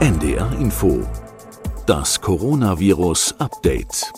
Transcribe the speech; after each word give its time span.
NDR 0.00 0.50
Info. 0.58 1.06
Das 1.84 2.18
Coronavirus 2.22 3.34
Update. 3.38 4.10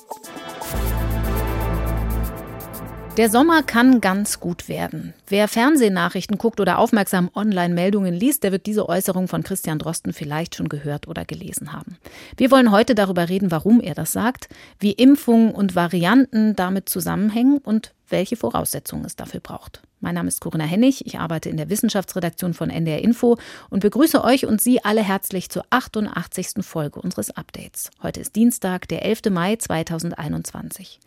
Der 3.17 3.29
Sommer 3.29 3.65
kann 3.65 4.01
ganz 4.01 4.39
gut 4.39 4.69
werden. 4.69 5.13
Wer 5.27 5.49
Fernsehnachrichten 5.49 6.39
guckt 6.39 6.61
oder 6.61 6.79
aufmerksam 6.79 7.31
Online-Meldungen 7.35 8.15
liest, 8.15 8.45
der 8.45 8.53
wird 8.53 8.67
diese 8.67 8.89
Äußerung 8.89 9.27
von 9.27 9.43
Christian 9.43 9.81
Drosten 9.81 10.13
vielleicht 10.13 10.55
schon 10.55 10.69
gehört 10.69 11.09
oder 11.09 11.25
gelesen 11.25 11.73
haben. 11.73 11.97
Wir 12.37 12.53
wollen 12.53 12.71
heute 12.71 12.95
darüber 12.95 13.29
reden, 13.29 13.51
warum 13.51 13.81
er 13.81 13.95
das 13.95 14.13
sagt, 14.13 14.49
wie 14.79 14.93
Impfungen 14.93 15.51
und 15.51 15.75
Varianten 15.75 16.55
damit 16.55 16.89
zusammenhängen 16.89 17.59
und 17.59 17.93
welche 18.09 18.37
Voraussetzungen 18.37 19.05
es 19.05 19.17
dafür 19.17 19.41
braucht. 19.41 19.83
Mein 20.03 20.17
Name 20.17 20.27
ist 20.27 20.41
Corinna 20.41 20.65
Hennig, 20.65 21.07
ich 21.07 21.21
arbeite 21.21 21.49
in 21.49 21.57
der 21.57 21.71
Wissenschaftsredaktion 21.71 22.55
von 22.55 22.71
NDR 22.71 23.05
Info 23.05 23.39
und 23.71 23.81
begrüße 23.81 24.25
euch 24.25 24.47
und 24.47 24.61
Sie 24.61 24.85
alle 24.85 25.01
herzlich 25.01 25.49
zur 25.49 25.65
88. 25.71 26.55
Folge 26.63 27.01
unseres 27.01 27.31
Updates. 27.31 27.89
Heute 28.03 28.19
ist 28.19 28.35
Dienstag, 28.35 28.89
der 28.89 29.05
11. 29.05 29.31
Mai 29.31 29.55
2021. 29.55 30.99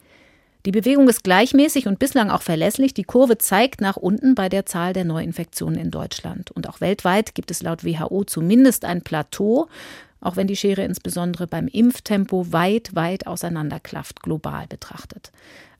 Die 0.66 0.72
Bewegung 0.72 1.10
ist 1.10 1.26
gleichmäßig 1.26 1.88
und 1.88 2.00
bislang 2.00 2.30
auch 2.30 2.42
verlässlich. 2.42 2.94
Die 2.94 3.04
Kurve 3.04 3.38
zeigt 3.38 3.82
nach 3.82 3.98
unten 3.98 4.34
bei 4.34 4.48
der 4.48 4.66
Zahl 4.66 4.94
der 4.94 5.04
Neuinfektionen 5.04 5.78
in 5.78 5.92
Deutschland. 5.92 6.52
Und 6.52 6.70
auch 6.70 6.80
weltweit 6.80 7.36
gibt 7.36 7.52
es 7.52 7.62
laut 7.62 7.84
WHO 7.84 8.24
zumindest 8.24 8.86
ein 8.86 9.02
Plateau, 9.02 9.68
auch 10.22 10.38
wenn 10.38 10.48
die 10.48 10.56
Schere 10.56 10.86
insbesondere 10.86 11.48
beim 11.48 11.68
Impftempo 11.68 12.54
weit, 12.54 12.96
weit 12.96 13.28
auseinanderklafft, 13.28 14.24
global 14.24 14.68
betrachtet. 14.68 15.34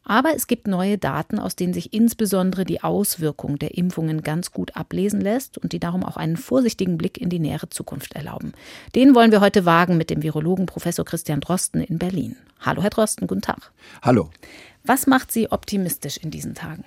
Aber 0.08 0.36
es 0.36 0.46
gibt 0.46 0.68
neue 0.68 1.00
Daten, 1.00 1.40
aus 1.40 1.56
denen 1.56 1.74
sich 1.74 1.92
insbesondere 1.92 2.64
die 2.64 2.84
Auswirkung 2.84 3.58
der 3.58 3.76
Impfungen 3.76 4.22
ganz 4.22 4.52
gut 4.52 4.78
ablesen 4.78 5.20
lässt 5.20 5.58
und 5.58 5.74
die 5.74 5.80
darum 5.80 6.04
auch 6.04 6.16
einen 6.16 6.38
vorsichtigen 6.38 6.98
Blick 6.98 7.18
in 7.18 7.30
die 7.30 7.40
nähere 7.40 7.70
Zukunft 7.70 8.14
erlauben. 8.14 8.54
Den 8.94 9.16
wollen 9.16 9.32
wir 9.32 9.42
heute 9.42 9.66
wagen 9.66 9.98
mit 9.98 10.12
dem 10.12 10.22
Virologen 10.22 10.68
Professor 10.68 11.04
Christian 11.04 11.42
Drosten 11.42 11.82
in 11.82 11.98
Berlin. 11.98 12.36
Hallo, 12.60 12.84
Herr 12.84 12.92
Drosten, 12.92 13.26
guten 13.26 13.42
Tag. 13.42 13.72
Hallo. 14.04 14.30
Was 14.84 15.08
macht 15.08 15.32
Sie 15.32 15.52
optimistisch 15.52 16.18
in 16.18 16.30
diesen 16.30 16.54
Tagen? 16.54 16.86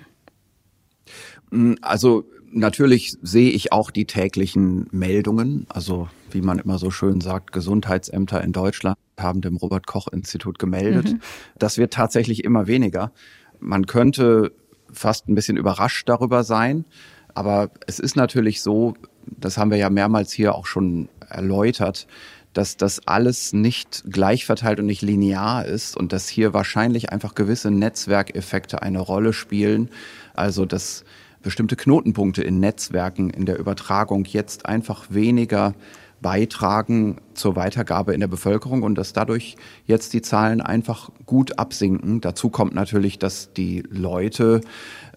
Mm, 1.51 1.73
also 1.81 2.23
natürlich 2.51 3.17
sehe 3.21 3.51
ich 3.51 3.73
auch 3.73 3.91
die 3.91 4.05
täglichen 4.05 4.87
Meldungen. 4.91 5.65
Also 5.67 6.07
wie 6.31 6.41
man 6.41 6.57
immer 6.59 6.79
so 6.79 6.89
schön 6.89 7.19
sagt, 7.19 7.51
Gesundheitsämter 7.51 8.41
in 8.41 8.53
Deutschland 8.53 8.97
haben 9.21 9.41
dem 9.41 9.57
Robert 9.57 9.87
Koch 9.87 10.07
Institut 10.07 10.59
gemeldet. 10.59 11.13
Mhm. 11.13 11.21
Das 11.57 11.77
wird 11.77 11.93
tatsächlich 11.93 12.43
immer 12.43 12.67
weniger. 12.67 13.11
Man 13.59 13.85
könnte 13.85 14.51
fast 14.91 15.27
ein 15.27 15.35
bisschen 15.35 15.57
überrascht 15.57 16.07
darüber 16.09 16.43
sein. 16.43 16.85
Aber 17.33 17.69
es 17.87 17.99
ist 17.99 18.15
natürlich 18.15 18.61
so, 18.61 18.95
das 19.25 19.57
haben 19.57 19.71
wir 19.71 19.77
ja 19.77 19.89
mehrmals 19.89 20.31
hier 20.31 20.55
auch 20.55 20.65
schon 20.65 21.09
erläutert, 21.29 22.07
dass 22.53 22.77
das 22.77 23.07
alles 23.07 23.53
nicht 23.53 24.03
gleich 24.09 24.45
verteilt 24.45 24.79
und 24.79 24.87
nicht 24.87 25.03
linear 25.03 25.65
ist 25.65 25.95
und 25.95 26.11
dass 26.11 26.27
hier 26.27 26.53
wahrscheinlich 26.53 27.11
einfach 27.11 27.35
gewisse 27.35 27.69
Netzwerkeffekte 27.69 28.81
eine 28.81 28.99
Rolle 28.99 29.33
spielen. 29.33 29.89
Also 30.33 30.65
dass 30.65 31.03
bestimmte 31.41 31.75
Knotenpunkte 31.75 32.41
in 32.41 32.59
Netzwerken 32.59 33.29
in 33.29 33.45
der 33.45 33.59
Übertragung 33.59 34.25
jetzt 34.25 34.65
einfach 34.65 35.05
weniger 35.09 35.73
beitragen 36.21 37.17
zur 37.33 37.55
Weitergabe 37.55 38.13
in 38.13 38.19
der 38.19 38.27
Bevölkerung 38.27 38.83
und 38.83 38.95
dass 38.95 39.13
dadurch 39.13 39.55
jetzt 39.85 40.13
die 40.13 40.21
Zahlen 40.21 40.61
einfach 40.61 41.09
gut 41.25 41.57
absinken. 41.57 42.21
Dazu 42.21 42.49
kommt 42.49 42.75
natürlich, 42.75 43.19
dass 43.19 43.53
die 43.53 43.83
Leute, 43.89 44.61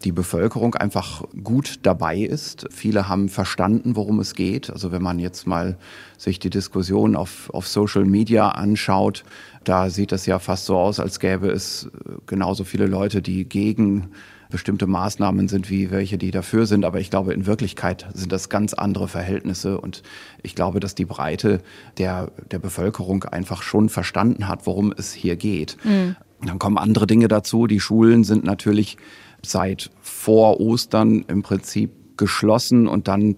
die 0.04 0.12
Bevölkerung 0.12 0.74
einfach 0.74 1.24
gut 1.42 1.80
dabei 1.82 2.18
ist. 2.18 2.66
Viele 2.70 3.08
haben 3.08 3.28
verstanden, 3.28 3.96
worum 3.96 4.20
es 4.20 4.34
geht. 4.34 4.70
Also 4.70 4.92
wenn 4.92 5.02
man 5.02 5.18
jetzt 5.18 5.46
mal 5.46 5.76
sich 6.16 6.38
die 6.38 6.50
Diskussion 6.50 7.16
auf, 7.16 7.50
auf 7.50 7.66
Social 7.66 8.04
Media 8.04 8.50
anschaut, 8.50 9.24
da 9.64 9.90
sieht 9.90 10.12
es 10.12 10.26
ja 10.26 10.38
fast 10.38 10.66
so 10.66 10.76
aus, 10.76 11.00
als 11.00 11.20
gäbe 11.20 11.48
es 11.48 11.90
genauso 12.26 12.64
viele 12.64 12.86
Leute, 12.86 13.22
die 13.22 13.48
gegen 13.48 14.10
bestimmte 14.52 14.86
Maßnahmen 14.86 15.48
sind 15.48 15.68
wie 15.68 15.90
welche, 15.90 16.18
die 16.18 16.30
dafür 16.30 16.66
sind. 16.66 16.84
Aber 16.84 17.00
ich 17.00 17.10
glaube, 17.10 17.34
in 17.34 17.46
Wirklichkeit 17.46 18.06
sind 18.14 18.30
das 18.30 18.48
ganz 18.48 18.74
andere 18.74 19.08
Verhältnisse. 19.08 19.80
Und 19.80 20.02
ich 20.42 20.54
glaube, 20.54 20.78
dass 20.78 20.94
die 20.94 21.04
Breite 21.04 21.60
der, 21.98 22.30
der 22.50 22.60
Bevölkerung 22.60 23.24
einfach 23.24 23.62
schon 23.62 23.88
verstanden 23.88 24.46
hat, 24.46 24.66
worum 24.66 24.92
es 24.96 25.12
hier 25.12 25.34
geht. 25.34 25.76
Mhm. 25.82 26.14
Dann 26.44 26.58
kommen 26.58 26.78
andere 26.78 27.06
Dinge 27.06 27.28
dazu. 27.28 27.66
Die 27.66 27.80
Schulen 27.80 28.22
sind 28.22 28.44
natürlich 28.44 28.96
seit 29.44 29.90
vor 30.00 30.60
Ostern 30.60 31.24
im 31.26 31.42
Prinzip 31.42 31.90
geschlossen 32.16 32.86
und 32.86 33.08
dann 33.08 33.36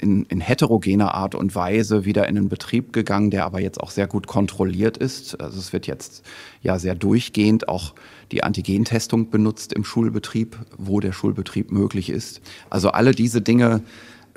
in, 0.00 0.24
in 0.24 0.40
heterogener 0.40 1.14
Art 1.14 1.34
und 1.34 1.54
Weise 1.54 2.04
wieder 2.04 2.28
in 2.28 2.34
den 2.34 2.48
Betrieb 2.48 2.92
gegangen, 2.92 3.30
der 3.30 3.44
aber 3.44 3.60
jetzt 3.60 3.80
auch 3.80 3.90
sehr 3.90 4.06
gut 4.06 4.26
kontrolliert 4.26 4.96
ist. 4.96 5.40
Also 5.40 5.58
es 5.58 5.72
wird 5.72 5.86
jetzt 5.86 6.24
ja 6.62 6.78
sehr 6.78 6.94
durchgehend 6.94 7.68
auch 7.68 7.94
die 8.32 8.42
Antigentestung 8.42 9.30
benutzt 9.30 9.72
im 9.72 9.84
Schulbetrieb, 9.84 10.58
wo 10.76 11.00
der 11.00 11.12
Schulbetrieb 11.12 11.70
möglich 11.70 12.10
ist. 12.10 12.40
Also 12.70 12.90
alle 12.90 13.12
diese 13.12 13.40
Dinge 13.40 13.82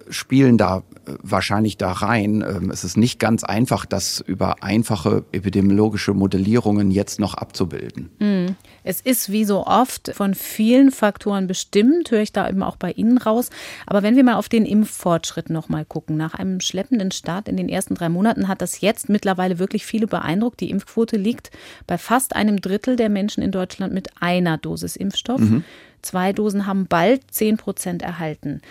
spielen 0.09 0.57
da 0.57 0.83
äh, 1.05 1.13
wahrscheinlich 1.21 1.77
da 1.77 1.91
rein. 1.91 2.43
Ähm, 2.47 2.71
es 2.71 2.83
ist 2.83 2.97
nicht 2.97 3.19
ganz 3.19 3.43
einfach, 3.43 3.85
das 3.85 4.19
über 4.19 4.63
einfache 4.63 5.25
epidemiologische 5.31 6.13
Modellierungen 6.13 6.91
jetzt 6.91 7.19
noch 7.19 7.33
abzubilden. 7.33 8.09
Hm. 8.19 8.55
Es 8.83 9.01
ist 9.01 9.31
wie 9.31 9.43
so 9.45 9.65
oft 9.65 10.11
von 10.13 10.33
vielen 10.33 10.91
Faktoren 10.91 11.47
bestimmt, 11.47 12.11
höre 12.11 12.21
ich 12.21 12.31
da 12.31 12.49
eben 12.49 12.63
auch 12.63 12.77
bei 12.77 12.91
Ihnen 12.91 13.17
raus. 13.17 13.49
Aber 13.85 14.03
wenn 14.03 14.15
wir 14.15 14.23
mal 14.23 14.35
auf 14.35 14.49
den 14.49 14.65
Impffortschritt 14.65 15.49
nochmal 15.49 15.85
gucken, 15.85 16.17
nach 16.17 16.33
einem 16.33 16.59
schleppenden 16.61 17.11
Start 17.11 17.47
in 17.49 17.57
den 17.57 17.69
ersten 17.69 17.95
drei 17.95 18.09
Monaten 18.09 18.47
hat 18.47 18.61
das 18.61 18.81
jetzt 18.81 19.09
mittlerweile 19.09 19.59
wirklich 19.59 19.85
viele 19.85 20.07
beeindruckt. 20.07 20.61
Die 20.61 20.69
Impfquote 20.69 21.17
liegt 21.17 21.51
bei 21.85 21.97
fast 21.97 22.35
einem 22.35 22.61
Drittel 22.61 22.95
der 22.95 23.09
Menschen 23.09 23.43
in 23.43 23.51
Deutschland 23.51 23.93
mit 23.93 24.09
einer 24.21 24.57
Dosis 24.57 24.95
Impfstoff. 24.95 25.41
Mhm. 25.41 25.63
Zwei 26.01 26.31
Dosen 26.31 26.65
haben 26.67 26.87
bald 26.87 27.31
zehn 27.31 27.57
Prozent 27.57 28.01
erhalten. 28.01 28.61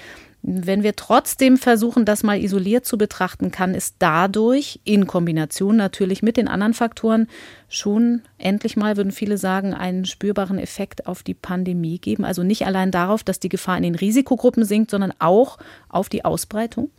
Wenn 0.49 0.85
wir 0.85 0.95
trotzdem 0.95 1.57
versuchen, 1.57 2.05
das 2.05 2.23
mal 2.23 2.41
isoliert 2.41 2.87
zu 2.87 2.97
betrachten, 2.97 3.51
kann 3.51 3.75
es 3.75 3.95
dadurch 3.99 4.79
in 4.85 5.09
Kombination 5.09 5.75
natürlich 5.75 6.23
mit 6.23 6.37
den 6.37 6.47
anderen 6.47 6.73
Faktoren 6.73 7.27
schon 7.69 8.23
endlich 8.39 8.77
mal, 8.77 8.97
würden 8.97 9.11
viele 9.11 9.39
sagen, 9.39 9.75
einen 9.75 10.05
spürbaren 10.05 10.61
Effekt 10.61 11.09
auf 11.09 11.25
die 11.25 11.35
Pandemie 11.35 11.99
geben. 11.99 12.25
Also 12.25 12.45
nicht 12.45 12.65
allein 12.65 12.93
darauf, 12.93 13.25
dass 13.25 13.41
die 13.41 13.49
Gefahr 13.49 13.77
in 13.77 13.83
den 13.83 13.97
Risikogruppen 13.97 14.65
sinkt, 14.65 14.93
sondern 14.93 15.13
auch 15.19 15.59
auf 15.89 16.09
die 16.09 16.25
Ausbreitung. 16.25 16.91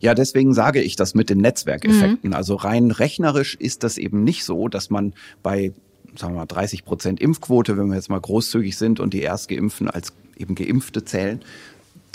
Ja, 0.00 0.14
deswegen 0.14 0.52
sage 0.52 0.82
ich 0.82 0.96
das 0.96 1.14
mit 1.14 1.30
den 1.30 1.38
Netzwerkeffekten. 1.38 2.28
Mhm. 2.28 2.36
Also 2.36 2.56
rein 2.56 2.90
rechnerisch 2.90 3.54
ist 3.54 3.84
das 3.84 3.96
eben 3.96 4.22
nicht 4.22 4.44
so, 4.44 4.68
dass 4.68 4.90
man 4.90 5.14
bei 5.42 5.72
sagen 6.14 6.34
wir 6.34 6.40
mal 6.40 6.46
30 6.46 6.84
Prozent 6.84 7.20
Impfquote, 7.20 7.78
wenn 7.78 7.88
wir 7.88 7.94
jetzt 7.94 8.10
mal 8.10 8.20
großzügig 8.20 8.76
sind 8.76 9.00
und 9.00 9.14
die 9.14 9.22
Erstgeimpften 9.22 9.88
als 9.88 10.12
eben 10.36 10.54
Geimpfte 10.54 11.04
zählen, 11.04 11.40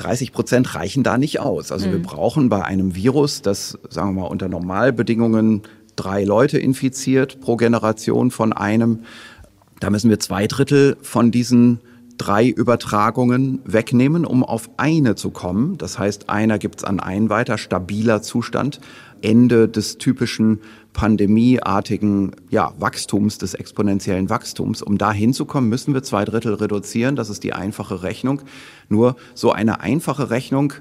30 0.02 0.32
Prozent 0.32 0.76
reichen 0.76 1.04
da 1.04 1.18
nicht 1.18 1.40
aus. 1.40 1.72
Also 1.72 1.88
mhm. 1.88 1.92
wir 1.94 2.02
brauchen 2.02 2.50
bei 2.50 2.64
einem 2.64 2.96
Virus, 2.96 3.42
das, 3.42 3.78
sagen 3.90 4.16
wir 4.16 4.22
mal, 4.22 4.28
unter 4.28 4.50
Normalbedingungen 4.50 5.64
drei 5.96 6.24
Leute 6.24 6.58
infiziert 6.58 7.42
pro 7.42 7.58
Generation 7.58 8.32
von 8.32 8.54
einem, 8.54 9.02
da 9.80 9.90
müssen 9.90 10.10
wir 10.10 10.20
zwei 10.20 10.48
Drittel 10.48 10.98
von 11.02 11.32
diesen 11.32 11.80
drei 12.18 12.48
Übertragungen 12.48 13.62
wegnehmen, 13.66 14.26
um 14.26 14.44
auf 14.44 14.70
eine 14.78 15.16
zu 15.16 15.32
kommen. 15.32 15.78
Das 15.78 15.98
heißt, 15.98 16.30
einer 16.30 16.60
gibt 16.60 16.80
es 16.80 16.84
an 16.84 17.00
einen 17.00 17.30
weiter, 17.30 17.58
stabiler 17.58 18.22
Zustand. 18.22 18.80
Ende 19.22 19.68
des 19.68 19.98
typischen 19.98 20.60
pandemieartigen 20.94 22.36
ja, 22.50 22.74
Wachstums, 22.80 23.38
des 23.38 23.54
exponentiellen 23.54 24.30
Wachstums. 24.30 24.82
Um 24.82 24.98
da 24.98 25.14
hinzukommen, 25.14 25.70
müssen 25.70 25.94
wir 25.94 26.04
zwei 26.04 26.26
Drittel 26.26 26.54
reduzieren. 26.56 27.16
Das 27.16 27.30
ist 27.30 27.44
die 27.44 27.54
einfache 27.54 28.04
Rechnung. 28.04 28.42
Nur 28.90 29.16
so 29.34 29.52
eine 29.52 29.80
einfache 29.82 30.30
Rechnung 30.30 30.74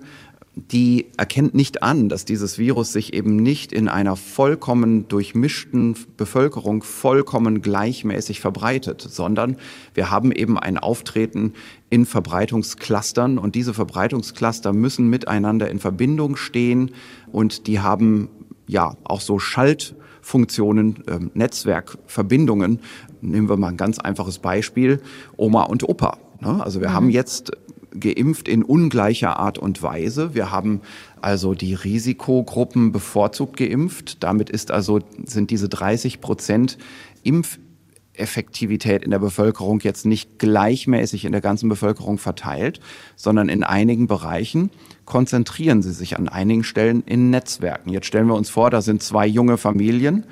die 0.56 1.06
erkennt 1.16 1.54
nicht 1.54 1.82
an, 1.82 2.08
dass 2.08 2.24
dieses 2.24 2.58
Virus 2.58 2.92
sich 2.92 3.14
eben 3.14 3.36
nicht 3.36 3.72
in 3.72 3.88
einer 3.88 4.16
vollkommen 4.16 5.06
durchmischten 5.08 5.96
Bevölkerung 6.16 6.82
vollkommen 6.82 7.62
gleichmäßig 7.62 8.40
verbreitet, 8.40 9.00
sondern 9.00 9.56
wir 9.94 10.10
haben 10.10 10.32
eben 10.32 10.58
ein 10.58 10.76
Auftreten 10.76 11.54
in 11.88 12.04
Verbreitungsclustern 12.04 13.38
und 13.38 13.54
diese 13.54 13.74
Verbreitungscluster 13.74 14.72
müssen 14.72 15.08
miteinander 15.08 15.70
in 15.70 15.78
Verbindung 15.78 16.36
stehen 16.36 16.90
und 17.30 17.66
die 17.66 17.80
haben 17.80 18.28
ja 18.70 18.96
auch 19.04 19.20
so 19.20 19.38
Schaltfunktionen, 19.38 21.06
äh, 21.06 21.18
Netzwerkverbindungen. 21.34 22.80
Nehmen 23.20 23.48
wir 23.48 23.56
mal 23.56 23.68
ein 23.68 23.76
ganz 23.76 23.98
einfaches 23.98 24.38
Beispiel, 24.38 25.00
Oma 25.36 25.64
und 25.64 25.88
Opa. 25.88 26.18
Ne? 26.40 26.62
Also 26.62 26.80
wir 26.80 26.90
mhm. 26.90 26.94
haben 26.94 27.10
jetzt 27.10 27.52
geimpft 27.98 28.48
in 28.48 28.62
ungleicher 28.62 29.38
Art 29.38 29.58
und 29.58 29.82
Weise. 29.82 30.34
Wir 30.34 30.52
haben 30.52 30.80
also 31.20 31.54
die 31.54 31.74
Risikogruppen 31.74 32.92
bevorzugt 32.92 33.56
geimpft. 33.56 34.22
Damit 34.22 34.48
ist 34.48 34.70
also, 34.70 35.00
sind 35.24 35.50
diese 35.50 35.68
30 35.68 36.20
Prozent 36.20 36.78
Impf 37.24 37.58
Effektivität 38.20 39.02
in 39.02 39.10
der 39.10 39.18
Bevölkerung 39.18 39.80
jetzt 39.80 40.06
nicht 40.06 40.38
gleichmäßig 40.38 41.24
in 41.24 41.32
der 41.32 41.40
ganzen 41.40 41.68
Bevölkerung 41.68 42.18
verteilt, 42.18 42.80
sondern 43.16 43.48
in 43.48 43.64
einigen 43.64 44.06
Bereichen 44.06 44.70
konzentrieren 45.04 45.82
sie 45.82 45.92
sich 45.92 46.16
an 46.16 46.28
einigen 46.28 46.62
Stellen 46.62 47.02
in 47.04 47.30
Netzwerken. 47.30 47.90
Jetzt 47.90 48.06
stellen 48.06 48.28
wir 48.28 48.34
uns 48.34 48.50
vor, 48.50 48.70
da 48.70 48.80
sind 48.80 49.02
zwei 49.02 49.26
junge 49.26 49.56
Familien 49.56 50.24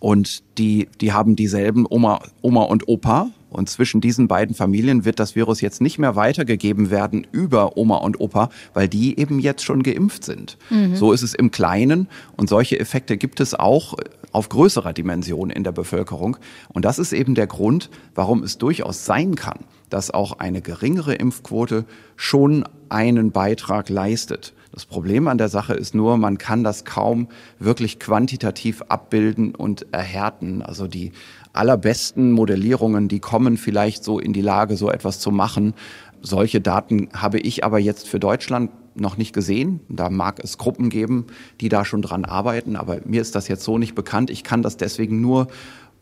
und 0.00 0.42
die, 0.58 0.88
die 1.00 1.12
haben 1.12 1.36
dieselben 1.36 1.86
Oma, 1.88 2.20
Oma 2.42 2.62
und 2.62 2.88
Opa 2.88 3.30
und 3.50 3.70
zwischen 3.70 4.00
diesen 4.00 4.28
beiden 4.28 4.54
Familien 4.54 5.04
wird 5.04 5.18
das 5.18 5.34
Virus 5.34 5.60
jetzt 5.60 5.80
nicht 5.80 5.98
mehr 5.98 6.16
weitergegeben 6.16 6.90
werden 6.90 7.26
über 7.32 7.76
Oma 7.76 7.96
und 7.96 8.20
Opa, 8.20 8.50
weil 8.74 8.88
die 8.88 9.18
eben 9.18 9.38
jetzt 9.38 9.64
schon 9.64 9.82
geimpft 9.82 10.24
sind. 10.24 10.58
Mhm. 10.70 10.96
So 10.96 11.12
ist 11.12 11.22
es 11.22 11.34
im 11.34 11.50
Kleinen 11.50 12.08
und 12.36 12.48
solche 12.48 12.78
Effekte 12.78 13.16
gibt 13.16 13.40
es 13.40 13.54
auch 13.54 13.94
auf 14.32 14.48
größerer 14.48 14.92
Dimension 14.92 15.50
in 15.50 15.64
der 15.64 15.72
Bevölkerung. 15.72 16.36
Und 16.68 16.84
das 16.84 16.98
ist 16.98 17.12
eben 17.12 17.34
der 17.34 17.46
Grund, 17.46 17.90
warum 18.14 18.42
es 18.42 18.58
durchaus 18.58 19.04
sein 19.04 19.34
kann, 19.34 19.60
dass 19.90 20.10
auch 20.10 20.38
eine 20.38 20.60
geringere 20.60 21.14
Impfquote 21.14 21.84
schon 22.16 22.64
einen 22.88 23.32
Beitrag 23.32 23.88
leistet. 23.88 24.54
Das 24.72 24.84
Problem 24.84 25.28
an 25.28 25.38
der 25.38 25.48
Sache 25.48 25.74
ist 25.74 25.94
nur, 25.94 26.18
man 26.18 26.38
kann 26.38 26.62
das 26.62 26.84
kaum 26.84 27.28
wirklich 27.58 27.98
quantitativ 27.98 28.82
abbilden 28.82 29.54
und 29.54 29.86
erhärten. 29.92 30.62
Also 30.62 30.86
die 30.86 31.12
allerbesten 31.52 32.32
Modellierungen, 32.32 33.08
die 33.08 33.20
kommen 33.20 33.56
vielleicht 33.56 34.04
so 34.04 34.18
in 34.18 34.32
die 34.32 34.42
Lage, 34.42 34.76
so 34.76 34.90
etwas 34.90 35.20
zu 35.20 35.30
machen. 35.30 35.74
Solche 36.20 36.60
Daten 36.60 37.08
habe 37.12 37.38
ich 37.38 37.64
aber 37.64 37.78
jetzt 37.78 38.08
für 38.08 38.20
Deutschland 38.20 38.70
noch 39.00 39.16
nicht 39.16 39.32
gesehen. 39.32 39.80
Da 39.88 40.10
mag 40.10 40.40
es 40.42 40.58
Gruppen 40.58 40.90
geben, 40.90 41.26
die 41.60 41.68
da 41.68 41.84
schon 41.84 42.02
dran 42.02 42.24
arbeiten, 42.24 42.76
aber 42.76 43.00
mir 43.04 43.20
ist 43.20 43.34
das 43.34 43.48
jetzt 43.48 43.64
so 43.64 43.78
nicht 43.78 43.94
bekannt. 43.94 44.30
Ich 44.30 44.44
kann 44.44 44.62
das 44.62 44.76
deswegen 44.76 45.20
nur 45.20 45.48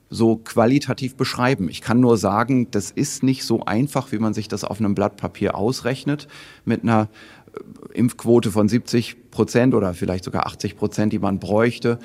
so 0.08 0.36
qualitativ 0.36 1.16
beschreiben. 1.16 1.68
Ich 1.68 1.80
kann 1.80 2.00
nur 2.00 2.16
sagen, 2.16 2.70
das 2.70 2.90
ist 2.90 3.22
nicht 3.22 3.44
so 3.44 3.64
einfach, 3.64 4.12
wie 4.12 4.18
man 4.18 4.34
sich 4.34 4.48
das 4.48 4.64
auf 4.64 4.78
einem 4.78 4.94
Blatt 4.94 5.16
Papier 5.16 5.56
ausrechnet, 5.56 6.28
mit 6.64 6.82
einer 6.82 7.08
äh, 7.52 7.98
Impfquote 7.98 8.52
von 8.52 8.68
70 8.68 9.30
Prozent 9.30 9.74
oder 9.74 9.94
vielleicht 9.94 10.24
sogar 10.24 10.46
80 10.46 10.76
Prozent, 10.76 11.12
die 11.12 11.18
man 11.18 11.40
bräuchte. 11.40 11.98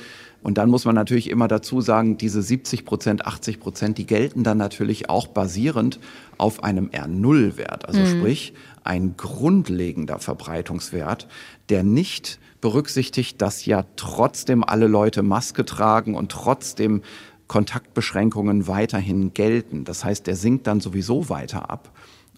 Und 0.44 0.58
dann 0.58 0.70
muss 0.70 0.86
man 0.86 0.96
natürlich 0.96 1.30
immer 1.30 1.48
dazu 1.48 1.82
sagen, 1.82 2.18
diese 2.18 2.42
70 2.42 2.84
Prozent, 2.86 3.26
80 3.26 3.60
Prozent, 3.60 3.98
die 3.98 4.08
gelten 4.08 4.44
dann 4.44 4.58
natürlich 4.58 5.10
auch 5.10 5.28
basierend 5.28 6.00
auf 6.38 6.64
einem 6.64 6.88
R0-Wert. 6.88 7.88
Also 7.88 8.00
mhm. 8.00 8.08
sprich, 8.08 8.54
ein 8.84 9.16
grundlegender 9.18 10.18
Verbreitungswert, 10.18 11.28
der 11.70 11.84
nicht 11.84 12.40
berücksichtigt, 12.60 13.42
dass 13.42 13.66
ja 13.66 13.86
trotzdem 13.96 14.64
alle 14.64 14.88
Leute 14.88 15.22
Maske 15.22 15.66
tragen 15.66 16.16
und 16.16 16.32
trotzdem 16.32 17.02
Kontaktbeschränkungen 17.48 18.68
weiterhin 18.68 19.34
gelten. 19.34 19.84
Das 19.84 20.04
heißt, 20.06 20.26
der 20.26 20.36
sinkt 20.36 20.68
dann 20.68 20.80
sowieso 20.80 21.30
weiter 21.30 21.70
ab. 21.70 21.92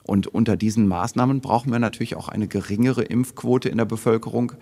Und 0.05 0.27
unter 0.27 0.57
diesen 0.57 0.87
Maßnahmen 0.87 1.39
brauchen 1.39 1.71
wir 1.71 1.79
natürlich 1.79 2.15
auch 2.15 2.27
eine 2.27 2.47
geringere 2.47 3.03
Impfquote 3.03 3.69
in 3.69 3.77
der 3.77 3.85
Bevölkerung, 3.85 4.53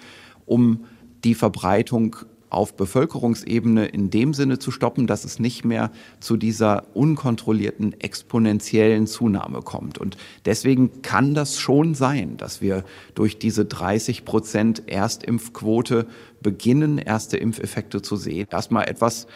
um 0.46 0.86
die 1.24 1.36
Verbreitung 1.36 2.16
auf 2.52 2.76
Bevölkerungsebene 2.76 3.86
in 3.86 4.10
dem 4.10 4.34
Sinne 4.34 4.60
zu 4.60 4.72
stoppen, 4.72 5.08
dass 5.08 5.24
es 5.24 5.40
nicht 5.40 5.66
mehr 5.66 5.90
zu 6.20 6.38
dieser 6.38 6.84
unkontrollierten 6.94 8.00
exponentiellen 8.00 9.08
Zunahme 9.08 9.62
kommt. 9.62 9.98
Und 9.98 10.18
deswegen 10.46 11.02
kann 11.02 11.34
das 11.34 11.58
schon 11.58 11.96
sein, 11.96 12.38
dass 12.38 12.62
wir 12.62 12.84
durch 13.16 13.40
diese 13.40 13.66
30 13.66 14.26
Prozent 14.26 14.84
Erstimpfquote 14.88 16.08
beginnen, 16.42 16.98
erste 16.98 17.38
Impfeffekte 17.38 18.02
zu 18.02 18.18
sehen. 18.18 18.48
Erstmal 18.52 18.90
etwas, 18.90 19.28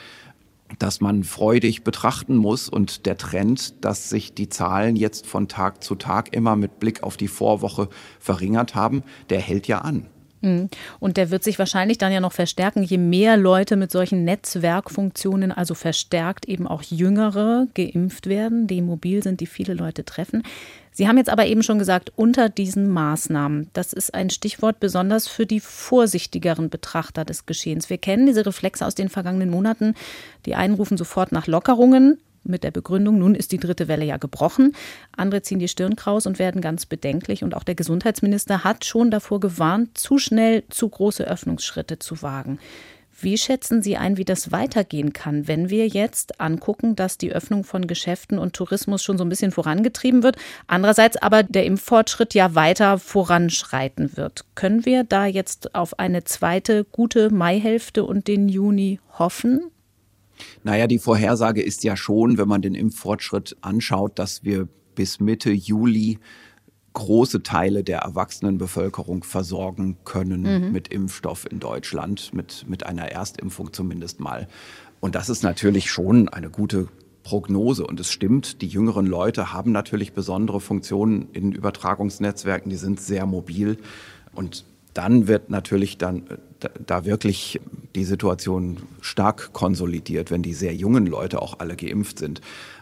das 0.79 0.99
man 0.99 1.23
freudig 1.23 1.83
betrachten 1.83 2.35
muss 2.35 2.67
und 2.67 3.05
der 3.05 3.17
Trend, 3.17 3.85
dass 3.85 4.09
sich 4.09 4.33
die 4.33 4.49
Zahlen 4.49 4.95
jetzt 4.97 5.25
von 5.25 5.47
Tag 5.47 5.83
zu 5.83 5.95
Tag 5.95 6.33
immer 6.33 6.55
mit 6.55 6.79
Blick 6.79 7.03
auf 7.03 7.15
die 7.15 7.27
Vorwoche 7.27 7.87
verringert 8.19 8.75
haben, 8.75 9.03
der 9.29 9.39
hält 9.39 9.67
ja 9.67 9.79
an. 9.79 10.07
Mhm. 10.45 10.69
Und 10.99 11.17
der 11.17 11.31
wird 11.31 11.43
sich 11.43 11.59
wahrscheinlich 11.59 11.97
dann 11.97 12.11
ja 12.11 12.19
noch 12.19 12.33
verstärken, 12.33 12.83
je 12.83 12.97
mehr 12.97 13.37
Leute 13.37 13.75
mit 13.75 13.91
solchen 13.91 14.23
Netzwerkfunktionen, 14.23 15.51
also 15.51 15.73
verstärkt 15.73 16.45
eben 16.45 16.67
auch 16.67 16.83
Jüngere, 16.83 17.67
geimpft 17.73 18.27
werden, 18.27 18.67
die 18.67 18.81
mobil 18.81 19.23
sind, 19.23 19.41
die 19.41 19.47
viele 19.47 19.73
Leute 19.73 20.05
treffen. 20.05 20.43
Sie 20.91 21.09
haben 21.09 21.17
jetzt 21.17 21.29
aber 21.29 21.45
eben 21.45 21.61
schon 21.61 21.77
gesagt, 21.77 22.13
unter 22.15 22.47
diesen 22.47 22.87
Maßnahmen, 22.87 23.69
das 23.73 23.91
ist 23.91 24.13
ein 24.13 24.29
Stichwort 24.29 24.79
besonders 24.79 25.27
für 25.27 25.45
die 25.45 25.59
vorsichtigeren 25.59 26.69
Betrachter 26.69 27.25
des 27.25 27.45
Geschehens. 27.45 27.89
Wir 27.89 27.97
kennen 27.97 28.27
diese 28.27 28.45
Reflexe 28.45 28.85
aus 28.85 28.95
den 28.95 29.09
vergangenen 29.09 29.49
Monaten. 29.49 29.93
Die 30.45 30.55
einen 30.55 30.75
rufen 30.75 30.95
sofort 30.95 31.33
nach 31.33 31.47
Lockerungen, 31.47 32.17
mit 32.47 32.63
der 32.63 32.71
Begründung, 32.71 33.19
nun 33.19 33.35
ist 33.35 33.51
die 33.51 33.57
dritte 33.57 33.87
Welle 33.87 34.05
ja 34.05 34.17
gebrochen. 34.17 34.73
Andere 35.15 35.41
ziehen 35.41 35.59
die 35.59 35.67
Stirn 35.67 35.95
kraus 35.95 36.25
und 36.25 36.39
werden 36.39 36.61
ganz 36.61 36.85
bedenklich. 36.85 37.43
Und 37.43 37.55
auch 37.55 37.63
der 37.63 37.75
Gesundheitsminister 37.75 38.63
hat 38.63 38.85
schon 38.85 39.11
davor 39.11 39.39
gewarnt, 39.39 39.97
zu 39.97 40.17
schnell 40.17 40.63
zu 40.69 40.89
große 40.89 41.25
Öffnungsschritte 41.25 41.99
zu 41.99 42.21
wagen. 42.21 42.59
Wie 43.17 43.37
schätzen 43.37 43.81
Sie 43.81 43.95
ein, 43.95 44.17
wie 44.17 44.25
das 44.25 44.51
weitergehen 44.51 45.13
kann, 45.13 45.47
wenn 45.47 45.69
wir 45.69 45.87
jetzt 45.87 46.41
angucken, 46.41 46.97
dass 46.97 47.17
die 47.17 47.31
Öffnung 47.31 47.63
von 47.63 47.87
Geschäften 47.87 48.37
und 48.37 48.53
Tourismus 48.53 49.03
schon 49.03 49.17
so 49.17 49.23
ein 49.23 49.29
bisschen 49.29 49.53
vorangetrieben 49.53 50.21
wird, 50.21 50.35
andererseits 50.67 51.15
aber 51.15 51.41
der 51.43 51.65
Impffortschritt 51.65 52.33
ja 52.33 52.55
weiter 52.55 52.99
voranschreiten 52.99 54.17
wird? 54.17 54.43
Können 54.55 54.85
wir 54.85 55.05
da 55.05 55.25
jetzt 55.25 55.75
auf 55.75 55.97
eine 55.97 56.25
zweite 56.25 56.83
gute 56.83 57.29
Maihälfte 57.29 58.03
und 58.03 58.27
den 58.27 58.49
Juni 58.49 58.99
hoffen? 59.17 59.71
Naja, 60.63 60.87
die 60.87 60.99
Vorhersage 60.99 61.61
ist 61.61 61.83
ja 61.83 61.95
schon, 61.95 62.37
wenn 62.37 62.47
man 62.47 62.61
den 62.61 62.75
Impffortschritt 62.75 63.55
anschaut, 63.61 64.19
dass 64.19 64.43
wir 64.43 64.67
bis 64.95 65.19
Mitte 65.19 65.51
Juli 65.51 66.19
große 66.93 67.43
Teile 67.43 67.83
der 67.83 67.99
Erwachsenenbevölkerung 67.99 69.23
versorgen 69.23 69.97
können 70.05 70.41
mhm. 70.41 70.71
mit 70.71 70.87
Impfstoff 70.87 71.45
in 71.49 71.59
Deutschland, 71.59 72.33
mit, 72.33 72.65
mit 72.67 72.85
einer 72.85 73.11
Erstimpfung 73.11 73.73
zumindest 73.73 74.19
mal. 74.19 74.47
Und 75.01 75.13
das 75.13 75.29
ist 75.29 75.43
natürlich 75.43 75.91
schon 75.91 76.29
eine 76.29 76.49
gute 76.49 76.87
Prognose. 77.21 77.85
Und 77.85 77.99
es 77.99 78.11
stimmt, 78.11 78.61
die 78.61 78.67
jüngeren 78.67 79.05
Leute 79.05 79.51
haben 79.51 79.71
natürlich 79.71 80.13
besondere 80.13 80.61
Funktionen 80.61 81.27
in 81.33 81.51
Übertragungsnetzwerken, 81.51 82.69
die 82.69 82.77
sind 82.77 83.01
sehr 83.01 83.25
mobil. 83.25 83.77
Und 84.33 84.63
dann 84.93 85.27
wird 85.27 85.49
natürlich 85.49 85.97
dann 85.97 86.23
da 86.85 87.05
wirklich 87.05 87.59
die 87.95 88.05
Situation 88.05 88.77
stark 89.01 89.53
konsolidiert, 89.53 90.31
wenn 90.31 90.41
die 90.41 90.53
sehr 90.53 90.73
jungen 90.75 91.05
Leute 91.05 91.41
auch 91.41 91.59
alle 91.59 91.75
geimpft 91.75 92.19
sind. 92.19 92.41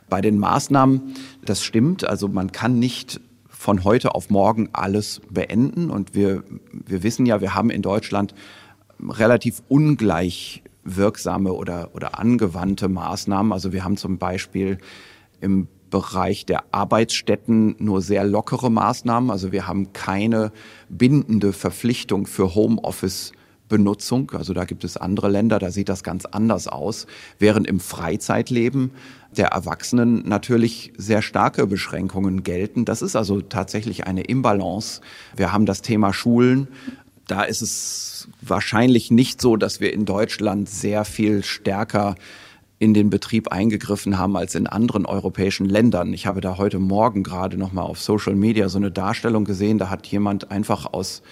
Bei 0.10 0.22
den 0.22 0.38
Maßnahmen, 0.38 1.16
das 1.46 1.64
stimmt, 1.64 2.04
also 2.08 2.28
man 2.28 2.52
kann 2.52 2.80
nicht 2.80 3.20
von 3.64 3.86
heute 3.86 4.14
auf 4.14 4.30
morgen 4.30 4.70
alles 4.74 5.22
beenden. 5.30 5.90
Und 5.90 6.16
wir, 6.16 6.44
wir 6.86 7.02
wissen 7.02 7.26
ja, 7.26 7.40
wir 7.40 7.56
haben 7.56 7.70
in 7.70 7.82
Deutschland 7.82 8.36
relativ 9.02 9.64
ungleich 9.70 10.64
wirksame 10.84 11.54
oder, 11.54 11.92
oder 11.94 12.20
angewandte 12.20 12.90
Maßnahmen. 12.90 13.54
Also 13.54 13.72
wir 13.72 13.86
haben 13.86 13.96
zum 13.96 14.18
Beispiel 14.18 14.80
im 15.40 15.68
Bereich 15.90 16.46
der 16.46 16.64
Arbeitsstätten 16.72 17.76
nur 17.80 18.02
sehr 18.02 18.26
lockere 18.26 18.70
Maßnahmen. 18.70 19.30
Also 19.30 19.52
wir 19.52 19.68
haben 19.68 19.94
keine 19.94 20.52
bindende 20.90 21.54
Verpflichtung 21.54 22.26
für 22.26 22.56
Homeoffice. 22.56 23.32
Benutzung. 23.74 24.32
Also 24.36 24.54
da 24.54 24.66
gibt 24.66 24.84
es 24.84 24.98
andere 24.98 25.30
Länder, 25.30 25.58
da 25.58 25.72
sieht 25.72 25.90
das 25.90 26.04
ganz 26.04 26.26
anders 26.26 26.68
aus. 26.68 27.08
Während 27.40 27.66
im 27.66 27.80
Freizeitleben 27.80 28.92
der 29.36 29.48
Erwachsenen 29.48 30.22
natürlich 30.30 30.94
sehr 30.96 31.24
starke 31.24 31.66
Beschränkungen 31.66 32.44
gelten. 32.44 32.86
Das 32.86 33.02
ist 33.02 33.16
also 33.16 33.42
tatsächlich 33.42 34.06
eine 34.06 34.22
Imbalance. 34.26 35.02
Wir 35.36 35.52
haben 35.52 35.66
das 35.66 35.82
Thema 35.82 36.14
Schulen. 36.14 36.68
Da 37.26 37.42
ist 37.42 37.64
es 37.64 38.28
wahrscheinlich 38.42 39.10
nicht 39.10 39.42
so, 39.42 39.58
dass 39.58 39.80
wir 39.80 39.92
in 39.92 40.06
Deutschland 40.06 40.70
sehr 40.70 41.04
viel 41.04 41.44
stärker 41.44 42.14
in 42.78 42.94
den 42.94 43.10
Betrieb 43.10 43.48
eingegriffen 43.48 44.20
haben 44.20 44.38
als 44.38 44.54
in 44.54 44.68
anderen 44.68 45.08
europäischen 45.08 45.66
Ländern. 45.66 46.14
Ich 46.14 46.28
habe 46.28 46.42
da 46.42 46.60
heute 46.60 46.78
Morgen 46.78 47.24
gerade 47.24 47.58
noch 47.58 47.72
mal 47.72 47.82
auf 47.82 48.00
Social 48.00 48.36
Media 48.36 48.70
so 48.70 48.78
eine 48.78 48.92
Darstellung 48.92 49.46
gesehen, 49.46 49.80
da 49.80 49.90
hat 49.90 50.06
jemand 50.06 50.52
einfach 50.52 50.94
aus 50.94 51.24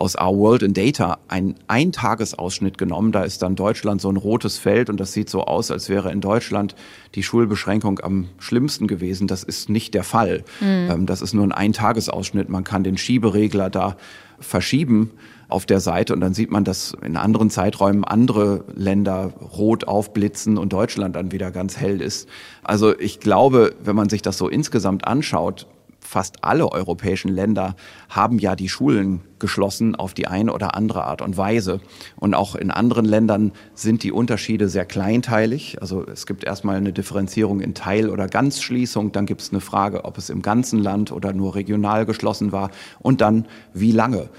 aus 0.00 0.16
Our 0.16 0.38
World 0.38 0.62
in 0.62 0.72
Data 0.72 1.18
einen 1.28 1.56
Eintagesausschnitt 1.68 2.78
genommen. 2.78 3.12
Da 3.12 3.22
ist 3.22 3.42
dann 3.42 3.54
Deutschland 3.54 4.00
so 4.00 4.10
ein 4.10 4.16
rotes 4.16 4.58
Feld 4.58 4.88
und 4.88 4.98
das 4.98 5.12
sieht 5.12 5.28
so 5.28 5.44
aus, 5.44 5.70
als 5.70 5.88
wäre 5.90 6.10
in 6.10 6.20
Deutschland 6.22 6.74
die 7.14 7.22
Schulbeschränkung 7.22 8.00
am 8.00 8.28
schlimmsten 8.38 8.86
gewesen. 8.86 9.26
Das 9.26 9.42
ist 9.42 9.68
nicht 9.68 9.92
der 9.92 10.04
Fall. 10.04 10.42
Mhm. 10.60 11.04
Das 11.04 11.20
ist 11.20 11.34
nur 11.34 11.44
ein 11.44 11.52
Eintagesausschnitt. 11.52 12.48
Man 12.48 12.64
kann 12.64 12.82
den 12.82 12.96
Schieberegler 12.96 13.68
da 13.68 13.96
verschieben 14.38 15.10
auf 15.48 15.66
der 15.66 15.80
Seite 15.80 16.14
und 16.14 16.20
dann 16.20 16.32
sieht 16.32 16.50
man, 16.50 16.64
dass 16.64 16.96
in 17.04 17.16
anderen 17.16 17.50
Zeiträumen 17.50 18.04
andere 18.04 18.64
Länder 18.74 19.34
rot 19.58 19.86
aufblitzen 19.86 20.56
und 20.56 20.72
Deutschland 20.72 21.14
dann 21.14 21.30
wieder 21.30 21.50
ganz 21.50 21.76
hell 21.76 22.00
ist. 22.00 22.26
Also 22.62 22.98
ich 22.98 23.20
glaube, 23.20 23.74
wenn 23.84 23.96
man 23.96 24.08
sich 24.08 24.22
das 24.22 24.38
so 24.38 24.48
insgesamt 24.48 25.06
anschaut, 25.06 25.66
fast 26.00 26.44
alle 26.44 26.70
europäischen 26.72 27.30
Länder 27.30 27.76
haben 28.08 28.38
ja 28.38 28.56
die 28.56 28.68
Schulen 28.68 29.20
geschlossen 29.38 29.94
auf 29.94 30.14
die 30.14 30.26
eine 30.26 30.52
oder 30.52 30.74
andere 30.74 31.04
Art 31.04 31.22
und 31.22 31.36
Weise. 31.36 31.80
Und 32.16 32.34
auch 32.34 32.54
in 32.54 32.70
anderen 32.70 33.04
Ländern 33.04 33.52
sind 33.74 34.02
die 34.02 34.12
Unterschiede 34.12 34.68
sehr 34.68 34.84
kleinteilig. 34.84 35.80
Also 35.80 36.04
es 36.06 36.26
gibt 36.26 36.44
erstmal 36.44 36.76
eine 36.76 36.92
Differenzierung 36.92 37.60
in 37.60 37.74
Teil- 37.74 38.10
oder 38.10 38.28
Ganzschließung. 38.28 39.12
Dann 39.12 39.26
gibt 39.26 39.40
es 39.40 39.50
eine 39.50 39.60
Frage, 39.60 40.04
ob 40.04 40.18
es 40.18 40.30
im 40.30 40.42
ganzen 40.42 40.78
Land 40.78 41.12
oder 41.12 41.32
nur 41.32 41.54
regional 41.54 42.06
geschlossen 42.06 42.52
war. 42.52 42.70
Und 42.98 43.20
dann, 43.20 43.46
wie 43.72 43.92
lange. 43.92 44.30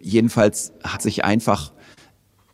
Jedenfalls 0.00 0.72
hat 0.82 1.02
sich 1.02 1.24
einfach 1.24 1.72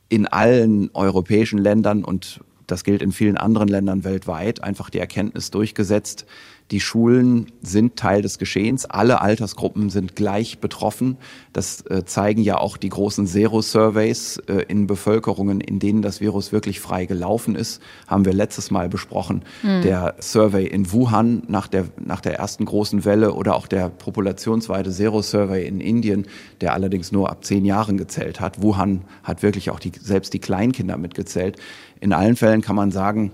in 0.09 0.27
allen 0.27 0.91
europäischen 0.95 1.59
Ländern 1.59 2.05
und 2.05 2.41
das 2.67 2.85
gilt 2.85 3.03
in 3.03 3.13
vielen 3.13 3.39
anderen 3.39 3.69
Ländern 3.69 4.05
weltweit, 4.05 4.63
einfach 4.63 4.91
die 4.91 4.99
Erkenntnis 4.99 5.51
durchgesetzt, 5.51 6.27
die 6.71 6.81
Schulen 6.81 7.47
sind 7.63 7.97
Teil 7.97 8.21
des 8.21 8.39
Geschehens. 8.39 8.85
Alle 8.85 9.23
Altersgruppen 9.23 9.89
sind 9.89 10.17
gleich 10.17 10.59
betroffen. 10.59 11.17
Das 11.55 11.81
äh, 11.87 12.05
zeigen 12.05 12.43
ja 12.43 12.59
auch 12.59 12.77
die 12.77 12.91
großen 12.91 13.27
Zero-Surveys 13.27 14.39
äh, 14.49 14.65
in 14.69 14.87
Bevölkerungen, 14.87 15.63
in 15.63 15.79
denen 15.79 16.03
das 16.03 16.21
Virus 16.21 16.53
wirklich 16.53 16.81
frei 16.81 17.07
gelaufen 17.07 17.55
ist. 17.55 17.81
Haben 18.07 18.27
wir 18.27 18.35
letztes 18.35 18.71
Mal 18.71 18.91
besprochen. 18.91 19.45
Mhm. 19.63 19.83
Der 19.83 20.17
Survey 20.21 20.67
in 20.67 20.93
Wuhan 20.93 21.43
nach 21.49 21.69
der, 21.69 21.87
nach 21.99 22.21
der 22.21 22.35
ersten 22.39 22.67
großen 22.67 23.07
Welle 23.07 23.33
oder 23.33 23.55
auch 23.55 23.67
der 23.67 23.89
populationsweite 23.89 24.91
Zero-Survey 24.91 25.67
in 25.67 25.81
Indien, 25.81 26.27
der 26.61 26.75
allerdings 26.75 27.13
nur 27.13 27.31
ab 27.31 27.45
zehn 27.45 27.65
Jahren 27.65 27.97
gezählt 27.97 28.41
hat. 28.41 28.61
Wuhan 28.61 29.05
hat 29.23 29.43
wirklich 29.43 29.71
auch 29.71 29.81
die, 29.81 29.93
selbst 29.99 30.35
die 30.35 30.39
Kleinkinder 30.39 30.99
mitgezählt. 30.99 31.57
In 32.01 32.13
allen 32.13 32.37
Fällen 32.37 32.61
kann 32.61 32.77
man 32.77 32.91
sagen, 32.91 33.33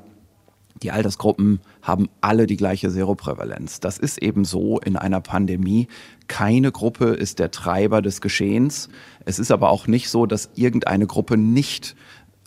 die 0.83 0.91
Altersgruppen 0.91 1.61
haben 1.83 2.09
alle 2.21 2.47
die 2.47 2.57
gleiche 2.57 2.91
Seroprävalenz. 2.91 3.81
Das 3.81 3.99
ist 3.99 4.19
eben 4.23 4.45
so 4.45 4.79
in 4.81 4.97
einer 4.97 5.21
Pandemie. 5.21 5.89
Keine 6.27 6.73
Gruppe 6.73 7.07
ist 7.07 7.39
der 7.39 7.51
Treiber 7.51 8.03
des 8.03 8.21
Geschehens. 8.21 8.89
Es 9.25 9.39
ist 9.39 9.51
aber 9.51 9.71
auch 9.71 9.87
nicht 9.87 10.09
so, 10.09 10.27
dass 10.27 10.51
irgendeine 10.55 11.07
Gruppe 11.07 11.37
nicht 11.37 11.95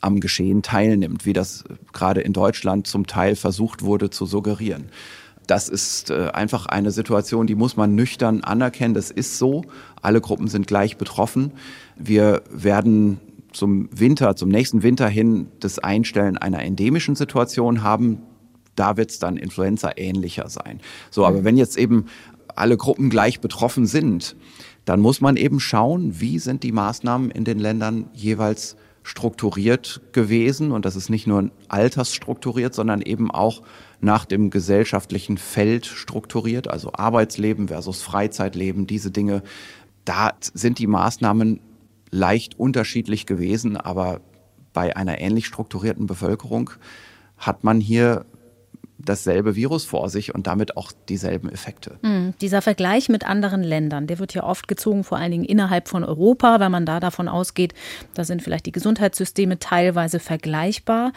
am 0.01 0.19
Geschehen 0.19 0.61
teilnimmt, 0.61 1.25
wie 1.25 1.33
das 1.33 1.63
gerade 1.93 2.21
in 2.21 2.33
Deutschland 2.33 2.85
zum 2.85 3.07
Teil 3.07 3.35
versucht 3.35 3.81
wurde 3.81 4.09
zu 4.09 4.25
suggerieren. 4.25 4.89
Das 5.47 5.69
ist 5.69 6.09
äh, 6.09 6.29
einfach 6.33 6.65
eine 6.65 6.91
Situation, 6.91 7.47
die 7.47 7.55
muss 7.55 7.77
man 7.77 7.95
nüchtern 7.95 8.43
anerkennen. 8.43 8.93
Das 8.93 9.09
ist 9.09 9.37
so. 9.37 9.63
Alle 10.01 10.19
Gruppen 10.19 10.49
sind 10.49 10.67
gleich 10.67 10.97
betroffen. 10.97 11.53
Wir 11.95 12.43
werden 12.51 13.19
zum 13.51 13.89
Winter, 13.91 14.35
zum 14.35 14.49
nächsten 14.49 14.83
Winter 14.83 15.07
hin 15.07 15.47
das 15.59 15.79
Einstellen 15.79 16.37
einer 16.37 16.61
endemischen 16.61 17.15
Situation 17.15 17.83
haben. 17.83 18.21
Da 18.75 18.97
wird 18.97 19.11
es 19.11 19.19
dann 19.19 19.37
Influenza 19.37 19.91
ähnlicher 19.95 20.49
sein. 20.49 20.81
So, 21.09 21.25
aber 21.25 21.43
wenn 21.43 21.57
jetzt 21.57 21.77
eben 21.77 22.05
alle 22.55 22.77
Gruppen 22.77 23.09
gleich 23.09 23.39
betroffen 23.39 23.85
sind, 23.85 24.35
dann 24.85 24.99
muss 24.99 25.21
man 25.21 25.35
eben 25.35 25.59
schauen, 25.59 26.19
wie 26.19 26.39
sind 26.39 26.63
die 26.63 26.71
Maßnahmen 26.71 27.31
in 27.31 27.43
den 27.43 27.59
Ländern 27.59 28.09
jeweils 28.13 28.77
strukturiert 29.03 30.01
gewesen. 30.11 30.71
Und 30.71 30.85
das 30.85 30.95
ist 30.95 31.09
nicht 31.09 31.27
nur 31.27 31.49
altersstrukturiert, 31.69 32.73
sondern 32.73 33.01
eben 33.01 33.31
auch 33.31 33.63
nach 34.01 34.25
dem 34.25 34.49
gesellschaftlichen 34.49 35.37
Feld 35.37 35.85
strukturiert, 35.85 36.69
also 36.69 36.91
Arbeitsleben 36.93 37.69
versus 37.69 38.01
Freizeitleben, 38.01 38.85
diese 38.85 39.11
Dinge. 39.11 39.43
Da 40.03 40.31
sind 40.41 40.79
die 40.79 40.87
Maßnahmen 40.87 41.61
leicht 42.11 42.59
unterschiedlich 42.59 43.25
gewesen, 43.25 43.77
aber 43.77 44.21
bei 44.73 44.95
einer 44.95 45.19
ähnlich 45.19 45.45
strukturierten 45.47 46.07
Bevölkerung 46.07 46.71
hat 47.37 47.63
man 47.63 47.79
hier 47.79 48.25
dasselbe 48.99 49.55
Virus 49.55 49.85
vor 49.85 50.09
sich 50.09 50.33
und 50.33 50.47
damit 50.47 50.75
auch 50.75 50.91
dieselben 51.07 51.49
Effekte. 51.49 51.99
Mhm. 52.01 52.33
Dieser 52.41 52.61
Vergleich 52.61 53.09
mit 53.09 53.25
anderen 53.25 53.63
Ländern, 53.63 54.07
der 54.07 54.19
wird 54.19 54.33
ja 54.33 54.43
oft 54.43 54.67
gezogen, 54.67 55.03
vor 55.03 55.17
allen 55.17 55.31
Dingen 55.31 55.45
innerhalb 55.45 55.87
von 55.87 56.03
Europa, 56.03 56.59
weil 56.59 56.69
man 56.69 56.85
da 56.85 56.99
davon 56.99 57.27
ausgeht, 57.27 57.73
da 58.15 58.23
sind 58.23 58.41
vielleicht 58.41 58.65
die 58.65 58.71
Gesundheitssysteme 58.71 59.59
teilweise 59.59 60.19
vergleichbar. 60.19 61.13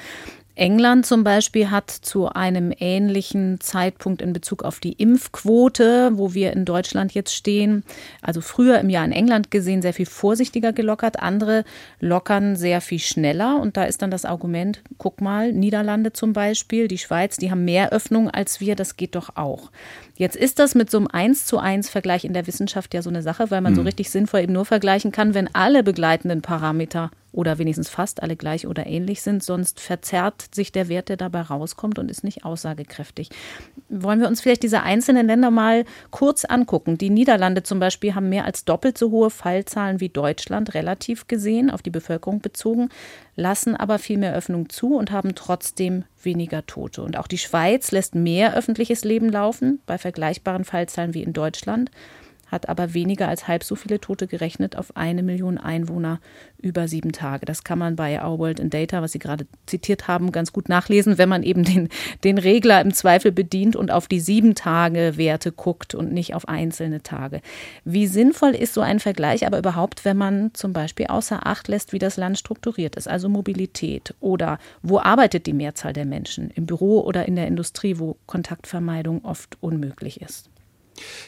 England 0.57 1.07
zum 1.07 1.25
Beispiel 1.25 1.71
hat 1.71 1.90
zu 1.90 2.28
einem 2.28 2.73
ähnlichen 2.78 3.61
Zeitpunkt 3.61 4.21
in 4.21 4.33
Bezug 4.33 4.62
auf 4.62 4.80
die 4.80 4.92
Impfquote, 4.92 6.11
wo 6.14 6.35
wir 6.35 6.52
in 6.52 6.64
Deutschland 6.64 7.12
jetzt 7.12 7.35
stehen, 7.35 7.85
also 8.21 8.40
früher 8.40 8.78
im 8.78 8.90
Jahr 8.90 9.04
in 9.04 9.12
England 9.12 9.50
gesehen, 9.50 9.80
sehr 9.80 9.95
viel 9.95 10.07
vorsichtiger 10.07 10.73
gelockert. 10.73 11.21
Andere 11.21 11.64
lockern 12.00 12.57
sehr 12.57 12.80
viel 12.80 12.99
schneller. 12.99 13.61
Und 13.61 13.76
da 13.76 13.85
ist 13.85 14.02
dann 14.02 14.11
das 14.11 14.25
Argument, 14.25 14.83
guck 14.99 15.21
mal, 15.21 15.52
Niederlande 15.52 16.12
zum 16.12 16.33
Beispiel, 16.33 16.88
die 16.88 16.99
Schweiz, 16.99 17.37
die 17.37 17.50
haben 17.50 17.64
mehr 17.64 17.92
Öffnung 17.92 18.28
als 18.28 18.61
wir, 18.61 18.76
das 18.76 18.97
geht 18.97 19.14
doch 19.14 19.37
auch. 19.37 19.71
Jetzt 20.16 20.37
ist 20.37 20.59
das 20.59 20.75
mit 20.75 20.90
so 20.90 20.99
einem 20.99 21.07
Eins 21.07 21.47
zu 21.47 21.59
eins 21.59 21.88
Vergleich 21.88 22.25
in 22.25 22.35
der 22.35 22.47
Wissenschaft 22.47 22.92
ja 22.92 23.00
so 23.00 23.09
eine 23.09 23.23
Sache, 23.23 23.50
weil 23.50 23.62
man 23.62 23.73
mhm. 23.73 23.76
so 23.76 23.83
richtig 23.83 24.11
sinnvoll 24.11 24.40
eben 24.40 24.52
nur 24.52 24.66
vergleichen 24.66 25.12
kann, 25.12 25.33
wenn 25.33 25.54
alle 25.54 25.83
begleitenden 25.83 26.42
Parameter 26.42 27.11
oder 27.33 27.59
wenigstens 27.59 27.89
fast 27.89 28.23
alle 28.23 28.37
gleich 28.37 28.67
oder 28.67 28.87
ähnlich 28.87 29.23
sind. 29.23 29.43
Sonst 29.43 29.81
verzerrt 29.81 30.55
sich 30.55 30.73
der 30.73 30.89
Wert, 30.89 31.09
der 31.09 31.17
dabei 31.17 31.43
rauskommt 31.43 31.99
und 31.99 32.11
ist 32.11 32.25
nicht 32.25 32.45
aussagekräftig. 32.45 33.31
Wollen 33.89 34.21
wir 34.21 34.29
uns 34.29 34.41
vielleicht 34.41 34.63
diese 34.63 34.83
einzelnen 34.83 35.27
Länder 35.27 35.51
mal 35.51 35.85
kurz 36.11 36.45
angucken? 36.45 36.99
Die 36.99 37.11
Niederlande 37.11 37.63
zum 37.63 37.79
Beispiel 37.79 38.15
haben 38.15 38.29
mehr 38.29 38.45
als 38.45 38.65
doppelt 38.65 38.99
so 38.99 39.11
hohe 39.11 39.31
Fallzahlen 39.31 40.01
wie 40.01 40.09
Deutschland 40.09 40.75
relativ 40.75 41.29
gesehen, 41.29 41.71
auf 41.71 41.83
die 41.83 41.91
Bevölkerung 41.91 42.41
bezogen, 42.41 42.89
lassen 43.37 43.77
aber 43.77 43.99
viel 43.99 44.19
mehr 44.19 44.35
Öffnung 44.35 44.69
zu 44.69 44.97
und 44.97 45.11
haben 45.11 45.35
trotzdem 45.35 46.05
weniger 46.23 46.67
Tote. 46.67 47.03
Und 47.03 47.17
auch 47.17 47.27
die 47.27 47.39
Schweiz 47.39 47.93
lässt 47.93 48.15
mehr 48.15 48.55
öffentliches 48.55 49.05
Leben 49.05 49.31
laufen 49.31 49.81
bei 49.87 49.99
vergleichbaren 49.99 50.65
Fallzahlen 50.65 51.15
wie 51.15 51.23
in 51.23 51.33
Deutschland 51.33 51.91
hat 52.50 52.69
aber 52.69 52.95
weniger 52.95 53.28
als 53.28 53.49
halb 53.49 53.64
so 53.64 53.76
viele 53.76 54.00
Tote 54.00 54.26
gerechnet 54.26 54.76
auf 54.76 54.97
eine 54.97 55.23
Million 55.23 55.59
Einwohner 55.59 56.21
über 56.59 56.88
sieben 56.88 57.12
Tage. 57.12 57.47
Das 57.47 57.64
kann 57.64 57.78
man 57.78 57.97
bei 57.97 58.23
Our 58.23 58.38
World 58.38 58.61
in 58.61 58.71
Data, 58.71 59.02
was 59.02 59.12
Sie 59.12 59.19
gerade 59.19 59.47
zitiert 59.66 60.09
haben, 60.09 60.33
ganz 60.33 60.52
gut 60.52 60.69
nachlesen, 60.69 61.19
wenn 61.19 61.28
man 61.28 61.42
eben 61.42 61.64
den, 61.64 61.88
den 62.25 62.38
Regler 62.38 62.80
im 62.80 62.92
Zweifel 62.92 63.33
bedient 63.33 63.76
und 63.76 63.90
auf 63.90 64.09
die 64.09 64.21
sieben 64.21 64.54
Tage 64.54 65.14
Werte 65.16 65.52
guckt 65.52 65.95
und 65.95 66.12
nicht 66.12 66.35
auf 66.35 66.49
einzelne 66.49 67.02
Tage. 67.02 67.40
Wie 67.85 68.07
sinnvoll 68.07 68.50
ist 68.50 68.75
so 68.75 68.80
ein 68.80 69.00
Vergleich 69.00 69.47
aber 69.47 69.59
überhaupt, 69.59 70.04
wenn 70.04 70.16
man 70.16 70.50
zum 70.54 70.73
Beispiel 70.73 71.07
außer 71.07 71.47
Acht 71.47 71.69
lässt, 71.69 71.92
wie 71.92 71.99
das 71.99 72.16
Land 72.16 72.38
strukturiert 72.38 72.97
ist, 72.97 73.09
also 73.09 73.28
Mobilität 73.28 74.14
oder 74.21 74.59
wo 74.83 74.99
arbeitet 74.99 75.47
die 75.47 75.52
Mehrzahl 75.52 75.92
der 75.92 76.04
Menschen, 76.04 76.50
im 76.50 76.66
Büro 76.66 77.00
oder 77.00 77.26
in 77.26 77.37
der 77.37 77.47
Industrie, 77.47 77.99
wo 77.99 78.16
Kontaktvermeidung 78.26 79.25
oft 79.25 79.57
unmöglich 79.61 80.21
ist? 80.21 80.50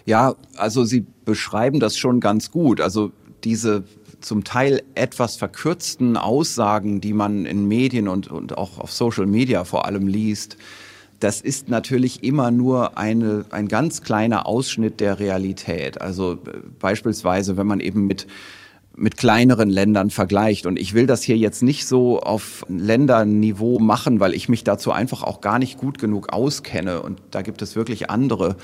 Ja, 0.06 0.34
also 0.56 0.84
Sie 0.84 1.04
beschreiben 1.24 1.80
das 1.80 1.96
schon 1.96 2.20
ganz 2.20 2.50
gut. 2.50 2.80
Also 2.80 3.12
diese 3.44 3.84
zum 4.20 4.44
Teil 4.44 4.82
etwas 4.94 5.36
verkürzten 5.36 6.16
Aussagen, 6.16 7.00
die 7.00 7.12
man 7.12 7.44
in 7.44 7.66
Medien 7.66 8.08
und, 8.08 8.30
und 8.30 8.56
auch 8.56 8.78
auf 8.78 8.92
Social 8.92 9.26
Media 9.26 9.64
vor 9.64 9.84
allem 9.86 10.06
liest, 10.06 10.56
das 11.20 11.40
ist 11.40 11.68
natürlich 11.68 12.24
immer 12.24 12.50
nur 12.50 12.98
eine, 12.98 13.44
ein 13.50 13.68
ganz 13.68 14.02
kleiner 14.02 14.46
Ausschnitt 14.46 14.98
der 14.98 15.20
Realität. 15.20 16.00
Also 16.00 16.32
äh, 16.32 16.36
beispielsweise, 16.80 17.56
wenn 17.56 17.66
man 17.66 17.80
eben 17.80 18.06
mit 18.06 18.26
mit 18.94 19.16
kleineren 19.16 19.70
Ländern 19.70 20.10
vergleicht. 20.10 20.66
Und 20.66 20.78
ich 20.78 20.92
will 20.92 21.06
das 21.06 21.22
hier 21.22 21.36
jetzt 21.36 21.62
nicht 21.62 21.86
so 21.86 22.20
auf 22.20 22.64
Länderniveau 22.68 23.78
machen, 23.78 24.20
weil 24.20 24.34
ich 24.34 24.48
mich 24.48 24.64
dazu 24.64 24.92
einfach 24.92 25.22
auch 25.22 25.40
gar 25.40 25.58
nicht 25.58 25.78
gut 25.78 25.98
genug 25.98 26.32
auskenne. 26.32 27.02
Und 27.02 27.20
da 27.30 27.42
gibt 27.42 27.62
es 27.62 27.74
wirklich 27.74 28.10
andere 28.10 28.56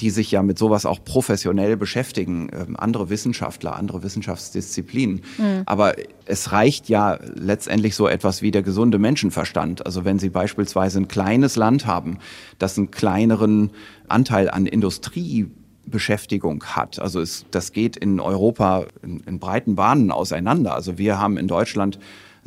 die 0.00 0.10
sich 0.10 0.30
ja 0.30 0.42
mit 0.42 0.58
sowas 0.58 0.86
auch 0.86 1.04
professionell 1.04 1.76
beschäftigen, 1.76 2.50
ähm, 2.52 2.76
andere 2.76 3.10
Wissenschaftler, 3.10 3.76
andere 3.76 4.02
Wissenschaftsdisziplinen. 4.02 5.22
Mhm. 5.38 5.62
Aber 5.66 5.94
es 6.24 6.52
reicht 6.52 6.88
ja 6.88 7.18
letztendlich 7.34 7.96
so 7.96 8.06
etwas 8.06 8.40
wie 8.42 8.50
der 8.50 8.62
gesunde 8.62 8.98
Menschenverstand. 8.98 9.84
Also 9.86 10.04
wenn 10.04 10.18
Sie 10.18 10.28
beispielsweise 10.30 11.00
ein 11.00 11.08
kleines 11.08 11.56
Land 11.56 11.86
haben, 11.86 12.18
das 12.58 12.78
einen 12.78 12.90
kleineren 12.90 13.70
Anteil 14.06 14.50
an 14.50 14.66
Industriebeschäftigung 14.66 16.62
hat. 16.64 17.00
Also 17.00 17.20
es, 17.20 17.46
das 17.50 17.72
geht 17.72 17.96
in 17.96 18.20
Europa 18.20 18.86
in, 19.02 19.20
in 19.20 19.38
breiten 19.40 19.74
Bahnen 19.74 20.12
auseinander. 20.12 20.74
Also 20.74 20.96
wir 20.98 21.18
haben 21.18 21.36
in 21.36 21.48
Deutschland 21.48 21.98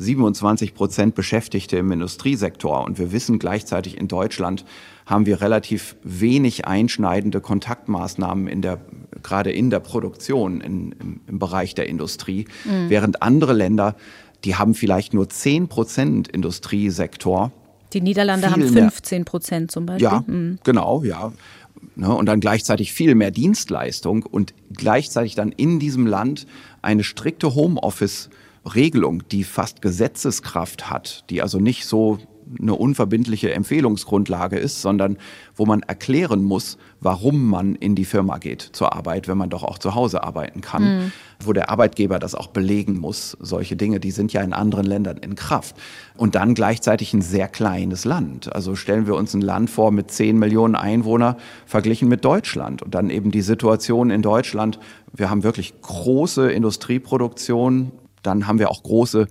27 0.02 0.74
Prozent 0.74 1.14
Beschäftigte 1.14 1.76
im 1.78 1.92
Industriesektor 1.92 2.84
und 2.84 2.98
wir 2.98 3.12
wissen 3.12 3.38
gleichzeitig 3.38 3.96
in 3.96 4.08
Deutschland 4.08 4.64
haben 5.06 5.26
wir 5.26 5.40
relativ 5.40 5.96
wenig 6.02 6.66
einschneidende 6.66 7.40
Kontaktmaßnahmen 7.40 8.46
in 8.46 8.62
der, 8.62 8.80
gerade 9.22 9.50
in 9.50 9.70
der 9.70 9.80
Produktion, 9.80 10.60
in, 10.60 10.92
im, 10.92 11.20
im 11.26 11.38
Bereich 11.38 11.74
der 11.74 11.88
Industrie, 11.88 12.46
mhm. 12.64 12.88
während 12.88 13.22
andere 13.22 13.52
Länder, 13.52 13.96
die 14.44 14.56
haben 14.56 14.74
vielleicht 14.74 15.14
nur 15.14 15.28
10 15.28 15.68
Prozent 15.68 16.28
Industriesektor. 16.28 17.52
Die 17.92 18.00
Niederlande 18.00 18.50
haben 18.50 18.66
15 18.66 19.24
Prozent 19.24 19.70
zum 19.70 19.86
Beispiel. 19.86 20.04
Ja, 20.04 20.24
mhm. 20.26 20.58
genau, 20.64 21.02
ja. 21.04 21.32
Ne, 21.96 22.14
und 22.14 22.26
dann 22.26 22.40
gleichzeitig 22.40 22.92
viel 22.92 23.14
mehr 23.14 23.30
Dienstleistung 23.30 24.22
und 24.22 24.54
gleichzeitig 24.72 25.34
dann 25.34 25.52
in 25.52 25.78
diesem 25.80 26.06
Land 26.06 26.46
eine 26.80 27.04
strikte 27.04 27.48
Homeoffice- 27.48 28.30
Regelung, 28.64 29.22
die 29.28 29.44
fast 29.44 29.82
Gesetzeskraft 29.82 30.90
hat, 30.90 31.24
die 31.30 31.42
also 31.42 31.58
nicht 31.58 31.86
so 31.86 32.18
eine 32.60 32.74
unverbindliche 32.74 33.52
Empfehlungsgrundlage 33.52 34.58
ist, 34.58 34.82
sondern 34.82 35.16
wo 35.54 35.66
man 35.66 35.82
erklären 35.82 36.42
muss, 36.42 36.76
warum 37.00 37.48
man 37.48 37.74
in 37.74 37.94
die 37.94 38.04
Firma 38.04 38.38
geht 38.38 38.62
zur 38.72 38.92
Arbeit, 38.94 39.28
wenn 39.28 39.38
man 39.38 39.50
doch 39.50 39.62
auch 39.62 39.78
zu 39.78 39.94
Hause 39.94 40.22
arbeiten 40.22 40.60
kann, 40.60 40.82
mhm. 40.82 41.12
wo 41.44 41.52
der 41.52 41.70
Arbeitgeber 41.70 42.18
das 42.18 42.34
auch 42.34 42.48
belegen 42.48 42.98
muss. 42.98 43.36
Solche 43.40 43.76
Dinge, 43.76 44.00
die 44.00 44.10
sind 44.10 44.32
ja 44.32 44.42
in 44.42 44.52
anderen 44.52 44.86
Ländern 44.86 45.18
in 45.18 45.34
Kraft. 45.34 45.76
Und 46.16 46.34
dann 46.34 46.54
gleichzeitig 46.54 47.12
ein 47.14 47.22
sehr 47.22 47.48
kleines 47.48 48.04
Land. 48.04 48.54
Also 48.54 48.76
stellen 48.76 49.06
wir 49.06 49.14
uns 49.14 49.34
ein 49.34 49.40
Land 49.40 49.70
vor 49.70 49.90
mit 49.90 50.10
10 50.10 50.38
Millionen 50.38 50.74
Einwohner 50.74 51.36
verglichen 51.66 52.08
mit 52.08 52.24
Deutschland. 52.24 52.82
Und 52.82 52.94
dann 52.94 53.10
eben 53.10 53.30
die 53.30 53.42
Situation 53.42 54.10
in 54.10 54.22
Deutschland. 54.22 54.78
Wir 55.12 55.30
haben 55.30 55.42
wirklich 55.42 55.80
große 55.80 56.50
Industrieproduktion. 56.50 57.92
Dann 58.22 58.46
haben 58.46 58.58
wir 58.58 58.70
auch 58.70 58.82
große 58.82 59.26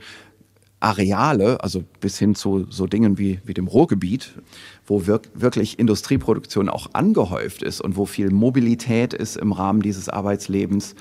Areale, 0.82 1.64
also 1.64 1.84
bis 2.00 2.18
hin 2.18 2.34
zu 2.34 2.66
so 2.70 2.88
Dingen 2.88 3.18
wie, 3.18 3.40
wie 3.46 3.54
dem 3.54 3.68
Ruhrgebiet, 3.68 4.34
wo 4.86 5.06
wir, 5.06 5.22
wirklich 5.36 5.78
Industrieproduktion 5.78 6.70
auch 6.70 6.88
angehäuft 6.94 7.62
ist 7.62 7.82
und 7.82 7.98
wo 7.98 8.06
viel 8.06 8.32
Mobilität 8.32 9.14
ist 9.14 9.38
im 9.38 9.52
Rahmen 9.52 9.82
dieses 9.82 10.10
Arbeitslebens, 10.10 10.96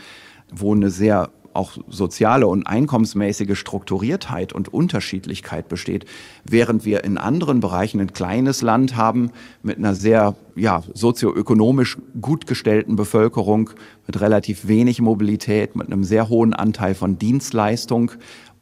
wo 0.52 0.75
eine 0.75 0.90
sehr 0.90 1.30
auch 1.52 1.78
soziale 1.88 2.47
und 2.47 2.66
einkommensmäßige 2.66 3.59
Strukturiertheit 3.59 4.52
und 4.52 4.73
Unterschiedlichkeit 4.73 5.69
besteht, 5.69 6.04
während 6.45 6.85
wir 6.85 7.04
in 7.04 7.19
anderen 7.19 7.61
Bereichen 7.61 8.00
ein 8.00 8.12
kleines 8.12 8.62
Land 8.62 8.97
haben 8.97 9.30
mit 9.62 9.78
einer 9.78 9.95
sehr 9.95 10.37
ja, 10.57 10.83
sozioökonomisch 10.95 11.99
gut 12.21 12.47
gestellten 12.47 12.97
Bevölkerung, 12.97 13.71
mit 14.07 14.21
relativ 14.21 14.69
wenig 14.69 15.00
Mobilität, 15.00 15.76
mit 15.76 15.87
einem 15.87 16.04
sehr 16.04 16.28
hohen 16.28 16.54
Anteil 16.54 16.95
von 16.95 17.19
Dienstleistung 17.19 18.12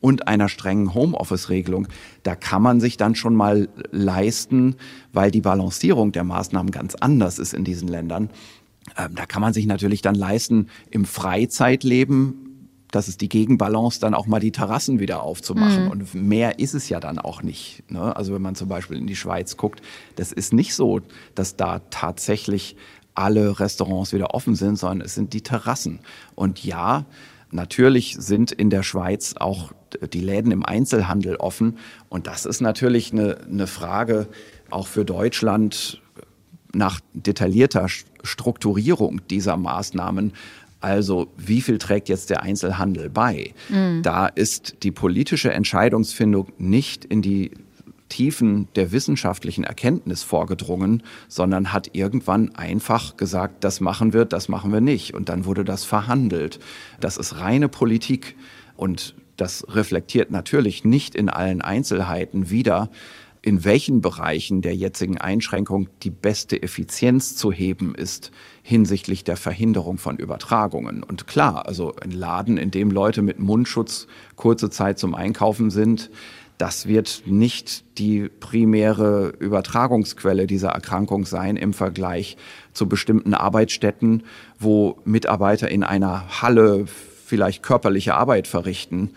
und 0.00 0.28
einer 0.28 0.48
strengen 0.48 0.94
Homeoffice-Regelung, 0.94 1.88
da 2.22 2.34
kann 2.36 2.62
man 2.62 2.80
sich 2.80 2.96
dann 2.96 3.14
schon 3.14 3.34
mal 3.34 3.68
leisten, 3.90 4.76
weil 5.12 5.30
die 5.30 5.40
Balancierung 5.40 6.12
der 6.12 6.24
Maßnahmen 6.24 6.70
ganz 6.70 6.94
anders 6.94 7.38
ist 7.38 7.52
in 7.52 7.64
diesen 7.64 7.88
Ländern. 7.88 8.30
Ähm, 8.96 9.14
da 9.14 9.26
kann 9.26 9.42
man 9.42 9.52
sich 9.52 9.66
natürlich 9.66 10.02
dann 10.02 10.14
leisten, 10.14 10.68
im 10.90 11.04
Freizeitleben 11.04 12.47
das 12.90 13.08
ist 13.08 13.20
die 13.20 13.28
Gegenbalance, 13.28 14.00
dann 14.00 14.14
auch 14.14 14.26
mal 14.26 14.40
die 14.40 14.52
Terrassen 14.52 14.98
wieder 14.98 15.22
aufzumachen. 15.22 15.84
Mhm. 15.84 15.90
Und 15.90 16.14
mehr 16.14 16.58
ist 16.58 16.74
es 16.74 16.88
ja 16.88 17.00
dann 17.00 17.18
auch 17.18 17.42
nicht. 17.42 17.82
Ne? 17.90 18.16
Also 18.16 18.34
wenn 18.34 18.42
man 18.42 18.54
zum 18.54 18.68
Beispiel 18.68 18.96
in 18.96 19.06
die 19.06 19.16
Schweiz 19.16 19.56
guckt, 19.56 19.82
das 20.16 20.32
ist 20.32 20.52
nicht 20.52 20.74
so, 20.74 21.00
dass 21.34 21.56
da 21.56 21.80
tatsächlich 21.90 22.76
alle 23.14 23.60
Restaurants 23.60 24.12
wieder 24.12 24.34
offen 24.34 24.54
sind, 24.54 24.76
sondern 24.76 25.02
es 25.02 25.14
sind 25.14 25.32
die 25.32 25.42
Terrassen. 25.42 26.00
Und 26.34 26.64
ja, 26.64 27.04
Natürlich 27.50 28.16
sind 28.18 28.52
in 28.52 28.68
der 28.68 28.82
Schweiz 28.82 29.34
auch 29.38 29.72
die 30.12 30.20
Läden 30.20 30.52
im 30.52 30.64
Einzelhandel 30.64 31.36
offen. 31.36 31.78
Und 32.08 32.26
das 32.26 32.44
ist 32.44 32.60
natürlich 32.60 33.12
eine, 33.12 33.38
eine 33.50 33.66
Frage 33.66 34.28
auch 34.70 34.86
für 34.86 35.04
Deutschland 35.04 36.02
nach 36.74 37.00
detaillierter 37.14 37.86
Strukturierung 38.22 39.26
dieser 39.28 39.56
Maßnahmen. 39.56 40.34
Also 40.80 41.28
wie 41.36 41.60
viel 41.60 41.78
trägt 41.78 42.08
jetzt 42.08 42.30
der 42.30 42.42
Einzelhandel 42.42 43.10
bei? 43.10 43.52
Mhm. 43.68 44.02
Da 44.02 44.26
ist 44.26 44.76
die 44.82 44.92
politische 44.92 45.52
Entscheidungsfindung 45.52 46.52
nicht 46.58 47.04
in 47.04 47.22
die 47.22 47.50
Tiefen 48.08 48.68
der 48.74 48.92
wissenschaftlichen 48.92 49.64
Erkenntnis 49.64 50.22
vorgedrungen, 50.22 51.02
sondern 51.28 51.72
hat 51.72 51.90
irgendwann 51.92 52.54
einfach 52.54 53.16
gesagt, 53.16 53.64
das 53.64 53.80
machen 53.80 54.12
wir, 54.12 54.24
das 54.24 54.48
machen 54.48 54.72
wir 54.72 54.80
nicht. 54.80 55.14
Und 55.14 55.28
dann 55.28 55.44
wurde 55.44 55.64
das 55.64 55.84
verhandelt. 55.84 56.58
Das 57.00 57.16
ist 57.16 57.38
reine 57.38 57.68
Politik 57.68 58.36
und 58.76 59.14
das 59.36 59.64
reflektiert 59.68 60.30
natürlich 60.30 60.84
nicht 60.84 61.14
in 61.14 61.28
allen 61.28 61.62
Einzelheiten 61.62 62.50
wieder, 62.50 62.90
in 63.42 63.64
welchen 63.64 64.00
Bereichen 64.00 64.62
der 64.62 64.74
jetzigen 64.74 65.18
Einschränkung 65.18 65.88
die 66.02 66.10
beste 66.10 66.62
Effizienz 66.62 67.36
zu 67.36 67.52
heben 67.52 67.94
ist 67.94 68.30
hinsichtlich 68.62 69.24
der 69.24 69.36
Verhinderung 69.36 69.98
von 69.98 70.16
Übertragungen. 70.16 71.02
Und 71.02 71.26
klar, 71.26 71.66
also 71.66 71.94
ein 71.96 72.10
Laden, 72.10 72.58
in 72.58 72.70
dem 72.70 72.90
Leute 72.90 73.22
mit 73.22 73.38
Mundschutz 73.38 74.06
kurze 74.36 74.70
Zeit 74.70 74.98
zum 74.98 75.14
Einkaufen 75.14 75.70
sind, 75.70 76.10
das 76.58 76.88
wird 76.88 77.22
nicht 77.24 77.84
die 77.98 78.28
primäre 78.28 79.28
Übertragungsquelle 79.38 80.48
dieser 80.48 80.70
Erkrankung 80.70 81.24
sein 81.24 81.56
im 81.56 81.72
Vergleich 81.72 82.36
zu 82.72 82.88
bestimmten 82.88 83.32
Arbeitsstätten, 83.32 84.24
wo 84.58 84.98
Mitarbeiter 85.04 85.70
in 85.70 85.84
einer 85.84 86.42
Halle 86.42 86.86
vielleicht 86.86 87.62
körperliche 87.62 88.14
Arbeit 88.14 88.48
verrichten, 88.48 89.12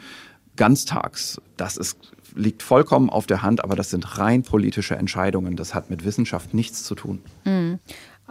ganztags. 0.56 1.42
Das 1.58 1.78
ist, 1.78 2.11
liegt 2.36 2.64
vollkommen 2.64 3.10
auf 3.10 3.28
der 3.28 3.42
Hand, 3.42 3.64
aber 3.64 3.76
das 3.76 3.90
sind 3.90 4.17
rein 4.17 4.44
politische 4.44 4.96
Entscheidungen. 4.96 5.56
Das 5.56 5.74
hat 5.74 5.89
mit 5.89 6.06
Wissenschaft 6.06 6.54
nichts 6.54 6.84
zu 6.84 6.96
tun. 6.96 7.22
Mhm 7.46 7.80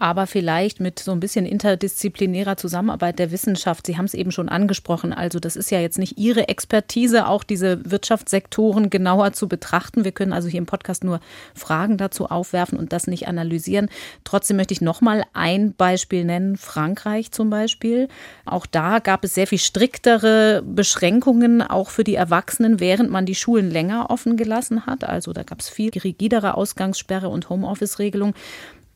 aber 0.00 0.26
vielleicht 0.26 0.80
mit 0.80 0.98
so 0.98 1.12
ein 1.12 1.20
bisschen 1.20 1.44
interdisziplinärer 1.44 2.56
Zusammenarbeit 2.56 3.18
der 3.18 3.30
Wissenschaft. 3.30 3.86
Sie 3.86 3.98
haben 3.98 4.06
es 4.06 4.14
eben 4.14 4.32
schon 4.32 4.48
angesprochen. 4.48 5.12
Also 5.12 5.38
das 5.38 5.56
ist 5.56 5.70
ja 5.70 5.78
jetzt 5.78 5.98
nicht 5.98 6.18
Ihre 6.18 6.48
Expertise, 6.48 7.28
auch 7.28 7.44
diese 7.44 7.90
Wirtschaftssektoren 7.90 8.88
genauer 8.88 9.34
zu 9.34 9.46
betrachten. 9.46 10.04
Wir 10.04 10.12
können 10.12 10.32
also 10.32 10.48
hier 10.48 10.58
im 10.58 10.66
Podcast 10.66 11.04
nur 11.04 11.20
Fragen 11.54 11.98
dazu 11.98 12.26
aufwerfen 12.26 12.78
und 12.78 12.94
das 12.94 13.06
nicht 13.08 13.28
analysieren. 13.28 13.90
Trotzdem 14.24 14.56
möchte 14.56 14.72
ich 14.72 14.80
noch 14.80 15.02
mal 15.02 15.22
ein 15.34 15.74
Beispiel 15.74 16.24
nennen. 16.24 16.56
Frankreich 16.56 17.30
zum 17.30 17.50
Beispiel. 17.50 18.08
Auch 18.46 18.64
da 18.64 19.00
gab 19.00 19.22
es 19.24 19.34
sehr 19.34 19.46
viel 19.46 19.58
striktere 19.58 20.62
Beschränkungen, 20.64 21.60
auch 21.60 21.90
für 21.90 22.04
die 22.04 22.14
Erwachsenen, 22.14 22.80
während 22.80 23.10
man 23.10 23.26
die 23.26 23.34
Schulen 23.34 23.70
länger 23.70 24.08
offen 24.08 24.38
gelassen 24.38 24.86
hat. 24.86 25.04
Also 25.04 25.34
da 25.34 25.42
gab 25.42 25.60
es 25.60 25.68
viel 25.68 25.90
rigidere 25.90 26.54
Ausgangssperre 26.54 27.28
und 27.28 27.50
Homeoffice-Regelung. 27.50 28.32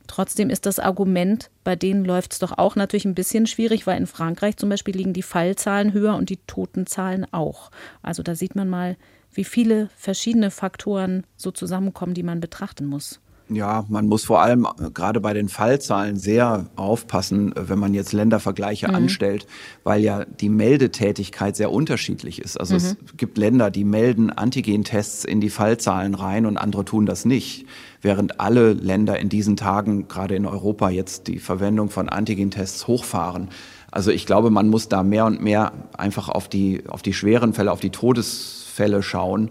Trotzdem 0.07 0.51
ist 0.51 0.67
das 0.67 0.79
Argument, 0.79 1.51
bei 1.65 1.77
denen 1.77 2.05
läuft 2.05 2.35
es 2.35 2.39
doch 2.39 2.59
auch 2.59 2.77
natürlich 2.77 3.05
ein 3.05 3.15
bisschen 3.15 3.47
schwierig, 3.47 3.87
weil 3.87 3.99
in 3.99 4.07
Frankreich 4.07 4.57
zum 4.57 4.69
Beispiel 4.69 4.95
liegen 4.95 5.13
die 5.13 5.23
Fallzahlen 5.23 5.93
höher 5.93 6.15
und 6.15 6.31
die 6.31 6.39
Totenzahlen 6.47 7.27
auch. 7.33 7.71
Also 8.03 8.23
da 8.23 8.35
sieht 8.35 8.55
man 8.55 8.69
mal, 8.69 8.97
wie 9.33 9.45
viele 9.45 9.89
verschiedene 9.97 10.51
Faktoren 10.51 11.25
so 11.37 11.51
zusammenkommen, 11.51 12.15
die 12.15 12.23
man 12.23 12.41
betrachten 12.41 12.87
muss. 12.87 13.21
Ja, 13.51 13.85
man 13.89 14.07
muss 14.07 14.25
vor 14.25 14.41
allem 14.41 14.65
äh, 14.65 14.91
gerade 14.91 15.21
bei 15.21 15.35
den 15.35 15.51
Fallzahlen 15.51 16.17
sehr 16.17 16.67
aufpassen, 16.77 17.55
äh, 17.55 17.69
wenn 17.69 17.79
man 17.79 17.93
jetzt 17.93 18.15
Ländervergleiche 18.15 18.89
mhm. 18.89 18.95
anstellt, 18.95 19.47
weil 19.83 20.01
ja 20.01 20.25
die 20.25 20.49
Meldetätigkeit 20.49 21.55
sehr 21.55 21.71
unterschiedlich 21.71 22.41
ist. 22.41 22.59
Also 22.59 22.75
mhm. 22.75 22.79
es 22.79 22.97
gibt 23.19 23.37
Länder, 23.37 23.71
die 23.71 23.85
melden 23.85 24.31
Antigentests 24.31 25.25
in 25.25 25.43
die 25.43 25.51
Fallzahlen 25.51 26.15
rein 26.15 26.47
und 26.47 26.57
andere 26.57 26.87
tun 26.87 27.05
das 27.05 27.27
nicht, 27.27 27.67
während 28.01 28.41
alle 28.41 28.73
Länder 28.73 29.19
in 29.19 29.29
diesen 29.29 29.57
Tagen, 29.57 30.09
gerade 30.09 30.37
in 30.37 30.47
Europa, 30.47 30.89
jetzt 30.89 31.27
die 31.27 31.39
Verwendung 31.39 31.91
von 31.91 32.09
Antigentests 32.09 32.87
hochfahren. 32.87 33.51
Also 33.91 34.11
ich 34.11 34.25
glaube, 34.25 34.49
man 34.51 34.71
muss 34.71 34.89
da 34.89 35.03
mehr 35.03 35.27
und 35.27 35.43
mehr 35.43 35.73
einfach 35.97 36.31
auf 36.31 36.49
die, 36.49 36.83
auf 36.89 37.03
die 37.03 37.13
schweren 37.13 37.53
Fälle, 37.53 37.73
auf 37.73 37.81
die 37.81 37.91
Todesfälle 37.91 39.03
schauen 39.03 39.51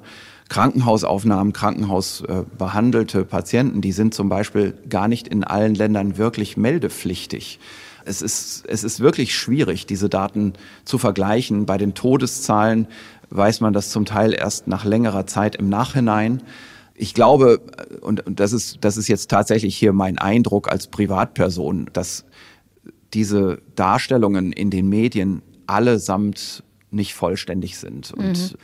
Krankenhausaufnahmen, 0.54 1.52
Krankenhausbehandelte 1.52 3.26
Patienten, 3.26 3.82
die 3.82 3.92
sind 3.92 4.14
zum 4.14 4.30
Beispiel 4.30 4.76
gar 4.88 5.08
nicht 5.08 5.28
in 5.28 5.44
allen 5.44 5.74
Ländern 5.74 6.20
wirklich 6.20 6.58
meldepflichtig. 6.58 7.60
Es 8.06 8.22
ist, 8.22 8.64
es 8.68 8.84
ist 8.84 9.00
wirklich 9.00 9.36
schwierig, 9.36 9.88
diese 9.88 10.10
Daten 10.10 10.54
zu 10.86 11.00
vergleichen. 11.00 11.66
Bei 11.66 11.80
den 11.80 11.96
Todeszahlen 11.96 12.88
weiß 13.32 13.62
man 13.62 13.74
das 13.74 13.90
zum 13.90 14.06
Teil 14.06 14.32
erst 14.32 14.68
nach 14.68 14.86
längerer 14.86 15.26
Zeit 15.26 15.56
im 15.56 15.70
Nachhinein. 15.70 16.44
Ich 16.94 17.16
glaube, 17.16 17.60
und, 18.02 18.24
und 18.28 18.40
das, 18.40 18.54
ist, 18.54 18.78
das 18.82 18.96
ist 18.98 19.08
jetzt 19.08 19.32
tatsächlich 19.32 19.76
hier 19.76 19.92
mein 19.92 20.20
Eindruck 20.20 20.72
als 20.72 20.86
Privatperson, 20.86 21.90
dass 21.94 22.26
diese 23.16 23.60
Darstellungen 23.74 24.54
in 24.54 24.70
den 24.70 24.88
Medien 24.88 25.42
allesamt 25.66 26.64
nicht 26.92 27.16
vollständig 27.16 27.80
sind. 27.80 28.12
Und 28.12 28.52
mhm 28.52 28.58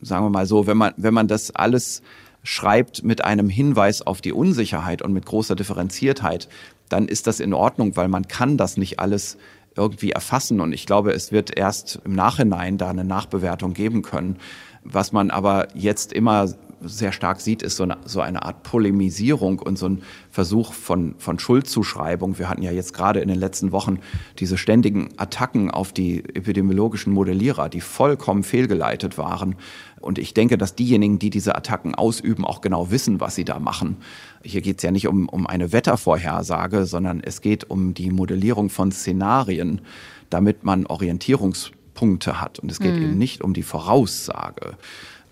sagen 0.00 0.24
wir 0.24 0.30
mal 0.30 0.46
so, 0.46 0.66
wenn 0.66 0.76
man, 0.76 0.94
wenn 0.96 1.14
man 1.14 1.28
das 1.28 1.54
alles 1.54 2.02
schreibt 2.42 3.04
mit 3.04 3.24
einem 3.24 3.48
Hinweis 3.48 4.02
auf 4.02 4.20
die 4.20 4.32
Unsicherheit 4.32 5.02
und 5.02 5.12
mit 5.12 5.26
großer 5.26 5.56
Differenziertheit, 5.56 6.48
dann 6.88 7.06
ist 7.06 7.26
das 7.26 7.40
in 7.40 7.54
Ordnung, 7.54 7.96
weil 7.96 8.08
man 8.08 8.28
kann 8.28 8.56
das 8.56 8.76
nicht 8.76 8.98
alles 8.98 9.36
irgendwie 9.76 10.10
erfassen. 10.10 10.60
Und 10.60 10.72
ich 10.72 10.86
glaube, 10.86 11.12
es 11.12 11.32
wird 11.32 11.56
erst 11.56 12.00
im 12.04 12.12
Nachhinein 12.12 12.78
da 12.78 12.90
eine 12.90 13.04
Nachbewertung 13.04 13.74
geben 13.74 14.02
können. 14.02 14.36
Was 14.82 15.12
man 15.12 15.30
aber 15.30 15.68
jetzt 15.74 16.12
immer 16.12 16.48
sehr 16.82 17.12
stark 17.12 17.40
sieht, 17.40 17.62
ist 17.62 17.76
so 17.76 17.82
eine, 17.82 17.98
so 18.04 18.20
eine 18.20 18.42
Art 18.42 18.62
Polemisierung 18.62 19.58
und 19.58 19.78
so 19.78 19.88
ein 19.88 20.02
Versuch 20.30 20.72
von, 20.72 21.14
von 21.18 21.38
Schuldzuschreibung. 21.38 22.38
Wir 22.38 22.48
hatten 22.48 22.62
ja 22.62 22.70
jetzt 22.70 22.94
gerade 22.94 23.20
in 23.20 23.28
den 23.28 23.38
letzten 23.38 23.72
Wochen 23.72 23.98
diese 24.38 24.56
ständigen 24.56 25.10
Attacken 25.16 25.70
auf 25.70 25.92
die 25.92 26.24
epidemiologischen 26.34 27.12
Modellierer, 27.12 27.68
die 27.68 27.80
vollkommen 27.80 28.42
fehlgeleitet 28.42 29.18
waren. 29.18 29.56
Und 30.00 30.18
ich 30.18 30.32
denke, 30.32 30.56
dass 30.56 30.74
diejenigen, 30.74 31.18
die 31.18 31.30
diese 31.30 31.54
Attacken 31.54 31.94
ausüben, 31.94 32.44
auch 32.44 32.62
genau 32.62 32.90
wissen, 32.90 33.20
was 33.20 33.34
sie 33.34 33.44
da 33.44 33.58
machen. 33.58 33.98
Hier 34.42 34.62
geht 34.62 34.78
es 34.78 34.82
ja 34.82 34.90
nicht 34.90 35.06
um, 35.06 35.28
um 35.28 35.46
eine 35.46 35.72
Wettervorhersage, 35.72 36.86
sondern 36.86 37.20
es 37.20 37.42
geht 37.42 37.68
um 37.68 37.92
die 37.92 38.10
Modellierung 38.10 38.70
von 38.70 38.90
Szenarien, 38.92 39.82
damit 40.30 40.64
man 40.64 40.86
Orientierungspunkte 40.86 42.40
hat. 42.40 42.58
Und 42.60 42.72
es 42.72 42.78
geht 42.78 42.94
mhm. 42.94 43.02
eben 43.02 43.18
nicht 43.18 43.42
um 43.42 43.52
die 43.52 43.62
Voraussage. 43.62 44.78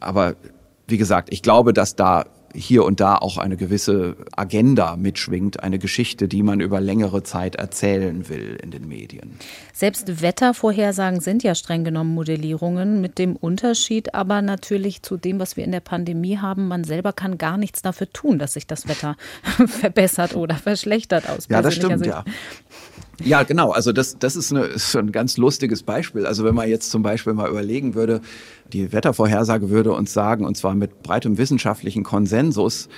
Aber 0.01 0.37
wie 0.89 0.99
gesagt, 0.99 1.29
ich 1.33 1.43
glaube, 1.43 1.73
dass 1.73 1.95
da 1.95 2.25
hier 2.55 2.85
und 2.85 3.01
da 3.01 3.17
auch 3.17 3.37
eine 3.37 3.57
gewisse 3.57 4.17
Agenda 4.35 4.97
mitschwingt, 4.97 5.63
eine 5.63 5.79
Geschichte, 5.79 6.29
die 6.29 6.43
man 6.43 6.61
über 6.61 6.81
längere 6.81 7.23
Zeit 7.23 7.57
erzählen 7.57 8.29
will 8.29 8.59
in 8.63 8.71
den 8.71 8.89
Medien. 8.89 9.33
Selbst 9.75 10.23
Wettervorhersagen 10.23 11.21
sind 11.21 11.43
ja 11.43 11.55
streng 11.55 11.85
genommen 11.85 12.15
Modellierungen, 12.15 13.01
mit 13.01 13.19
dem 13.19 13.37
Unterschied 13.37 14.15
aber 14.15 14.43
natürlich 14.43 15.03
zu 15.03 15.17
dem, 15.17 15.39
was 15.39 15.57
wir 15.57 15.65
in 15.65 15.73
der 15.73 15.81
Pandemie 15.81 16.39
haben. 16.39 16.69
Man 16.69 16.85
selber 16.85 17.13
kann 17.13 17.39
gar 17.39 17.59
nichts 17.59 17.83
dafür 17.83 18.11
tun, 18.11 18.39
dass 18.39 18.55
sich 18.55 18.67
das 18.67 18.89
Wetter 18.89 19.17
verbessert 19.67 20.35
oder 20.35 20.55
verschlechtert 20.55 21.29
aus. 21.29 21.49
Ja, 21.51 21.63
das 21.63 21.75
stimmt, 21.75 21.99
Sicht. 21.99 22.11
ja. 22.11 22.25
Ja, 23.25 23.43
genau. 23.43 23.71
Also 23.71 23.93
das, 23.93 24.19
das 24.19 24.37
ist, 24.37 24.53
eine, 24.53 24.65
ist 24.65 24.95
ein 24.97 25.13
ganz 25.13 25.37
lustiges 25.37 25.83
Beispiel. 25.83 26.27
Also 26.27 26.45
wenn 26.45 26.55
man 26.55 26.69
jetzt 26.69 26.91
zum 26.91 27.03
Beispiel 27.03 27.33
mal 27.33 27.49
überlegen 27.49 27.95
würde, 27.95 28.21
die 28.73 28.93
Wettervorhersage 28.93 29.71
würde 29.71 29.93
uns 29.93 30.13
sagen, 30.13 30.45
und 30.45 30.57
zwar 30.57 30.75
mit 30.75 31.03
breitem 31.03 31.39
wissenschaftlichen 31.39 32.05
Konsensus, 32.05 32.89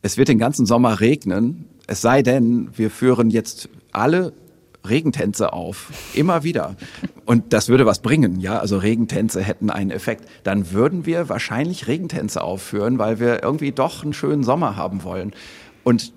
es 0.00 0.16
wird 0.16 0.28
den 0.28 0.38
ganzen 0.38 0.64
Sommer 0.64 1.00
regnen, 1.00 1.66
es 1.86 2.00
sei 2.00 2.22
denn, 2.22 2.70
wir 2.76 2.90
führen 2.90 3.30
jetzt 3.30 3.68
alle 3.92 4.32
Regentänze 4.88 5.52
auf, 5.52 5.90
immer 6.14 6.44
wieder. 6.44 6.76
Und 7.26 7.52
das 7.52 7.68
würde 7.68 7.84
was 7.84 8.00
bringen, 8.00 8.40
ja, 8.40 8.58
also 8.58 8.78
Regentänze 8.78 9.42
hätten 9.42 9.70
einen 9.70 9.90
Effekt. 9.90 10.24
Dann 10.44 10.72
würden 10.72 11.04
wir 11.04 11.28
wahrscheinlich 11.28 11.88
Regentänze 11.88 12.42
aufführen, 12.42 12.98
weil 12.98 13.20
wir 13.20 13.42
irgendwie 13.42 13.72
doch 13.72 14.02
einen 14.02 14.12
schönen 14.12 14.44
Sommer 14.44 14.76
haben 14.76 15.02
wollen. 15.02 15.32
Und 15.84 16.12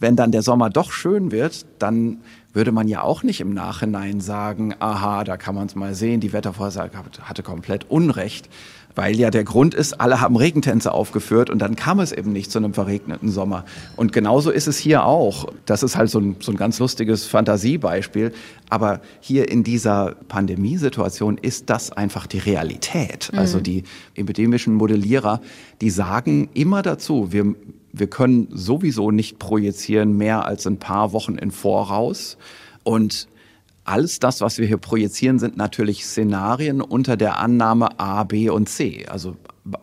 wenn 0.00 0.16
dann 0.16 0.32
der 0.32 0.42
Sommer 0.42 0.70
doch 0.70 0.92
schön 0.92 1.30
wird, 1.30 1.66
dann 1.78 2.18
würde 2.52 2.72
man 2.72 2.88
ja 2.88 3.02
auch 3.02 3.22
nicht 3.22 3.40
im 3.40 3.54
Nachhinein 3.54 4.20
sagen, 4.20 4.74
aha, 4.80 5.24
da 5.24 5.36
kann 5.36 5.54
man 5.54 5.66
es 5.66 5.74
mal 5.74 5.94
sehen, 5.94 6.20
die 6.20 6.32
Wettervorhersage 6.32 6.92
hatte 7.22 7.42
komplett 7.42 7.88
Unrecht, 7.88 8.48
weil 8.94 9.16
ja 9.16 9.30
der 9.30 9.44
Grund 9.44 9.74
ist, 9.74 10.00
alle 10.00 10.20
haben 10.20 10.36
Regentänze 10.36 10.92
aufgeführt 10.92 11.48
und 11.48 11.60
dann 11.60 11.76
kam 11.76 12.00
es 12.00 12.10
eben 12.12 12.32
nicht 12.32 12.50
zu 12.50 12.58
einem 12.58 12.74
verregneten 12.74 13.30
Sommer. 13.30 13.64
Und 13.96 14.12
genauso 14.12 14.50
ist 14.50 14.66
es 14.66 14.78
hier 14.78 15.04
auch. 15.04 15.46
Das 15.64 15.82
ist 15.82 15.96
halt 15.96 16.10
so 16.10 16.18
ein, 16.18 16.36
so 16.40 16.50
ein 16.50 16.56
ganz 16.56 16.78
lustiges 16.80 17.24
Fantasiebeispiel. 17.24 18.32
Aber 18.68 19.00
hier 19.20 19.48
in 19.48 19.62
dieser 19.62 20.16
Pandemiesituation 20.28 21.38
ist 21.38 21.70
das 21.70 21.92
einfach 21.92 22.26
die 22.26 22.38
Realität. 22.38 23.30
Mhm. 23.32 23.38
Also 23.38 23.60
die 23.60 23.84
epidemischen 24.16 24.74
Modellierer, 24.74 25.40
die 25.80 25.90
sagen 25.90 26.48
immer 26.54 26.82
dazu, 26.82 27.28
wir 27.30 27.54
wir 27.92 28.08
können 28.08 28.48
sowieso 28.52 29.10
nicht 29.10 29.38
projizieren 29.38 30.16
mehr 30.16 30.46
als 30.46 30.66
ein 30.66 30.78
paar 30.78 31.12
Wochen 31.12 31.36
im 31.36 31.50
Voraus. 31.50 32.36
Und 32.84 33.28
alles 33.84 34.20
das, 34.20 34.40
was 34.40 34.58
wir 34.58 34.66
hier 34.66 34.76
projizieren, 34.76 35.38
sind 35.38 35.56
natürlich 35.56 36.04
Szenarien 36.04 36.80
unter 36.80 37.16
der 37.16 37.38
Annahme 37.38 37.98
A, 37.98 38.24
B 38.24 38.48
und 38.48 38.68
C. 38.68 39.06
Also 39.06 39.36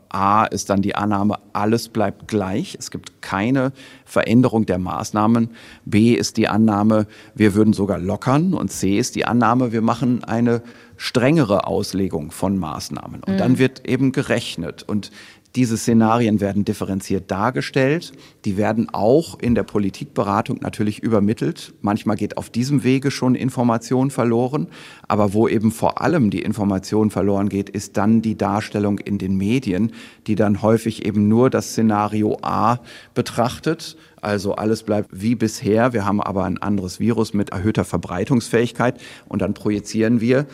A 0.09 0.45
ist 0.45 0.69
dann 0.69 0.81
die 0.81 0.95
Annahme, 0.95 1.37
alles 1.53 1.89
bleibt 1.89 2.27
gleich, 2.27 2.75
es 2.79 2.89
gibt 2.89 3.21
keine 3.21 3.71
Veränderung 4.05 4.65
der 4.65 4.79
Maßnahmen. 4.79 5.49
B 5.85 6.13
ist 6.13 6.37
die 6.37 6.47
Annahme, 6.47 7.07
wir 7.35 7.53
würden 7.53 7.73
sogar 7.73 7.99
lockern. 7.99 8.53
Und 8.53 8.71
C 8.71 8.97
ist 8.97 9.15
die 9.15 9.25
Annahme, 9.25 9.71
wir 9.71 9.81
machen 9.81 10.23
eine 10.23 10.61
strengere 10.95 11.67
Auslegung 11.67 12.31
von 12.31 12.57
Maßnahmen. 12.57 13.23
Und 13.23 13.33
mhm. 13.35 13.37
dann 13.37 13.59
wird 13.59 13.87
eben 13.87 14.11
gerechnet. 14.11 14.83
Und 14.83 15.11
diese 15.57 15.75
Szenarien 15.75 16.39
werden 16.39 16.65
differenziert 16.65 17.31
dargestellt. 17.31 18.11
Die 18.45 18.57
werden 18.57 18.89
auch 18.93 19.39
in 19.39 19.55
der 19.55 19.63
Politikberatung 19.63 20.59
natürlich 20.61 21.01
übermittelt. 21.01 21.73
Manchmal 21.81 22.15
geht 22.15 22.37
auf 22.37 22.51
diesem 22.51 22.83
Wege 22.83 23.09
schon 23.09 23.33
Information 23.33 24.11
verloren. 24.11 24.67
Aber 25.07 25.33
wo 25.33 25.47
eben 25.47 25.71
vor 25.71 25.99
allem 25.99 26.29
die 26.29 26.43
Information 26.43 27.09
verloren 27.09 27.49
geht, 27.49 27.71
ist 27.71 27.97
dann 27.97 28.21
die 28.21 28.37
Darstellung 28.37 28.99
in 28.99 29.17
den 29.17 29.35
Medien, 29.35 29.93
die 30.27 30.35
dann 30.35 30.61
häufig 30.61 31.07
eben 31.07 31.27
nur 31.27 31.49
das 31.49 31.71
Szenario 31.71 32.37
A 32.43 32.77
betrachtet. 33.15 33.97
Also 34.21 34.53
alles 34.53 34.83
bleibt 34.83 35.09
wie 35.11 35.33
bisher. 35.33 35.91
Wir 35.91 36.05
haben 36.05 36.21
aber 36.21 36.43
ein 36.45 36.59
anderes 36.59 36.99
Virus 36.99 37.33
mit 37.33 37.49
erhöhter 37.49 37.83
Verbreitungsfähigkeit. 37.83 39.01
Und 39.27 39.41
dann 39.41 39.55
projizieren 39.55 40.21
wir, 40.21 40.45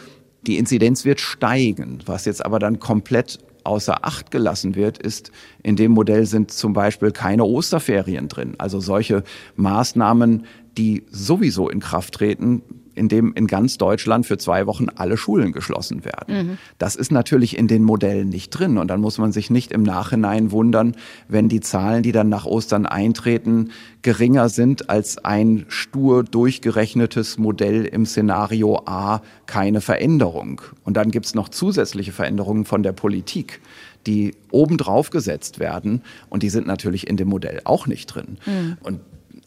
die 0.48 0.58
Inzidenz 0.58 1.04
wird 1.04 1.20
steigen, 1.20 2.00
was 2.06 2.24
jetzt 2.24 2.46
aber 2.46 2.60
dann 2.60 2.80
komplett 2.80 3.40
außer 3.64 4.06
Acht 4.06 4.32
gelassen 4.32 4.76
wird, 4.76 4.98
ist, 4.98 5.32
in 5.64 5.76
dem 5.76 5.92
Modell 5.92 6.26
sind 6.26 6.52
zum 6.52 6.74
Beispiel 6.74 7.12
keine 7.12 7.46
Osterferien 7.46 8.28
drin. 8.28 8.56
Also 8.58 8.80
solche 8.80 9.24
Maßnahmen, 9.56 10.46
die 10.78 11.04
sowieso 11.10 11.70
in 11.70 11.80
Kraft 11.80 12.16
treten, 12.16 12.62
in 12.96 13.10
dem 13.10 13.34
in 13.34 13.48
ganz 13.48 13.78
Deutschland 13.78 14.26
für 14.26 14.38
zwei 14.38 14.68
Wochen 14.68 14.88
alle 14.96 15.18
Schulen 15.18 15.52
geschlossen 15.52 16.06
werden. 16.06 16.36
Mhm. 16.36 16.58
Das 16.78 16.96
ist 16.96 17.12
natürlich 17.12 17.58
in 17.58 17.68
den 17.68 17.84
Modellen 17.84 18.30
nicht 18.30 18.50
drin. 18.50 18.78
Und 18.78 18.88
dann 18.88 19.02
muss 19.02 19.18
man 19.18 19.32
sich 19.32 19.50
nicht 19.50 19.72
im 19.72 19.84
Nachhinein 19.84 20.52
wundern, 20.52 20.96
wenn 21.28 21.50
die 21.50 21.60
Zahlen, 21.60 22.04
die 22.04 22.12
dann 22.12 22.30
nach 22.30 22.46
Ostern 22.46 22.86
eintreten, 22.86 23.72
geringer 24.02 24.50
sind 24.50 24.90
als 24.90 25.18
ein 25.24 25.66
stur 25.68 26.24
durchgerechnetes 26.24 27.38
Modell 27.38 27.86
im 27.86 28.06
Szenario 28.06 28.82
A, 28.86 29.22
keine 29.46 29.82
Veränderung. 29.82 30.62
Und 30.84 30.98
dann 30.98 31.12
gibt's 31.12 31.36
noch 31.36 31.50
zusätzliche 31.50 32.12
Veränderungen 32.12 32.66
von 32.66 32.84
der 32.84 32.94
Politik 32.94 33.62
die 34.06 34.36
obendrauf 34.52 35.12
gesetzt 35.12 35.60
werden 35.60 36.02
und 36.30 36.44
die 36.44 36.50
sind 36.50 36.68
natürlich 36.68 37.08
in 37.08 37.18
dem 37.18 37.30
Modell 37.30 37.62
auch 37.64 37.88
nicht 37.88 38.08
drin. 38.08 38.38
Mhm. 38.46 38.78
Und 38.84 39.00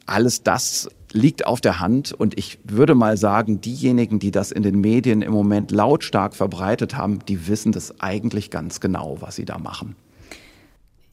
alles 0.06 0.42
das 0.42 0.88
liegt 1.16 1.46
auf 1.46 1.60
der 1.60 1.80
Hand 1.80 2.12
und 2.12 2.38
ich 2.38 2.58
würde 2.62 2.94
mal 2.94 3.16
sagen, 3.16 3.60
diejenigen, 3.60 4.18
die 4.18 4.30
das 4.30 4.52
in 4.52 4.62
den 4.62 4.80
Medien 4.80 5.22
im 5.22 5.32
Moment 5.32 5.70
lautstark 5.72 6.36
verbreitet 6.36 6.96
haben, 6.96 7.18
die 7.26 7.48
wissen 7.48 7.72
das 7.72 8.00
eigentlich 8.00 8.50
ganz 8.50 8.80
genau, 8.80 9.16
was 9.20 9.36
sie 9.36 9.44
da 9.44 9.58
machen. 9.58 9.96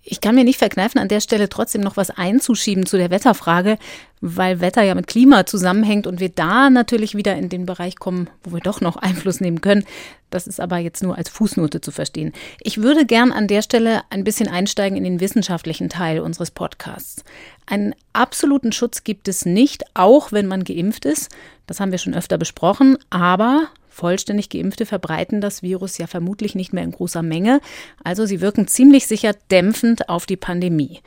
Ich 0.06 0.20
kann 0.20 0.36
mir 0.36 0.44
nicht 0.44 0.60
verkneifen, 0.60 1.00
an 1.00 1.08
der 1.08 1.22
Stelle 1.22 1.48
trotzdem 1.48 1.80
noch 1.80 1.96
was 1.96 2.10
einzuschieben 2.10 2.86
zu 2.86 2.98
der 2.98 3.10
Wetterfrage, 3.10 3.78
weil 4.20 4.60
Wetter 4.60 4.84
ja 4.84 4.96
mit 4.96 5.08
Klima 5.08 5.46
zusammenhängt 5.46 6.08
und 6.08 6.20
wir 6.20 6.28
da 6.28 6.70
natürlich 6.70 7.16
wieder 7.16 7.38
in 7.38 7.48
den 7.48 7.66
Bereich 7.66 7.96
kommen, 7.96 8.30
wo 8.44 8.52
wir 8.52 8.60
doch 8.60 8.82
noch 8.82 8.98
Einfluss 8.98 9.40
nehmen 9.40 9.62
können. 9.62 9.86
Das 10.30 10.46
ist 10.46 10.60
aber 10.60 10.78
jetzt 10.78 11.04
nur 11.04 11.18
als 11.18 11.30
Fußnote 11.30 11.80
zu 11.80 11.92
verstehen. 11.92 12.34
Ich 12.60 12.82
würde 12.82 13.06
gern 13.06 13.32
an 13.32 13.48
der 13.48 13.62
Stelle 13.62 14.02
ein 14.10 14.26
bisschen 14.26 14.50
einsteigen 14.50 14.98
in 14.98 15.06
den 15.06 15.20
wissenschaftlichen 15.22 15.88
Teil 15.88 16.20
unseres 16.20 16.52
Podcasts. 16.52 17.24
Einen 17.66 17.96
absoluten 18.12 18.74
Schutz 18.74 19.06
gibt 19.06 19.30
es 19.30 19.46
nicht, 19.46 19.84
auch 19.94 20.34
wenn 20.34 20.48
man 20.48 20.66
geimpft 20.66 21.06
ist. 21.06 21.32
Das 21.66 21.80
haben 21.80 21.92
wir 21.92 21.98
schon 21.98 22.14
öfter 22.14 22.38
besprochen. 22.38 22.98
Aber 23.10 23.70
Vollständig 23.94 24.50
geimpfte 24.50 24.88
verbreiten 24.88 25.40
das 25.40 25.62
Virus 25.62 26.00
ja 26.00 26.08
vermutlich 26.08 26.56
nicht 26.56 26.74
mehr 26.74 26.84
in 26.84 26.92
großer 26.92 27.22
Menge, 27.22 27.62
also 28.04 28.26
sie 28.26 28.42
wirken 28.42 28.68
ziemlich 28.68 29.06
sicher 29.06 29.34
dämpfend 29.52 30.10
auf 30.10 30.26
die 30.26 30.36
Pandemie. 30.36 31.02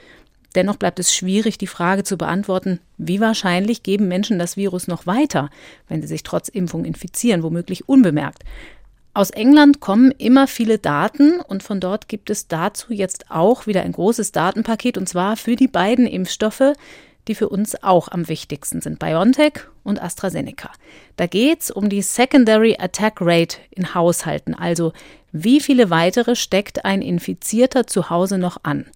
Dennoch 0.55 0.77
bleibt 0.77 1.01
es 1.01 1.14
schwierig, 1.14 1.59
die 1.59 1.66
Frage 1.66 2.05
zu 2.05 2.16
beantworten, 2.16 2.79
wie 2.96 3.20
wahrscheinlich 3.20 3.83
geben 3.83 4.07
Menschen 4.07 4.38
das 4.38 4.57
Virus 4.57 4.87
noch 4.87 5.05
weiter, 5.05 5.51
wenn 5.88 6.01
sie 6.01 6.07
sich 6.07 6.22
trotz 6.22 6.49
Impfung 6.49 6.85
infizieren, 6.85 7.42
womöglich 7.42 7.88
unbemerkt. 7.88 8.44
Aus 9.12 9.31
England 9.31 9.81
kommen 9.81 10.12
immer 10.12 10.46
viele 10.46 10.79
Daten 10.79 11.40
und 11.40 11.64
von 11.64 11.81
dort 11.81 12.09
gibt 12.09 12.31
es 12.31 12.46
dazu 12.46 12.92
jetzt 12.92 13.31
auch 13.31 13.66
wieder 13.66 13.83
ein 13.83 13.92
großes 13.92 14.31
Datenpaket 14.31 14.96
und 14.96 15.09
zwar 15.09 15.37
für 15.37 15.57
die 15.57 15.68
beiden 15.68 16.07
Impfstoffe, 16.07 16.75
die 17.28 17.34
für 17.34 17.48
uns 17.48 17.82
auch 17.82 18.08
am 18.08 18.28
wichtigsten 18.28 18.80
sind, 18.80 18.98
BioNTech 18.98 19.60
und 19.82 20.00
AstraZeneca. 20.00 20.70
Da 21.16 21.26
geht 21.26 21.62
es 21.62 21.70
um 21.70 21.88
die 21.88 22.02
Secondary 22.02 22.76
Attack 22.78 23.18
Rate 23.20 23.58
in 23.70 23.94
Haushalten, 23.94 24.54
also 24.54 24.92
wie 25.32 25.60
viele 25.60 25.90
weitere 25.90 26.36
steckt 26.36 26.84
ein 26.84 27.02
Infizierter 27.02 27.86
zu 27.86 28.10
Hause 28.10 28.38
noch 28.38 28.58
an. 28.62 28.86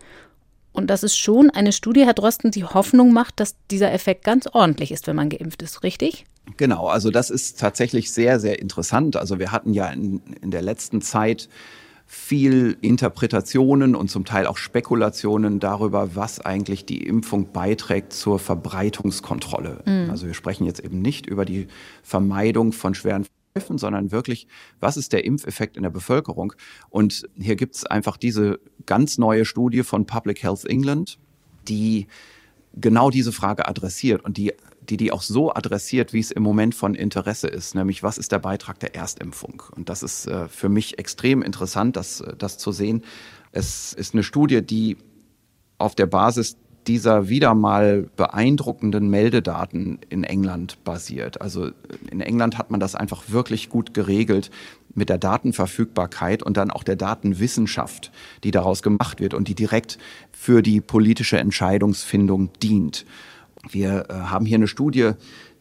Und 0.72 0.88
das 0.88 1.02
ist 1.02 1.16
schon 1.16 1.50
eine 1.50 1.72
Studie, 1.72 2.04
Herr 2.04 2.14
Drosten, 2.14 2.52
die 2.52 2.64
Hoffnung 2.64 3.12
macht, 3.12 3.40
dass 3.40 3.56
dieser 3.70 3.92
Effekt 3.92 4.24
ganz 4.24 4.46
ordentlich 4.46 4.92
ist, 4.92 5.06
wenn 5.06 5.16
man 5.16 5.28
geimpft 5.28 5.62
ist, 5.62 5.82
richtig? 5.82 6.24
Genau, 6.56 6.86
also 6.86 7.10
das 7.10 7.30
ist 7.30 7.58
tatsächlich 7.58 8.12
sehr, 8.12 8.40
sehr 8.40 8.60
interessant. 8.60 9.16
Also 9.16 9.38
wir 9.38 9.52
hatten 9.52 9.74
ja 9.74 9.88
in, 9.88 10.20
in 10.40 10.50
der 10.50 10.62
letzten 10.62 11.02
Zeit 11.02 11.48
viel 12.12 12.76
Interpretationen 12.80 13.94
und 13.94 14.10
zum 14.10 14.24
Teil 14.24 14.48
auch 14.48 14.56
Spekulationen 14.56 15.60
darüber, 15.60 16.16
was 16.16 16.40
eigentlich 16.40 16.84
die 16.84 17.06
Impfung 17.06 17.52
beiträgt 17.52 18.12
zur 18.12 18.40
Verbreitungskontrolle. 18.40 19.80
Mhm. 19.86 20.10
Also 20.10 20.26
wir 20.26 20.34
sprechen 20.34 20.66
jetzt 20.66 20.80
eben 20.80 21.00
nicht 21.00 21.26
über 21.26 21.44
die 21.44 21.68
Vermeidung 22.02 22.72
von 22.72 22.94
schweren 22.94 23.26
Verläufen, 23.52 23.78
sondern 23.78 24.10
wirklich, 24.10 24.48
was 24.80 24.96
ist 24.96 25.12
der 25.12 25.24
Impfeffekt 25.24 25.76
in 25.76 25.84
der 25.84 25.90
Bevölkerung? 25.90 26.52
Und 26.88 27.28
hier 27.38 27.54
gibt 27.54 27.76
es 27.76 27.86
einfach 27.86 28.16
diese 28.16 28.58
ganz 28.86 29.16
neue 29.16 29.44
Studie 29.44 29.84
von 29.84 30.04
Public 30.04 30.42
Health 30.42 30.64
England, 30.64 31.16
die 31.68 32.08
genau 32.74 33.10
diese 33.10 33.30
Frage 33.30 33.68
adressiert 33.68 34.24
und 34.24 34.36
die 34.36 34.52
die 34.90 34.96
die 34.96 35.12
auch 35.12 35.22
so 35.22 35.54
adressiert, 35.54 36.12
wie 36.12 36.20
es 36.20 36.30
im 36.30 36.42
Moment 36.42 36.74
von 36.74 36.94
Interesse 36.94 37.46
ist, 37.48 37.74
nämlich 37.74 38.02
was 38.02 38.18
ist 38.18 38.32
der 38.32 38.40
Beitrag 38.40 38.80
der 38.80 38.94
Erstimpfung? 38.94 39.62
Und 39.74 39.88
das 39.88 40.02
ist 40.02 40.26
äh, 40.26 40.48
für 40.48 40.68
mich 40.68 40.98
extrem 40.98 41.42
interessant, 41.42 41.96
das, 41.96 42.20
äh, 42.20 42.34
das 42.36 42.58
zu 42.58 42.72
sehen. 42.72 43.02
Es 43.52 43.92
ist 43.92 44.14
eine 44.14 44.22
Studie, 44.22 44.62
die 44.62 44.96
auf 45.78 45.94
der 45.94 46.06
Basis 46.06 46.56
dieser 46.86 47.28
wieder 47.28 47.54
mal 47.54 48.08
beeindruckenden 48.16 49.10
Meldedaten 49.10 49.98
in 50.08 50.24
England 50.24 50.82
basiert. 50.82 51.40
Also 51.40 51.70
in 52.10 52.20
England 52.20 52.58
hat 52.58 52.70
man 52.70 52.80
das 52.80 52.94
einfach 52.94 53.24
wirklich 53.28 53.68
gut 53.68 53.94
geregelt 53.94 54.50
mit 54.94 55.08
der 55.08 55.18
Datenverfügbarkeit 55.18 56.42
und 56.42 56.56
dann 56.56 56.70
auch 56.70 56.82
der 56.82 56.96
Datenwissenschaft, 56.96 58.10
die 58.44 58.50
daraus 58.50 58.82
gemacht 58.82 59.20
wird 59.20 59.34
und 59.34 59.46
die 59.46 59.54
direkt 59.54 59.98
für 60.32 60.62
die 60.62 60.80
politische 60.80 61.38
Entscheidungsfindung 61.38 62.50
dient. 62.62 63.04
Wir 63.68 64.06
äh, 64.08 64.14
haben 64.14 64.46
hier 64.46 64.56
eine 64.56 64.68
Studie, 64.68 65.12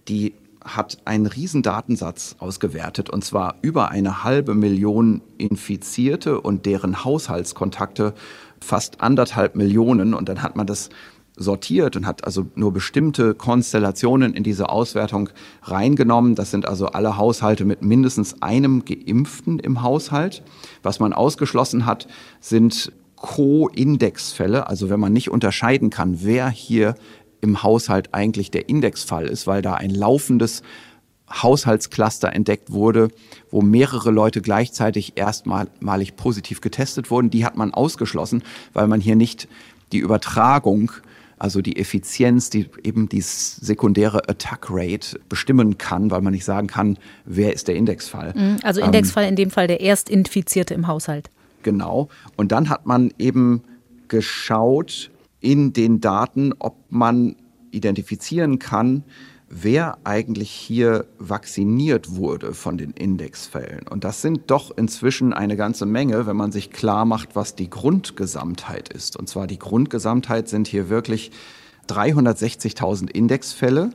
die 0.08 0.34
hat 0.64 0.98
einen 1.06 1.26
riesen 1.26 1.62
Datensatz 1.64 2.36
ausgewertet 2.40 3.10
und 3.10 3.24
zwar 3.24 3.56
über 3.62 3.90
eine 3.90 4.24
halbe 4.24 4.54
Million 4.54 5.22
Infizierte 5.38 6.42
und 6.42 6.66
deren 6.66 7.04
Haushaltskontakte 7.06 8.14
fast 8.60 9.02
anderthalb 9.02 9.56
Millionen 9.56 10.14
und 10.14 10.28
dann 10.28 10.44
hat 10.44 10.56
man 10.56 10.68
das 10.68 10.90
sortiert 11.40 11.96
und 11.96 12.06
hat 12.06 12.26
also 12.26 12.48
nur 12.56 12.74
bestimmte 12.74 13.34
Konstellationen 13.34 14.34
in 14.34 14.44
diese 14.44 14.70
Auswertung 14.70 15.30
reingenommen. 15.64 16.36
Das 16.36 16.52
sind 16.52 16.68
also 16.68 16.88
alle 16.88 17.18
Haushalte 17.18 17.64
mit 17.64 17.82
mindestens 17.82 18.42
einem 18.42 18.84
Geimpften 18.84 19.60
im 19.60 19.82
Haushalt. 19.82 20.44
Was 20.84 21.00
man 21.00 21.14
ausgeschlossen 21.14 21.86
hat, 21.86 22.08
sind 22.42 22.92
Co-Indexfälle, 23.16 24.68
also 24.68 24.90
wenn 24.90 25.00
man 25.00 25.12
nicht 25.12 25.30
unterscheiden 25.30 25.90
kann, 25.90 26.20
wer 26.24 26.50
hier 26.50 26.96
im 27.42 27.64
Haushalt 27.64 28.14
eigentlich 28.14 28.52
der 28.52 28.70
Indexfall 28.70 29.28
ist, 29.28 29.48
weil 29.48 29.62
da 29.62 29.76
ein 29.76 29.92
laufendes 29.92 30.62
Haushaltscluster 31.32 32.34
entdeckt 32.34 32.72
wurde, 32.72 33.10
wo 33.52 33.62
mehrere 33.62 34.12
Leute 34.12 34.42
gleichzeitig 34.42 35.14
erstmalig 35.16 36.16
positiv 36.16 36.62
getestet 36.62 37.12
wurden. 37.12 37.30
Die 37.30 37.46
hat 37.46 37.56
man 37.56 37.74
ausgeschlossen, 37.74 38.44
weil 38.74 38.88
man 38.88 39.00
hier 39.00 39.16
nicht 39.16 39.48
die 39.92 40.00
Übertragung, 40.00 40.92
also 41.38 41.62
die 41.62 41.78
Effizienz, 41.78 42.50
die 42.50 42.68
eben 42.84 43.08
die 43.08 43.22
sekundäre 43.22 44.28
Attack 44.28 44.68
Rate 44.70 45.20
bestimmen 45.30 45.78
kann, 45.78 46.12
weil 46.12 46.22
man 46.22 46.34
nicht 46.34 46.46
sagen 46.46 46.68
kann, 46.68 46.98
wer 47.26 47.54
ist 47.54 47.68
der 47.68 47.76
Indexfall. 47.76 48.34
Mhm, 48.36 48.58
also 48.64 48.82
Indexfall 48.82 49.24
ähm, 49.24 49.30
in 49.30 49.36
dem 49.36 49.52
Fall 49.52 49.68
der 49.68 49.82
Erstinfizierte 49.82 50.74
im 50.74 50.88
Haushalt. 50.88 51.30
Genau. 51.64 52.10
Und 52.36 52.52
dann 52.52 52.70
hat 52.70 52.86
man 52.86 53.14
eben 53.18 53.64
geschaut 54.10 55.12
in 55.42 55.74
den 55.74 56.02
Daten, 56.02 56.54
ob 56.60 56.76
man 56.90 57.36
identifizieren 57.72 58.60
kann, 58.60 59.04
wer 59.50 59.98
eigentlich 60.04 60.52
hier 60.52 61.06
vacciniert 61.18 62.16
wurde 62.16 62.54
von 62.54 62.78
den 62.78 62.92
Indexfällen. 62.92 63.88
Und 63.88 64.04
das 64.04 64.22
sind 64.22 64.52
doch 64.52 64.76
inzwischen 64.76 65.34
eine 65.34 65.58
ganze 65.58 65.86
Menge, 65.86 66.28
wenn 66.28 66.38
man 66.38 66.52
sich 66.52 66.70
klar 66.70 67.06
macht, 67.06 67.36
was 67.36 67.56
die 67.56 67.70
Grundgesamtheit 67.70 68.90
ist. 68.90 69.18
Und 69.18 69.28
zwar 69.28 69.48
die 69.48 69.60
Grundgesamtheit 69.60 70.48
sind 70.48 70.68
hier 70.68 70.90
wirklich 70.90 71.32
360.000 71.88 73.10
Indexfälle 73.10 73.90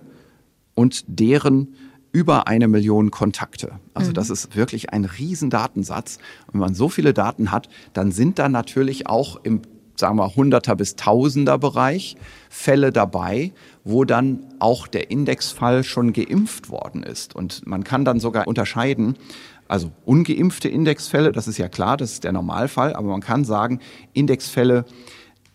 und 0.75 1.05
deren 1.07 1.75
über 2.11 2.47
eine 2.47 2.69
Million 2.69 3.11
Kontakte. 3.11 3.81
Also 3.93 4.11
mhm. 4.11 4.15
das 4.15 4.31
ist 4.31 4.57
wirklich 4.57 4.91
ein 4.93 5.05
Riesendatensatz. 5.05 6.19
Und 6.47 6.55
wenn 6.55 6.61
man 6.61 6.75
so 6.75 6.89
viele 6.89 7.13
Daten 7.13 7.51
hat, 7.51 7.69
dann 7.93 8.13
sind 8.13 8.39
da 8.39 8.49
natürlich 8.49 9.09
auch 9.09 9.41
im 9.43 9.63
sagen 9.97 10.17
wir, 10.17 10.35
Hunderter 10.37 10.77
bis 10.77 10.97
Tausender 10.97 11.59
Bereich 11.59 12.17
Fälle 12.49 12.93
dabei, 12.93 13.53
wo 13.85 14.05
dann 14.05 14.41
auch 14.59 14.87
der 14.87 15.11
Indexfall 15.11 15.85
schon 15.85 16.13
geimpft 16.13 16.71
worden 16.71 17.03
ist. 17.03 17.35
Und 17.35 17.67
man 17.67 17.85
kann 17.85 18.05
dann 18.05 18.21
sogar 18.21 18.47
unterscheiden, 18.47 19.17
also 19.69 19.91
ungeimpfte 20.05 20.69
Indexfälle, 20.69 21.33
das 21.33 21.49
ist 21.49 21.59
ja 21.59 21.69
klar, 21.69 21.97
das 21.97 22.13
ist 22.13 22.25
der 22.25 22.33
Normalfall, 22.33 22.95
aber 22.95 23.09
man 23.09 23.21
kann 23.21 23.45
sagen, 23.45 23.81
Indexfälle, 24.13 24.85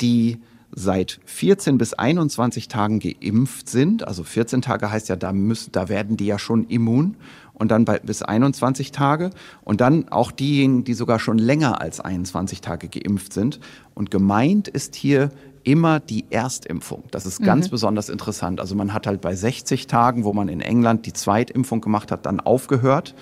die 0.02 0.40
seit 0.72 1.20
14 1.26 1.78
bis 1.78 1.94
21 1.94 2.68
Tagen 2.68 3.00
geimpft 3.00 3.70
sind, 3.70 4.08
also 4.08 4.24
14 4.24 4.62
Tage 4.62 4.92
heißt 4.92 5.10
ja, 5.10 5.16
da, 5.16 5.34
müssen, 5.34 5.72
da 5.72 5.90
werden 5.90 6.18
die 6.18 6.26
ja 6.26 6.40
schon 6.40 6.66
immun 6.68 7.18
und 7.54 7.72
dann 7.72 7.86
bei, 7.86 8.00
bis 8.00 8.22
21 8.22 8.92
Tage 8.92 9.32
und 9.64 9.82
dann 9.82 10.10
auch 10.10 10.32
diejenigen, 10.32 10.84
die 10.84 10.94
sogar 10.94 11.20
schon 11.20 11.38
länger 11.38 11.82
als 11.82 12.00
21 12.00 12.62
Tage 12.62 12.88
geimpft 12.88 13.34
sind. 13.34 13.60
Und 14.00 14.12
gemeint 14.12 14.70
ist 14.70 14.96
hier 14.96 15.30
immer 15.66 16.00
die 16.00 16.24
Erstimpfung. 16.30 17.04
Das 17.12 17.26
ist 17.26 17.44
ganz 17.44 17.68
mhm. 17.68 17.72
besonders 17.72 18.08
interessant. 18.08 18.62
Also 18.62 18.74
man 18.74 18.94
hat 18.94 19.06
halt 19.06 19.20
bei 19.20 19.36
60 19.36 19.88
Tagen, 19.88 20.24
wo 20.24 20.32
man 20.32 20.48
in 20.48 20.62
England 20.62 21.06
die 21.06 21.12
Zweitimpfung 21.12 21.82
gemacht 21.82 22.10
hat, 22.10 22.26
dann 22.26 22.40
aufgehört 22.40 23.14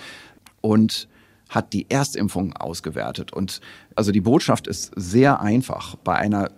und 0.62 1.08
hat 1.50 1.74
die 1.74 1.90
Erstimpfung 1.90 2.56
ausgewertet. 2.56 3.34
Und 3.34 3.60
also 3.96 4.12
die 4.12 4.22
Botschaft 4.22 4.68
ist 4.68 4.92
sehr 4.96 5.42
einfach. 5.42 5.96
Bei 5.96 6.14
einer 6.14 6.52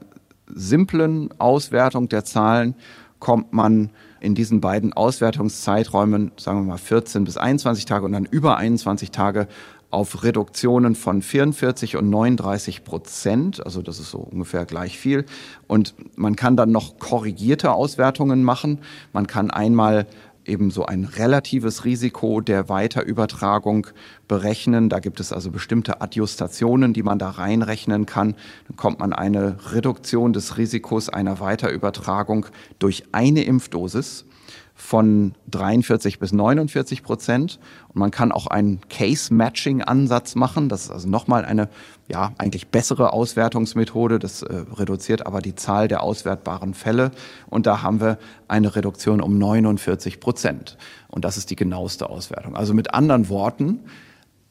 simplen 0.54 1.30
Auswertung 1.40 2.10
der 2.10 2.26
Zahlen 2.26 2.76
kommt 3.20 3.54
man 3.54 3.90
in 4.20 4.36
diesen 4.36 4.60
beiden 4.60 4.92
Auswertungszeiträumen, 4.92 6.34
sagen 6.36 6.60
wir 6.60 6.72
mal 6.74 6.78
14 6.78 7.24
bis 7.24 7.38
21 7.38 7.86
Tage 7.86 8.04
und 8.04 8.12
dann 8.12 8.26
über 8.26 8.58
21 8.58 9.12
Tage 9.12 9.48
auf 9.92 10.24
Reduktionen 10.24 10.96
von 10.96 11.22
44 11.22 11.98
und 11.98 12.10
39 12.10 12.84
Prozent. 12.84 13.66
Also 13.66 13.82
das 13.82 14.00
ist 14.00 14.12
so 14.12 14.20
ungefähr 14.20 14.66
gleich 14.66 15.00
viel. 15.00 15.26
Und 15.68 15.96
man 16.16 16.36
kann 16.36 16.56
dann 16.56 16.72
noch 16.72 17.00
korrigierte 17.00 17.72
Auswertungen 17.72 18.44
machen. 18.44 18.80
Man 19.14 19.26
kann 19.26 19.50
einmal 19.50 20.06
eben 20.46 20.72
so 20.72 20.86
ein 20.86 21.06
relatives 21.06 21.86
Risiko 21.86 22.42
der 22.42 22.70
Weiterübertragung 22.70 23.88
berechnen. 24.28 24.90
Da 24.90 25.00
gibt 25.00 25.20
es 25.20 25.32
also 25.32 25.52
bestimmte 25.52 26.02
Adjustationen, 26.02 26.94
die 26.94 27.04
man 27.04 27.20
da 27.20 27.30
reinrechnen 27.30 28.06
kann. 28.06 28.36
Dann 28.68 28.78
kommt 28.78 29.00
man 29.00 29.14
eine 29.14 29.58
Reduktion 29.72 30.34
des 30.34 30.58
Risikos 30.58 31.10
einer 31.10 31.40
Weiterübertragung 31.40 32.48
durch 32.80 33.04
eine 33.12 33.44
Impfdosis 33.44 34.26
von 34.80 35.34
43 35.52 36.20
bis 36.20 36.32
49 36.32 37.04
Prozent. 37.04 37.60
Und 37.90 37.98
man 37.98 38.12
kann 38.12 38.32
auch 38.32 38.48
einen 38.48 38.80
Case-Matching-Ansatz 38.90 40.36
machen. 40.36 40.70
Das 40.70 40.86
ist 40.86 40.92
also 40.92 41.10
nochmal 41.10 41.44
eine, 41.44 41.68
ja, 42.08 42.32
eigentlich 42.38 42.70
bessere 42.70 43.12
Auswertungsmethode. 43.12 44.20
Das 44.20 44.42
äh, 44.42 44.64
reduziert 44.74 45.28
aber 45.28 45.42
die 45.42 45.54
Zahl 45.54 45.90
der 45.90 46.02
auswertbaren 46.02 46.74
Fälle. 46.74 47.12
Und 47.48 47.66
da 47.66 47.82
haben 47.82 48.00
wir 48.00 48.20
eine 48.48 48.74
Reduktion 48.74 49.20
um 49.20 49.38
49 49.38 50.22
Prozent. 50.22 50.78
Und 51.10 51.26
das 51.26 51.36
ist 51.36 51.50
die 51.50 51.58
genaueste 51.58 52.10
Auswertung. 52.10 52.56
Also 52.56 52.74
mit 52.74 52.94
anderen 52.94 53.28
Worten, 53.28 53.82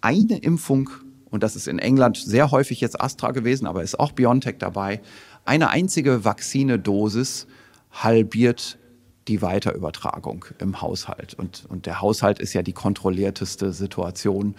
eine 0.03 0.37
Impfung, 0.37 0.91
und 1.31 1.43
das 1.43 1.57
ist 1.57 1.67
in 1.69 1.79
England 1.79 2.19
sehr 2.19 2.51
häufig 2.51 2.83
jetzt 2.83 3.01
Astra 3.01 3.31
gewesen, 3.31 3.67
aber 3.67 3.83
ist 3.83 3.99
auch 3.99 4.13
BioNTech 4.13 4.57
dabei, 4.59 5.01
eine 5.47 5.71
einzige 5.71 6.27
Vakzinedosis 6.27 7.47
halbiert 7.91 8.78
die 9.29 9.43
Weiterübertragung 9.43 10.47
im 10.59 10.81
Haushalt. 10.81 11.35
Und, 11.35 11.65
und 11.69 11.87
der 11.87 12.01
Haushalt 12.01 12.39
ist 12.39 12.55
ja 12.55 12.63
die 12.63 12.73
kontrollierteste 12.73 13.73
Situation, 13.73 14.55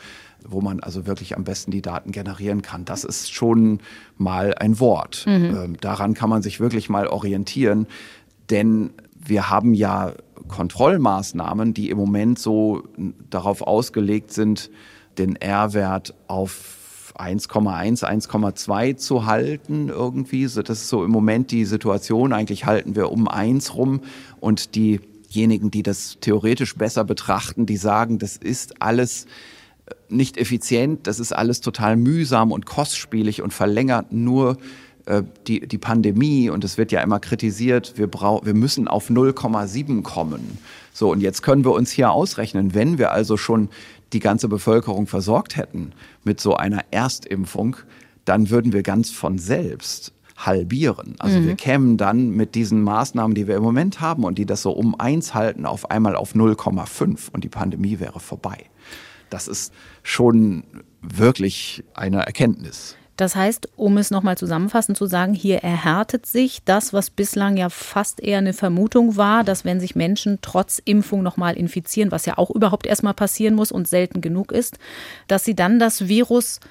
wo 0.47 0.61
man 0.61 0.79
also 0.79 1.05
wirklich 1.05 1.35
am 1.35 1.43
besten 1.43 1.71
die 1.71 1.81
Daten 1.81 2.11
generieren 2.11 2.61
kann. 2.61 2.85
Das 2.85 3.03
ist 3.03 3.33
schon 3.33 3.79
mal 4.17 4.53
ein 4.55 4.79
Wort. 4.79 5.25
Mhm. 5.27 5.57
Ähm, 5.57 5.77
daran 5.81 6.13
kann 6.13 6.29
man 6.29 6.41
sich 6.41 6.59
wirklich 6.59 6.89
mal 6.89 7.07
orientieren, 7.07 7.87
denn 8.49 8.91
wir 9.15 9.49
haben 9.49 9.73
ja 9.73 10.13
Kontrollmaßnahmen, 10.47 11.73
die 11.73 11.89
im 11.89 11.97
Moment 11.97 12.39
so 12.39 12.83
darauf 13.29 13.61
ausgelegt 13.61 14.31
sind, 14.31 14.69
den 15.17 15.35
R-Wert 15.35 16.15
auf 16.27 16.79
1,1, 17.19 18.05
1,2 18.05 18.95
zu 18.95 19.25
halten 19.25 19.89
irgendwie. 19.89 20.43
Das 20.43 20.69
ist 20.69 20.87
so 20.87 21.03
im 21.03 21.11
Moment 21.11 21.51
die 21.51 21.65
Situation. 21.65 22.31
Eigentlich 22.31 22.65
halten 22.65 22.95
wir 22.95 23.11
um 23.11 23.27
eins 23.27 23.75
rum 23.75 24.01
und 24.39 24.75
diejenigen, 24.75 25.71
die 25.71 25.83
das 25.83 26.17
theoretisch 26.21 26.75
besser 26.75 27.03
betrachten, 27.03 27.65
die 27.65 27.77
sagen, 27.77 28.19
das 28.19 28.37
ist 28.37 28.81
alles 28.81 29.25
äh, 29.85 29.93
nicht 30.09 30.37
effizient, 30.37 31.07
das 31.07 31.19
ist 31.19 31.31
alles 31.31 31.61
total 31.61 31.97
mühsam 31.97 32.51
und 32.51 32.65
kostspielig 32.65 33.41
und 33.41 33.53
verlängert 33.53 34.11
nur 34.11 34.57
äh, 35.05 35.23
die, 35.47 35.67
die 35.67 35.77
Pandemie 35.77 36.49
und 36.49 36.63
es 36.63 36.77
wird 36.77 36.91
ja 36.91 37.01
immer 37.01 37.19
kritisiert, 37.19 37.93
wir, 37.97 38.07
brauch, 38.07 38.45
wir 38.45 38.53
müssen 38.53 38.87
auf 38.87 39.09
0,7 39.09 40.03
kommen. 40.03 40.57
So, 40.93 41.11
und 41.11 41.21
jetzt 41.21 41.41
können 41.41 41.65
wir 41.65 41.71
uns 41.71 41.91
hier 41.91 42.11
ausrechnen, 42.11 42.73
wenn 42.73 42.97
wir 42.97 43.11
also 43.11 43.37
schon 43.37 43.69
die 44.13 44.19
ganze 44.19 44.47
Bevölkerung 44.47 45.07
versorgt 45.07 45.55
hätten 45.55 45.93
mit 46.23 46.39
so 46.39 46.55
einer 46.55 46.83
Erstimpfung, 46.91 47.77
dann 48.25 48.49
würden 48.49 48.73
wir 48.73 48.83
ganz 48.83 49.09
von 49.09 49.37
selbst 49.37 50.13
halbieren. 50.45 51.15
Also 51.19 51.39
mhm. 51.39 51.47
wir 51.47 51.55
kämen 51.55 51.97
dann 51.97 52.31
mit 52.31 52.55
diesen 52.55 52.81
Maßnahmen, 52.81 53.35
die 53.35 53.47
wir 53.47 53.55
im 53.55 53.63
Moment 53.63 54.01
haben 54.01 54.23
und 54.23 54.37
die 54.37 54.45
das 54.45 54.61
so 54.61 54.71
um 54.71 54.99
eins 54.99 55.33
halten, 55.33 55.65
auf 55.65 55.91
einmal 55.91 56.15
auf 56.15 56.33
0,5 56.33 57.31
und 57.31 57.43
die 57.43 57.49
Pandemie 57.49 57.99
wäre 57.99 58.19
vorbei. 58.19 58.65
Das 59.29 59.47
ist 59.47 59.73
schon 60.03 60.63
wirklich 61.01 61.83
eine 61.93 62.25
Erkenntnis. 62.25 62.95
Das 63.19 63.35
heißt, 63.35 63.67
um 63.75 63.97
es 63.97 64.11
nochmal 64.11 64.37
zusammenfassend 64.37 64.97
zu 64.97 65.05
sagen, 65.05 65.33
hier 65.33 65.57
erhärtet 65.57 66.25
sich 66.25 66.63
das, 66.63 66.93
was 66.93 67.09
bislang 67.09 67.57
ja 67.57 67.67
fast 67.67 68.21
eher 68.21 68.37
eine 68.37 68.53
Vermutung 68.53 69.17
war, 69.17 69.43
dass 69.43 69.65
wenn 69.65 69.81
sich 69.81 69.93
Menschen 69.93 70.39
trotz 70.41 70.79
Impfung 70.79 71.21
nochmal 71.21 71.57
infizieren, 71.57 72.13
was 72.13 72.25
ja 72.25 72.37
auch 72.37 72.49
überhaupt 72.49 72.87
erstmal 72.87 73.13
passieren 73.13 73.55
muss 73.55 73.73
und 73.73 73.89
selten 73.89 74.21
genug 74.21 74.53
ist, 74.53 74.77
dass 75.27 75.43
sie 75.43 75.53
dann 75.53 75.79
das 75.79 76.07
Virus 76.07 76.61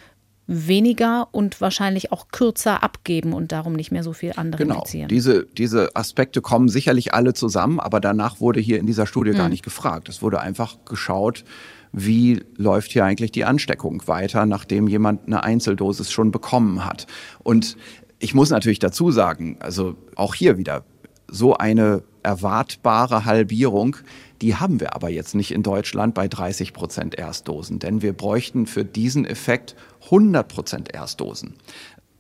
weniger 0.48 1.28
und 1.30 1.61
wahrscheinlich 1.61 2.11
auch 2.11 2.28
kürzer 2.32 2.82
abgeben 2.82 3.34
und 3.34 3.52
darum 3.52 3.74
nicht 3.74 3.92
mehr 3.92 4.02
so 4.02 4.14
viel 4.14 4.32
andere 4.34 4.62
genau. 4.62 4.76
infizieren. 4.76 5.08
Diese, 5.08 5.44
diese 5.44 5.94
Aspekte 5.94 6.40
kommen 6.40 6.68
sicherlich 6.70 7.12
alle 7.12 7.34
zusammen, 7.34 7.78
aber 7.78 8.00
danach 8.00 8.40
wurde 8.40 8.58
hier 8.58 8.78
in 8.78 8.87
dieser 8.87 9.06
Studie 9.06 9.32
mhm. 9.32 9.37
gar 9.37 9.48
nicht 9.50 9.62
gefragt. 9.62 10.08
Es 10.08 10.22
wurde 10.22 10.40
einfach 10.40 10.78
geschaut, 10.87 11.44
wie 11.92 12.42
läuft 12.56 12.92
hier 12.92 13.04
eigentlich 13.04 13.30
die 13.30 13.44
Ansteckung 13.44 14.02
weiter, 14.06 14.46
nachdem 14.46 14.88
jemand 14.88 15.26
eine 15.26 15.44
Einzeldosis 15.44 16.11
schon 16.11 16.30
bekommen 16.30 16.84
hat. 16.84 17.06
Und 17.44 17.76
ich 18.18 18.34
muss 18.34 18.48
natürlich 18.48 18.78
dazu 18.78 19.11
sagen, 19.11 19.58
also 19.61 19.96
auch 20.16 20.34
hier 20.34 20.56
wieder, 20.56 20.84
so 21.30 21.58
eine 21.58 22.02
erwartbare 22.22 23.26
Halbierung, 23.26 23.96
die 24.40 24.55
haben 24.55 24.81
wir 24.81 24.94
aber 24.94 25.09
jetzt 25.09 25.35
nicht 25.35 25.51
in 25.51 25.62
Deutschland 25.62 26.14
bei 26.14 26.29
30 26.29 26.72
Prozent 26.72 27.18
Erstdosen, 27.18 27.79
denn 27.79 28.03
wir 28.03 28.12
bräuchten 28.12 28.66
für 28.66 28.85
diesen 28.85 29.24
Effekt 29.24 29.74
100 30.05 30.48
Prozent 30.48 30.94
Erstdosen. 30.94 31.55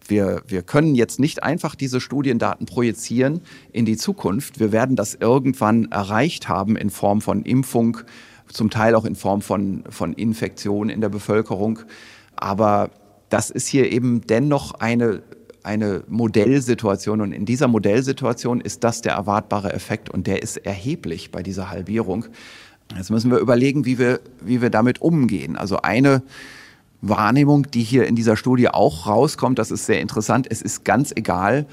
Wir, 0.06 0.42
wir 0.46 0.62
können 0.62 0.94
jetzt 0.94 1.20
nicht 1.20 1.42
einfach 1.42 1.74
diese 1.74 2.00
Studiendaten 2.00 2.66
projizieren 2.66 3.42
in 3.72 3.84
die 3.84 3.96
Zukunft. 3.96 4.58
Wir 4.58 4.72
werden 4.72 4.96
das 4.96 5.14
irgendwann 5.14 5.92
erreicht 5.92 6.48
haben 6.48 6.76
in 6.76 6.88
Form 6.90 7.20
von 7.20 7.42
Impfung, 7.42 7.98
zum 8.50 8.70
Teil 8.70 8.94
auch 8.94 9.04
in 9.04 9.14
Form 9.14 9.42
von, 9.42 9.84
von 9.90 10.14
Infektion 10.14 10.88
in 10.88 11.02
der 11.02 11.10
Bevölkerung. 11.10 11.80
Aber 12.36 12.90
das 13.28 13.50
ist 13.50 13.68
hier 13.68 13.92
eben 13.92 14.22
dennoch 14.22 14.72
eine 14.74 15.22
eine 15.62 16.04
Modellsituation 16.08 17.20
und 17.20 17.32
in 17.32 17.46
dieser 17.46 17.68
Modellsituation 17.68 18.60
ist 18.60 18.84
das 18.84 19.02
der 19.02 19.12
erwartbare 19.12 19.72
Effekt 19.72 20.10
und 20.10 20.26
der 20.26 20.42
ist 20.42 20.56
erheblich 20.58 21.30
bei 21.30 21.42
dieser 21.42 21.70
Halbierung. 21.70 22.26
Jetzt 22.96 23.10
müssen 23.10 23.30
wir 23.30 23.38
überlegen, 23.38 23.84
wie 23.84 23.98
wir, 23.98 24.20
wie 24.40 24.62
wir 24.62 24.70
damit 24.70 25.00
umgehen. 25.00 25.56
Also 25.56 25.78
eine 25.78 26.22
Wahrnehmung, 27.00 27.70
die 27.70 27.82
hier 27.82 28.06
in 28.06 28.16
dieser 28.16 28.36
Studie 28.36 28.68
auch 28.68 29.06
rauskommt, 29.06 29.58
das 29.58 29.70
ist 29.70 29.86
sehr 29.86 30.00
interessant, 30.00 30.46
es 30.50 30.62
ist 30.62 30.84
ganz 30.84 31.12
egal, 31.14 31.66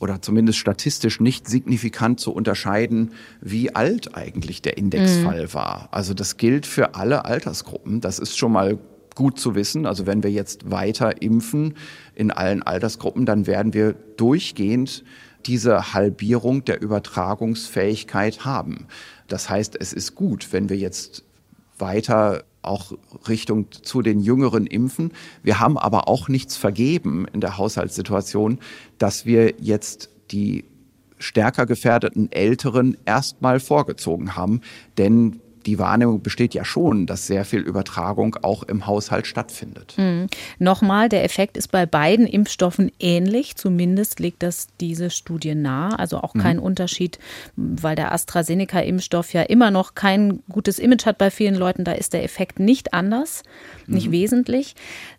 oder 0.00 0.22
zumindest 0.22 0.58
statistisch 0.58 1.20
nicht 1.20 1.48
signifikant 1.48 2.20
zu 2.20 2.32
unterscheiden, 2.32 3.12
wie 3.40 3.74
alt 3.74 4.14
eigentlich 4.14 4.62
der 4.62 4.78
Indexfall 4.78 5.44
mhm. 5.44 5.54
war. 5.54 5.88
Also 5.90 6.14
das 6.14 6.36
gilt 6.36 6.66
für 6.66 6.94
alle 6.94 7.24
Altersgruppen. 7.24 8.00
Das 8.00 8.18
ist 8.18 8.38
schon 8.38 8.52
mal 8.52 8.78
gut 9.18 9.40
zu 9.40 9.56
wissen. 9.56 9.84
Also 9.84 10.06
wenn 10.06 10.22
wir 10.22 10.30
jetzt 10.30 10.70
weiter 10.70 11.20
impfen 11.20 11.74
in 12.14 12.30
allen 12.30 12.62
Altersgruppen, 12.62 13.26
dann 13.26 13.48
werden 13.48 13.74
wir 13.74 13.94
durchgehend 14.16 15.02
diese 15.44 15.92
Halbierung 15.92 16.64
der 16.64 16.80
Übertragungsfähigkeit 16.80 18.44
haben. 18.44 18.86
Das 19.26 19.50
heißt, 19.50 19.76
es 19.80 19.92
ist 19.92 20.14
gut, 20.14 20.52
wenn 20.52 20.68
wir 20.68 20.76
jetzt 20.76 21.24
weiter 21.78 22.44
auch 22.62 22.92
Richtung 23.28 23.72
zu 23.72 24.02
den 24.02 24.20
Jüngeren 24.20 24.68
impfen. 24.68 25.10
Wir 25.42 25.58
haben 25.58 25.78
aber 25.78 26.06
auch 26.06 26.28
nichts 26.28 26.56
vergeben 26.56 27.26
in 27.32 27.40
der 27.40 27.58
Haushaltssituation, 27.58 28.60
dass 28.98 29.26
wir 29.26 29.54
jetzt 29.58 30.10
die 30.30 30.64
stärker 31.18 31.66
gefährdeten 31.66 32.30
Älteren 32.30 32.96
erstmal 33.04 33.58
vorgezogen 33.58 34.36
haben. 34.36 34.60
Denn 34.96 35.40
die 35.68 35.78
Wahrnehmung 35.78 36.22
besteht 36.22 36.54
ja 36.54 36.64
schon, 36.64 37.04
dass 37.04 37.26
sehr 37.26 37.44
viel 37.44 37.60
Übertragung 37.60 38.36
auch 38.40 38.62
im 38.62 38.86
Haushalt 38.86 39.26
stattfindet. 39.26 39.94
Mhm. 39.98 40.28
Nochmal, 40.58 41.10
der 41.10 41.24
Effekt 41.24 41.58
ist 41.58 41.68
bei 41.68 41.84
beiden 41.84 42.26
Impfstoffen 42.26 42.90
ähnlich. 42.98 43.54
Zumindest 43.56 44.18
legt 44.18 44.42
das 44.42 44.68
diese 44.80 45.10
Studie 45.10 45.54
nahe. 45.54 45.98
Also 45.98 46.22
auch 46.22 46.32
kein 46.32 46.56
mhm. 46.56 46.62
Unterschied, 46.62 47.18
weil 47.56 47.96
der 47.96 48.12
AstraZeneca-Impfstoff 48.12 49.34
ja 49.34 49.42
immer 49.42 49.70
noch 49.70 49.94
kein 49.94 50.42
gutes 50.48 50.78
Image 50.78 51.04
hat 51.04 51.18
bei 51.18 51.30
vielen 51.30 51.54
Leuten. 51.54 51.84
Da 51.84 51.92
ist 51.92 52.14
der 52.14 52.24
Effekt 52.24 52.58
nicht 52.58 52.94
anders, 52.94 53.42
nicht 53.86 54.08
mhm. 54.08 54.12
wesentlich. 54.12 54.74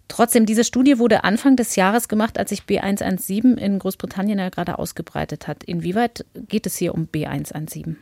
Trotzdem, 0.07 0.47
diese 0.47 0.63
Studie 0.63 0.97
wurde 0.97 1.23
Anfang 1.23 1.57
des 1.57 1.75
Jahres 1.75 2.07
gemacht, 2.07 2.39
als 2.39 2.49
sich 2.49 2.63
B117 2.63 3.55
in 3.55 3.77
Großbritannien 3.77 4.39
ja 4.39 4.49
gerade 4.49 4.79
ausgebreitet 4.79 5.47
hat. 5.47 5.63
Inwieweit 5.63 6.25
geht 6.47 6.65
es 6.65 6.75
hier 6.75 6.95
um 6.95 7.07
B117? 7.07 7.97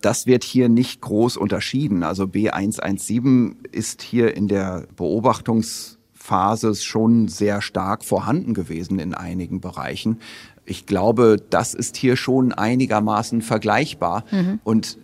Das 0.00 0.26
wird 0.26 0.44
hier 0.44 0.68
nicht 0.68 1.00
groß 1.00 1.36
unterschieden. 1.36 2.02
Also 2.02 2.24
B117 2.24 3.68
ist 3.72 4.02
hier 4.02 4.36
in 4.36 4.48
der 4.48 4.86
Beobachtungsphase 4.96 6.74
schon 6.74 7.28
sehr 7.28 7.60
stark 7.60 8.04
vorhanden 8.04 8.54
gewesen 8.54 8.98
in 8.98 9.14
einigen 9.14 9.60
Bereichen. 9.60 10.20
Ich 10.64 10.86
glaube, 10.86 11.36
das 11.50 11.74
ist 11.74 11.96
hier 11.96 12.16
schon 12.16 12.52
einigermaßen 12.52 13.42
vergleichbar. 13.42 14.24
Mhm. 14.30 14.60
Und 14.64 14.98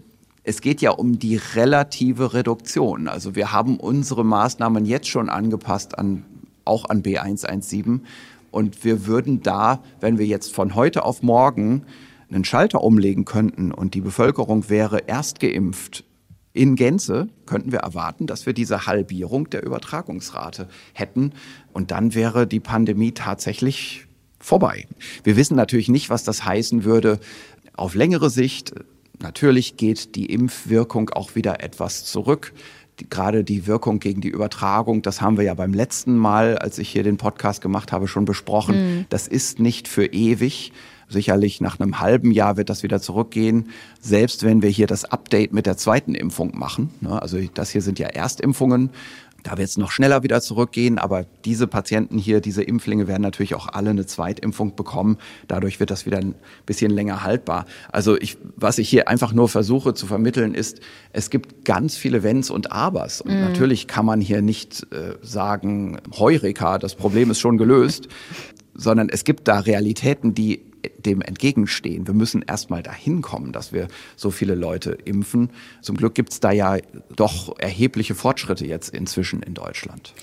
es 0.44 0.60
geht 0.60 0.82
ja 0.82 0.90
um 0.90 1.18
die 1.18 1.40
relative 1.54 2.34
Reduktion. 2.34 3.08
Also 3.08 3.34
wir 3.34 3.50
haben 3.50 3.78
unsere 3.78 4.24
Maßnahmen 4.24 4.84
jetzt 4.84 5.08
schon 5.08 5.30
angepasst 5.30 5.98
an, 5.98 6.24
auch 6.66 6.90
an 6.90 7.02
B117. 7.02 8.00
Und 8.50 8.84
wir 8.84 9.06
würden 9.06 9.42
da, 9.42 9.80
wenn 10.00 10.18
wir 10.18 10.26
jetzt 10.26 10.54
von 10.54 10.74
heute 10.74 11.04
auf 11.04 11.22
morgen 11.22 11.86
einen 12.34 12.44
Schalter 12.44 12.82
umlegen 12.82 13.24
könnten 13.24 13.72
und 13.72 13.94
die 13.94 14.00
Bevölkerung 14.00 14.68
wäre 14.68 15.02
erst 15.06 15.40
geimpft 15.40 16.04
in 16.52 16.76
Gänze, 16.76 17.28
könnten 17.46 17.72
wir 17.72 17.80
erwarten, 17.80 18.26
dass 18.26 18.46
wir 18.46 18.52
diese 18.52 18.86
Halbierung 18.86 19.50
der 19.50 19.64
Übertragungsrate 19.64 20.68
hätten. 20.92 21.32
Und 21.72 21.90
dann 21.90 22.14
wäre 22.14 22.46
die 22.46 22.60
Pandemie 22.60 23.12
tatsächlich 23.12 24.06
vorbei. 24.38 24.86
Wir 25.24 25.36
wissen 25.36 25.56
natürlich 25.56 25.88
nicht, 25.88 26.10
was 26.10 26.22
das 26.22 26.44
heißen 26.44 26.84
würde 26.84 27.18
auf 27.76 27.94
längere 27.94 28.30
Sicht. 28.30 28.72
Natürlich 29.20 29.76
geht 29.76 30.14
die 30.14 30.26
Impfwirkung 30.26 31.10
auch 31.10 31.34
wieder 31.34 31.62
etwas 31.62 32.04
zurück. 32.04 32.52
Die, 33.00 33.10
gerade 33.10 33.42
die 33.42 33.66
Wirkung 33.66 33.98
gegen 33.98 34.20
die 34.20 34.28
Übertragung, 34.28 35.02
das 35.02 35.20
haben 35.20 35.36
wir 35.36 35.44
ja 35.44 35.54
beim 35.54 35.74
letzten 35.74 36.16
Mal, 36.16 36.56
als 36.58 36.78
ich 36.78 36.88
hier 36.88 37.02
den 37.02 37.16
Podcast 37.16 37.62
gemacht 37.62 37.90
habe, 37.90 38.06
schon 38.06 38.26
besprochen. 38.26 38.98
Mhm. 38.98 39.06
Das 39.08 39.26
ist 39.26 39.58
nicht 39.58 39.88
für 39.88 40.06
ewig. 40.06 40.72
Sicherlich 41.08 41.60
nach 41.60 41.78
einem 41.78 42.00
halben 42.00 42.30
Jahr 42.30 42.56
wird 42.56 42.70
das 42.70 42.82
wieder 42.82 43.00
zurückgehen, 43.00 43.70
selbst 44.00 44.42
wenn 44.42 44.62
wir 44.62 44.70
hier 44.70 44.86
das 44.86 45.04
Update 45.04 45.52
mit 45.52 45.66
der 45.66 45.76
zweiten 45.76 46.14
Impfung 46.14 46.56
machen. 46.58 46.90
Ne, 47.00 47.20
also 47.20 47.38
das 47.54 47.70
hier 47.70 47.82
sind 47.82 47.98
ja 47.98 48.08
Erstimpfungen. 48.08 48.90
Da 49.44 49.58
wird 49.58 49.68
es 49.68 49.76
noch 49.76 49.90
schneller 49.90 50.22
wieder 50.22 50.40
zurückgehen, 50.40 50.98
aber 50.98 51.26
diese 51.44 51.66
Patienten 51.66 52.16
hier, 52.16 52.40
diese 52.40 52.62
Impflinge 52.62 53.06
werden 53.06 53.20
natürlich 53.20 53.54
auch 53.54 53.68
alle 53.68 53.90
eine 53.90 54.06
Zweitimpfung 54.06 54.74
bekommen. 54.74 55.18
Dadurch 55.48 55.80
wird 55.80 55.90
das 55.90 56.06
wieder 56.06 56.16
ein 56.16 56.34
bisschen 56.64 56.90
länger 56.90 57.22
haltbar. 57.22 57.66
Also 57.92 58.16
ich, 58.16 58.38
was 58.56 58.78
ich 58.78 58.88
hier 58.88 59.06
einfach 59.06 59.34
nur 59.34 59.50
versuche 59.50 59.92
zu 59.92 60.06
vermitteln, 60.06 60.54
ist, 60.54 60.80
es 61.12 61.28
gibt 61.28 61.66
ganz 61.66 61.94
viele 61.94 62.22
Wenns 62.22 62.48
und 62.48 62.72
Abers. 62.72 63.20
Und 63.20 63.38
mm. 63.38 63.40
natürlich 63.42 63.86
kann 63.86 64.06
man 64.06 64.22
hier 64.22 64.40
nicht 64.40 64.86
äh, 64.92 65.16
sagen, 65.20 65.98
Heureka, 66.18 66.78
das 66.78 66.94
Problem 66.94 67.30
ist 67.30 67.38
schon 67.38 67.58
gelöst, 67.58 68.08
sondern 68.72 69.10
es 69.10 69.24
gibt 69.24 69.46
da 69.46 69.58
Realitäten, 69.58 70.34
die 70.34 70.62
dem 70.98 71.20
entgegenstehen. 71.20 72.06
Wir 72.06 72.14
müssen 72.14 72.42
erstmal 72.42 72.82
dahin 72.82 73.22
kommen, 73.22 73.52
dass 73.52 73.72
wir 73.72 73.88
so 74.16 74.30
viele 74.30 74.54
Leute 74.54 74.92
impfen. 75.04 75.50
Zum 75.82 75.96
Glück 75.96 76.14
gibt 76.14 76.32
es 76.32 76.40
da 76.40 76.52
ja 76.52 76.78
doch 77.14 77.58
erhebliche 77.58 78.14
Fortschritte 78.14 78.66
jetzt 78.66 78.94
inzwischen 78.94 79.42
in 79.42 79.54
Deutschland. 79.54 80.14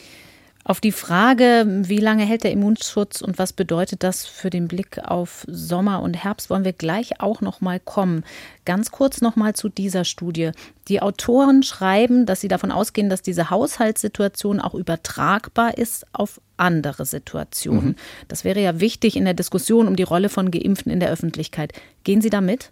Auf 0.64 0.80
die 0.80 0.92
Frage, 0.92 1.66
wie 1.68 1.98
lange 1.98 2.24
hält 2.24 2.44
der 2.44 2.52
Immunschutz 2.52 3.22
und 3.22 3.40
was 3.40 3.52
bedeutet 3.52 4.04
das 4.04 4.28
für 4.28 4.52
den 4.52 4.68
Blick 4.68 5.00
auf 5.04 5.44
Sommer 5.48 6.02
und 6.02 6.14
Herbst, 6.14 6.50
wollen 6.50 6.64
wir 6.64 6.74
gleich 6.74 7.20
auch 7.20 7.42
noch 7.42 7.62
mal 7.62 7.80
kommen. 7.80 8.24
Ganz 8.64 8.92
kurz 8.92 9.22
noch 9.22 9.36
mal 9.36 9.56
zu 9.56 9.70
dieser 9.70 10.06
Studie. 10.06 10.52
Die 10.88 11.02
Autoren 11.02 11.64
schreiben, 11.64 12.26
dass 12.28 12.42
sie 12.42 12.48
davon 12.48 12.72
ausgehen, 12.72 13.10
dass 13.10 13.24
diese 13.24 13.50
Haushaltssituation 13.50 14.60
auch 14.60 14.76
übertragbar 14.76 15.78
ist 15.78 16.06
auf 16.14 16.40
andere 16.58 17.06
Situationen. 17.06 17.90
Mhm. 17.90 17.96
Das 18.28 18.44
wäre 18.44 18.62
ja 18.62 18.80
wichtig 18.80 19.16
in 19.16 19.26
der 19.26 19.34
Diskussion 19.34 19.88
um 19.88 19.96
die 19.96 20.04
Rolle 20.04 20.30
von 20.30 20.52
Geimpften 20.52 20.92
in 20.92 21.00
der 21.00 21.10
Öffentlichkeit. 21.10 21.74
Gehen 22.04 22.22
Sie 22.22 22.30
da 22.30 22.40
mit? 22.40 22.72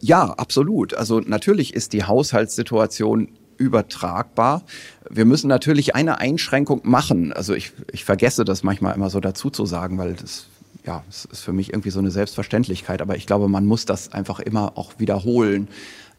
Ja, 0.00 0.32
absolut. 0.32 0.94
Also 0.94 1.20
natürlich 1.20 1.72
ist 1.72 1.92
die 1.92 2.04
Haushaltssituation 2.04 3.28
übertragbar. 3.62 4.62
Wir 5.08 5.24
müssen 5.24 5.48
natürlich 5.48 5.94
eine 5.94 6.18
Einschränkung 6.18 6.80
machen. 6.82 7.32
Also 7.32 7.54
ich, 7.54 7.72
ich 7.92 8.04
vergesse 8.04 8.44
das 8.44 8.62
manchmal 8.62 8.94
immer 8.94 9.08
so 9.08 9.20
dazu 9.20 9.50
zu 9.50 9.66
sagen, 9.66 9.98
weil 9.98 10.14
das 10.14 10.46
ja, 10.84 11.04
es 11.08 11.26
ist 11.26 11.42
für 11.42 11.52
mich 11.52 11.70
irgendwie 11.70 11.90
so 11.90 12.00
eine 12.00 12.10
Selbstverständlichkeit, 12.10 13.00
aber 13.02 13.16
ich 13.16 13.26
glaube, 13.26 13.48
man 13.48 13.64
muss 13.64 13.84
das 13.84 14.12
einfach 14.12 14.40
immer 14.40 14.76
auch 14.76 14.98
wiederholen. 14.98 15.68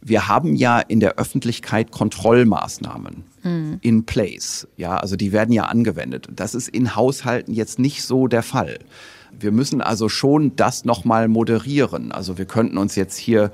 Wir 0.02 0.28
haben 0.28 0.56
ja 0.56 0.80
in 0.80 1.00
der 1.00 1.16
Öffentlichkeit 1.16 1.92
Kontrollmaßnahmen 1.92 3.24
mhm. 3.44 3.78
in 3.82 4.06
place. 4.06 4.68
Ja, 4.78 4.98
also 4.98 5.16
die 5.16 5.32
werden 5.32 5.54
ja 5.54 5.64
angewendet. 5.66 6.28
Das 6.34 6.56
ist 6.56 6.70
in 6.70 6.96
Haushalten 6.96 7.54
jetzt 7.54 7.80
nicht 7.80 8.04
so 8.04 8.28
der 8.28 8.44
Fall. 8.44 8.80
Wir 9.38 9.52
müssen 9.52 9.82
also 9.82 10.10
schon 10.10 10.56
das 10.56 10.86
nochmal 10.86 11.28
moderieren. 11.28 12.12
Also 12.12 12.38
wir 12.38 12.46
könnten 12.46 12.78
uns 12.78 12.96
jetzt 12.96 13.18
hier 13.18 13.52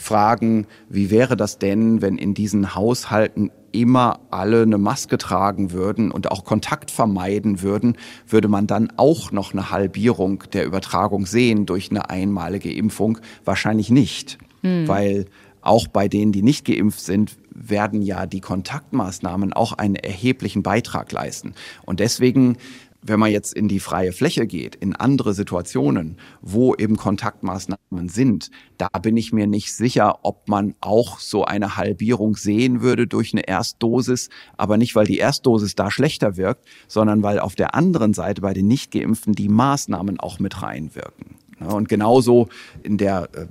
fragen, 0.00 0.66
wie 0.88 1.10
wäre 1.10 1.36
das 1.36 1.58
denn, 1.58 2.00
wenn 2.00 2.16
in 2.16 2.34
diesen 2.34 2.74
Haushalten 2.74 3.50
immer 3.72 4.20
alle 4.30 4.62
eine 4.62 4.78
Maske 4.78 5.18
tragen 5.18 5.72
würden 5.72 6.10
und 6.10 6.30
auch 6.30 6.44
Kontakt 6.44 6.90
vermeiden 6.90 7.62
würden, 7.62 7.96
würde 8.26 8.48
man 8.48 8.66
dann 8.66 8.92
auch 8.96 9.30
noch 9.30 9.52
eine 9.52 9.70
Halbierung 9.70 10.44
der 10.52 10.64
Übertragung 10.64 11.26
sehen 11.26 11.66
durch 11.66 11.90
eine 11.90 12.10
einmalige 12.10 12.72
Impfung? 12.72 13.18
Wahrscheinlich 13.44 13.90
nicht, 13.90 14.38
mhm. 14.62 14.88
weil 14.88 15.26
auch 15.60 15.86
bei 15.86 16.08
denen, 16.08 16.32
die 16.32 16.42
nicht 16.42 16.64
geimpft 16.64 17.00
sind, 17.00 17.36
werden 17.50 18.00
ja 18.00 18.24
die 18.26 18.40
Kontaktmaßnahmen 18.40 19.52
auch 19.52 19.74
einen 19.74 19.96
erheblichen 19.96 20.62
Beitrag 20.62 21.12
leisten. 21.12 21.54
Und 21.84 22.00
deswegen 22.00 22.56
wenn 23.02 23.18
man 23.18 23.30
jetzt 23.30 23.54
in 23.54 23.68
die 23.68 23.80
freie 23.80 24.12
Fläche 24.12 24.46
geht, 24.46 24.74
in 24.74 24.94
andere 24.94 25.32
Situationen, 25.32 26.18
wo 26.42 26.74
eben 26.74 26.96
Kontaktmaßnahmen 26.96 28.08
sind, 28.08 28.50
da 28.76 28.88
bin 28.88 29.16
ich 29.16 29.32
mir 29.32 29.46
nicht 29.46 29.74
sicher, 29.74 30.18
ob 30.22 30.48
man 30.48 30.74
auch 30.80 31.18
so 31.18 31.44
eine 31.44 31.76
Halbierung 31.76 32.36
sehen 32.36 32.82
würde 32.82 33.06
durch 33.06 33.32
eine 33.32 33.48
Erstdosis, 33.48 34.28
aber 34.56 34.76
nicht, 34.76 34.94
weil 34.94 35.06
die 35.06 35.18
Erstdosis 35.18 35.74
da 35.74 35.90
schlechter 35.90 36.36
wirkt, 36.36 36.66
sondern 36.88 37.22
weil 37.22 37.38
auf 37.38 37.54
der 37.54 37.74
anderen 37.74 38.12
Seite 38.12 38.42
bei 38.42 38.52
den 38.52 38.68
Nichtgeimpften 38.68 39.32
die 39.32 39.48
Maßnahmen 39.48 40.20
auch 40.20 40.38
mit 40.38 40.62
reinwirken. 40.62 41.36
Und 41.60 41.88
genauso 41.88 42.48
in 42.82 42.96
der 42.96 43.28
äh, 43.34 43.46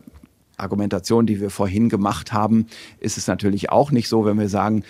Argumentation, 0.57 1.25
die 1.25 1.39
wir 1.39 1.49
vorhin 1.49 1.89
gemacht 1.89 2.33
haben, 2.33 2.67
ist 2.99 3.17
es 3.17 3.27
natürlich 3.27 3.69
auch 3.71 3.91
nicht 3.91 4.09
so, 4.09 4.25
wenn 4.25 4.39
wir 4.39 4.49
sagen, 4.49 4.83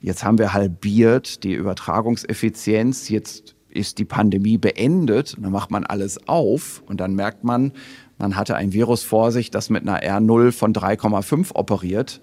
jetzt 0.00 0.24
haben 0.24 0.38
wir 0.38 0.52
halbiert 0.52 1.44
die 1.44 1.54
Übertragungseffizienz, 1.54 3.08
jetzt 3.08 3.54
ist 3.74 3.98
die 3.98 4.04
Pandemie 4.04 4.58
beendet, 4.58 5.36
dann 5.40 5.52
macht 5.52 5.70
man 5.70 5.84
alles 5.84 6.28
auf 6.28 6.82
und 6.86 7.00
dann 7.00 7.14
merkt 7.14 7.44
man, 7.44 7.72
man 8.18 8.36
hatte 8.36 8.56
ein 8.56 8.72
Virus 8.72 9.02
vor 9.02 9.32
sich, 9.32 9.50
das 9.50 9.70
mit 9.70 9.82
einer 9.82 10.00
R0 10.02 10.52
von 10.52 10.72
3,5 10.72 11.54
operiert. 11.54 12.20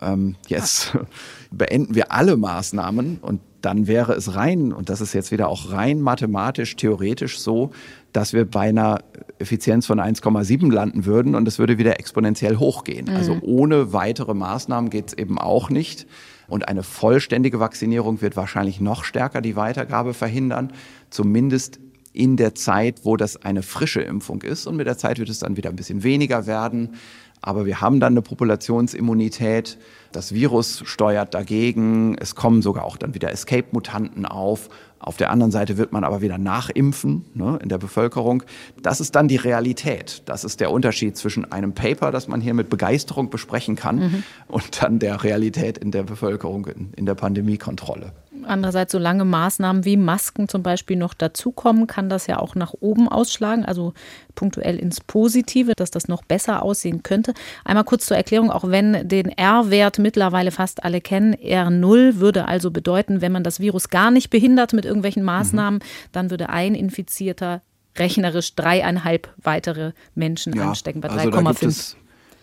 Ähm, 0.00 0.36
jetzt 0.48 0.96
beenden 1.50 1.94
wir 1.94 2.12
alle 2.12 2.36
Maßnahmen 2.36 3.18
und 3.20 3.40
dann 3.60 3.86
wäre 3.86 4.12
es 4.12 4.34
rein, 4.34 4.72
und 4.72 4.90
das 4.90 5.00
ist 5.00 5.14
jetzt 5.14 5.32
wieder 5.32 5.48
auch 5.48 5.72
rein 5.72 6.00
mathematisch, 6.00 6.76
theoretisch 6.76 7.38
so, 7.38 7.70
dass 8.12 8.32
wir 8.32 8.44
bei 8.44 8.68
einer 8.68 9.00
Effizienz 9.38 9.86
von 9.86 9.98
1,7 9.98 10.70
landen 10.70 11.06
würden 11.06 11.34
und 11.34 11.48
es 11.48 11.58
würde 11.58 11.78
wieder 11.78 11.98
exponentiell 11.98 12.56
hochgehen. 12.56 13.08
Also 13.08 13.32
mhm. 13.32 13.38
Also 13.38 13.46
ohne 13.46 13.92
weitere 13.94 14.34
Maßnahmen 14.34 14.90
geht 14.90 15.08
es 15.08 15.12
eben 15.14 15.38
auch 15.38 15.70
nicht. 15.70 16.06
Und 16.54 16.68
eine 16.68 16.84
vollständige 16.84 17.58
Vaccinierung 17.58 18.20
wird 18.20 18.36
wahrscheinlich 18.36 18.80
noch 18.80 19.02
stärker 19.02 19.40
die 19.40 19.56
Weitergabe 19.56 20.14
verhindern, 20.14 20.72
zumindest 21.10 21.80
in 22.12 22.36
der 22.36 22.54
Zeit, 22.54 23.00
wo 23.02 23.16
das 23.16 23.42
eine 23.42 23.64
frische 23.64 24.02
Impfung 24.02 24.40
ist. 24.42 24.68
Und 24.68 24.76
mit 24.76 24.86
der 24.86 24.96
Zeit 24.96 25.18
wird 25.18 25.28
es 25.30 25.40
dann 25.40 25.56
wieder 25.56 25.70
ein 25.70 25.74
bisschen 25.74 26.04
weniger 26.04 26.46
werden. 26.46 26.94
Aber 27.42 27.66
wir 27.66 27.80
haben 27.80 27.98
dann 27.98 28.12
eine 28.12 28.22
Populationsimmunität. 28.22 29.78
Das 30.14 30.32
Virus 30.32 30.82
steuert 30.86 31.34
dagegen. 31.34 32.16
Es 32.18 32.36
kommen 32.36 32.62
sogar 32.62 32.84
auch 32.84 32.96
dann 32.96 33.14
wieder 33.14 33.32
Escape-Mutanten 33.32 34.26
auf. 34.26 34.68
Auf 35.04 35.18
der 35.18 35.30
anderen 35.30 35.50
Seite 35.50 35.76
wird 35.76 35.92
man 35.92 36.02
aber 36.02 36.22
wieder 36.22 36.38
nachimpfen 36.38 37.26
ne, 37.34 37.58
in 37.62 37.68
der 37.68 37.76
Bevölkerung. 37.76 38.42
Das 38.80 39.00
ist 39.00 39.14
dann 39.14 39.28
die 39.28 39.36
Realität. 39.36 40.22
Das 40.24 40.44
ist 40.44 40.60
der 40.60 40.70
Unterschied 40.70 41.16
zwischen 41.16 41.50
einem 41.52 41.74
Paper, 41.74 42.10
das 42.10 42.26
man 42.26 42.40
hier 42.40 42.54
mit 42.54 42.70
Begeisterung 42.70 43.28
besprechen 43.28 43.76
kann, 43.76 43.96
mhm. 43.96 44.22
und 44.48 44.82
dann 44.82 45.00
der 45.00 45.22
Realität 45.22 45.76
in 45.76 45.90
der 45.90 46.04
Bevölkerung, 46.04 46.68
in, 46.96 47.04
der 47.04 47.16
Pandemiekontrolle. 47.16 48.12
Andererseits, 48.46 48.92
solange 48.92 49.24
Maßnahmen 49.24 49.84
wie 49.84 49.96
Masken 49.96 50.48
zum 50.48 50.62
Beispiel 50.62 50.96
noch 50.96 51.14
dazukommen, 51.14 51.86
kann 51.86 52.08
das 52.08 52.26
ja 52.26 52.38
auch 52.38 52.54
nach 52.54 52.74
oben 52.80 53.08
ausschlagen, 53.08 53.64
also 53.64 53.92
punktuell 54.34 54.78
ins 54.78 55.00
Positive, 55.00 55.74
dass 55.74 55.90
das 55.90 56.08
noch 56.08 56.24
besser 56.24 56.62
aussehen 56.62 57.02
könnte. 57.02 57.34
Einmal 57.64 57.84
kurz 57.84 58.06
zur 58.06 58.16
Erklärung, 58.16 58.50
auch 58.50 58.68
wenn 58.68 59.08
den 59.08 59.28
R-Wert 59.28 59.98
mittlerweile 60.04 60.52
fast 60.52 60.84
alle 60.84 61.00
kennen, 61.00 61.34
R0 61.34 62.20
würde 62.20 62.46
also 62.46 62.70
bedeuten, 62.70 63.20
wenn 63.22 63.32
man 63.32 63.42
das 63.42 63.58
Virus 63.58 63.88
gar 63.88 64.12
nicht 64.12 64.30
behindert 64.30 64.72
mit 64.72 64.84
irgendwelchen 64.84 65.24
Maßnahmen, 65.24 65.80
mhm. 65.80 66.08
dann 66.12 66.30
würde 66.30 66.50
ein 66.50 66.74
Infizierter 66.74 67.62
rechnerisch 67.96 68.54
dreieinhalb 68.54 69.32
weitere 69.42 69.92
Menschen 70.14 70.52
ja, 70.54 70.68
anstecken 70.68 71.00
bei 71.00 71.08
3,5. 71.08 71.64
Also 71.64 71.96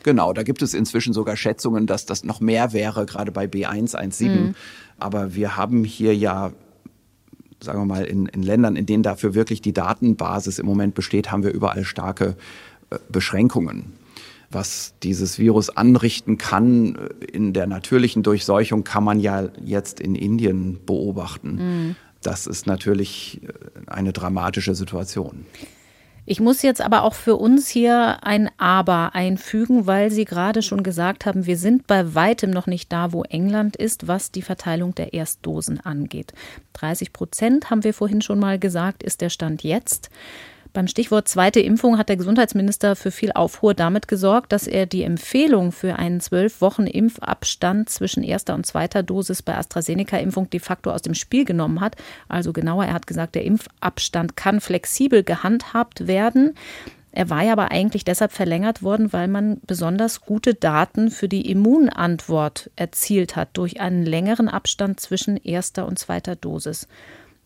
Genau, 0.04 0.34
da 0.34 0.42
gibt 0.42 0.64
es 0.64 0.74
inzwischen 0.74 1.14
sogar 1.14 1.38
Schätzungen, 1.38 1.86
dass 1.86 2.08
das 2.08 2.24
noch 2.24 2.40
mehr 2.40 2.74
wäre, 2.74 3.06
gerade 3.06 3.32
bei 3.32 3.46
B117. 3.46 4.26
Mhm. 4.28 4.56
Aber 4.98 5.36
wir 5.36 5.56
haben 5.58 5.84
hier 5.84 6.16
ja 6.16 6.52
sagen 7.64 7.82
wir 7.82 7.86
mal, 7.86 8.06
in, 8.06 8.26
in 8.26 8.42
Ländern, 8.42 8.76
in 8.76 8.88
denen 8.88 9.04
dafür 9.04 9.36
wirklich 9.36 9.62
die 9.62 9.72
Datenbasis 9.72 10.58
im 10.58 10.66
Moment 10.66 10.96
besteht, 10.96 11.32
haben 11.32 11.44
wir 11.44 11.52
überall 11.52 11.84
starke 11.84 12.36
äh, 12.90 12.98
Beschränkungen. 13.10 13.94
Was 14.52 14.96
dieses 15.02 15.40
Virus 15.40 15.70
anrichten 15.70 16.38
kann 16.38 17.10
in 17.32 17.54
der 17.54 17.68
natürlichen 17.68 18.24
Durchseuchung, 18.24 18.84
kann 18.84 19.04
man 19.04 19.20
ja 19.20 19.50
jetzt 19.64 20.00
in 20.00 20.16
Indien 20.16 20.80
beobachten. 20.86 21.56
Mhm. 21.56 21.96
Das 22.22 22.48
ist 22.48 22.68
natürlich 22.68 23.42
äh, 23.44 23.48
eine 23.88 24.14
dramatische 24.14 24.76
Situation. 24.76 25.46
Ich 26.26 26.40
muss 26.40 26.62
jetzt 26.62 26.82
aber 26.82 27.04
auch 27.04 27.16
für 27.16 27.36
uns 27.36 27.68
hier 27.68 28.24
ein 28.24 28.50
Aber 28.58 29.16
einfügen, 29.16 29.88
weil 29.88 30.12
Sie 30.12 30.26
gerade 30.26 30.62
schon 30.62 30.84
gesagt 30.84 31.26
haben, 31.26 31.48
wir 31.48 31.58
sind 31.58 31.88
bei 31.88 32.14
weitem 32.14 32.52
noch 32.52 32.68
nicht 32.68 32.92
da, 32.94 33.12
wo 33.12 33.24
England 33.24 33.76
ist, 33.76 34.08
was 34.08 34.32
die 34.32 34.44
Verteilung 34.44 34.94
der 34.94 35.14
Erstdosen 35.14 35.80
angeht. 35.80 36.34
30 36.74 37.12
Prozent 37.12 37.70
haben 37.72 37.84
wir 37.84 37.94
vorhin 37.94 38.22
schon 38.22 38.40
mal 38.40 38.60
gesagt, 38.60 39.02
ist 39.02 39.22
der 39.22 39.30
Stand 39.30 39.64
jetzt. 39.64 40.12
Beim 40.74 40.88
Stichwort 40.88 41.28
zweite 41.28 41.60
Impfung 41.60 41.98
hat 41.98 42.08
der 42.08 42.16
Gesundheitsminister 42.16 42.96
für 42.96 43.12
viel 43.12 43.34
Aufruhr 43.34 43.74
damit 43.74 44.08
gesorgt, 44.08 44.54
dass 44.54 44.68
er 44.68 44.86
die 44.86 45.04
Empfehlung 45.04 45.74
für 45.74 45.98
einen 45.98 46.22
zwölf 46.22 46.62
Wochen 46.62 46.88
Impfabstand 46.88 47.90
zwischen 47.90 48.24
erster 48.24 48.54
und 48.54 48.66
zweiter 48.66 49.04
Dosis 49.04 49.42
bei 49.42 49.58
AstraZeneca-Impfung 49.58 50.50
de 50.50 50.62
facto 50.62 50.92
aus 50.92 51.02
dem 51.02 51.14
Spiel 51.14 51.44
genommen 51.44 51.82
hat. 51.82 51.98
Also 52.30 52.54
genauer, 52.54 52.86
er 52.86 52.94
hat 52.94 53.06
gesagt, 53.06 53.36
der 53.36 53.44
Impfabstand 53.44 54.38
kann 54.38 54.62
flexibel 54.62 55.24
gehandhabt 55.24 56.08
werden. 56.08 56.54
Er 57.12 57.30
war 57.30 57.44
ja 57.44 57.52
aber 57.52 57.72
eigentlich 57.72 58.06
deshalb 58.06 58.32
verlängert 58.32 58.82
worden, 58.82 59.12
weil 59.12 59.28
man 59.28 59.60
besonders 59.68 60.22
gute 60.22 60.54
Daten 60.54 61.12
für 61.12 61.28
die 61.28 61.52
Immunantwort 61.52 62.72
erzielt 62.78 63.36
hat 63.36 63.50
durch 63.58 63.82
einen 63.82 64.06
längeren 64.06 64.48
Abstand 64.48 65.02
zwischen 65.02 65.36
erster 65.36 65.86
und 65.86 66.00
zweiter 66.00 66.38
Dosis. 66.38 66.88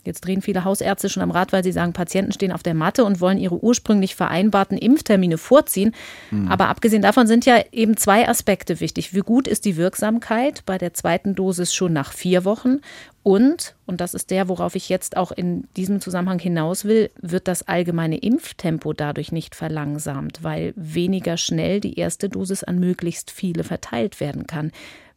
Jetzt 0.05 0.25
drehen 0.25 0.41
viele 0.41 0.63
Hausärzte 0.63 1.09
schon 1.09 1.23
am 1.23 1.31
Rad, 1.31 1.51
weil 1.53 1.63
sie 1.63 1.71
sagen, 1.71 1.93
Patienten 1.93 2.31
stehen 2.31 2.51
auf 2.51 2.63
der 2.63 2.73
Matte 2.73 3.05
und 3.05 3.19
wollen 3.19 3.37
ihre 3.37 3.63
ursprünglich 3.63 4.15
vereinbarten 4.15 4.77
Impftermine 4.77 5.37
vorziehen. 5.37 5.93
Mhm. 6.31 6.47
Aber 6.47 6.69
abgesehen 6.69 7.01
davon 7.01 7.27
sind 7.27 7.45
ja 7.45 7.63
eben 7.71 7.97
zwei 7.97 8.27
Aspekte 8.27 8.79
wichtig. 8.79 9.13
Wie 9.13 9.19
gut 9.19 9.47
ist 9.47 9.65
die 9.65 9.77
Wirksamkeit 9.77 10.63
bei 10.65 10.77
der 10.77 10.93
zweiten 10.93 11.35
Dosis 11.35 11.73
schon 11.73 11.93
nach 11.93 12.13
vier 12.13 12.45
Wochen? 12.45 12.79
Und, 13.23 13.73
und 13.87 14.01
das 14.01 14.13
ist 14.13 14.29
der, 14.29 14.49
worauf 14.49 14.75
ich 14.75 14.87
jetzt 14.87 15.17
auch 15.17 15.31
in 15.31 15.67
diesem 15.75 15.99
Zusammenhang 15.99 16.37
hinaus 16.37 16.85
will, 16.85 17.09
wird 17.19 17.47
das 17.47 17.67
allgemeine 17.67 18.17
Impftempo 18.17 18.93
dadurch 18.93 19.31
nicht 19.31 19.55
verlangsamt, 19.55 20.43
weil 20.43 20.73
weniger 20.75 21.35
schnell 21.35 21.79
die 21.79 21.97
erste 21.97 22.29
Dosis 22.29 22.63
an 22.63 22.77
möglichst 22.77 23.31
viele 23.31 23.63
verteilt 23.63 24.19
werden 24.19 24.45
kann. 24.45 24.71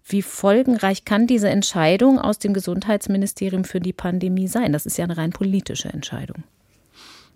Wie 0.09 0.23
folgenreich 0.23 1.05
kann 1.05 1.27
diese 1.27 1.51
Entscheidung 1.51 2.19
aus 2.19 2.39
dem 2.39 2.55
Gesundheitsministerium 2.55 3.65
für 3.65 3.79
die 3.79 3.93
Pandemie 3.93 4.49
sein? 4.49 4.73
Das 4.73 4.87
ist 4.87 4.97
ja 4.97 5.05
eine 5.05 5.19
rein 5.19 5.33
politische 5.33 5.91
Entscheidung. 5.91 6.45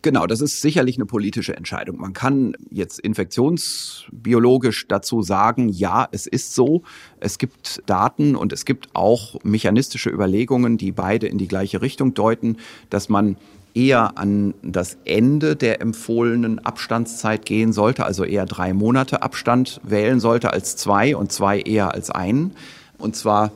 Genau, 0.01 0.27
das 0.27 0.41
ist 0.41 0.61
sicherlich 0.61 0.97
eine 0.97 1.07
politische 1.07 1.57
Entscheidung. 1.57 1.99
Man 1.99 2.13
kann 2.13 2.55
jetzt 2.71 2.99
infektionsbiologisch 2.99 4.89
dazu 4.89 5.23
sagen, 5.23 5.69
ja, 5.69 6.09
es 6.11 6.27
ist 6.27 6.55
so. 6.55 6.83
Es 7.21 7.39
gibt 7.39 7.83
Daten 7.87 8.35
und 8.35 8.53
es 8.53 8.65
gibt 8.65 8.89
auch 8.95 9.37
mechanistische 9.45 10.11
Überlegungen, 10.11 10.77
die 10.77 10.91
beide 10.91 11.29
in 11.29 11.39
die 11.39 11.47
gleiche 11.47 11.83
Richtung 11.83 12.15
deuten, 12.15 12.57
dass 12.91 13.09
man 13.09 13.37
eher 13.75 14.19
an 14.19 14.55
das 14.63 14.99
Ende 15.05 15.57
der 15.57 15.81
empfohlenen 15.81 16.59
Abstandszeit 16.59 17.47
gehen 17.47 17.73
sollte, 17.73 18.05
also 18.05 18.25
eher 18.25 18.47
drei 18.47 18.73
Monate 18.73 19.23
Abstand 19.23 19.81
wählen 19.83 20.21
sollte 20.21 20.53
als 20.53 20.77
zwei 20.77 21.17
und 21.17 21.33
zwei 21.33 21.61
eher 21.61 21.95
als 21.95 22.11
einen. 22.11 22.55
Und 22.99 23.17
zwar 23.17 23.53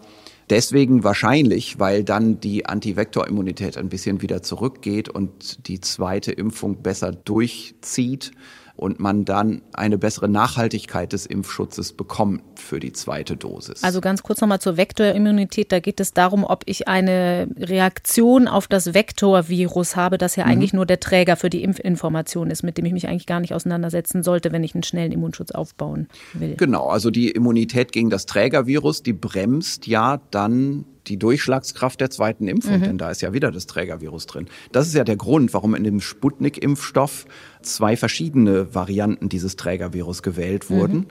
deswegen 0.50 1.04
wahrscheinlich, 1.04 1.78
weil 1.78 2.04
dann 2.04 2.40
die 2.40 2.66
Antivektorimmunität 2.66 3.76
ein 3.76 3.88
bisschen 3.88 4.22
wieder 4.22 4.42
zurückgeht 4.42 5.08
und 5.08 5.66
die 5.68 5.80
zweite 5.80 6.32
Impfung 6.32 6.82
besser 6.82 7.12
durchzieht 7.12 8.32
und 8.76 9.00
man 9.00 9.24
dann 9.24 9.62
eine 9.72 9.98
bessere 9.98 10.28
Nachhaltigkeit 10.28 11.12
des 11.12 11.26
Impfschutzes 11.26 11.92
bekommt 11.92 12.42
für 12.56 12.78
die 12.78 12.92
zweite 12.92 13.36
Dosis. 13.36 13.82
Also 13.82 14.00
ganz 14.00 14.22
kurz 14.22 14.40
nochmal 14.40 14.60
zur 14.60 14.76
Vektorimmunität. 14.76 15.72
Da 15.72 15.80
geht 15.80 16.00
es 16.00 16.12
darum, 16.12 16.44
ob 16.44 16.62
ich 16.66 16.86
eine 16.88 17.48
Reaktion 17.58 18.48
auf 18.48 18.68
das 18.68 18.92
Vektorvirus 18.92 19.96
habe, 19.96 20.18
das 20.18 20.36
ja 20.36 20.44
mhm. 20.44 20.52
eigentlich 20.52 20.72
nur 20.72 20.86
der 20.86 21.00
Träger 21.00 21.36
für 21.36 21.50
die 21.50 21.62
Impfinformation 21.62 22.50
ist, 22.50 22.62
mit 22.62 22.76
dem 22.78 22.84
ich 22.84 22.92
mich 22.92 23.08
eigentlich 23.08 23.26
gar 23.26 23.40
nicht 23.40 23.54
auseinandersetzen 23.54 24.22
sollte, 24.22 24.52
wenn 24.52 24.64
ich 24.64 24.74
einen 24.74 24.82
schnellen 24.82 25.12
Immunschutz 25.12 25.50
aufbauen 25.52 26.08
will. 26.34 26.56
Genau, 26.56 26.88
also 26.88 27.10
die 27.10 27.30
Immunität 27.30 27.92
gegen 27.92 28.10
das 28.10 28.26
Trägervirus, 28.26 29.02
die 29.02 29.14
bremst 29.14 29.86
ja 29.86 30.20
dann 30.30 30.84
die 31.06 31.18
Durchschlagskraft 31.18 32.00
der 32.00 32.10
zweiten 32.10 32.48
Impfung, 32.48 32.78
mhm. 32.78 32.82
denn 32.82 32.98
da 32.98 33.10
ist 33.10 33.22
ja 33.22 33.32
wieder 33.32 33.50
das 33.50 33.66
Trägervirus 33.66 34.26
drin. 34.26 34.46
Das 34.72 34.86
ist 34.86 34.94
ja 34.94 35.04
der 35.04 35.16
Grund, 35.16 35.54
warum 35.54 35.74
in 35.74 35.84
dem 35.84 36.00
Sputnik-Impfstoff 36.00 37.26
zwei 37.62 37.96
verschiedene 37.96 38.74
Varianten 38.74 39.28
dieses 39.28 39.56
Trägervirus 39.56 40.22
gewählt 40.22 40.68
mhm. 40.68 40.74
wurden, 40.74 40.96
mhm. 40.96 41.06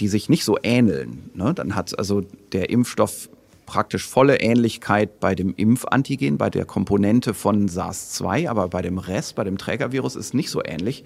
die 0.00 0.08
sich 0.08 0.28
nicht 0.28 0.44
so 0.44 0.58
ähneln. 0.62 1.30
Ne? 1.34 1.54
Dann 1.54 1.74
hat 1.74 1.98
also 1.98 2.22
der 2.52 2.70
Impfstoff 2.70 3.28
praktisch 3.66 4.06
volle 4.06 4.40
Ähnlichkeit 4.40 5.20
bei 5.20 5.34
dem 5.34 5.54
Impfantigen, 5.56 6.36
bei 6.38 6.50
der 6.50 6.64
Komponente 6.64 7.34
von 7.34 7.68
SARS-2, 7.68 8.48
aber 8.48 8.68
bei 8.68 8.82
dem 8.82 8.98
Rest, 8.98 9.36
bei 9.36 9.44
dem 9.44 9.58
Trägervirus 9.58 10.16
ist 10.16 10.34
nicht 10.34 10.50
so 10.50 10.62
ähnlich. 10.64 11.04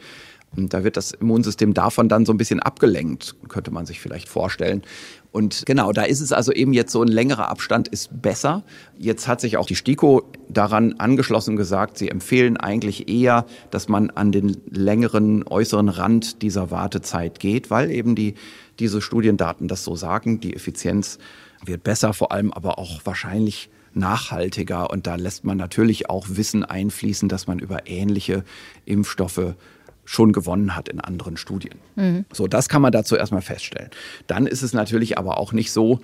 Und 0.56 0.72
da 0.72 0.82
wird 0.82 0.96
das 0.96 1.12
Immunsystem 1.12 1.74
davon 1.74 2.08
dann 2.08 2.24
so 2.24 2.32
ein 2.32 2.38
bisschen 2.38 2.60
abgelenkt, 2.60 3.36
könnte 3.48 3.70
man 3.70 3.86
sich 3.86 4.00
vielleicht 4.00 4.28
vorstellen. 4.28 4.82
Und 5.30 5.64
genau, 5.66 5.92
da 5.92 6.02
ist 6.02 6.20
es 6.20 6.32
also 6.32 6.52
eben 6.52 6.72
jetzt 6.72 6.90
so 6.90 7.02
ein 7.02 7.08
längerer 7.08 7.48
Abstand 7.48 7.86
ist 7.88 8.22
besser. 8.22 8.64
Jetzt 8.96 9.28
hat 9.28 9.40
sich 9.40 9.58
auch 9.58 9.66
die 9.66 9.76
STIKO 9.76 10.22
daran 10.48 10.94
angeschlossen 10.94 11.50
und 11.50 11.56
gesagt, 11.58 11.98
sie 11.98 12.08
empfehlen 12.08 12.56
eigentlich 12.56 13.08
eher, 13.10 13.44
dass 13.70 13.88
man 13.88 14.10
an 14.10 14.32
den 14.32 14.56
längeren 14.70 15.46
äußeren 15.46 15.90
Rand 15.90 16.40
dieser 16.42 16.70
Wartezeit 16.70 17.40
geht, 17.40 17.70
weil 17.70 17.90
eben 17.90 18.14
die, 18.14 18.34
diese 18.78 19.02
Studiendaten 19.02 19.68
das 19.68 19.84
so 19.84 19.96
sagen. 19.96 20.40
Die 20.40 20.54
Effizienz 20.54 21.18
wird 21.64 21.84
besser, 21.84 22.14
vor 22.14 22.32
allem 22.32 22.52
aber 22.52 22.78
auch 22.78 23.00
wahrscheinlich 23.04 23.68
nachhaltiger. 23.92 24.90
Und 24.90 25.06
da 25.06 25.16
lässt 25.16 25.44
man 25.44 25.58
natürlich 25.58 26.08
auch 26.08 26.26
Wissen 26.30 26.64
einfließen, 26.64 27.28
dass 27.28 27.46
man 27.46 27.58
über 27.58 27.86
ähnliche 27.86 28.44
Impfstoffe 28.86 29.54
schon 30.08 30.32
gewonnen 30.32 30.74
hat 30.74 30.88
in 30.88 31.00
anderen 31.00 31.36
Studien. 31.36 31.74
Mhm. 31.96 32.24
So, 32.32 32.46
das 32.46 32.70
kann 32.70 32.80
man 32.80 32.92
dazu 32.92 33.14
erstmal 33.14 33.42
feststellen. 33.42 33.90
Dann 34.26 34.46
ist 34.46 34.62
es 34.62 34.72
natürlich 34.72 35.18
aber 35.18 35.36
auch 35.36 35.52
nicht 35.52 35.70
so, 35.70 36.00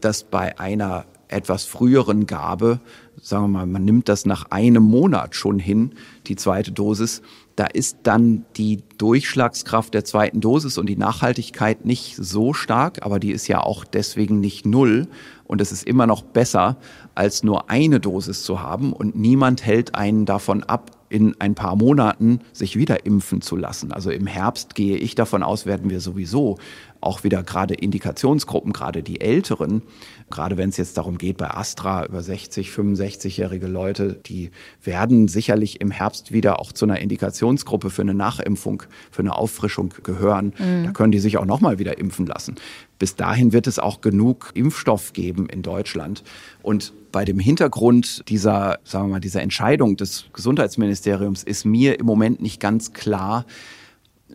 dass 0.00 0.22
bei 0.22 0.60
einer 0.60 1.06
etwas 1.26 1.64
früheren 1.64 2.26
Gabe, 2.26 2.78
sagen 3.20 3.44
wir 3.44 3.48
mal, 3.48 3.66
man 3.66 3.84
nimmt 3.84 4.08
das 4.08 4.26
nach 4.26 4.50
einem 4.50 4.84
Monat 4.84 5.34
schon 5.34 5.58
hin, 5.58 5.92
die 6.28 6.36
zweite 6.36 6.70
Dosis, 6.70 7.20
da 7.56 7.66
ist 7.66 7.98
dann 8.04 8.44
die 8.56 8.84
Durchschlagskraft 8.98 9.92
der 9.92 10.04
zweiten 10.04 10.40
Dosis 10.40 10.78
und 10.78 10.86
die 10.86 10.96
Nachhaltigkeit 10.96 11.84
nicht 11.84 12.14
so 12.14 12.54
stark, 12.54 13.04
aber 13.04 13.18
die 13.18 13.32
ist 13.32 13.48
ja 13.48 13.60
auch 13.60 13.84
deswegen 13.84 14.38
nicht 14.38 14.64
null. 14.64 15.08
Und 15.48 15.60
es 15.60 15.72
ist 15.72 15.84
immer 15.84 16.06
noch 16.06 16.22
besser, 16.22 16.76
als 17.16 17.42
nur 17.42 17.68
eine 17.68 17.98
Dosis 17.98 18.44
zu 18.44 18.62
haben. 18.62 18.92
Und 18.92 19.16
niemand 19.16 19.66
hält 19.66 19.96
einen 19.96 20.24
davon 20.24 20.62
ab, 20.62 20.92
in 21.08 21.34
ein 21.40 21.54
paar 21.54 21.76
Monaten 21.76 22.40
sich 22.52 22.76
wieder 22.76 23.06
impfen 23.06 23.40
zu 23.40 23.56
lassen. 23.56 23.92
Also 23.92 24.10
im 24.10 24.26
Herbst 24.26 24.74
gehe 24.74 24.96
ich 24.96 25.14
davon 25.14 25.42
aus, 25.42 25.66
werden 25.66 25.90
wir 25.90 26.00
sowieso 26.00 26.58
auch 27.00 27.24
wieder 27.24 27.42
gerade 27.42 27.74
Indikationsgruppen, 27.74 28.72
gerade 28.72 29.02
die 29.02 29.20
Älteren, 29.20 29.82
gerade 30.30 30.56
wenn 30.56 30.68
es 30.68 30.76
jetzt 30.76 30.96
darum 30.96 31.18
geht, 31.18 31.36
bei 31.36 31.50
Astra 31.50 32.04
über 32.04 32.22
60, 32.22 32.70
65-jährige 32.70 33.66
Leute, 33.66 34.20
die 34.26 34.50
werden 34.82 35.28
sicherlich 35.28 35.80
im 35.80 35.90
Herbst 35.90 36.32
wieder 36.32 36.60
auch 36.60 36.72
zu 36.72 36.84
einer 36.84 37.00
Indikationsgruppe 37.00 37.90
für 37.90 38.02
eine 38.02 38.14
Nachimpfung, 38.14 38.82
für 39.10 39.20
eine 39.20 39.36
Auffrischung 39.36 39.94
gehören. 40.02 40.54
Mhm. 40.58 40.84
Da 40.84 40.90
können 40.92 41.12
die 41.12 41.20
sich 41.20 41.38
auch 41.38 41.44
nochmal 41.44 41.78
wieder 41.78 41.98
impfen 41.98 42.26
lassen. 42.26 42.56
Bis 42.98 43.14
dahin 43.14 43.52
wird 43.52 43.66
es 43.66 43.78
auch 43.78 44.00
genug 44.00 44.50
Impfstoff 44.54 45.12
geben 45.12 45.48
in 45.48 45.62
Deutschland. 45.62 46.24
Und 46.62 46.92
bei 47.12 47.24
dem 47.24 47.38
Hintergrund 47.38 48.28
dieser, 48.28 48.80
sagen 48.84 49.06
wir 49.06 49.12
mal, 49.12 49.20
dieser 49.20 49.40
Entscheidung 49.42 49.96
des 49.96 50.26
Gesundheitsministeriums 50.32 51.44
ist 51.44 51.64
mir 51.64 51.98
im 52.00 52.06
Moment 52.06 52.42
nicht 52.42 52.60
ganz 52.60 52.92
klar, 52.92 53.46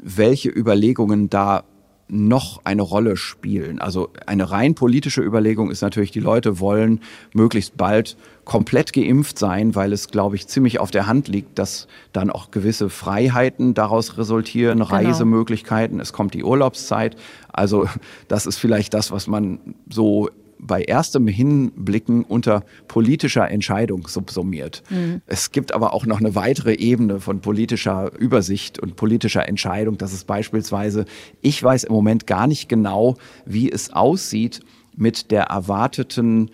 welche 0.02 0.50
Überlegungen 0.50 1.30
da 1.30 1.66
noch 2.08 2.62
eine 2.64 2.82
Rolle 2.82 3.18
spielen. 3.18 3.80
Also 3.80 4.10
eine 4.26 4.52
rein 4.52 4.76
politische 4.76 5.22
Überlegung 5.22 5.72
ist 5.72 5.82
natürlich, 5.82 6.12
die 6.12 6.20
Leute 6.20 6.60
wollen 6.60 7.02
möglichst 7.34 7.78
bald 7.78 8.18
komplett 8.46 8.94
geimpft 8.94 9.40
sein, 9.40 9.74
weil 9.74 9.94
es, 9.94 10.10
glaube 10.10 10.36
ich, 10.36 10.48
ziemlich 10.48 10.80
auf 10.80 10.92
der 10.92 11.08
Hand 11.08 11.28
liegt, 11.28 11.58
dass 11.58 11.88
dann 12.12 12.30
auch 12.30 12.52
gewisse 12.52 12.90
Freiheiten 12.90 13.74
daraus 13.74 14.18
resultieren, 14.18 14.80
genau. 14.80 14.92
Reisemöglichkeiten, 14.92 16.00
es 16.00 16.14
kommt 16.14 16.34
die 16.34 16.44
Urlaubszeit. 16.44 17.16
Also 17.52 17.88
das 18.28 18.46
ist 18.46 18.58
vielleicht 18.58 18.94
das, 18.94 19.12
was 19.12 19.28
man 19.28 19.60
so 19.90 20.30
bei 20.66 20.84
erstem 20.84 21.28
Hinblicken 21.28 22.24
unter 22.24 22.64
politischer 22.88 23.50
Entscheidung 23.50 24.08
subsumiert. 24.08 24.84
Mhm. 24.90 25.22
Es 25.26 25.52
gibt 25.52 25.74
aber 25.74 25.94
auch 25.94 26.06
noch 26.06 26.20
eine 26.20 26.36
weitere 26.36 26.74
Ebene 26.74 27.20
von 27.20 27.42
politischer 27.42 28.12
Übersicht 28.18 28.80
und 28.80 28.96
politischer 28.96 29.48
Entscheidung. 29.48 29.98
Das 29.98 30.14
ist 30.14 30.26
beispielsweise, 30.26 31.06
ich 31.42 31.62
weiß 31.62 31.84
im 31.84 31.94
Moment 31.94 32.28
gar 32.28 32.48
nicht 32.48 32.70
genau, 32.70 33.16
wie 33.46 33.72
es 33.72 33.92
aussieht 33.94 34.62
mit 34.96 35.32
der 35.32 35.44
erwarteten 35.44 36.52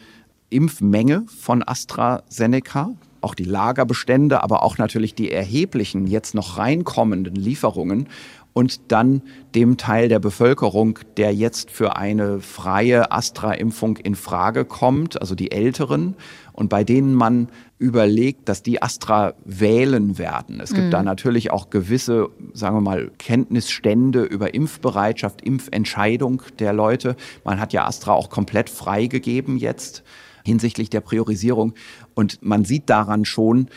Impfmenge 0.50 1.26
von 1.28 1.64
AstraZeneca 1.66 2.96
auch 3.22 3.36
die 3.36 3.44
Lagerbestände, 3.44 4.44
aber 4.44 4.64
auch 4.64 4.78
natürlich 4.78 5.16
die 5.16 5.32
erheblichen 5.32 6.08
jetzt 6.08 6.36
noch 6.36 6.58
reinkommenden 6.58 7.36
Lieferungen 7.36 8.08
und 8.60 8.92
dann 8.92 9.22
dem 9.56 9.78
Teil 9.78 10.10
der 10.10 10.20
Bevölkerung, 10.20 11.00
der 11.16 11.34
jetzt 11.34 11.72
für 11.72 11.96
eine 11.96 12.42
freie 12.42 13.10
Astra-Impfung 13.10 13.96
in 13.96 14.16
Frage 14.16 14.66
kommt, 14.66 15.22
also 15.22 15.34
die 15.34 15.54
Älteren, 15.54 16.18
und 16.52 16.68
bei 16.68 16.84
denen 16.84 17.14
man 17.14 17.48
überlegt, 17.78 18.50
dass 18.50 18.62
die 18.62 18.82
Astra 18.82 19.34
wählen 19.46 20.18
werden. 20.18 20.60
Es 20.60 20.74
gibt 20.74 20.88
mhm. 20.88 20.92
da 20.92 21.04
natürlich 21.04 21.52
auch 21.52 21.70
gewisse, 21.70 22.32
sagen 22.52 22.76
wir 22.76 22.82
mal, 22.82 23.12
Kenntnisstände 23.18 24.24
über 24.24 24.54
Impfbereitschaft, 24.54 25.42
Impfentscheidung 25.42 26.42
der 26.60 26.74
Leute. 26.74 27.16
Man 27.46 27.62
hat 27.62 27.72
ja 27.72 27.88
Astra 27.88 28.12
auch 28.12 28.30
komplett 28.30 28.70
freigegeben 28.70 29.56
jetzt 29.56 30.04
hinsichtlich 30.44 30.90
der 30.90 31.00
Priorisierung. 31.00 31.76
Und 32.14 32.44
man 32.44 32.66
sieht 32.66 32.90
daran 32.90 33.24
schon, 33.24 33.70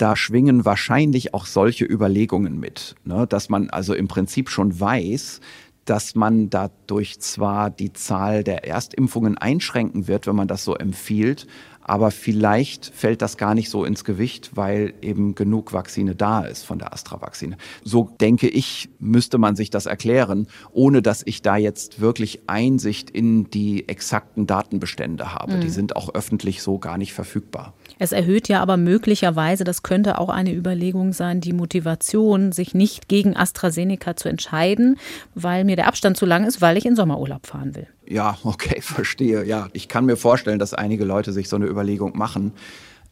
da 0.00 0.16
schwingen 0.16 0.64
wahrscheinlich 0.64 1.34
auch 1.34 1.46
solche 1.46 1.84
Überlegungen 1.84 2.58
mit, 2.58 2.94
ne? 3.04 3.26
dass 3.26 3.48
man 3.48 3.68
also 3.70 3.94
im 3.94 4.08
Prinzip 4.08 4.48
schon 4.48 4.80
weiß, 4.80 5.40
dass 5.84 6.14
man 6.14 6.50
dadurch 6.50 7.20
zwar 7.20 7.68
die 7.68 7.92
Zahl 7.92 8.44
der 8.44 8.66
Erstimpfungen 8.66 9.36
einschränken 9.36 10.08
wird, 10.08 10.26
wenn 10.26 10.36
man 10.36 10.48
das 10.48 10.64
so 10.64 10.74
empfiehlt, 10.74 11.46
aber 11.82 12.10
vielleicht 12.12 12.86
fällt 12.94 13.20
das 13.20 13.36
gar 13.36 13.54
nicht 13.54 13.68
so 13.68 13.84
ins 13.84 14.04
Gewicht, 14.04 14.52
weil 14.54 14.94
eben 15.02 15.34
genug 15.34 15.72
Vakzine 15.72 16.14
da 16.14 16.42
ist 16.42 16.64
von 16.64 16.78
der 16.78 16.92
Astra-Vakzine. 16.92 17.56
So 17.82 18.14
denke 18.20 18.48
ich, 18.48 18.88
müsste 19.00 19.38
man 19.38 19.56
sich 19.56 19.70
das 19.70 19.86
erklären, 19.86 20.46
ohne 20.72 21.02
dass 21.02 21.22
ich 21.26 21.42
da 21.42 21.56
jetzt 21.56 22.00
wirklich 22.00 22.42
Einsicht 22.46 23.10
in 23.10 23.50
die 23.50 23.88
exakten 23.88 24.46
Datenbestände 24.46 25.34
habe. 25.34 25.56
Mhm. 25.56 25.60
Die 25.62 25.70
sind 25.70 25.96
auch 25.96 26.14
öffentlich 26.14 26.62
so 26.62 26.78
gar 26.78 26.96
nicht 26.96 27.12
verfügbar. 27.12 27.74
Es 28.00 28.12
erhöht 28.12 28.48
ja 28.48 28.62
aber 28.62 28.78
möglicherweise, 28.78 29.62
das 29.62 29.82
könnte 29.82 30.18
auch 30.18 30.30
eine 30.30 30.54
Überlegung 30.54 31.12
sein, 31.12 31.42
die 31.42 31.52
Motivation, 31.52 32.50
sich 32.50 32.72
nicht 32.72 33.08
gegen 33.08 33.36
AstraZeneca 33.36 34.16
zu 34.16 34.30
entscheiden, 34.30 34.96
weil 35.34 35.64
mir 35.64 35.76
der 35.76 35.86
Abstand 35.86 36.16
zu 36.16 36.24
lang 36.24 36.46
ist, 36.46 36.62
weil 36.62 36.78
ich 36.78 36.86
in 36.86 36.96
Sommerurlaub 36.96 37.46
fahren 37.46 37.74
will. 37.74 37.86
Ja, 38.08 38.38
okay, 38.44 38.80
verstehe. 38.80 39.44
Ja, 39.44 39.68
ich 39.74 39.88
kann 39.88 40.06
mir 40.06 40.16
vorstellen, 40.16 40.58
dass 40.58 40.72
einige 40.72 41.04
Leute 41.04 41.34
sich 41.34 41.50
so 41.50 41.56
eine 41.56 41.66
Überlegung 41.66 42.16
machen. 42.16 42.54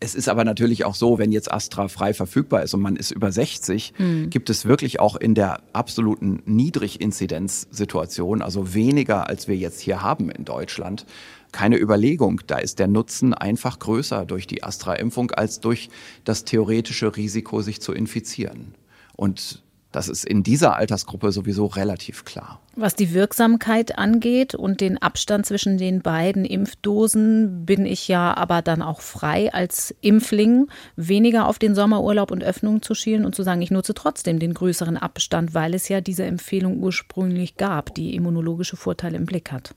Es 0.01 0.15
ist 0.15 0.29
aber 0.29 0.45
natürlich 0.45 0.87
auch 0.87 0.95
so, 0.95 1.19
wenn 1.19 1.33
jetzt 1.33 1.53
Astra 1.53 1.89
frei 1.89 2.15
verfügbar 2.15 2.63
ist 2.63 2.73
und 2.73 2.81
man 2.81 2.97
ist 2.97 3.11
über 3.11 3.31
60, 3.31 3.93
mhm. 3.99 4.31
gibt 4.31 4.49
es 4.49 4.65
wirklich 4.65 5.01
auch 5.01 5.17
in 5.17 5.35
der 5.35 5.61
absoluten 5.75 6.41
Niedriginzidenzsituation, 6.47 8.41
also 8.41 8.73
weniger 8.73 9.29
als 9.29 9.49
wir 9.49 9.57
jetzt 9.57 9.81
hier 9.81 10.01
haben 10.01 10.31
in 10.31 10.47
Deutschland, 10.47 11.05
keine 11.53 11.79
Überlegung. 11.79 12.41
Da 12.47 12.59
ist 12.59 12.79
der 12.79 12.89
Nutzen 12.89 13.35
einfach 13.35 13.79
größer 13.79 14.25
durch 14.25 14.47
die 14.47 14.63
Astra-Impfung 14.63 15.31
als 15.31 15.61
durch 15.61 15.91
das 16.25 16.45
theoretische 16.45 17.17
Risiko, 17.17 17.63
sich 17.63 17.81
zu 17.81 17.93
infizieren. 17.93 18.75
Und 19.17 19.63
das 19.91 20.09
ist 20.09 20.27
in 20.27 20.43
dieser 20.43 20.77
Altersgruppe 20.77 21.33
sowieso 21.33 21.65
relativ 21.65 22.27
klar. 22.27 22.61
Was 22.77 22.95
die 22.95 23.15
Wirksamkeit 23.15 23.97
angeht 23.97 24.55
und 24.55 24.83
den 24.83 24.99
Abstand 24.99 25.47
zwischen 25.47 25.79
den 25.79 26.03
beiden 26.03 26.45
Impfdosen, 26.45 27.65
bin 27.65 27.87
ich 27.87 28.07
ja 28.07 28.37
aber 28.37 28.61
dann 28.61 28.83
auch 28.83 29.01
frei 29.01 29.53
als 29.53 29.95
Impfling, 30.03 30.69
weniger 30.97 31.49
auf 31.49 31.59
den 31.59 31.75
Sommerurlaub 31.75 32.31
und 32.31 32.45
Öffnungen 32.45 32.83
zu 32.83 32.95
schielen 32.95 33.25
und 33.25 33.35
zu 33.35 33.43
sagen, 33.43 33.63
ich 33.63 33.71
nutze 33.71 33.95
trotzdem 33.95 34.39
den 34.39 34.53
größeren 34.53 34.99
Abstand, 34.99 35.55
weil 35.55 35.73
es 35.73 35.89
ja 35.89 36.03
diese 36.03 36.25
Empfehlung 36.25 36.83
ursprünglich 36.83 37.57
gab, 37.57 37.95
die 37.95 38.15
immunologische 38.15 38.77
Vorteile 38.77 39.17
im 39.17 39.25
Blick 39.25 39.51
hat. 39.51 39.75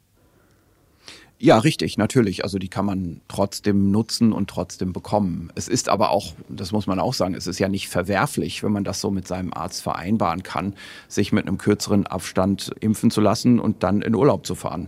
Ja, 1.43 1.57
richtig, 1.57 1.97
natürlich. 1.97 2.43
Also 2.43 2.59
die 2.59 2.67
kann 2.67 2.85
man 2.85 3.21
trotzdem 3.27 3.89
nutzen 3.89 4.31
und 4.31 4.47
trotzdem 4.47 4.93
bekommen. 4.93 5.51
Es 5.55 5.67
ist 5.67 5.89
aber 5.89 6.11
auch, 6.11 6.35
das 6.49 6.71
muss 6.71 6.85
man 6.85 6.99
auch 6.99 7.15
sagen, 7.15 7.33
es 7.33 7.47
ist 7.47 7.57
ja 7.57 7.67
nicht 7.67 7.89
verwerflich, 7.89 8.61
wenn 8.61 8.71
man 8.71 8.83
das 8.83 9.01
so 9.01 9.09
mit 9.09 9.27
seinem 9.27 9.51
Arzt 9.51 9.81
vereinbaren 9.81 10.43
kann, 10.43 10.75
sich 11.07 11.31
mit 11.31 11.47
einem 11.47 11.57
kürzeren 11.57 12.05
Abstand 12.05 12.71
impfen 12.79 13.09
zu 13.09 13.21
lassen 13.21 13.59
und 13.59 13.81
dann 13.81 14.03
in 14.03 14.13
Urlaub 14.13 14.45
zu 14.45 14.53
fahren. 14.53 14.87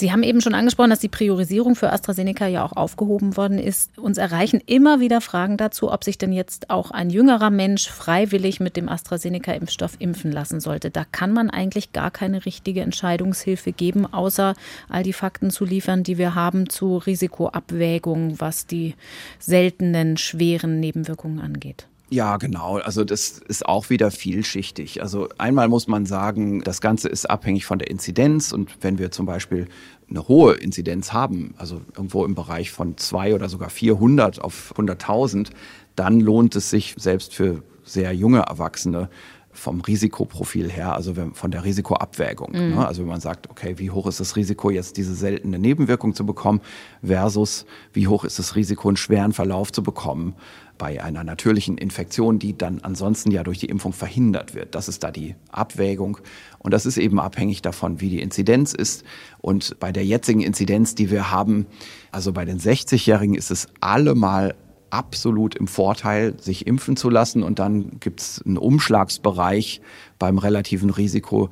Sie 0.00 0.12
haben 0.12 0.22
eben 0.22 0.40
schon 0.40 0.54
angesprochen, 0.54 0.90
dass 0.90 1.00
die 1.00 1.08
Priorisierung 1.08 1.74
für 1.74 1.92
AstraZeneca 1.92 2.46
ja 2.46 2.64
auch 2.64 2.70
aufgehoben 2.70 3.36
worden 3.36 3.58
ist. 3.58 3.98
Uns 3.98 4.16
erreichen 4.16 4.62
immer 4.64 5.00
wieder 5.00 5.20
Fragen 5.20 5.56
dazu, 5.56 5.90
ob 5.90 6.04
sich 6.04 6.18
denn 6.18 6.32
jetzt 6.32 6.70
auch 6.70 6.92
ein 6.92 7.10
jüngerer 7.10 7.50
Mensch 7.50 7.88
freiwillig 7.88 8.60
mit 8.60 8.76
dem 8.76 8.88
AstraZeneca-Impfstoff 8.88 9.96
impfen 9.98 10.30
lassen 10.30 10.60
sollte. 10.60 10.92
Da 10.92 11.04
kann 11.04 11.32
man 11.32 11.50
eigentlich 11.50 11.92
gar 11.92 12.12
keine 12.12 12.46
richtige 12.46 12.82
Entscheidungshilfe 12.82 13.72
geben, 13.72 14.06
außer 14.06 14.54
all 14.88 15.02
die 15.02 15.12
Fakten 15.12 15.50
zu 15.50 15.64
liefern, 15.64 16.04
die 16.04 16.16
wir 16.16 16.36
haben 16.36 16.68
zu 16.68 16.98
Risikoabwägung, 16.98 18.38
was 18.38 18.68
die 18.68 18.94
seltenen, 19.40 20.16
schweren 20.16 20.78
Nebenwirkungen 20.78 21.40
angeht. 21.40 21.88
Ja, 22.10 22.38
genau. 22.38 22.78
Also 22.78 23.04
das 23.04 23.38
ist 23.38 23.66
auch 23.66 23.90
wieder 23.90 24.10
vielschichtig. 24.10 25.02
Also 25.02 25.28
einmal 25.36 25.68
muss 25.68 25.88
man 25.88 26.06
sagen, 26.06 26.62
das 26.62 26.80
Ganze 26.80 27.08
ist 27.08 27.28
abhängig 27.28 27.66
von 27.66 27.78
der 27.78 27.90
Inzidenz 27.90 28.52
und 28.52 28.78
wenn 28.80 28.98
wir 28.98 29.10
zum 29.10 29.26
Beispiel 29.26 29.68
eine 30.08 30.26
hohe 30.26 30.54
Inzidenz 30.54 31.12
haben, 31.12 31.54
also 31.58 31.82
irgendwo 31.94 32.24
im 32.24 32.34
Bereich 32.34 32.70
von 32.70 32.96
zwei 32.96 33.34
oder 33.34 33.48
sogar 33.50 33.68
400 33.68 34.40
auf 34.40 34.74
100.000, 34.76 35.50
dann 35.96 36.20
lohnt 36.20 36.56
es 36.56 36.70
sich 36.70 36.94
selbst 36.96 37.34
für 37.34 37.62
sehr 37.84 38.12
junge 38.14 38.40
Erwachsene 38.40 39.10
vom 39.50 39.80
Risikoprofil 39.80 40.70
her, 40.70 40.94
also 40.94 41.14
von 41.32 41.50
der 41.50 41.64
Risikoabwägung. 41.64 42.52
Mhm. 42.52 42.76
Ne? 42.76 42.86
Also 42.86 43.02
wenn 43.02 43.08
man 43.08 43.20
sagt, 43.20 43.50
okay, 43.50 43.74
wie 43.78 43.90
hoch 43.90 44.06
ist 44.06 44.20
das 44.20 44.36
Risiko, 44.36 44.70
jetzt 44.70 44.96
diese 44.96 45.14
seltene 45.14 45.58
Nebenwirkung 45.58 46.14
zu 46.14 46.24
bekommen, 46.24 46.60
versus 47.02 47.66
wie 47.92 48.06
hoch 48.06 48.24
ist 48.24 48.38
das 48.38 48.54
Risiko, 48.54 48.88
einen 48.88 48.96
schweren 48.96 49.32
Verlauf 49.32 49.72
zu 49.72 49.82
bekommen 49.82 50.34
bei 50.78 51.02
einer 51.02 51.24
natürlichen 51.24 51.76
Infektion, 51.76 52.38
die 52.38 52.56
dann 52.56 52.80
ansonsten 52.80 53.30
ja 53.30 53.42
durch 53.42 53.58
die 53.58 53.66
Impfung 53.66 53.92
verhindert 53.92 54.54
wird. 54.54 54.74
Das 54.74 54.88
ist 54.88 55.04
da 55.04 55.10
die 55.10 55.34
Abwägung. 55.50 56.18
Und 56.58 56.72
das 56.72 56.86
ist 56.86 56.96
eben 56.96 57.20
abhängig 57.20 57.60
davon, 57.60 58.00
wie 58.00 58.08
die 58.08 58.22
Inzidenz 58.22 58.72
ist. 58.72 59.04
Und 59.40 59.78
bei 59.80 59.92
der 59.92 60.04
jetzigen 60.04 60.40
Inzidenz, 60.40 60.94
die 60.94 61.10
wir 61.10 61.30
haben, 61.30 61.66
also 62.12 62.32
bei 62.32 62.44
den 62.44 62.58
60-Jährigen 62.58 63.34
ist 63.34 63.50
es 63.50 63.68
allemal 63.80 64.54
absolut 64.90 65.54
im 65.54 65.68
Vorteil, 65.68 66.40
sich 66.40 66.66
impfen 66.66 66.96
zu 66.96 67.10
lassen. 67.10 67.42
Und 67.42 67.58
dann 67.58 68.00
gibt 68.00 68.20
es 68.20 68.42
einen 68.44 68.58
Umschlagsbereich 68.58 69.80
beim 70.18 70.38
relativen 70.38 70.90
Risiko, 70.90 71.50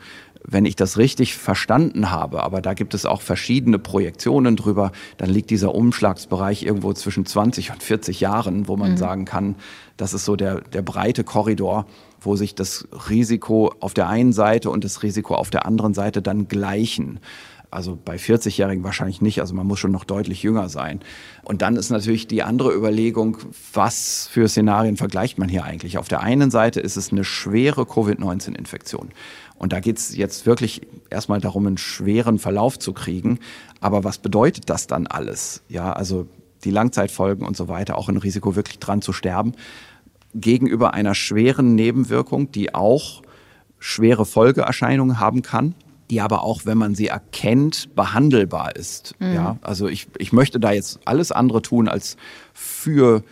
wenn 0.49 0.65
ich 0.65 0.77
das 0.77 0.97
richtig 0.97 1.35
verstanden 1.37 2.11
habe, 2.11 2.43
aber 2.43 2.61
da 2.61 2.75
gibt 2.75 2.95
es 2.95 3.05
auch 3.05 3.21
verschiedene 3.21 3.79
Projektionen 3.79 4.57
drüber, 4.57 4.93
dann 5.19 5.29
liegt 5.29 5.51
dieser 5.51 5.75
Umschlagsbereich 5.75 6.63
irgendwo 6.63 6.93
zwischen 6.93 7.27
20 7.27 7.73
und 7.73 7.83
40 7.83 8.21
Jahren, 8.21 8.69
wo 8.69 8.77
man 8.77 8.93
mhm. 8.93 8.97
sagen 8.97 9.25
kann, 9.25 9.57
das 9.97 10.15
ist 10.15 10.25
so 10.25 10.37
der, 10.37 10.61
der 10.61 10.83
breite 10.83 11.25
Korridor, 11.25 11.87
wo 12.21 12.37
sich 12.37 12.55
das 12.55 12.87
Risiko 13.11 13.75
auf 13.81 13.95
der 13.95 14.09
einen 14.09 14.33
Seite 14.33 14.71
und 14.71 14.85
das 14.85 15.03
Risiko 15.03 15.35
auf 15.35 15.51
der 15.51 15.67
anderen 15.67 15.95
Seite 15.95 16.23
dann 16.23 16.49
gleichen. 16.49 17.21
Also 17.71 17.99
bei 18.03 18.17
40-Jährigen 18.17 18.85
wahrscheinlich 18.85 19.21
nicht, 19.21 19.41
also 19.41 19.55
man 19.55 19.67
muss 19.67 19.81
schon 19.81 19.91
noch 19.91 20.05
deutlich 20.05 20.43
jünger 20.43 20.69
sein. 20.69 21.01
Und 21.43 21.63
dann 21.63 21.77
ist 21.77 21.91
natürlich 21.91 22.27
die 22.29 22.43
andere 22.43 22.73
Überlegung, 22.73 23.39
was 23.73 24.29
für 24.31 24.49
Szenarien 24.49 24.97
vergleicht 24.97 25.39
man 25.39 25.49
hier 25.49 25.65
eigentlich? 25.65 25.99
Auf 25.99 26.09
der 26.09 26.21
einen 26.23 26.51
Seite 26.51 26.81
ist 26.81 26.97
es 26.97 27.11
eine 27.11 27.25
schwere 27.25 27.85
Covid-19-Infektion. 27.85 29.11
Und 29.59 29.73
da 29.73 29.81
geht 29.81 29.99
es 29.99 30.17
jetzt 30.17 30.47
wirklich 30.47 30.83
erstmal 31.11 31.41
darum, 31.41 31.67
einen 31.67 31.79
schweren 31.79 32.39
Verlauf 32.39 32.79
zu 32.79 32.93
kriegen. 32.93 33.39
Aber 33.81 34.05
was 34.05 34.19
bedeutet 34.19 34.69
das 34.69 34.87
dann 34.87 35.07
alles? 35.07 35.63
Ja, 35.69 35.93
also 35.93 36.27
die 36.65 36.71
Langzeitfolgen 36.71 37.47
und 37.47 37.57
so 37.57 37.69
weiter, 37.69 37.97
auch 37.97 38.09
ein 38.09 38.17
Risiko 38.17 38.57
wirklich 38.57 38.79
dran 38.79 39.03
zu 39.03 39.13
sterben, 39.13 39.53
gegenüber 40.35 40.95
einer 40.95 41.15
schweren 41.15 41.75
Nebenwirkung, 41.75 42.53
die 42.53 42.75
auch 42.75 43.23
schwere 43.79 44.27
Folgeerscheinungen 44.27 45.21
haben 45.21 45.43
kann, 45.43 45.75
die 46.11 46.21
aber 46.21 46.43
auch, 46.43 46.63
wenn 46.65 46.79
man 46.79 46.95
sie 46.95 47.09
erkennt, 47.09 47.95
behandelbar 47.95 48.77
ist. 48.77 49.15
Mhm. 49.19 49.35
Ja, 49.35 49.59
also 49.63 49.89
ich, 49.89 50.09
ich 50.19 50.33
möchte 50.33 50.61
da 50.61 50.73
jetzt 50.73 51.01
alles 51.05 51.33
andere 51.33 51.63
tun, 51.63 51.89
als 51.89 52.17
für 52.53 53.23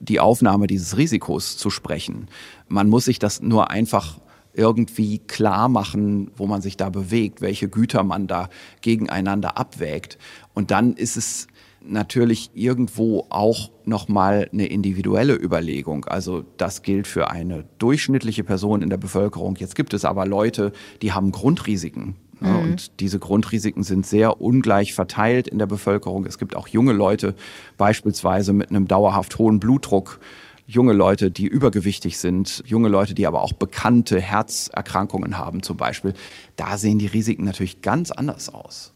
die 0.00 0.20
Aufnahme 0.20 0.66
dieses 0.66 0.96
Risikos 0.96 1.56
zu 1.56 1.70
sprechen. 1.70 2.28
Man 2.68 2.88
muss 2.88 3.06
sich 3.06 3.18
das 3.18 3.40
nur 3.40 3.70
einfach 3.70 4.18
irgendwie 4.54 5.18
klar 5.18 5.68
machen, 5.68 6.30
wo 6.36 6.46
man 6.46 6.62
sich 6.62 6.76
da 6.76 6.90
bewegt, 6.90 7.40
welche 7.40 7.68
Güter 7.68 8.04
man 8.04 8.26
da 8.26 8.48
gegeneinander 8.80 9.58
abwägt. 9.58 10.18
Und 10.54 10.70
dann 10.70 10.94
ist 10.94 11.16
es 11.16 11.48
natürlich 11.86 12.50
irgendwo 12.54 13.26
auch 13.28 13.70
nochmal 13.84 14.48
eine 14.52 14.66
individuelle 14.66 15.34
Überlegung. 15.34 16.04
Also 16.06 16.44
das 16.56 16.82
gilt 16.82 17.06
für 17.06 17.30
eine 17.30 17.64
durchschnittliche 17.78 18.44
Person 18.44 18.82
in 18.82 18.90
der 18.90 18.96
Bevölkerung. 18.96 19.56
Jetzt 19.56 19.74
gibt 19.74 19.92
es 19.92 20.04
aber 20.04 20.26
Leute, 20.26 20.72
die 21.02 21.12
haben 21.12 21.30
Grundrisiken. 21.30 22.16
Ne? 22.40 22.48
Mhm. 22.48 22.58
Und 22.58 23.00
diese 23.00 23.18
Grundrisiken 23.18 23.82
sind 23.82 24.06
sehr 24.06 24.40
ungleich 24.40 24.94
verteilt 24.94 25.48
in 25.48 25.58
der 25.58 25.66
Bevölkerung. 25.66 26.26
Es 26.26 26.38
gibt 26.38 26.56
auch 26.56 26.68
junge 26.68 26.92
Leute, 26.92 27.34
beispielsweise 27.76 28.52
mit 28.52 28.70
einem 28.70 28.88
dauerhaft 28.88 29.38
hohen 29.38 29.60
Blutdruck, 29.60 30.20
junge 30.66 30.92
Leute, 30.92 31.30
die 31.30 31.46
übergewichtig 31.46 32.18
sind, 32.18 32.62
junge 32.66 32.88
Leute, 32.88 33.14
die 33.14 33.26
aber 33.26 33.42
auch 33.42 33.52
bekannte 33.52 34.20
Herzerkrankungen 34.20 35.38
haben 35.38 35.62
zum 35.62 35.76
Beispiel. 35.76 36.14
Da 36.56 36.78
sehen 36.78 36.98
die 36.98 37.06
Risiken 37.06 37.44
natürlich 37.44 37.82
ganz 37.82 38.10
anders 38.10 38.48
aus. 38.48 38.94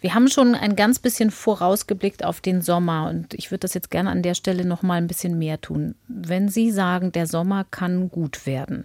Wir 0.00 0.16
haben 0.16 0.26
schon 0.26 0.56
ein 0.56 0.74
ganz 0.74 0.98
bisschen 0.98 1.30
vorausgeblickt 1.30 2.24
auf 2.24 2.40
den 2.40 2.60
Sommer 2.60 3.08
und 3.08 3.34
ich 3.34 3.52
würde 3.52 3.60
das 3.60 3.74
jetzt 3.74 3.88
gerne 3.88 4.10
an 4.10 4.22
der 4.22 4.34
Stelle 4.34 4.64
noch 4.64 4.82
mal 4.82 4.94
ein 4.94 5.06
bisschen 5.06 5.38
mehr 5.38 5.60
tun. 5.60 5.94
Wenn 6.08 6.48
Sie 6.48 6.72
sagen, 6.72 7.12
der 7.12 7.28
Sommer 7.28 7.64
kann 7.70 8.08
gut 8.08 8.44
werden, 8.44 8.84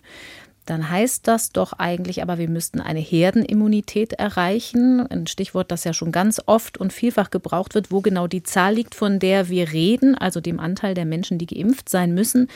dann 0.70 0.89
heißt 0.89 1.28
das 1.28 1.51
doch 1.51 1.74
eigentlich 1.74 2.22
aber, 2.22 2.38
wir 2.38 2.49
müssten 2.49 2.82
eine 2.82 2.99
Herdenimmunität 2.99 4.13
erreichen. 4.13 4.99
Ein 5.07 5.26
Stichwort, 5.26 5.72
das 5.72 5.86
ja 5.86 5.93
schon 5.93 6.11
ganz 6.11 6.41
oft 6.45 6.78
und 6.78 6.91
vielfach 6.91 7.32
gebraucht 7.32 7.74
wird, 7.74 7.91
wo 7.91 8.01
genau 8.01 8.28
die 8.28 8.43
Zahl 8.43 8.76
liegt, 8.76 8.93
von 8.93 9.20
der 9.20 9.49
wir 9.49 9.72
reden, 9.72 10.15
also 10.15 10.41
dem 10.41 10.59
Anteil 10.59 10.93
der 10.93 11.05
Menschen, 11.05 11.38
die 11.38 11.45
geimpft 11.45 11.88
sein 11.88 12.13
müssen, 12.13 12.49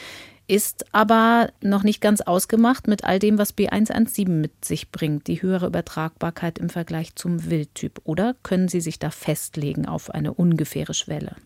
ist 0.48 0.86
aber 0.92 1.50
noch 1.62 1.84
nicht 1.84 2.02
ganz 2.02 2.20
ausgemacht 2.20 2.88
mit 2.88 3.06
all 3.06 3.20
dem, 3.20 3.38
was 3.38 3.58
B117 3.58 4.28
mit 4.28 4.66
sich 4.66 4.92
bringt, 4.92 5.28
die 5.28 5.42
höhere 5.42 5.68
Übertragbarkeit 5.68 6.60
im 6.60 6.70
Vergleich 6.70 7.16
zum 7.16 7.50
Wildtyp. 7.50 8.02
Oder 8.04 8.36
können 8.44 8.68
Sie 8.68 8.82
sich 8.82 9.00
da 9.00 9.12
festlegen 9.12 9.86
auf 9.86 10.10
eine 10.10 10.34
ungefähre 10.34 10.94
Schwelle? 10.94 11.38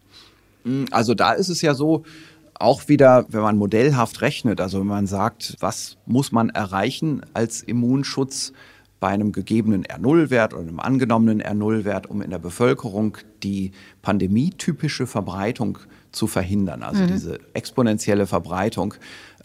Also 0.90 1.14
da 1.14 1.34
ist 1.34 1.50
es 1.50 1.62
ja 1.62 1.76
so, 1.76 2.04
auch 2.60 2.88
wieder, 2.88 3.26
wenn 3.30 3.42
man 3.42 3.58
modellhaft 3.58 4.22
rechnet, 4.22 4.62
also 4.62 4.80
wenn 4.80 4.88
man 4.88 5.08
sagt, 5.08 5.56
was 5.60 5.98
muss 6.06 6.32
man 6.32 6.50
erreichen 6.50 7.22
als 7.34 7.62
Immunschutz 7.62 8.54
bei 9.00 9.10
einem 9.10 9.32
gegebenen 9.32 9.84
R0-Wert 9.84 10.54
oder 10.54 10.64
einem 10.64 10.80
angenommenen 10.80 11.42
R0-Wert, 11.42 12.10
um 12.10 12.22
in 12.22 12.32
der 12.32 12.40
Bevölkerung 12.40 13.18
die 13.44 13.72
pandemietypische 14.02 15.06
Verbreitung 15.06 15.80
zu 16.12 16.28
verhindern, 16.28 16.82
also 16.82 17.04
mhm. 17.04 17.08
diese 17.08 17.40
exponentielle 17.54 18.26
Verbreitung. 18.26 18.96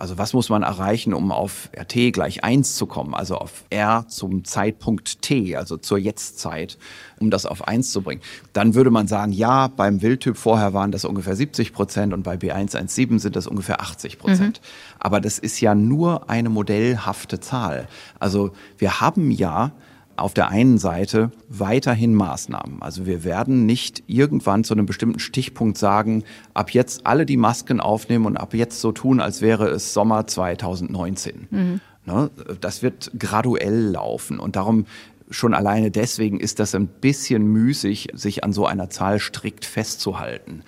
Also 0.01 0.17
was 0.17 0.33
muss 0.33 0.49
man 0.49 0.63
erreichen, 0.63 1.13
um 1.13 1.31
auf 1.31 1.69
RT 1.79 2.15
gleich 2.15 2.43
eins 2.43 2.75
zu 2.75 2.87
kommen, 2.87 3.15
also 3.15 3.37
auf 3.37 3.65
R 3.69 4.07
zum 4.09 4.45
Zeitpunkt 4.45 5.21
T, 5.21 5.57
also 5.57 5.77
zur 5.77 5.99
Jetztzeit, 5.99 6.79
um 7.19 7.31
das 7.31 7.45
auf 7.45 7.69
eins 7.69 7.93
zu 7.93 8.01
bringen. 8.01 8.23
Dann 8.55 8.75
würde 8.75 8.91
man 8.91 9.09
sagen, 9.09 9.31
ja, 9.31 9.69
beim 9.69 10.01
Wildtyp 10.01 10.39
vorher 10.39 10.73
waren 10.73 10.91
das 10.91 11.05
ungefähr 11.05 11.37
70 11.37 11.75
Prozent 11.75 12.15
und 12.15 12.23
bei 12.23 12.37
B117 12.37 13.19
sind 13.19 13.37
das 13.37 13.47
ungefähr 13.47 13.83
80 13.83 14.19
Prozent. 14.19 14.63
Mhm. 14.63 14.97
Aber 15.01 15.21
das 15.21 15.39
ist 15.39 15.61
ja 15.61 15.75
nur 15.75 16.31
eine 16.31 16.49
modellhafte 16.49 17.39
Zahl. 17.39 17.87
Also 18.19 18.53
wir 18.79 19.03
haben 19.03 19.31
ja 19.31 19.73
auf 20.21 20.35
der 20.35 20.49
einen 20.49 20.79
Seite 20.79 21.31
weiterhin 21.49 22.15
Maßnahmen. 22.15 22.83
Also 22.83 23.07
wir 23.07 23.25
werden 23.25 23.67
nicht 23.67 24.03
irgendwann 24.07 24.65
zu 24.65 24.75
einem 24.75 24.87
bestimmten 24.87 25.19
Stichpunkt 25.19 25.79
sagen, 25.79 26.25
ab 26.55 26.71
jetzt 26.71 27.07
alle 27.07 27.27
die 27.27 27.37
Masken 27.37 27.81
aufnehmen 27.81 28.27
und 28.27 28.37
ab 28.37 28.55
jetzt 28.55 28.81
so 28.81 28.93
tun, 28.93 29.21
als 29.21 29.41
wäre 29.41 29.69
es 29.69 29.95
Sommer 29.95 30.27
2019. 30.27 31.49
Mhm. 31.51 31.81
Ne? 32.07 32.31
Das 32.61 32.83
wird 32.83 33.11
graduell 33.19 33.91
laufen 33.91 34.39
und 34.39 34.57
darum 34.57 34.87
schon 35.31 35.55
alleine 35.55 35.91
deswegen 35.91 36.41
ist 36.41 36.59
das 36.59 36.75
ein 36.75 36.89
bisschen 36.89 37.47
müßig, 37.47 38.09
sich 38.15 38.43
an 38.43 38.53
so 38.53 38.67
einer 38.67 38.91
Zahl 38.91 39.21
strikt 39.21 39.65
festzuhalten. 39.65 40.65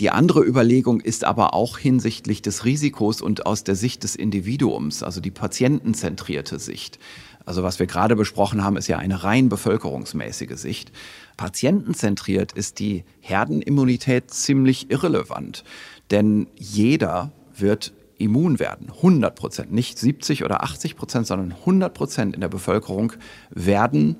Die 0.00 0.10
andere 0.10 0.42
Überlegung 0.42 1.00
ist 1.00 1.24
aber 1.24 1.54
auch 1.54 1.78
hinsichtlich 1.78 2.42
des 2.42 2.64
Risikos 2.64 3.20
und 3.20 3.46
aus 3.46 3.62
der 3.62 3.76
Sicht 3.76 4.02
des 4.02 4.16
Individuums, 4.16 5.02
also 5.02 5.20
die 5.20 5.30
patientenzentrierte 5.30 6.58
Sicht. 6.58 6.98
Also 7.44 7.62
was 7.62 7.78
wir 7.78 7.86
gerade 7.86 8.16
besprochen 8.16 8.64
haben, 8.64 8.76
ist 8.76 8.88
ja 8.88 8.98
eine 8.98 9.24
rein 9.24 9.48
bevölkerungsmäßige 9.48 10.56
Sicht. 10.56 10.92
Patientenzentriert 11.36 12.52
ist 12.52 12.78
die 12.78 13.04
Herdenimmunität 13.20 14.30
ziemlich 14.30 14.90
irrelevant, 14.90 15.64
denn 16.10 16.46
jeder 16.56 17.32
wird 17.56 17.92
immun 18.18 18.58
werden. 18.58 18.90
100 18.90 19.34
Prozent, 19.34 19.72
nicht 19.72 19.98
70 19.98 20.44
oder 20.44 20.62
80 20.62 20.96
Prozent, 20.96 21.26
sondern 21.26 21.52
100 21.52 21.92
Prozent 21.92 22.34
in 22.34 22.40
der 22.40 22.48
Bevölkerung 22.48 23.14
werden 23.50 24.16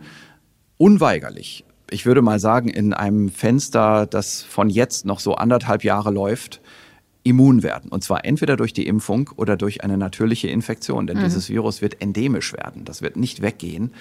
unweigerlich, 0.78 1.64
ich 1.92 2.06
würde 2.06 2.22
mal 2.22 2.40
sagen, 2.40 2.68
in 2.68 2.94
einem 2.94 3.28
Fenster, 3.28 4.06
das 4.06 4.42
von 4.42 4.70
jetzt 4.70 5.04
noch 5.04 5.20
so 5.20 5.34
anderthalb 5.34 5.84
Jahre 5.84 6.10
läuft, 6.10 6.61
immun 7.24 7.62
werden. 7.62 7.90
Und 7.90 8.02
zwar 8.02 8.24
entweder 8.24 8.56
durch 8.56 8.72
die 8.72 8.86
Impfung 8.86 9.30
oder 9.36 9.56
durch 9.56 9.84
eine 9.84 9.96
natürliche 9.96 10.48
Infektion. 10.48 11.06
Denn 11.06 11.18
mhm. 11.18 11.24
dieses 11.24 11.48
Virus 11.48 11.82
wird 11.82 12.00
endemisch 12.00 12.52
werden. 12.52 12.84
Das 12.84 13.02
wird 13.02 13.16
nicht 13.16 13.42
weggehen. 13.42 13.92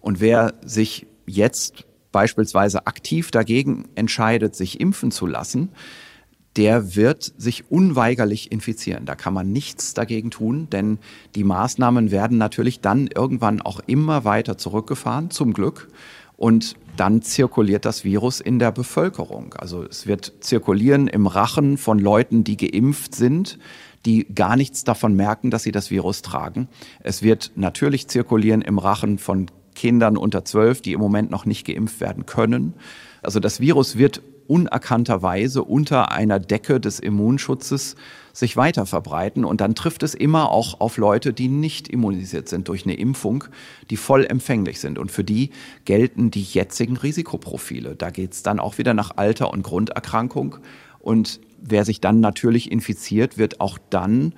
Und 0.00 0.20
wer 0.20 0.54
sich 0.64 1.06
jetzt 1.26 1.84
beispielsweise 2.12 2.86
aktiv 2.86 3.30
dagegen 3.30 3.86
entscheidet, 3.94 4.54
sich 4.54 4.80
impfen 4.80 5.10
zu 5.10 5.26
lassen, 5.26 5.70
der 6.56 6.96
wird 6.96 7.32
sich 7.36 7.70
unweigerlich 7.70 8.50
infizieren. 8.50 9.06
Da 9.06 9.14
kann 9.14 9.34
man 9.34 9.52
nichts 9.52 9.94
dagegen 9.94 10.30
tun, 10.30 10.68
denn 10.70 10.98
die 11.34 11.44
Maßnahmen 11.44 12.10
werden 12.10 12.38
natürlich 12.38 12.80
dann 12.80 13.06
irgendwann 13.06 13.60
auch 13.60 13.80
immer 13.86 14.24
weiter 14.24 14.58
zurückgefahren, 14.58 15.30
zum 15.30 15.52
Glück. 15.52 15.88
Und 16.36 16.74
dann 16.98 17.22
zirkuliert 17.22 17.84
das 17.84 18.04
Virus 18.04 18.40
in 18.40 18.58
der 18.58 18.72
Bevölkerung. 18.72 19.54
Also 19.54 19.84
es 19.84 20.06
wird 20.06 20.32
zirkulieren 20.40 21.08
im 21.08 21.26
Rachen 21.26 21.78
von 21.78 21.98
Leuten, 21.98 22.44
die 22.44 22.56
geimpft 22.56 23.14
sind. 23.14 23.58
die 24.04 24.26
gar 24.32 24.56
nichts 24.56 24.84
davon 24.84 25.14
merken, 25.14 25.50
dass 25.50 25.64
sie 25.64 25.72
das 25.72 25.90
Virus 25.90 26.22
tragen. 26.22 26.68
Es 27.00 27.22
wird 27.22 27.50
natürlich 27.56 28.06
zirkulieren 28.06 28.62
im 28.62 28.78
Rachen 28.78 29.18
von 29.18 29.50
Kindern 29.74 30.16
unter 30.16 30.44
zwölf, 30.44 30.80
die 30.80 30.92
im 30.92 31.00
Moment 31.00 31.30
noch 31.30 31.46
nicht 31.46 31.66
geimpft 31.66 32.00
werden 32.00 32.24
können. 32.24 32.74
Also 33.22 33.40
das 33.40 33.60
Virus 33.60 33.98
wird 33.98 34.22
unerkannterweise 34.48 35.62
unter 35.62 36.10
einer 36.10 36.40
Decke 36.40 36.80
des 36.80 36.98
Immunschutzes 36.98 37.94
sich 38.32 38.56
weiter 38.56 38.86
verbreiten. 38.86 39.44
Und 39.44 39.60
dann 39.60 39.74
trifft 39.74 40.02
es 40.02 40.14
immer 40.14 40.50
auch 40.50 40.80
auf 40.80 40.96
Leute, 40.96 41.32
die 41.32 41.48
nicht 41.48 41.88
immunisiert 41.88 42.48
sind 42.48 42.68
durch 42.68 42.84
eine 42.84 42.94
Impfung, 42.94 43.44
die 43.90 43.96
voll 43.96 44.24
empfänglich 44.24 44.80
sind. 44.80 44.98
Und 44.98 45.12
für 45.12 45.24
die 45.24 45.50
gelten 45.84 46.30
die 46.30 46.42
jetzigen 46.42 46.96
Risikoprofile. 46.96 47.94
Da 47.94 48.10
geht 48.10 48.32
es 48.32 48.42
dann 48.42 48.58
auch 48.58 48.78
wieder 48.78 48.94
nach 48.94 49.16
Alter 49.16 49.52
und 49.52 49.62
Grunderkrankung. 49.62 50.56
Und 50.98 51.40
wer 51.60 51.84
sich 51.84 52.00
dann 52.00 52.20
natürlich 52.20 52.72
infiziert, 52.72 53.38
wird 53.38 53.60
auch 53.60 53.78
dann 53.90 54.34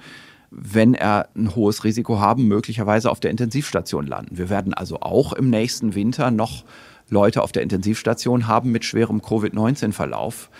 wenn 0.50 0.94
er 0.94 1.28
ein 1.36 1.54
hohes 1.54 1.84
Risiko 1.84 2.18
haben, 2.18 2.48
möglicherweise 2.48 3.10
auf 3.10 3.20
der 3.20 3.30
Intensivstation 3.30 4.06
landen. 4.06 4.36
Wir 4.36 4.50
werden 4.50 4.74
also 4.74 5.00
auch 5.00 5.32
im 5.32 5.48
nächsten 5.48 5.94
Winter 5.94 6.32
noch 6.32 6.64
Leute 7.10 7.42
auf 7.42 7.52
der 7.52 7.62
Intensivstation 7.62 8.46
haben 8.46 8.70
mit 8.70 8.84
schwerem 8.84 9.20
Covid-19-Verlauf. 9.20 10.50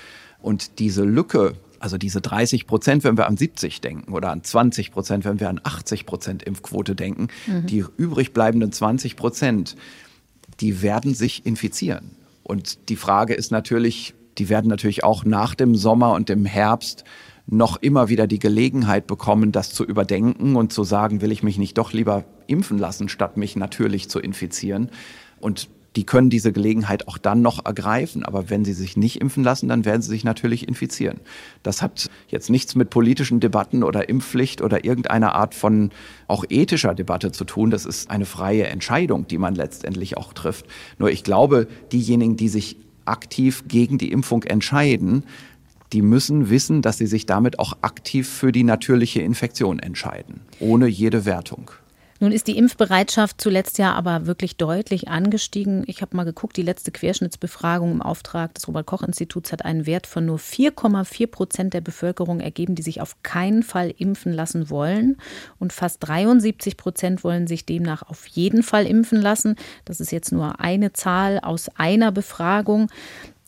Und 0.43 0.79
diese 0.79 1.05
Lücke, 1.05 1.55
also 1.79 1.97
diese 1.97 2.21
30 2.21 2.67
Prozent, 2.67 3.05
wenn 3.05 3.17
wir 3.17 3.27
an 3.27 3.37
70 3.37 3.81
denken 3.81 4.13
oder 4.13 4.31
an 4.31 4.45
20 4.45 4.93
Prozent, 4.93 5.25
wenn 5.25 5.41
wir 5.41 5.49
an 5.49 5.61
80 5.63 6.07
Prozent 6.07 6.43
Impfquote 6.43 6.95
denken, 6.95 7.29
mhm. 7.47 7.67
die 7.67 7.85
übrig 7.97 8.33
bleibenden 8.33 8.73
20 8.73 9.17
Prozent, 9.17 9.77
die 10.61 10.83
werden 10.83 11.15
sich 11.15 11.47
infizieren. 11.47 12.11
Und 12.43 12.89
die 12.89 12.97
Frage 12.97 13.35
ist 13.35 13.51
natürlich, 13.51 14.15
die 14.39 14.49
werden 14.49 14.69
natürlich 14.69 15.05
auch 15.05 15.25
nach 15.25 15.55
dem 15.55 15.75
Sommer 15.75 16.13
und 16.13 16.29
dem 16.29 16.45
Herbst 16.45 17.05
noch 17.47 17.77
immer 17.79 18.09
wieder 18.09 18.27
die 18.27 18.39
Gelegenheit 18.39 19.07
bekommen, 19.07 19.53
das 19.53 19.73
zu 19.73 19.85
überdenken 19.85 20.57
und 20.57 20.73
zu 20.73 20.85
sagen, 20.85 21.21
will 21.21 21.33
ich 21.33 21.43
mich 21.43 21.59
nicht 21.59 21.79
doch 21.79 21.93
lieber 21.93 22.25
impfen 22.47 22.79
lassen, 22.79 23.09
statt 23.09 23.37
mich 23.37 23.57
natürlich 23.57 24.09
zu 24.09 24.21
infizieren. 24.21 24.91
Und 25.41 25.69
die 25.97 26.05
können 26.05 26.31
diese 26.31 26.53
Gelegenheit 26.53 27.09
auch 27.09 27.19
dann 27.19 27.43
noch 27.43 27.65
ergreifen. 27.65 28.25
Aber 28.25 28.49
wenn 28.51 28.65
sie 28.65 28.73
sich 28.73 28.97
nicht 28.97 29.21
impfen 29.21 29.43
lassen, 29.43 29.69
dann 29.69 29.85
werden 29.85 30.03
sie 30.03 30.11
sich 30.11 30.25
natürlich 30.25 30.69
infizieren. 30.69 31.21
Das 31.63 31.83
hat 31.83 32.09
jetzt 32.29 32.51
nichts 32.51 32.75
mit 32.75 32.91
politischen 32.91 33.41
Debatten 33.41 33.83
oder 33.83 34.09
Impfpflicht 34.09 34.63
oder 34.63 34.85
irgendeiner 34.85 35.35
Art 35.35 35.55
von 35.55 35.91
auch 36.29 36.45
ethischer 36.49 36.95
Debatte 36.95 37.33
zu 37.33 37.45
tun. 37.45 37.71
Das 37.71 37.87
ist 37.87 38.11
eine 38.11 38.27
freie 38.27 38.67
Entscheidung, 38.67 39.27
die 39.27 39.39
man 39.39 39.55
letztendlich 39.55 40.17
auch 40.17 40.33
trifft. 40.33 40.67
Nur 40.99 41.11
ich 41.11 41.25
glaube, 41.25 41.67
diejenigen, 41.93 42.37
die 42.37 42.49
sich 42.49 42.77
aktiv 43.05 43.65
gegen 43.67 43.99
die 43.99 44.13
Impfung 44.13 44.45
entscheiden, 44.45 45.25
die 45.93 46.03
müssen 46.03 46.51
wissen, 46.51 46.83
dass 46.83 46.99
sie 46.99 47.07
sich 47.07 47.27
damit 47.27 47.59
auch 47.59 47.79
aktiv 47.83 48.29
für 48.29 48.53
die 48.53 48.63
natürliche 48.63 49.23
Infektion 49.23 49.81
entscheiden, 49.81 50.43
ohne 50.61 50.87
jede 50.87 51.25
Wertung. 51.25 51.73
Nun 52.23 52.33
ist 52.33 52.49
die 52.49 52.59
Impfbereitschaft 52.59 53.41
zuletzt 53.41 53.79
ja 53.79 53.95
aber 53.95 54.27
wirklich 54.27 54.59
deutlich 54.59 55.09
angestiegen. 55.09 55.85
Ich 55.87 56.03
habe 56.03 56.15
mal 56.15 56.25
geguckt, 56.25 56.59
die 56.59 56.63
letzte 56.63 56.91
Querschnittsbefragung 56.91 57.93
im 57.93 58.03
Auftrag 58.03 58.53
des 58.53 58.69
Robert 58.69 58.85
Koch 58.85 59.03
Instituts 59.03 59.53
hat 59.53 59.65
einen 59.65 59.87
Wert 59.87 60.07
von 60.07 60.27
nur 60.27 60.37
4,4 60.37 61.27
Prozent 61.29 61.73
der 61.73 61.81
Bevölkerung 61.81 62.41
ergeben, 62.41 62.75
die 62.75 62.83
sich 62.83 63.01
auf 63.01 63.17
keinen 63.23 63.63
Fall 63.63 63.95
impfen 63.97 64.35
lassen 64.35 64.69
wollen. 64.69 65.17
Und 65.59 65.73
fast 65.73 66.07
73 66.07 66.77
Prozent 66.77 67.25
wollen 67.25 67.47
sich 67.47 67.65
demnach 67.65 68.03
auf 68.03 68.27
jeden 68.27 68.63
Fall 68.63 68.85
impfen 68.85 69.23
lassen. 69.23 69.57
Das 69.87 69.99
ist 69.99 70.13
jetzt 70.13 70.31
nur 70.31 70.61
eine 70.61 70.93
Zahl 70.93 71.39
aus 71.41 71.71
einer 71.77 72.13
Befragung. 72.13 72.91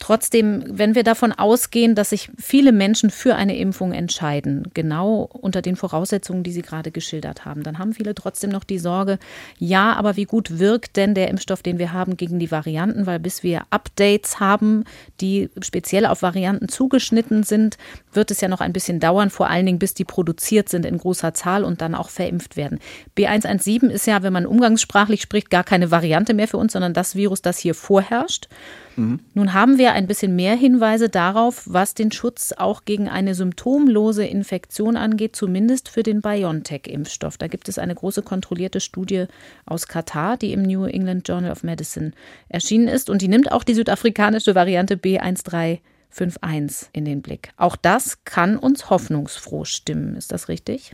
Trotzdem, 0.03 0.65
wenn 0.67 0.97
wir 0.97 1.05
davon 1.05 1.31
ausgehen, 1.31 1.95
dass 1.95 2.11
sich 2.11 2.29
viele 2.37 2.73
Menschen 2.73 3.09
für 3.09 3.37
eine 3.37 3.57
Impfung 3.57 3.93
entscheiden, 3.93 4.67
genau 4.75 5.29
unter 5.31 5.63
den 5.63 5.77
Voraussetzungen, 5.77 6.43
die 6.43 6.51
Sie 6.51 6.63
gerade 6.63 6.91
geschildert 6.91 7.45
haben, 7.45 7.63
dann 7.63 7.79
haben 7.79 7.93
viele 7.93 8.13
trotzdem 8.17 8.51
noch 8.51 8.65
die 8.65 8.81
Sorge, 8.81 9.21
ja, 9.61 9.93
aber 9.93 10.17
wie 10.17 10.25
gut 10.25 10.59
wirkt 10.59 10.97
denn 10.97 11.15
der 11.15 11.29
Impfstoff, 11.29 11.63
den 11.63 11.79
wir 11.79 11.93
haben, 11.93 12.17
gegen 12.17 12.41
die 12.41 12.51
Varianten? 12.51 13.07
Weil 13.07 13.21
bis 13.21 13.45
wir 13.45 13.63
Updates 13.71 14.41
haben, 14.41 14.83
die 15.21 15.51
speziell 15.61 16.07
auf 16.07 16.23
Varianten 16.23 16.69
zugeschnitten 16.69 17.45
sind, 17.45 17.79
wird 18.13 18.33
es 18.33 18.41
ja 18.41 18.49
noch 18.49 18.61
ein 18.61 18.73
bisschen 18.73 18.99
dauern, 18.99 19.31
vor 19.31 19.51
allen 19.51 19.67
Dingen 19.67 19.79
bis 19.79 19.95
die 19.95 20.05
produziert 20.05 20.69
sind 20.69 20.85
in 20.85 20.99
großer 20.99 21.33
Zahl 21.33 21.63
und 21.63 21.81
dann 21.81 21.95
auch 21.95 22.11
verimpft 22.11 22.57
werden. 22.57 22.81
B117 23.17 23.89
ist 23.89 24.09
ja, 24.09 24.25
wenn 24.25 24.33
man 24.33 24.47
umgangssprachlich 24.47 25.23
spricht, 25.23 25.49
gar 25.49 25.63
keine 25.63 25.93
Variante 25.93 26.35
mehr 26.35 26.49
für 26.49 26.57
uns, 26.57 26.73
sondern 26.73 26.93
das 26.93 27.15
Virus, 27.15 27.41
das 27.41 27.59
hier 27.59 27.77
vorherrscht. 27.77 28.49
Mhm. 28.97 29.21
Nun 29.35 29.55
haben 29.55 29.79
wir 29.79 29.93
ein 29.93 30.07
bisschen 30.07 30.37
mehr 30.37 30.55
Hinweise 30.55 31.09
darauf, 31.09 31.63
was 31.67 31.95
den 31.95 32.13
Schutz 32.13 32.53
auch 32.57 32.85
gegen 32.85 33.09
eine 33.09 33.35
symptomlose 33.35 34.25
Infektion 34.25 34.97
angeht, 34.97 35.37
zumindest 35.37 35.89
für 35.89 36.03
den 36.03 36.21
BioNTech-Impfstoff. 36.21 37.39
Da 37.39 37.47
gibt 37.49 37.69
es 37.69 37.79
eine 37.79 37.95
große 37.95 38.23
kontrollierte 38.23 38.81
Studie 38.81 39.27
aus 39.67 39.87
Katar, 39.89 40.37
die 40.37 40.53
im 40.53 40.63
New 40.63 40.85
England 40.85 41.29
Journal 41.29 41.53
of 41.53 41.63
Medicine 41.63 42.13
erschienen 42.49 42.89
ist. 42.89 43.11
Und 43.11 43.23
die 43.23 43.29
nimmt 43.29 43.53
auch 43.53 43.65
die 43.65 43.75
südafrikanische 43.75 44.55
Variante 44.55 44.97
B1351 44.97 46.87
in 46.93 47.05
den 47.05 47.23
Blick. 47.23 47.53
Auch 47.57 47.77
das 47.77 48.25
kann 48.25 48.57
uns 48.57 48.91
hoffnungsfroh 48.91 49.65
stimmen. 49.65 50.17
Ist 50.17 50.33
das 50.33 50.49
richtig? 50.49 50.93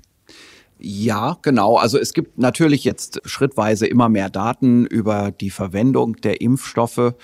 Ja, 0.81 1.39
genau. 1.43 1.77
Also 1.77 1.99
es 1.99 2.13
gibt 2.13 2.39
natürlich 2.39 2.85
jetzt 2.85 3.21
schrittweise 3.25 3.87
immer 3.87 4.09
mehr 4.09 4.31
Daten 4.31 4.87
über 4.87 5.33
die 5.33 5.51
Verwendung 5.51 6.17
der 6.17 6.41
Impfstoffe. 6.41 7.15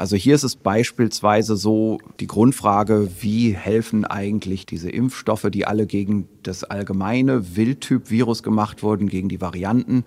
Also 0.00 0.16
hier 0.16 0.34
ist 0.34 0.44
es 0.44 0.56
beispielsweise 0.56 1.56
so 1.56 1.98
die 2.20 2.26
Grundfrage, 2.26 3.10
wie 3.20 3.52
helfen 3.52 4.06
eigentlich 4.06 4.64
diese 4.64 4.88
Impfstoffe, 4.88 5.48
die 5.52 5.66
alle 5.66 5.86
gegen 5.86 6.26
das 6.42 6.64
allgemeine 6.64 7.54
Wildtyp-Virus 7.54 8.42
gemacht 8.42 8.82
wurden, 8.82 9.10
gegen 9.10 9.28
die 9.28 9.42
Varianten. 9.42 10.04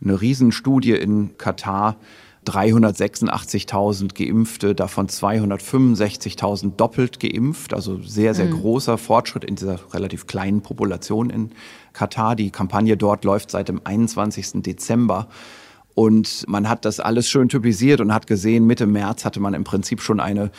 Eine 0.00 0.20
Riesenstudie 0.20 0.92
in 0.92 1.36
Katar, 1.38 1.96
386.000 2.46 4.14
Geimpfte, 4.14 4.76
davon 4.76 5.08
265.000 5.08 6.76
doppelt 6.76 7.18
geimpft, 7.18 7.74
also 7.74 8.00
sehr, 8.00 8.34
sehr 8.34 8.46
mhm. 8.46 8.60
großer 8.60 8.96
Fortschritt 8.96 9.42
in 9.44 9.56
dieser 9.56 9.80
relativ 9.92 10.28
kleinen 10.28 10.62
Population 10.62 11.30
in 11.30 11.50
Katar. 11.92 12.36
Die 12.36 12.52
Kampagne 12.52 12.96
dort 12.96 13.24
läuft 13.24 13.50
seit 13.50 13.68
dem 13.68 13.80
21. 13.82 14.62
Dezember. 14.62 15.26
Und 15.94 16.44
man 16.48 16.68
hat 16.68 16.84
das 16.84 17.00
alles 17.00 17.28
schön 17.28 17.48
typisiert 17.48 18.00
und 18.00 18.14
hat 18.14 18.26
gesehen, 18.26 18.66
Mitte 18.66 18.86
März 18.86 19.24
hatte 19.24 19.40
man 19.40 19.54
im 19.54 19.64
Prinzip 19.64 20.00
schon 20.00 20.20
eine 20.20 20.50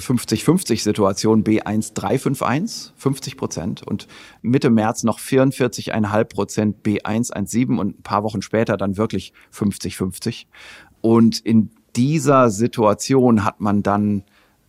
50-50-Situation 0.00 1.44
B1351, 1.44 2.90
50 2.96 3.36
Prozent. 3.36 3.86
Und 3.86 4.06
Mitte 4.42 4.70
März 4.70 5.02
noch 5.02 5.18
44,5 5.18 6.24
Prozent 6.24 6.76
B117 6.84 7.78
und 7.78 7.98
ein 8.00 8.02
paar 8.02 8.22
Wochen 8.22 8.42
später 8.42 8.76
dann 8.76 8.96
wirklich 8.96 9.32
50-50. 9.54 10.46
Und 11.00 11.40
in 11.40 11.70
dieser 11.96 12.50
Situation 12.50 13.44
hat 13.44 13.60
man 13.60 13.82
dann 13.82 14.24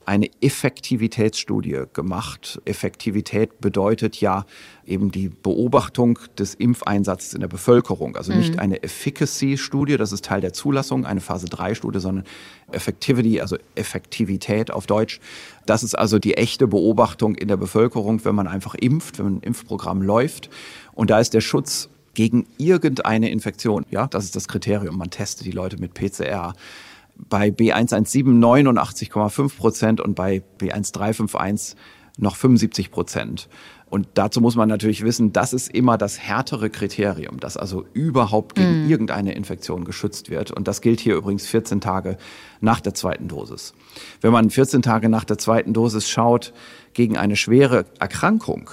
eine 0.05 0.29
Effektivitätsstudie 0.41 1.83
gemacht. 1.93 2.61
Effektivität 2.65 3.59
bedeutet 3.61 4.19
ja 4.19 4.45
eben 4.85 5.11
die 5.11 5.29
Beobachtung 5.29 6.19
des 6.37 6.53
Impfeinsatzes 6.55 7.33
in 7.33 7.41
der 7.41 7.47
Bevölkerung. 7.47 8.15
Also 8.15 8.33
nicht 8.33 8.53
mhm. 8.53 8.59
eine 8.59 8.83
Efficacy-Studie, 8.83 9.97
das 9.97 10.11
ist 10.11 10.25
Teil 10.25 10.41
der 10.41 10.53
Zulassung, 10.53 11.05
eine 11.05 11.21
Phase-3-Studie, 11.21 11.99
sondern 11.99 12.25
Effectivity, 12.71 13.39
also 13.39 13.57
Effektivität 13.75 14.71
auf 14.71 14.87
Deutsch. 14.87 15.19
Das 15.65 15.83
ist 15.83 15.95
also 15.95 16.19
die 16.19 16.35
echte 16.35 16.67
Beobachtung 16.67 17.35
in 17.35 17.47
der 17.47 17.57
Bevölkerung, 17.57 18.25
wenn 18.25 18.35
man 18.35 18.47
einfach 18.47 18.75
impft, 18.75 19.19
wenn 19.19 19.37
ein 19.37 19.39
Impfprogramm 19.41 20.01
läuft. 20.01 20.49
Und 20.93 21.09
da 21.09 21.19
ist 21.19 21.33
der 21.33 21.41
Schutz 21.41 21.89
gegen 22.13 22.45
irgendeine 22.57 23.29
Infektion, 23.31 23.85
ja, 23.89 24.07
das 24.07 24.25
ist 24.25 24.35
das 24.35 24.47
Kriterium. 24.47 24.97
Man 24.97 25.09
testet 25.09 25.47
die 25.47 25.51
Leute 25.51 25.77
mit 25.77 25.93
PCR 25.93 26.53
bei 27.15 27.49
B117 27.49 28.25
89,5 28.25 29.57
Prozent 29.57 30.01
und 30.01 30.15
bei 30.15 30.43
B1351 30.59 31.75
noch 32.17 32.35
75 32.35 32.91
Prozent. 32.91 33.49
Und 33.93 34.07
dazu 34.15 34.41
muss 34.41 34.55
man 34.55 34.69
natürlich 34.69 35.03
wissen, 35.03 35.33
das 35.33 35.53
ist 35.53 35.69
immer 35.69 35.99
das 35.99 36.19
härtere 36.19 36.71
Kriterium, 36.71 37.39
dass 37.39 37.57
also 37.57 37.85
überhaupt 37.93 38.55
gegen 38.55 38.87
mm. 38.87 38.89
irgendeine 38.89 39.33
Infektion 39.35 39.85
geschützt 39.85 40.31
wird. 40.31 40.49
Und 40.49 40.67
das 40.67 40.81
gilt 40.81 40.99
hier 40.99 41.15
übrigens 41.15 41.45
14 41.45 41.79
Tage 41.79 42.17
nach 42.59 42.81
der 42.81 42.95
zweiten 42.95 43.27
Dosis. 43.27 43.75
Wenn 44.19 44.31
man 44.31 44.49
14 44.49 44.81
Tage 44.81 45.09
nach 45.09 45.25
der 45.25 45.37
zweiten 45.37 45.73
Dosis 45.73 46.09
schaut, 46.09 46.53
gegen 46.93 47.17
eine 47.17 47.35
schwere 47.35 47.85
Erkrankung, 47.99 48.71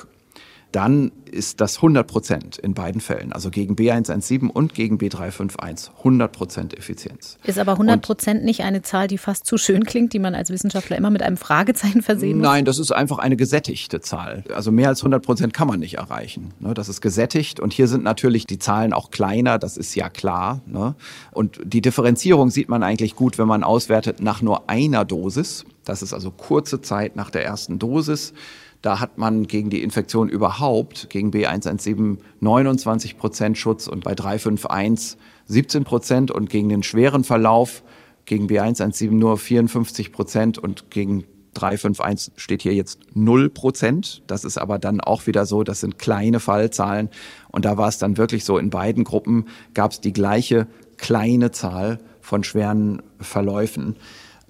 dann 0.73 1.13
ist 1.31 1.61
das 1.61 1.77
100 1.77 2.07
Prozent 2.07 2.59
in 2.59 2.75
beiden 2.75 3.01
Fällen, 3.01 3.33
also 3.33 3.51
gegen 3.51 3.75
B117 3.75 4.49
und 4.49 4.75
gegen 4.75 4.99
B351, 4.99 5.91
100 5.99 6.33
Prozent 6.33 6.77
Effizienz. 6.77 7.39
Ist 7.45 7.59
aber 7.59 7.73
100 7.73 8.03
Prozent 8.03 8.45
nicht 8.45 8.63
eine 8.63 8.83
Zahl, 8.83 9.07
die 9.07 9.19
fast 9.19 9.47
zu 9.47 9.57
schön 9.57 9.85
klingt, 9.85 10.13
die 10.13 10.19
man 10.19 10.35
als 10.35 10.51
Wissenschaftler 10.51 10.97
immer 10.97 11.11
mit 11.11 11.23
einem 11.23 11.37
Fragezeichen 11.37 12.03
versehen 12.03 12.39
muss? 12.39 12.47
Nein, 12.47 12.65
das 12.65 12.79
ist 12.79 12.93
einfach 12.93 13.19
eine 13.19 13.37
gesättigte 13.37 14.01
Zahl. 14.01 14.45
Also 14.55 14.73
mehr 14.73 14.89
als 14.89 15.01
100 15.01 15.25
Prozent 15.25 15.55
kann 15.55 15.69
man 15.69 15.81
nicht 15.81 15.99
erreichen. 15.99 16.53
Ne? 16.59 16.75
Das 16.75 16.89
ist 16.89 17.01
gesättigt 17.01 17.61
und 17.61 17.73
hier 17.73 17.89
sind 17.89 18.03
natürlich 18.03 18.47
die 18.47 18.59
Zahlen 18.59 18.93
auch 18.93 19.11
kleiner, 19.11 19.59
das 19.59 19.77
ist 19.77 19.95
ja 19.95 20.09
klar. 20.09 20.61
Ne? 20.67 20.95
Und 21.33 21.61
die 21.65 21.81
Differenzierung 21.81 22.51
sieht 22.51 22.69
man 22.69 22.83
eigentlich 22.83 23.15
gut, 23.15 23.39
wenn 23.39 23.49
man 23.49 23.63
auswertet 23.63 24.21
nach 24.21 24.43
nur 24.43 24.69
einer 24.69 25.05
Dosis. 25.05 25.65
Das 25.85 26.03
ist 26.03 26.13
also 26.13 26.31
kurze 26.31 26.81
Zeit 26.81 27.17
nach 27.17 27.31
der 27.31 27.45
ersten 27.45 27.79
Dosis 27.79 28.33
Da 28.83 28.99
hat 28.99 29.19
man 29.19 29.47
gegen 29.47 29.69
die 29.69 29.83
Infektion 29.83 30.29
überhaupt, 30.29 31.11
gegen 31.11 31.31
B117 31.31 32.19
29 32.41 33.19
Prozent 33.19 33.59
Schutz 33.59 33.87
und 33.87 34.05
bei 34.05 34.15
351 34.15 35.19
17 35.47 35.85
Prozent 35.85 36.31
und 36.31 36.49
gegen 36.49 36.69
den 36.69 36.83
schweren 36.83 37.25
Verlauf 37.25 37.83
gegen 38.25 38.47
B117 38.47 39.11
nur 39.11 39.37
54 39.37 40.13
Prozent 40.13 40.59
und 40.59 40.91
gegen 40.91 41.25
351 41.55 42.35
steht 42.37 42.63
hier 42.63 42.75
jetzt 42.75 43.01
0 43.15 43.51
Prozent. 43.51 44.23
Das 44.29 44.45
ist 44.45 44.57
aber 44.57 44.79
dann 44.79 45.01
auch 45.01 45.27
wieder 45.27 45.47
so, 45.47 45.65
das 45.65 45.81
sind 45.81 45.99
kleine 45.99 46.39
Fallzahlen. 46.39 47.09
Und 47.51 47.65
da 47.65 47.77
war 47.77 47.89
es 47.89 47.99
dann 47.99 48.17
wirklich 48.17 48.45
so, 48.45 48.57
in 48.57 48.71
beiden 48.71 49.05
Gruppen 49.05 49.47
gab 49.75 49.91
es 49.91 50.01
die 50.01 50.13
gleiche 50.13 50.69
kleine 50.97 51.51
Zahl 51.51 51.99
von 52.21 52.45
schweren 52.45 53.03
Verläufen. 53.19 53.97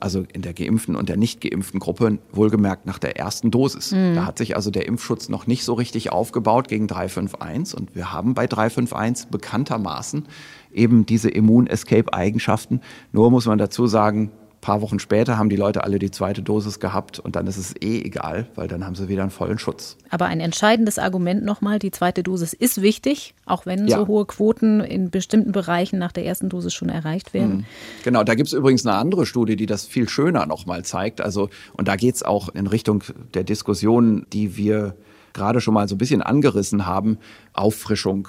Also 0.00 0.24
in 0.32 0.42
der 0.42 0.54
geimpften 0.54 0.96
und 0.96 1.08
der 1.08 1.16
nicht 1.16 1.40
geimpften 1.40 1.78
Gruppe, 1.78 2.18
wohlgemerkt 2.32 2.86
nach 2.86 2.98
der 2.98 3.18
ersten 3.18 3.50
Dosis. 3.50 3.92
Mhm. 3.92 4.14
Da 4.14 4.26
hat 4.26 4.38
sich 4.38 4.56
also 4.56 4.70
der 4.70 4.86
Impfschutz 4.86 5.28
noch 5.28 5.46
nicht 5.46 5.64
so 5.64 5.74
richtig 5.74 6.10
aufgebaut 6.10 6.68
gegen 6.68 6.86
351. 6.86 7.78
Und 7.78 7.94
wir 7.94 8.12
haben 8.12 8.34
bei 8.34 8.46
351 8.46 9.28
bekanntermaßen 9.28 10.26
eben 10.72 11.04
diese 11.04 11.28
Immun-Escape-Eigenschaften. 11.30 12.80
Nur 13.12 13.30
muss 13.30 13.46
man 13.46 13.58
dazu 13.58 13.86
sagen, 13.86 14.30
paar 14.60 14.82
Wochen 14.82 14.98
später 14.98 15.38
haben 15.38 15.48
die 15.48 15.56
Leute 15.56 15.84
alle 15.84 15.98
die 15.98 16.10
zweite 16.10 16.42
Dosis 16.42 16.80
gehabt 16.80 17.18
und 17.18 17.36
dann 17.36 17.46
ist 17.46 17.56
es 17.56 17.74
eh 17.80 18.02
egal, 18.02 18.46
weil 18.54 18.68
dann 18.68 18.84
haben 18.84 18.94
sie 18.94 19.08
wieder 19.08 19.22
einen 19.22 19.30
vollen 19.30 19.58
Schutz. 19.58 19.96
Aber 20.10 20.26
ein 20.26 20.40
entscheidendes 20.40 20.98
Argument 20.98 21.44
nochmal, 21.44 21.78
die 21.78 21.90
zweite 21.90 22.22
Dosis 22.22 22.52
ist 22.52 22.82
wichtig, 22.82 23.34
auch 23.46 23.64
wenn 23.64 23.88
ja. 23.88 23.98
so 23.98 24.06
hohe 24.06 24.26
Quoten 24.26 24.80
in 24.80 25.10
bestimmten 25.10 25.52
Bereichen 25.52 25.98
nach 25.98 26.12
der 26.12 26.26
ersten 26.26 26.48
Dosis 26.48 26.74
schon 26.74 26.90
erreicht 26.90 27.32
werden. 27.32 27.58
Mhm. 27.58 27.64
Genau, 28.04 28.22
da 28.22 28.34
gibt 28.34 28.48
es 28.48 28.52
übrigens 28.52 28.84
eine 28.84 28.96
andere 28.96 29.24
Studie, 29.24 29.56
die 29.56 29.66
das 29.66 29.86
viel 29.86 30.08
schöner 30.08 30.46
nochmal 30.46 30.84
zeigt. 30.84 31.20
Also, 31.20 31.48
und 31.72 31.88
da 31.88 31.96
geht 31.96 32.16
es 32.16 32.22
auch 32.22 32.50
in 32.50 32.66
Richtung 32.66 33.02
der 33.34 33.44
Diskussion, 33.44 34.26
die 34.32 34.56
wir 34.56 34.94
gerade 35.32 35.60
schon 35.60 35.74
mal 35.74 35.88
so 35.88 35.94
ein 35.94 35.98
bisschen 35.98 36.22
angerissen 36.22 36.86
haben, 36.86 37.18
Auffrischung 37.52 38.28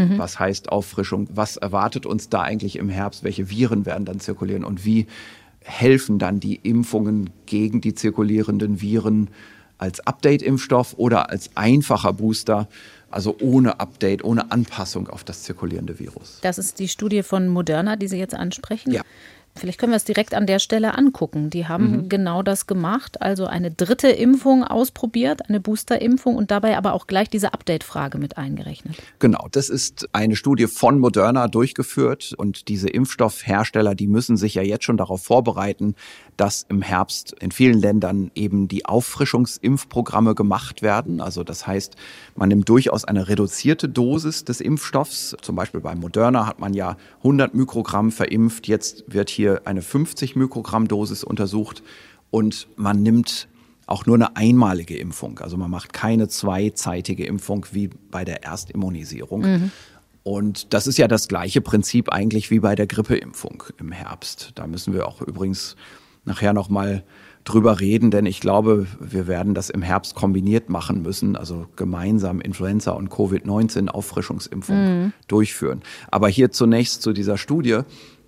mhm. 0.00 0.18
was 0.18 0.38
heißt 0.38 0.70
Auffrischung? 0.70 1.28
Was 1.32 1.56
erwartet 1.56 2.06
uns 2.06 2.28
da 2.28 2.42
eigentlich 2.42 2.76
im 2.76 2.88
Herbst? 2.88 3.24
Welche 3.24 3.50
Viren 3.50 3.86
werden 3.86 4.04
dann 4.04 4.20
zirkulieren 4.20 4.64
und 4.64 4.84
wie 4.84 5.06
helfen 5.62 6.18
dann 6.18 6.40
die 6.40 6.56
Impfungen 6.56 7.30
gegen 7.46 7.80
die 7.80 7.94
zirkulierenden 7.94 8.80
Viren 8.80 9.30
als 9.78 10.00
Update-Impfstoff 10.06 10.94
oder 10.98 11.30
als 11.30 11.50
einfacher 11.54 12.12
Booster, 12.12 12.68
also 13.10 13.36
ohne 13.40 13.80
Update, 13.80 14.22
ohne 14.22 14.52
Anpassung 14.52 15.08
auf 15.08 15.24
das 15.24 15.42
zirkulierende 15.42 15.98
Virus. 15.98 16.38
Das 16.42 16.58
ist 16.58 16.78
die 16.78 16.88
Studie 16.88 17.22
von 17.22 17.48
Moderna, 17.48 17.96
die 17.96 18.06
Sie 18.06 18.18
jetzt 18.18 18.34
ansprechen. 18.34 18.92
Ja. 18.92 19.02
Vielleicht 19.56 19.78
können 19.78 19.92
wir 19.92 19.96
es 19.96 20.04
direkt 20.04 20.34
an 20.34 20.46
der 20.46 20.58
Stelle 20.58 20.96
angucken. 20.96 21.50
Die 21.50 21.66
haben 21.66 21.90
mhm. 21.90 22.08
genau 22.08 22.42
das 22.42 22.66
gemacht, 22.66 23.20
also 23.20 23.46
eine 23.46 23.70
dritte 23.70 24.08
Impfung 24.08 24.64
ausprobiert, 24.64 25.48
eine 25.48 25.60
Boosterimpfung 25.60 26.36
und 26.36 26.50
dabei 26.50 26.78
aber 26.78 26.92
auch 26.94 27.06
gleich 27.06 27.28
diese 27.28 27.52
Update-Frage 27.52 28.18
mit 28.18 28.38
eingerechnet. 28.38 28.96
Genau, 29.18 29.48
das 29.50 29.68
ist 29.68 30.08
eine 30.12 30.36
Studie 30.36 30.66
von 30.66 30.98
Moderna 30.98 31.48
durchgeführt 31.48 32.32
und 32.36 32.68
diese 32.68 32.88
Impfstoffhersteller, 32.88 33.94
die 33.94 34.06
müssen 34.06 34.36
sich 34.36 34.54
ja 34.54 34.62
jetzt 34.62 34.84
schon 34.84 34.96
darauf 34.96 35.24
vorbereiten, 35.24 35.94
dass 36.36 36.64
im 36.68 36.80
Herbst 36.80 37.34
in 37.40 37.50
vielen 37.50 37.78
Ländern 37.78 38.30
eben 38.34 38.68
die 38.68 38.86
Auffrischungsimpfprogramme 38.86 40.34
gemacht 40.34 40.80
werden. 40.80 41.20
Also 41.20 41.44
das 41.44 41.66
heißt, 41.66 41.96
man 42.34 42.48
nimmt 42.48 42.68
durchaus 42.68 43.04
eine 43.04 43.28
reduzierte 43.28 43.88
Dosis 43.88 44.44
des 44.44 44.60
Impfstoffs. 44.60 45.36
Zum 45.42 45.56
Beispiel 45.56 45.80
bei 45.80 45.94
Moderna 45.94 46.46
hat 46.46 46.60
man 46.60 46.72
ja 46.72 46.96
100 47.18 47.54
Mikrogramm 47.54 48.10
verimpft. 48.10 48.68
Jetzt 48.68 49.04
wird 49.06 49.28
hier 49.28 49.39
eine 49.48 49.82
50 49.82 50.36
Mikrogramm 50.36 50.88
Dosis 50.88 51.24
untersucht 51.24 51.82
und 52.30 52.68
man 52.76 53.02
nimmt 53.02 53.48
auch 53.86 54.06
nur 54.06 54.14
eine 54.14 54.36
einmalige 54.36 54.96
Impfung. 54.96 55.40
Also 55.40 55.56
man 55.56 55.70
macht 55.70 55.92
keine 55.92 56.28
zweizeitige 56.28 57.26
Impfung 57.26 57.66
wie 57.72 57.90
bei 58.10 58.24
der 58.24 58.44
Erstimmunisierung. 58.44 59.40
Mhm. 59.40 59.70
Und 60.22 60.72
das 60.72 60.86
ist 60.86 60.98
ja 60.98 61.08
das 61.08 61.28
gleiche 61.28 61.60
Prinzip 61.60 62.12
eigentlich 62.12 62.50
wie 62.50 62.60
bei 62.60 62.74
der 62.74 62.86
Grippeimpfung 62.86 63.64
im 63.78 63.90
Herbst. 63.90 64.52
Da 64.54 64.66
müssen 64.66 64.94
wir 64.94 65.08
auch 65.08 65.22
übrigens 65.22 65.76
nachher 66.24 66.52
nochmal 66.52 67.02
drüber 67.44 67.80
reden, 67.80 68.10
denn 68.10 68.26
ich 68.26 68.40
glaube, 68.40 68.86
wir 69.00 69.26
werden 69.26 69.54
das 69.54 69.70
im 69.70 69.82
Herbst 69.82 70.14
kombiniert 70.14 70.68
machen 70.68 71.02
müssen, 71.02 71.36
also 71.36 71.66
gemeinsam 71.74 72.40
Influenza 72.40 72.92
und 72.92 73.08
Covid-19 73.08 73.88
Auffrischungsimpfung 73.88 74.76
mhm. 74.76 75.12
durchführen. 75.26 75.80
Aber 76.10 76.28
hier 76.28 76.50
zunächst 76.50 77.02
zu 77.02 77.12
dieser 77.12 77.38
Studie. 77.38 77.80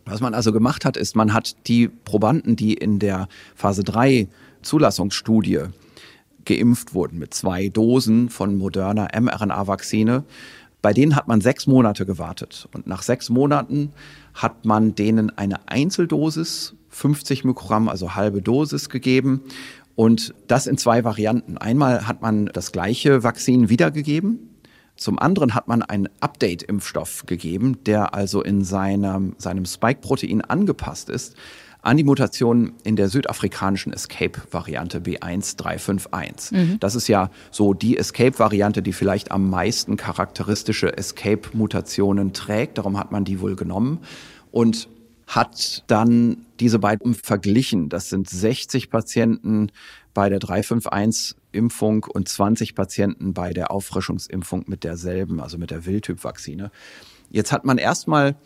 Was 0.04 0.20
man 0.20 0.34
also 0.34 0.52
gemacht 0.52 0.84
hat, 0.84 0.96
ist, 0.96 1.16
man 1.16 1.32
hat 1.32 1.56
die 1.66 1.88
Probanden, 1.88 2.56
die 2.56 2.74
in 2.74 2.98
der 2.98 3.28
Phase 3.54 3.84
3 3.84 4.28
Zulassungsstudie 4.62 5.60
geimpft 6.44 6.94
wurden 6.94 7.18
mit 7.18 7.34
zwei 7.34 7.68
Dosen 7.68 8.28
von 8.28 8.58
moderner 8.58 9.08
mRNA-Vakzine, 9.18 10.24
bei 10.80 10.92
denen 10.92 11.14
hat 11.14 11.28
man 11.28 11.40
sechs 11.40 11.68
Monate 11.68 12.04
gewartet. 12.04 12.68
Und 12.74 12.88
nach 12.88 13.02
sechs 13.02 13.30
Monaten 13.30 13.92
hat 14.34 14.64
man 14.64 14.96
denen 14.96 15.30
eine 15.38 15.68
Einzeldosis 15.68 16.74
50 16.88 17.44
Mikrogramm, 17.44 17.88
also 17.88 18.16
halbe 18.16 18.42
Dosis 18.42 18.88
gegeben. 18.88 19.42
Und 19.94 20.34
das 20.48 20.66
in 20.66 20.78
zwei 20.78 21.04
Varianten. 21.04 21.58
Einmal 21.58 22.06
hat 22.08 22.22
man 22.22 22.46
das 22.46 22.72
gleiche 22.72 23.22
Vakzin 23.22 23.68
wiedergegeben. 23.68 24.51
Zum 24.96 25.18
anderen 25.18 25.54
hat 25.54 25.68
man 25.68 25.82
einen 25.82 26.08
Update-Impfstoff 26.20 27.24
gegeben, 27.26 27.82
der 27.84 28.14
also 28.14 28.42
in 28.42 28.62
seinem, 28.64 29.34
seinem 29.38 29.64
Spike-Protein 29.64 30.42
angepasst 30.42 31.08
ist 31.08 31.34
an 31.82 31.96
die 31.96 32.04
Mutation 32.04 32.74
in 32.84 32.94
der 32.94 33.08
südafrikanischen 33.08 33.92
Escape-Variante 33.92 35.00
B1351. 35.00 36.54
Mhm. 36.54 36.80
Das 36.80 36.94
ist 36.94 37.08
ja 37.08 37.30
so 37.50 37.74
die 37.74 37.98
Escape-Variante, 37.98 38.82
die 38.82 38.92
vielleicht 38.92 39.32
am 39.32 39.50
meisten 39.50 39.96
charakteristische 39.96 40.96
Escape-Mutationen 40.96 42.32
trägt. 42.32 42.78
Darum 42.78 42.98
hat 42.98 43.10
man 43.10 43.24
die 43.24 43.40
wohl 43.40 43.56
genommen. 43.56 43.98
Und 44.52 44.88
hat 45.26 45.84
dann 45.86 46.46
diese 46.60 46.78
beiden 46.78 47.14
verglichen. 47.14 47.88
Das 47.88 48.10
sind 48.10 48.28
60 48.28 48.90
Patienten 48.90 49.72
bei 50.14 50.28
der 50.28 50.38
351-Impfung 51.52 52.04
und 52.04 52.28
20 52.28 52.74
Patienten 52.74 53.34
bei 53.34 53.52
der 53.52 53.70
Auffrischungsimpfung 53.70 54.64
mit 54.66 54.84
derselben, 54.84 55.40
also 55.40 55.58
mit 55.58 55.70
der 55.70 55.86
Wildtyp-Vakzine. 55.86 56.70
Jetzt 57.30 57.52
hat 57.52 57.64
man 57.64 57.78
erstmal 57.78 58.36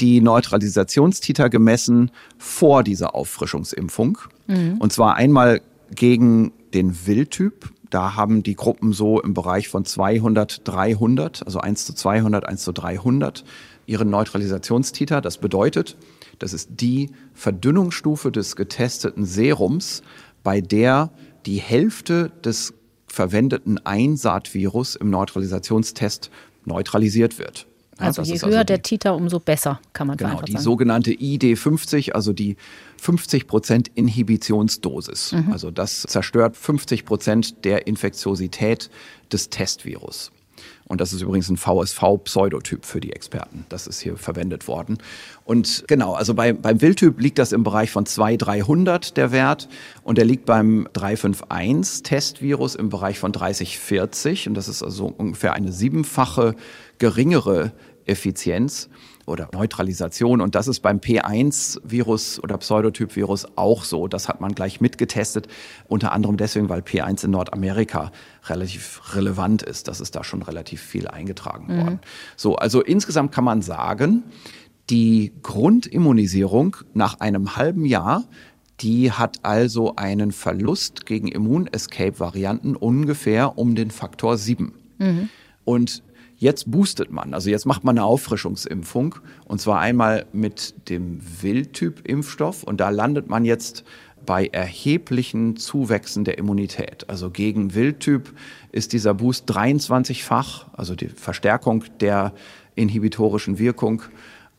die 0.00 0.20
Neutralisationstiter 0.20 1.50
gemessen 1.50 2.10
vor 2.36 2.84
dieser 2.84 3.14
Auffrischungsimpfung. 3.14 4.18
Mhm. 4.46 4.76
Und 4.78 4.92
zwar 4.92 5.16
einmal 5.16 5.60
gegen 5.90 6.52
den 6.72 7.06
Wildtyp. 7.06 7.70
Da 7.90 8.14
haben 8.14 8.42
die 8.42 8.54
Gruppen 8.54 8.92
so 8.92 9.20
im 9.20 9.34
Bereich 9.34 9.68
von 9.68 9.84
200, 9.84 10.60
300, 10.68 11.44
also 11.44 11.58
1 11.58 11.86
zu 11.86 11.94
200, 11.94 12.46
1 12.46 12.62
zu 12.62 12.72
300 12.72 13.44
ihren 13.86 14.10
Neutralisationstiter. 14.10 15.20
Das 15.20 15.38
bedeutet, 15.38 15.96
das 16.38 16.52
ist 16.52 16.68
die 16.80 17.10
Verdünnungsstufe 17.32 18.30
des 18.30 18.54
getesteten 18.54 19.24
Serums, 19.24 20.02
bei 20.44 20.60
der 20.60 21.10
die 21.46 21.58
Hälfte 21.58 22.30
des 22.44 22.74
verwendeten 23.06 23.78
Einsaatvirus 23.78 24.96
im 24.96 25.10
Neutralisationstest 25.10 26.30
neutralisiert 26.64 27.38
wird. 27.38 27.66
Also 27.98 28.22
je 28.22 28.40
höher 28.40 28.58
also 28.58 28.64
der 28.64 28.82
Titer, 28.82 29.16
umso 29.16 29.40
besser, 29.40 29.80
kann 29.92 30.06
man 30.06 30.16
genau, 30.16 30.40
die 30.42 30.52
sagen. 30.52 30.62
sogenannte 30.62 31.10
ID50, 31.10 32.12
also 32.12 32.32
die 32.32 32.56
50 32.98 33.48
Prozent 33.48 33.90
Inhibitionsdosis. 33.94 35.32
Mhm. 35.32 35.52
Also 35.52 35.70
das 35.72 36.02
zerstört 36.02 36.56
50 36.56 37.04
Prozent 37.04 37.64
der 37.64 37.88
Infektiosität 37.88 38.88
des 39.32 39.50
Testvirus. 39.50 40.30
Und 40.88 41.00
das 41.00 41.12
ist 41.12 41.20
übrigens 41.20 41.50
ein 41.50 41.58
VSV-Pseudotyp 41.58 42.84
für 42.84 43.00
die 43.00 43.12
Experten. 43.12 43.66
Das 43.68 43.86
ist 43.86 44.00
hier 44.00 44.16
verwendet 44.16 44.66
worden. 44.68 44.98
Und 45.44 45.84
genau, 45.86 46.14
also 46.14 46.34
bei, 46.34 46.54
beim 46.54 46.80
Wildtyp 46.80 47.20
liegt 47.20 47.38
das 47.38 47.52
im 47.52 47.62
Bereich 47.62 47.90
von 47.90 48.06
2, 48.06 48.38
300 48.38 49.16
der 49.16 49.30
Wert. 49.30 49.68
Und 50.02 50.18
der 50.18 50.24
liegt 50.24 50.46
beim 50.46 50.88
351-Testvirus 50.94 52.74
im 52.74 52.88
Bereich 52.88 53.18
von 53.18 53.32
30, 53.32 53.78
40. 53.78 54.48
Und 54.48 54.54
das 54.54 54.68
ist 54.68 54.82
also 54.82 55.06
ungefähr 55.06 55.52
eine 55.52 55.72
siebenfache 55.72 56.54
geringere 56.98 57.72
Effizienz 58.08 58.88
oder 59.26 59.48
Neutralisation. 59.52 60.40
Und 60.40 60.54
das 60.54 60.68
ist 60.68 60.80
beim 60.80 60.98
P1-Virus 60.98 62.42
oder 62.42 62.56
Pseudotyp-Virus 62.58 63.46
auch 63.56 63.84
so. 63.84 64.08
Das 64.08 64.28
hat 64.28 64.40
man 64.40 64.54
gleich 64.54 64.80
mitgetestet. 64.80 65.48
Unter 65.86 66.12
anderem 66.12 66.36
deswegen, 66.36 66.68
weil 66.68 66.80
P1 66.80 67.24
in 67.24 67.32
Nordamerika 67.32 68.10
relativ 68.46 69.14
relevant 69.14 69.62
ist. 69.62 69.88
Das 69.88 70.00
ist 70.00 70.16
da 70.16 70.24
schon 70.24 70.42
relativ 70.42 70.80
viel 70.80 71.08
eingetragen 71.08 71.72
mhm. 71.72 71.78
worden. 71.78 72.00
So, 72.36 72.56
also 72.56 72.82
insgesamt 72.82 73.32
kann 73.32 73.44
man 73.44 73.62
sagen, 73.62 74.24
die 74.90 75.32
Grundimmunisierung 75.42 76.76
nach 76.94 77.20
einem 77.20 77.56
halben 77.56 77.84
Jahr 77.84 78.24
die 78.80 79.10
hat 79.10 79.44
also 79.44 79.96
einen 79.96 80.32
Verlust 80.32 81.04
gegen 81.04 81.28
Immun-Escape-Varianten 81.28 82.76
ungefähr 82.76 83.58
um 83.58 83.74
den 83.74 83.90
Faktor 83.90 84.38
7. 84.38 84.72
Mhm. 84.98 85.28
Und 85.64 86.02
Jetzt 86.40 86.70
boostet 86.70 87.10
man, 87.10 87.34
also 87.34 87.50
jetzt 87.50 87.66
macht 87.66 87.82
man 87.82 87.98
eine 87.98 88.06
Auffrischungsimpfung. 88.06 89.16
Und 89.44 89.60
zwar 89.60 89.80
einmal 89.80 90.26
mit 90.32 90.88
dem 90.88 91.20
Wildtyp-Impfstoff. 91.42 92.62
Und 92.62 92.78
da 92.78 92.90
landet 92.90 93.28
man 93.28 93.44
jetzt 93.44 93.84
bei 94.24 94.46
erheblichen 94.46 95.56
Zuwächsen 95.56 96.22
der 96.22 96.38
Immunität. 96.38 97.08
Also 97.10 97.30
gegen 97.30 97.74
Wildtyp 97.74 98.32
ist 98.70 98.92
dieser 98.92 99.14
Boost 99.14 99.50
23-fach, 99.50 100.66
also 100.74 100.94
die 100.94 101.08
Verstärkung 101.08 101.84
der 102.00 102.32
inhibitorischen 102.76 103.58
Wirkung 103.58 104.02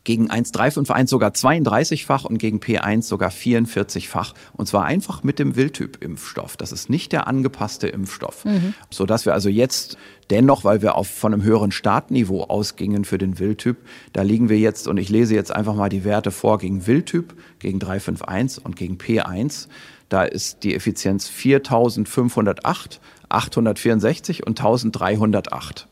gegen 0.04 0.30
1351 0.30 1.10
sogar 1.10 1.30
32-fach 1.30 2.24
und 2.24 2.38
gegen 2.38 2.58
P1 2.58 3.02
sogar 3.02 3.30
44-fach. 3.30 4.34
Und 4.54 4.66
zwar 4.66 4.84
einfach 4.84 5.22
mit 5.22 5.38
dem 5.38 5.56
Wildtyp-Impfstoff. 5.56 6.56
Das 6.56 6.72
ist 6.72 6.88
nicht 6.88 7.12
der 7.12 7.26
angepasste 7.26 7.88
Impfstoff. 7.88 8.44
Mhm. 8.44 8.74
Sodass 8.90 9.26
wir 9.26 9.34
also 9.34 9.48
jetzt 9.48 9.98
dennoch, 10.30 10.64
weil 10.64 10.80
wir 10.80 10.94
auf, 10.94 11.08
von 11.08 11.34
einem 11.34 11.42
höheren 11.42 11.72
Startniveau 11.72 12.44
ausgingen 12.44 13.04
für 13.04 13.18
den 13.18 13.38
Wildtyp, 13.38 13.76
da 14.12 14.22
liegen 14.22 14.48
wir 14.48 14.58
jetzt, 14.58 14.88
und 14.88 14.96
ich 14.96 15.10
lese 15.10 15.34
jetzt 15.34 15.54
einfach 15.54 15.74
mal 15.74 15.88
die 15.88 16.04
Werte 16.04 16.30
vor, 16.30 16.58
gegen 16.58 16.86
Wildtyp, 16.86 17.34
gegen 17.58 17.78
351 17.78 18.64
und 18.64 18.76
gegen 18.76 18.96
P1. 18.96 19.68
Da 20.08 20.24
ist 20.24 20.64
die 20.64 20.74
Effizienz 20.74 21.28
4508, 21.28 23.00
864 23.28 24.46
und 24.46 24.58
1308. 24.58 25.86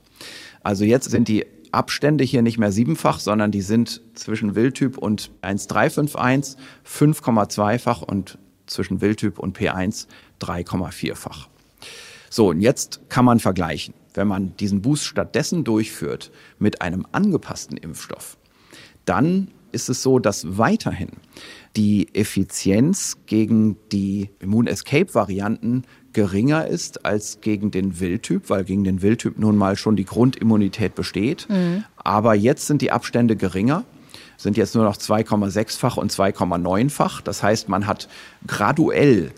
Also 0.63 0.85
jetzt 0.85 1.11
sind 1.11 1.29
die 1.29 1.47
Abstände 1.73 2.25
hier 2.25 2.43
nicht 2.43 2.59
mehr 2.59 2.73
siebenfach, 2.73 3.21
sondern 3.21 3.51
die 3.51 3.63
sind 3.63 4.03
zwischen 4.15 4.55
Wildtyp 4.55 4.99
und 4.99 5.31
1,351 5.43 6.57
5,2-fach 6.87 8.03
und 8.03 8.39
zwischen 8.67 9.01
Wildtyp 9.01 9.39
und 9.39 9.59
P1 9.59 10.07
3,4-fach. 10.41 11.49
So, 12.31 12.49
und 12.49 12.61
jetzt 12.61 13.01
kann 13.09 13.25
man 13.25 13.41
vergleichen. 13.41 13.95
Wenn 14.15 14.29
man 14.29 14.57
diesen 14.57 14.83
Boost 14.83 15.05
stattdessen 15.05 15.65
durchführt 15.65 16.31
mit 16.59 16.83
einem 16.83 17.07
angepassten 17.13 17.77
Impfstoff, 17.77 18.37
dann 19.05 19.49
ist 19.73 19.89
es 19.89 20.03
so, 20.03 20.19
dass 20.19 20.59
weiterhin 20.59 21.11
die 21.77 22.15
Effizienz 22.15 23.19
gegen 23.27 23.77
die 23.93 24.31
Immun-Escape-Varianten 24.41 25.85
geringer 26.13 26.67
ist 26.67 27.05
als 27.05 27.41
gegen 27.41 27.71
den 27.71 28.01
Wildtyp, 28.01 28.51
weil 28.51 28.65
gegen 28.65 28.85
den 28.85 29.03
Wildtyp 29.03 29.39
nun 29.39 29.57
mal 29.57 29.77
schon 29.77 29.97
die 29.97 30.05
Grundimmunität 30.05 30.95
besteht. 30.95 31.47
Mhm. 31.49 31.85
Aber 31.97 32.35
jetzt 32.35 32.67
sind 32.67 32.83
die 32.83 32.91
Abstände 32.91 33.37
geringer 33.37 33.85
sind 34.39 34.57
jetzt 34.57 34.75
nur 34.75 34.85
noch 34.85 34.97
2,6-fach 34.97 35.97
und 35.97 36.13
2,9-fach. 36.13 37.21
Das 37.21 37.43
heißt, 37.43 37.69
man 37.69 37.87
hat 37.87 38.09
graduell 38.47 39.33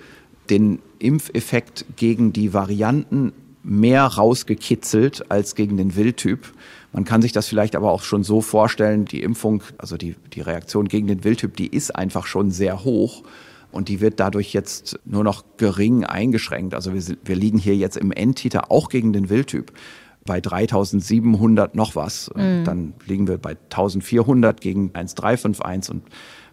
den 0.51 0.79
Impfeffekt 0.99 1.87
gegen 1.97 2.33
die 2.33 2.53
Varianten 2.53 3.33
mehr 3.63 4.05
rausgekitzelt 4.05 5.31
als 5.31 5.55
gegen 5.55 5.77
den 5.77 5.97
Wildtyp. 5.97 6.53
Man 6.93 7.05
kann 7.05 7.23
sich 7.23 7.33
das 7.33 7.49
vielleicht 7.49 7.77
aber 7.77 7.91
auch 7.91 8.03
schon 8.03 8.25
so 8.25 8.41
vorstellen, 8.43 9.05
die 9.07 9.23
Impfung, 9.23 9.63
also 9.79 9.97
die, 9.97 10.17
die 10.35 10.41
Reaktion 10.41 10.89
gegen 10.89 11.07
den 11.07 11.25
Wildtyp, 11.25 11.57
die 11.57 11.69
ist 11.69 11.95
einfach 11.97 12.27
schon 12.27 12.51
sehr 12.51 12.85
hoch. 12.85 13.23
Und 13.73 13.89
die 13.89 14.01
wird 14.01 14.19
dadurch 14.21 14.53
jetzt 14.53 14.99
nur 15.05 15.25
noch 15.25 15.45
gering 15.57 16.05
eingeschränkt. 16.05 16.75
Also 16.75 16.93
wir, 16.95 17.03
wir 17.25 17.37
liegen 17.37 17.59
hier 17.59 17.77
jetzt 17.77 17.97
im 17.97 18.13
Endtiter 18.13 18.71
auch 18.71 18.89
gegen 18.89 19.13
den 19.13 19.31
Wildtyp 19.31 19.73
bei 20.25 20.41
3700 20.41 21.75
noch 21.75 21.97
was. 21.97 22.31
Mhm. 22.35 22.65
Dann 22.65 22.95
liegen 23.07 23.29
wir 23.29 23.39
bei 23.39 23.57
1400 23.71 24.61
gegen 24.61 24.91
1351 24.95 25.95
und 25.95 26.03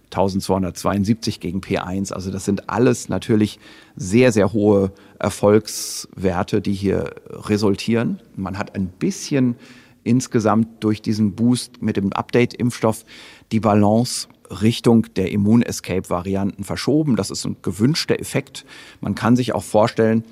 1272 0.05 1.39
gegen 1.39 1.59
P1. 1.59 2.13
Also 2.13 2.31
das 2.31 2.45
sind 2.45 2.69
alles 2.69 3.09
natürlich 3.09 3.59
sehr, 3.95 4.31
sehr 4.31 4.53
hohe 4.53 4.91
Erfolgswerte, 5.19 6.61
die 6.61 6.73
hier 6.73 7.15
resultieren. 7.29 8.21
Man 8.35 8.57
hat 8.57 8.75
ein 8.75 8.87
bisschen 8.87 9.55
insgesamt 10.03 10.83
durch 10.83 11.01
diesen 11.01 11.33
Boost 11.33 11.81
mit 11.81 11.97
dem 11.97 12.13
Update-Impfstoff 12.13 13.03
die 13.51 13.59
Balance 13.59 14.29
Richtung 14.49 15.07
der 15.15 15.31
Immun-Escape-Varianten 15.31 16.63
verschoben. 16.63 17.15
Das 17.15 17.31
ist 17.31 17.45
ein 17.45 17.57
gewünschter 17.61 18.19
Effekt. 18.19 18.65
Man 19.01 19.15
kann 19.15 19.35
sich 19.35 19.53
auch 19.53 19.63
vorstellen, 19.63 20.23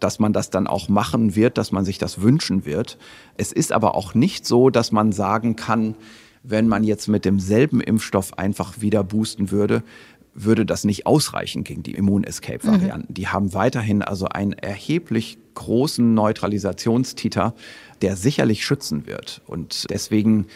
dass 0.00 0.18
man 0.18 0.32
das 0.32 0.50
dann 0.50 0.66
auch 0.66 0.88
machen 0.88 1.36
wird, 1.36 1.58
dass 1.58 1.72
man 1.72 1.84
sich 1.84 1.98
das 1.98 2.22
wünschen 2.22 2.64
wird. 2.64 2.98
Es 3.36 3.52
ist 3.52 3.72
aber 3.72 3.94
auch 3.94 4.14
nicht 4.14 4.46
so, 4.46 4.70
dass 4.70 4.92
man 4.92 5.12
sagen 5.12 5.56
kann, 5.56 5.94
wenn 6.42 6.68
man 6.68 6.84
jetzt 6.84 7.06
mit 7.06 7.24
demselben 7.24 7.80
Impfstoff 7.80 8.38
einfach 8.38 8.80
wieder 8.80 9.04
boosten 9.04 9.50
würde, 9.50 9.82
würde 10.32 10.64
das 10.64 10.84
nicht 10.84 11.06
ausreichen 11.06 11.64
gegen 11.64 11.82
die 11.82 11.92
Immun-Escape-Varianten. 11.92 13.08
Mhm. 13.10 13.14
Die 13.14 13.28
haben 13.28 13.52
weiterhin 13.52 14.02
also 14.02 14.26
einen 14.26 14.52
erheblich 14.52 15.38
großen 15.54 16.14
Neutralisationstiter, 16.14 17.54
der 18.00 18.16
sicherlich 18.16 18.64
schützen 18.64 19.06
wird. 19.06 19.42
Und 19.46 19.86
deswegen 19.90 20.46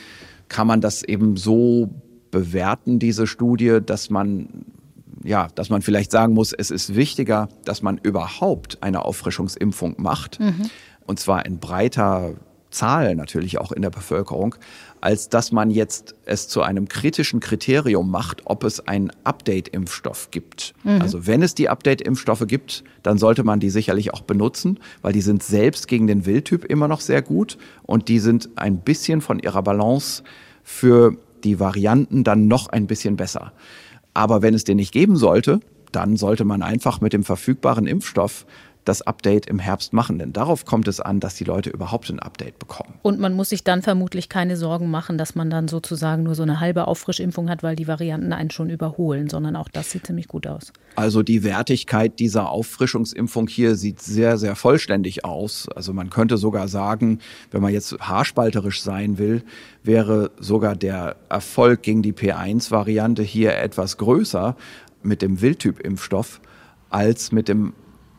kann 0.49 0.67
man 0.67 0.81
das 0.81 1.03
eben 1.03 1.37
so 1.37 1.91
bewerten, 2.35 2.99
diese 2.99 3.29
Studie, 3.29 3.79
dass 3.85 4.11
man 4.11 4.49
ja, 5.23 5.49
dass 5.55 5.71
man 5.71 5.81
vielleicht 5.81 6.11
sagen 6.11 6.35
muss, 6.35 6.53
es 6.53 6.71
ist 6.71 6.95
wichtiger, 6.95 7.49
dass 7.65 7.81
man 7.81 7.97
überhaupt 7.97 8.83
eine 8.83 9.07
Auffrischungsimpfung 9.07 9.95
macht. 9.97 10.39
Mhm. 10.39 10.69
Und 11.07 11.19
zwar 11.19 11.47
in 11.47 11.61
breiter 11.61 12.35
Zahl 12.75 13.15
natürlich 13.15 13.59
auch 13.59 13.73
in 13.73 13.81
der 13.81 13.91
Bevölkerung, 13.91 14.57
als 15.01 15.29
dass 15.31 15.53
man 15.53 15.71
jetzt 15.71 16.15
es 16.27 16.49
zu 16.49 16.63
einem 16.63 16.89
kritischen 16.89 17.41
Kriterium 17.41 18.11
macht, 18.11 18.43
ob 18.45 18.65
es 18.65 18.87
einen 18.87 19.13
Update-Impfstoff 19.23 20.31
gibt. 20.31 20.75
Mhm. 20.83 21.01
Also 21.01 21.27
wenn 21.27 21.43
es 21.43 21.55
die 21.55 21.71
Update-Impfstoffe 21.71 22.47
gibt, 22.47 22.85
dann 23.03 23.17
sollte 23.17 23.45
man 23.45 23.61
die 23.61 23.71
sicherlich 23.71 24.13
auch 24.13 24.23
benutzen, 24.23 24.79
weil 25.01 25.13
die 25.13 25.23
sind 25.23 25.43
selbst 25.43 25.89
gegen 25.89 26.07
den 26.07 26.27
Wildtyp 26.27 26.65
immer 26.65 26.89
noch 26.89 27.01
sehr 27.01 27.23
gut 27.23 27.57
und 27.85 28.09
die 28.09 28.19
sind 28.19 28.51
ein 28.57 28.79
bisschen 28.79 29.23
von 29.23 29.39
ihrer 29.39 29.63
Balance 29.63 30.23
für 30.63 31.17
die 31.45 31.61
Varianten 31.61 32.25
dann 32.25 32.49
noch 32.49 32.69
ein 32.69 32.87
bisschen 32.87 33.17
besser. 33.17 33.53
Aber 34.15 34.43
wenn 34.43 34.55
es 34.55 34.65
den 34.65 34.77
nicht 34.77 34.93
geben 34.93 35.17
sollte, 35.17 35.61
dann 35.93 36.17
sollte 36.17 36.45
man 36.45 36.63
einfach 36.63 37.01
mit 37.01 37.13
dem 37.13 37.23
verfügbaren 37.23 37.87
Impfstoff 37.87 38.47
das 38.85 39.03
Update 39.03 39.47
im 39.47 39.59
Herbst 39.59 39.93
machen. 39.93 40.19
Denn 40.19 40.33
darauf 40.33 40.65
kommt 40.65 40.89
es 40.89 41.01
an, 41.01 41.21
dass 41.21 41.35
die 41.35 41.45
Leute 41.45 41.71
überhaupt 41.71 42.11
ein 42.11 42.19
Update 42.19 42.59
bekommen. 42.59 42.95
Und 43.03 43.19
man 43.19 43.35
muss 43.35 43.49
sich 43.51 43.65
dann 43.65 43.83
vermutlich 43.83 44.29
keine 44.29 44.57
Sorgen 44.57 44.91
machen, 44.91 45.19
dass 45.19 45.35
man 45.35 45.51
dann 45.51 45.69
sozusagen 45.69 46.23
nur 46.23 46.35
so 46.35 46.43
eine 46.43 46.61
halbe 46.61 46.87
Auffrischimpfung 46.87 47.49
hat, 47.49 47.63
weil 47.63 47.77
die 47.77 47.89
Varianten 47.89 48.33
einen 48.33 48.51
schon 48.51 48.71
überholen, 48.71 49.29
sondern 49.29 49.57
auch 49.57 49.69
das 49.69 49.91
sieht 49.91 50.07
ziemlich 50.07 50.29
gut 50.29 50.47
aus. 50.47 50.73
Also 50.97 51.23
die 51.23 51.43
Wertigkeit 51.43 52.19
dieser 52.19 52.51
Auffrischungsimpfung 52.51 53.49
hier 53.49 53.75
sieht 53.75 54.01
sehr, 54.01 54.39
sehr 54.39 54.55
vollständig 54.57 55.25
aus. 55.25 55.69
Also 55.75 55.93
man 55.93 56.11
könnte 56.11 56.37
sogar 56.37 56.69
sagen, 56.69 57.19
wenn 57.51 57.63
man 57.63 57.73
jetzt 57.73 57.99
haarspalterisch 58.01 58.83
sein 58.83 59.19
will, 59.19 59.43
wäre 59.83 60.31
sogar 60.39 60.77
der 60.77 61.17
Erfolg 61.29 61.83
gegen 61.83 62.03
die 62.03 62.13
P1-Variante 62.13 63.23
hier 63.23 63.57
etwas 63.57 63.97
größer 63.97 64.57
mit 65.03 65.23
dem 65.23 65.41
Wildtyp-Impfstoff 65.41 66.41
als 66.91 67.33
mit 67.33 67.49
dem 67.49 67.75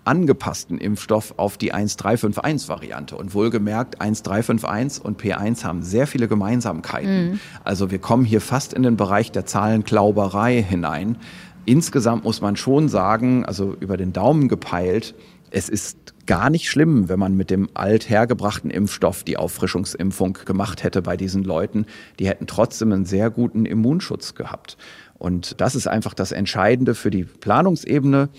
angepassten 0.05 0.77
Impfstoff 0.77 1.33
auf 1.37 1.57
die 1.57 1.73
1351-Variante. 1.73 3.17
Und 3.17 3.33
wohlgemerkt, 3.33 4.01
1351 4.01 5.03
und 5.03 5.21
P1 5.21 5.63
haben 5.63 5.83
sehr 5.83 6.07
viele 6.07 6.27
Gemeinsamkeiten. 6.27 7.31
Mhm. 7.31 7.39
Also 7.63 7.91
wir 7.91 7.99
kommen 7.99 8.25
hier 8.25 8.41
fast 8.41 8.73
in 8.73 8.83
den 8.83 8.97
Bereich 8.97 9.31
der 9.31 9.45
Zahlenklauberei 9.45 10.61
hinein. 10.61 11.17
Insgesamt 11.65 12.23
muss 12.23 12.41
man 12.41 12.55
schon 12.55 12.89
sagen, 12.89 13.43
also 13.45 13.75
über 13.79 13.97
den 13.97 14.13
Daumen 14.13 14.47
gepeilt, 14.47 15.15
es 15.51 15.69
ist 15.69 16.13
gar 16.25 16.49
nicht 16.49 16.69
schlimm, 16.69 17.07
wenn 17.07 17.19
man 17.19 17.35
mit 17.35 17.49
dem 17.49 17.69
althergebrachten 17.73 18.69
Impfstoff 18.71 19.23
die 19.23 19.37
Auffrischungsimpfung 19.37 20.37
gemacht 20.45 20.83
hätte 20.83 21.01
bei 21.01 21.17
diesen 21.17 21.43
Leuten. 21.43 21.85
Die 22.19 22.27
hätten 22.27 22.47
trotzdem 22.47 22.91
einen 22.91 23.05
sehr 23.05 23.29
guten 23.29 23.65
Immunschutz 23.65 24.35
gehabt. 24.35 24.77
Und 25.17 25.61
das 25.61 25.75
ist 25.75 25.87
einfach 25.87 26.13
das 26.13 26.31
Entscheidende 26.31 26.93
für 26.93 27.09
die 27.09 27.23
Planungsebene. 27.23 28.29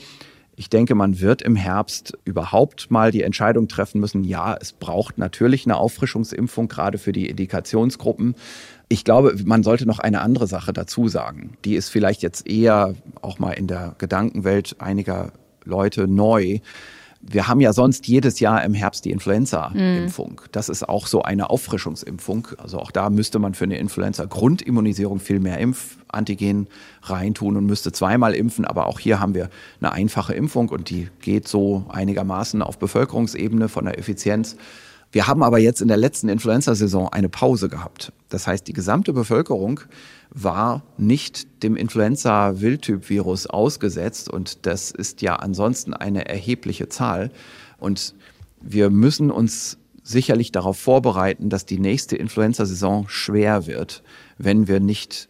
Ich 0.58 0.70
denke, 0.70 0.94
man 0.94 1.20
wird 1.20 1.42
im 1.42 1.54
Herbst 1.54 2.16
überhaupt 2.24 2.90
mal 2.90 3.10
die 3.10 3.22
Entscheidung 3.22 3.68
treffen 3.68 4.00
müssen, 4.00 4.24
ja, 4.24 4.56
es 4.58 4.72
braucht 4.72 5.18
natürlich 5.18 5.66
eine 5.66 5.76
Auffrischungsimpfung, 5.76 6.68
gerade 6.68 6.96
für 6.96 7.12
die 7.12 7.28
Indikationsgruppen. 7.28 8.34
Ich 8.88 9.04
glaube, 9.04 9.36
man 9.44 9.62
sollte 9.62 9.84
noch 9.84 9.98
eine 9.98 10.22
andere 10.22 10.46
Sache 10.46 10.72
dazu 10.72 11.08
sagen. 11.08 11.58
Die 11.66 11.74
ist 11.74 11.90
vielleicht 11.90 12.22
jetzt 12.22 12.48
eher 12.48 12.94
auch 13.20 13.38
mal 13.38 13.52
in 13.52 13.66
der 13.66 13.96
Gedankenwelt 13.98 14.76
einiger 14.78 15.32
Leute 15.64 16.08
neu 16.08 16.60
wir 17.28 17.48
haben 17.48 17.60
ja 17.60 17.72
sonst 17.72 18.06
jedes 18.06 18.40
Jahr 18.40 18.64
im 18.64 18.74
Herbst 18.74 19.04
die 19.04 19.10
Influenza-Impfung. 19.10 20.40
Mm. 20.44 20.48
Das 20.52 20.68
ist 20.68 20.88
auch 20.88 21.06
so 21.06 21.22
eine 21.22 21.50
Auffrischungsimpfung. 21.50 22.48
Also 22.58 22.78
auch 22.78 22.90
da 22.90 23.10
müsste 23.10 23.38
man 23.38 23.54
für 23.54 23.64
eine 23.64 23.78
Influenza-Grundimmunisierung 23.78 25.18
viel 25.18 25.40
mehr 25.40 25.58
Impfantigen 25.58 26.68
reintun 27.02 27.56
und 27.56 27.66
müsste 27.66 27.92
zweimal 27.92 28.34
impfen. 28.34 28.64
Aber 28.64 28.86
auch 28.86 29.00
hier 29.00 29.18
haben 29.18 29.34
wir 29.34 29.50
eine 29.80 29.92
einfache 29.92 30.34
Impfung 30.34 30.68
und 30.68 30.90
die 30.90 31.08
geht 31.20 31.48
so 31.48 31.84
einigermaßen 31.88 32.62
auf 32.62 32.78
Bevölkerungsebene 32.78 33.68
von 33.68 33.86
der 33.86 33.98
Effizienz. 33.98 34.56
Wir 35.12 35.26
haben 35.26 35.42
aber 35.42 35.58
jetzt 35.58 35.80
in 35.80 35.88
der 35.88 35.96
letzten 35.96 36.28
Influenza-Saison 36.28 37.08
eine 37.08 37.28
Pause 37.28 37.68
gehabt. 37.68 38.12
Das 38.28 38.46
heißt, 38.46 38.66
die 38.66 38.72
gesamte 38.72 39.12
Bevölkerung 39.12 39.80
war 40.30 40.82
nicht 40.98 41.62
dem 41.62 41.76
Influenza-Wildtyp-Virus 41.76 43.46
ausgesetzt 43.46 44.28
und 44.28 44.66
das 44.66 44.90
ist 44.90 45.22
ja 45.22 45.36
ansonsten 45.36 45.94
eine 45.94 46.28
erhebliche 46.28 46.88
Zahl. 46.88 47.30
Und 47.78 48.14
wir 48.60 48.90
müssen 48.90 49.30
uns 49.30 49.78
sicherlich 50.02 50.52
darauf 50.52 50.78
vorbereiten, 50.78 51.50
dass 51.50 51.66
die 51.66 51.78
nächste 51.78 52.16
Influenza-Saison 52.16 53.08
schwer 53.08 53.66
wird, 53.66 54.02
wenn 54.38 54.68
wir 54.68 54.80
nicht 54.80 55.28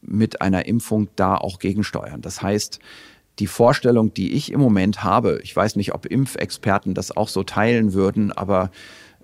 mit 0.00 0.40
einer 0.40 0.66
Impfung 0.66 1.08
da 1.16 1.36
auch 1.36 1.58
gegensteuern. 1.58 2.22
Das 2.22 2.42
heißt, 2.42 2.78
die 3.38 3.46
Vorstellung, 3.46 4.14
die 4.14 4.32
ich 4.32 4.50
im 4.50 4.60
Moment 4.60 5.04
habe, 5.04 5.40
ich 5.42 5.54
weiß 5.54 5.76
nicht, 5.76 5.94
ob 5.94 6.06
Impfexperten 6.06 6.94
das 6.94 7.14
auch 7.16 7.28
so 7.28 7.42
teilen 7.42 7.92
würden, 7.92 8.32
aber 8.32 8.70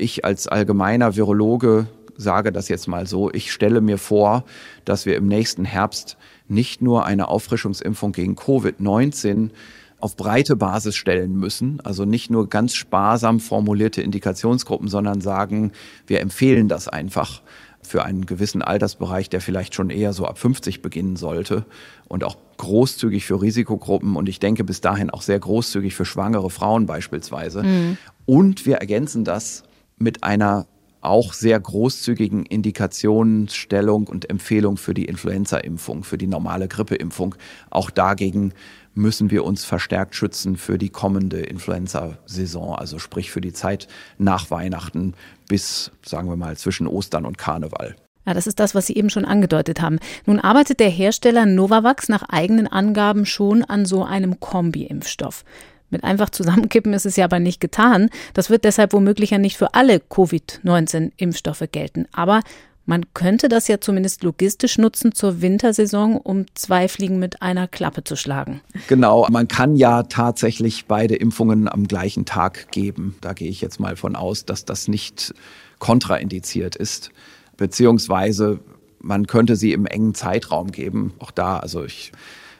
ich 0.02 0.24
als 0.24 0.48
allgemeiner 0.48 1.16
Virologe 1.16 1.86
sage 2.16 2.52
das 2.52 2.68
jetzt 2.68 2.88
mal 2.88 3.06
so, 3.06 3.30
ich 3.32 3.52
stelle 3.52 3.80
mir 3.80 3.98
vor, 3.98 4.44
dass 4.84 5.06
wir 5.06 5.16
im 5.16 5.26
nächsten 5.26 5.64
Herbst 5.64 6.16
nicht 6.48 6.82
nur 6.82 7.06
eine 7.06 7.28
Auffrischungsimpfung 7.28 8.12
gegen 8.12 8.34
Covid-19 8.34 9.50
auf 9.98 10.16
breite 10.16 10.56
Basis 10.56 10.96
stellen 10.96 11.36
müssen, 11.36 11.80
also 11.84 12.04
nicht 12.04 12.30
nur 12.30 12.48
ganz 12.48 12.74
sparsam 12.74 13.38
formulierte 13.38 14.02
Indikationsgruppen, 14.02 14.88
sondern 14.88 15.20
sagen, 15.20 15.72
wir 16.06 16.20
empfehlen 16.20 16.68
das 16.68 16.88
einfach 16.88 17.40
für 17.84 18.04
einen 18.04 18.26
gewissen 18.26 18.62
Altersbereich, 18.62 19.28
der 19.28 19.40
vielleicht 19.40 19.74
schon 19.74 19.90
eher 19.90 20.12
so 20.12 20.26
ab 20.26 20.38
50 20.38 20.82
beginnen 20.82 21.16
sollte 21.16 21.64
und 22.08 22.24
auch 22.24 22.36
großzügig 22.58 23.24
für 23.24 23.42
Risikogruppen 23.42 24.16
und 24.16 24.28
ich 24.28 24.40
denke 24.40 24.64
bis 24.64 24.80
dahin 24.80 25.10
auch 25.10 25.22
sehr 25.22 25.38
großzügig 25.38 25.94
für 25.94 26.04
schwangere 26.04 26.50
Frauen 26.50 26.86
beispielsweise. 26.86 27.62
Mhm. 27.62 27.96
Und 28.26 28.66
wir 28.66 28.76
ergänzen 28.76 29.24
das 29.24 29.64
mit 29.96 30.24
einer 30.24 30.66
auch 31.02 31.32
sehr 31.32 31.58
großzügigen 31.58 32.46
Indikationsstellung 32.46 34.06
und 34.06 34.30
Empfehlung 34.30 34.76
für 34.76 34.94
die 34.94 35.04
Influenza-Impfung, 35.04 36.04
für 36.04 36.16
die 36.16 36.28
normale 36.28 36.68
Grippeimpfung. 36.68 37.34
Auch 37.70 37.90
dagegen 37.90 38.54
müssen 38.94 39.30
wir 39.30 39.44
uns 39.44 39.64
verstärkt 39.64 40.14
schützen 40.14 40.56
für 40.56 40.78
die 40.78 40.90
kommende 40.90 41.40
Influenza-Saison, 41.40 42.76
also 42.76 42.98
sprich 42.98 43.30
für 43.30 43.40
die 43.40 43.52
Zeit 43.52 43.88
nach 44.18 44.50
Weihnachten 44.50 45.14
bis, 45.48 45.90
sagen 46.04 46.28
wir 46.28 46.36
mal, 46.36 46.56
zwischen 46.56 46.86
Ostern 46.86 47.26
und 47.26 47.36
Karneval. 47.36 47.96
Ja, 48.24 48.34
das 48.34 48.46
ist 48.46 48.60
das, 48.60 48.74
was 48.76 48.86
Sie 48.86 48.94
eben 48.94 49.10
schon 49.10 49.24
angedeutet 49.24 49.80
haben. 49.80 49.98
Nun 50.26 50.38
arbeitet 50.38 50.78
der 50.78 50.90
Hersteller 50.90 51.44
Novavax 51.44 52.08
nach 52.08 52.22
eigenen 52.28 52.68
Angaben 52.68 53.26
schon 53.26 53.64
an 53.64 53.84
so 53.84 54.04
einem 54.04 54.38
Kombi-Impfstoff. 54.38 55.44
Mit 55.92 56.04
einfach 56.04 56.30
zusammenkippen 56.30 56.94
ist 56.94 57.06
es 57.06 57.16
ja 57.16 57.26
aber 57.26 57.38
nicht 57.38 57.60
getan. 57.60 58.08
Das 58.34 58.50
wird 58.50 58.64
deshalb 58.64 58.92
womöglich 58.94 59.30
ja 59.30 59.38
nicht 59.38 59.56
für 59.56 59.74
alle 59.74 60.00
Covid-19-Impfstoffe 60.00 61.68
gelten. 61.70 62.06
Aber 62.12 62.40
man 62.86 63.12
könnte 63.14 63.48
das 63.48 63.68
ja 63.68 63.78
zumindest 63.80 64.24
logistisch 64.24 64.78
nutzen 64.78 65.14
zur 65.14 65.40
Wintersaison, 65.40 66.16
um 66.16 66.46
zwei 66.54 66.88
Fliegen 66.88 67.18
mit 67.18 67.42
einer 67.42 67.68
Klappe 67.68 68.02
zu 68.02 68.16
schlagen. 68.16 68.60
Genau, 68.88 69.26
man 69.30 69.46
kann 69.46 69.76
ja 69.76 70.02
tatsächlich 70.04 70.86
beide 70.86 71.14
Impfungen 71.14 71.68
am 71.68 71.86
gleichen 71.86 72.24
Tag 72.24 72.72
geben. 72.72 73.14
Da 73.20 73.34
gehe 73.34 73.50
ich 73.50 73.60
jetzt 73.60 73.78
mal 73.78 73.94
von 73.94 74.16
aus, 74.16 74.46
dass 74.46 74.64
das 74.64 74.88
nicht 74.88 75.34
kontraindiziert 75.78 76.74
ist. 76.74 77.10
Beziehungsweise 77.56 78.60
man 78.98 79.26
könnte 79.26 79.56
sie 79.56 79.72
im 79.72 79.86
engen 79.86 80.14
Zeitraum 80.14 80.72
geben. 80.72 81.12
Auch 81.18 81.30
da, 81.30 81.58
also 81.58 81.84
ich 81.84 82.12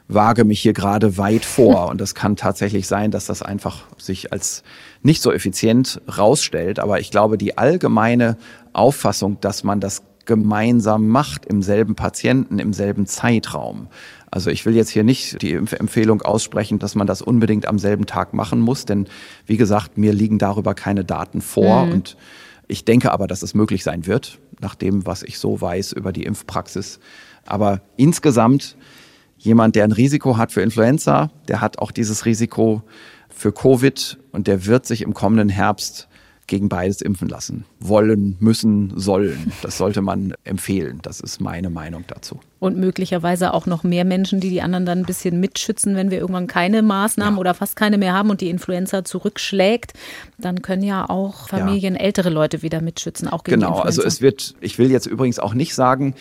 wage 0.08 0.44
mich 0.44 0.60
hier 0.60 0.72
gerade 0.72 1.16
weit 1.18 1.44
vor. 1.44 1.88
Und 1.88 2.00
das 2.00 2.14
kann 2.14 2.36
tatsächlich 2.36 2.86
sein, 2.86 3.10
dass 3.10 3.26
das 3.26 3.42
einfach 3.42 3.84
sich 3.98 4.32
als 4.32 4.62
nicht 5.02 5.22
so 5.22 5.32
effizient 5.32 6.00
rausstellt. 6.18 6.78
Aber 6.78 7.00
ich 7.00 7.10
glaube, 7.10 7.38
die 7.38 7.58
allgemeine 7.58 8.36
Auffassung, 8.72 9.38
dass 9.40 9.64
man 9.64 9.80
das 9.80 10.02
gemeinsam 10.24 11.08
macht 11.08 11.46
im 11.46 11.62
selben 11.62 11.94
Patienten, 11.94 12.58
im 12.58 12.72
selben 12.72 13.06
Zeitraum. 13.06 13.88
Also 14.30 14.50
ich 14.50 14.64
will 14.64 14.74
jetzt 14.74 14.90
hier 14.90 15.04
nicht 15.04 15.42
die 15.42 15.52
Empfehlung 15.54 16.22
aussprechen, 16.22 16.78
dass 16.78 16.94
man 16.94 17.06
das 17.06 17.22
unbedingt 17.22 17.66
am 17.66 17.78
selben 17.78 18.06
Tag 18.06 18.32
machen 18.32 18.60
muss, 18.60 18.86
denn 18.86 19.08
wie 19.46 19.56
gesagt, 19.56 19.98
mir 19.98 20.12
liegen 20.12 20.38
darüber 20.38 20.74
keine 20.74 21.04
Daten 21.04 21.40
vor 21.40 21.86
mhm. 21.86 21.92
und 21.92 22.16
ich 22.68 22.84
denke 22.84 23.12
aber, 23.12 23.26
dass 23.26 23.42
es 23.42 23.52
möglich 23.52 23.84
sein 23.84 24.06
wird, 24.06 24.38
nach 24.60 24.74
dem, 24.74 25.04
was 25.04 25.22
ich 25.22 25.38
so 25.38 25.60
weiß 25.60 25.92
über 25.92 26.12
die 26.12 26.24
Impfpraxis. 26.24 27.00
Aber 27.44 27.82
insgesamt 27.96 28.76
jemand, 29.42 29.76
der 29.76 29.84
ein 29.84 29.92
Risiko 29.92 30.36
hat 30.36 30.52
für 30.52 30.62
Influenza, 30.62 31.30
der 31.48 31.60
hat 31.60 31.78
auch 31.78 31.90
dieses 31.90 32.24
Risiko 32.24 32.82
für 33.28 33.52
Covid 33.52 34.18
und 34.30 34.46
der 34.46 34.66
wird 34.66 34.86
sich 34.86 35.02
im 35.02 35.14
kommenden 35.14 35.48
Herbst 35.48 36.08
gegen 36.46 36.68
beides 36.68 37.00
impfen 37.00 37.28
lassen. 37.28 37.64
Wollen, 37.80 38.36
müssen, 38.40 38.92
sollen. 38.96 39.52
Das 39.62 39.78
sollte 39.78 40.02
man 40.02 40.34
empfehlen. 40.44 40.98
Das 41.02 41.20
ist 41.20 41.40
meine 41.40 41.70
Meinung 41.70 42.04
dazu. 42.08 42.40
Und 42.58 42.76
möglicherweise 42.76 43.54
auch 43.54 43.66
noch 43.66 43.84
mehr 43.84 44.04
Menschen, 44.04 44.40
die 44.40 44.50
die 44.50 44.60
anderen 44.60 44.84
dann 44.84 44.98
ein 44.98 45.06
bisschen 45.06 45.40
mitschützen, 45.40 45.96
wenn 45.96 46.10
wir 46.10 46.18
irgendwann 46.18 46.48
keine 46.48 46.82
Maßnahmen 46.82 47.34
ja. 47.34 47.40
oder 47.40 47.54
fast 47.54 47.76
keine 47.76 47.96
mehr 47.96 48.12
haben 48.12 48.28
und 48.28 48.40
die 48.40 48.50
Influenza 48.50 49.04
zurückschlägt. 49.04 49.94
Dann 50.36 50.62
können 50.62 50.82
ja 50.82 51.08
auch 51.08 51.48
Familien, 51.48 51.94
ja. 51.94 52.00
ältere 52.00 52.28
Leute 52.28 52.62
wieder 52.62 52.82
mitschützen, 52.82 53.28
auch 53.28 53.44
gegen 53.44 53.60
Genau, 53.60 53.78
also 53.78 54.02
es 54.02 54.20
wird, 54.20 54.54
ich 54.60 54.78
will 54.78 54.90
jetzt 54.90 55.06
übrigens 55.06 55.38
auch 55.38 55.54
nicht 55.54 55.74
sagen, 55.74 56.14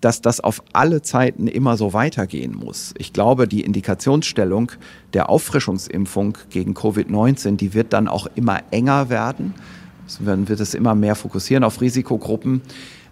dass 0.00 0.22
das 0.22 0.40
auf 0.40 0.62
alle 0.72 1.02
Zeiten 1.02 1.46
immer 1.46 1.76
so 1.76 1.92
weitergehen 1.92 2.54
muss. 2.56 2.94
Ich 2.98 3.12
glaube, 3.12 3.46
die 3.46 3.62
Indikationsstellung 3.62 4.72
der 5.12 5.28
Auffrischungsimpfung 5.28 6.38
gegen 6.48 6.74
Covid-19, 6.74 7.56
die 7.56 7.74
wird 7.74 7.92
dann 7.92 8.08
auch 8.08 8.26
immer 8.34 8.60
enger 8.70 9.10
werden. 9.10 9.54
Es 10.06 10.24
wird 10.24 10.60
es 10.60 10.74
immer 10.74 10.94
mehr 10.94 11.14
fokussieren 11.14 11.64
auf 11.64 11.80
Risikogruppen. 11.80 12.62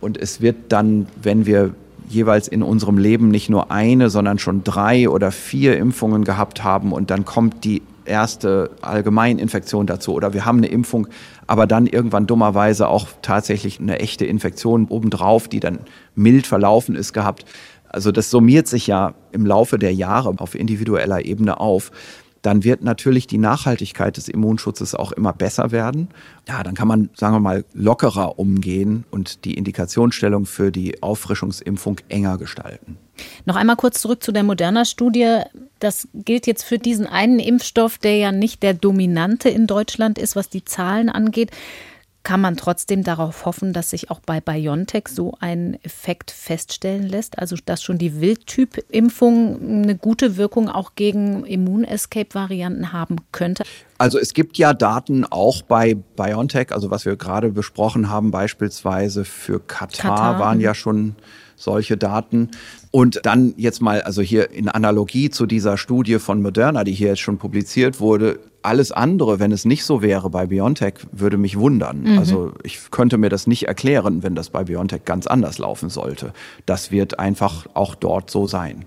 Und 0.00 0.16
es 0.16 0.40
wird 0.40 0.56
dann, 0.70 1.06
wenn 1.22 1.46
wir 1.46 1.74
jeweils 2.08 2.48
in 2.48 2.62
unserem 2.62 2.98
Leben 2.98 3.28
nicht 3.28 3.50
nur 3.50 3.70
eine, 3.70 4.10
sondern 4.10 4.38
schon 4.38 4.64
drei 4.64 5.08
oder 5.08 5.30
vier 5.30 5.76
Impfungen 5.76 6.24
gehabt 6.24 6.64
haben 6.64 6.92
und 6.92 7.10
dann 7.10 7.24
kommt 7.24 7.64
die 7.64 7.82
erste 8.08 8.70
Allgemeininfektion 8.80 9.86
dazu 9.86 10.14
oder 10.14 10.32
wir 10.32 10.44
haben 10.44 10.58
eine 10.58 10.68
Impfung, 10.68 11.08
aber 11.46 11.66
dann 11.66 11.86
irgendwann 11.86 12.26
dummerweise 12.26 12.88
auch 12.88 13.06
tatsächlich 13.22 13.78
eine 13.80 14.00
echte 14.00 14.24
Infektion 14.24 14.86
obendrauf, 14.86 15.48
die 15.48 15.60
dann 15.60 15.80
mild 16.14 16.46
verlaufen 16.46 16.96
ist 16.96 17.12
gehabt. 17.12 17.44
Also 17.88 18.12
das 18.12 18.30
summiert 18.30 18.66
sich 18.66 18.86
ja 18.86 19.14
im 19.32 19.46
Laufe 19.46 19.78
der 19.78 19.94
Jahre 19.94 20.34
auf 20.38 20.54
individueller 20.54 21.24
Ebene 21.24 21.60
auf 21.60 21.90
dann 22.42 22.64
wird 22.64 22.82
natürlich 22.82 23.26
die 23.26 23.38
Nachhaltigkeit 23.38 24.16
des 24.16 24.28
Immunschutzes 24.28 24.94
auch 24.94 25.12
immer 25.12 25.32
besser 25.32 25.70
werden. 25.70 26.08
Ja, 26.46 26.62
dann 26.62 26.74
kann 26.74 26.88
man, 26.88 27.10
sagen 27.14 27.34
wir 27.34 27.40
mal, 27.40 27.64
lockerer 27.74 28.38
umgehen 28.38 29.04
und 29.10 29.44
die 29.44 29.54
Indikationsstellung 29.54 30.46
für 30.46 30.70
die 30.70 31.02
Auffrischungsimpfung 31.02 32.00
enger 32.08 32.38
gestalten. 32.38 32.96
Noch 33.44 33.56
einmal 33.56 33.76
kurz 33.76 34.00
zurück 34.00 34.22
zu 34.22 34.32
der 34.32 34.42
Moderna-Studie. 34.42 35.40
Das 35.78 36.08
gilt 36.14 36.46
jetzt 36.46 36.64
für 36.64 36.78
diesen 36.78 37.06
einen 37.06 37.38
Impfstoff, 37.38 37.98
der 37.98 38.16
ja 38.16 38.32
nicht 38.32 38.62
der 38.62 38.74
dominante 38.74 39.48
in 39.48 39.66
Deutschland 39.66 40.18
ist, 40.18 40.36
was 40.36 40.48
die 40.48 40.64
Zahlen 40.64 41.08
angeht. 41.08 41.50
Kann 42.24 42.40
man 42.40 42.56
trotzdem 42.56 43.04
darauf 43.04 43.46
hoffen, 43.46 43.72
dass 43.72 43.90
sich 43.90 44.10
auch 44.10 44.20
bei 44.20 44.40
BioNTech 44.40 45.08
so 45.08 45.34
ein 45.40 45.78
Effekt 45.82 46.30
feststellen 46.30 47.08
lässt? 47.08 47.38
Also, 47.38 47.56
dass 47.64 47.82
schon 47.82 47.96
die 47.96 48.20
Wildtyp-Impfung 48.20 49.82
eine 49.82 49.96
gute 49.96 50.36
Wirkung 50.36 50.68
auch 50.68 50.94
gegen 50.94 51.46
Immun-Escape-Varianten 51.46 52.92
haben 52.92 53.16
könnte? 53.32 53.64
Also, 53.96 54.18
es 54.18 54.34
gibt 54.34 54.58
ja 54.58 54.74
Daten 54.74 55.24
auch 55.24 55.62
bei 55.62 55.94
BioNTech, 55.94 56.72
also 56.72 56.90
was 56.90 57.06
wir 57.06 57.16
gerade 57.16 57.50
besprochen 57.50 58.10
haben, 58.10 58.30
beispielsweise 58.30 59.24
für 59.24 59.60
Katar, 59.60 60.16
Katar. 60.16 60.38
waren 60.38 60.60
ja 60.60 60.74
schon 60.74 61.16
solche 61.58 61.96
Daten. 61.96 62.50
Und 62.90 63.20
dann 63.24 63.54
jetzt 63.56 63.82
mal, 63.82 64.02
also 64.02 64.22
hier 64.22 64.50
in 64.50 64.68
Analogie 64.68 65.30
zu 65.30 65.46
dieser 65.46 65.76
Studie 65.76 66.18
von 66.18 66.40
Moderna, 66.40 66.84
die 66.84 66.92
hier 66.92 67.08
jetzt 67.08 67.20
schon 67.20 67.38
publiziert 67.38 68.00
wurde, 68.00 68.38
alles 68.62 68.92
andere, 68.92 69.38
wenn 69.38 69.52
es 69.52 69.64
nicht 69.64 69.84
so 69.84 70.02
wäre 70.02 70.30
bei 70.30 70.46
BioNTech, 70.46 70.94
würde 71.12 71.36
mich 71.36 71.58
wundern. 71.58 72.02
Mhm. 72.02 72.18
Also 72.18 72.52
ich 72.62 72.90
könnte 72.90 73.18
mir 73.18 73.28
das 73.28 73.46
nicht 73.46 73.68
erklären, 73.68 74.22
wenn 74.22 74.34
das 74.34 74.50
bei 74.50 74.64
BioNTech 74.64 75.04
ganz 75.04 75.26
anders 75.26 75.58
laufen 75.58 75.90
sollte. 75.90 76.32
Das 76.66 76.90
wird 76.90 77.18
einfach 77.18 77.66
auch 77.74 77.94
dort 77.94 78.30
so 78.30 78.46
sein. 78.46 78.86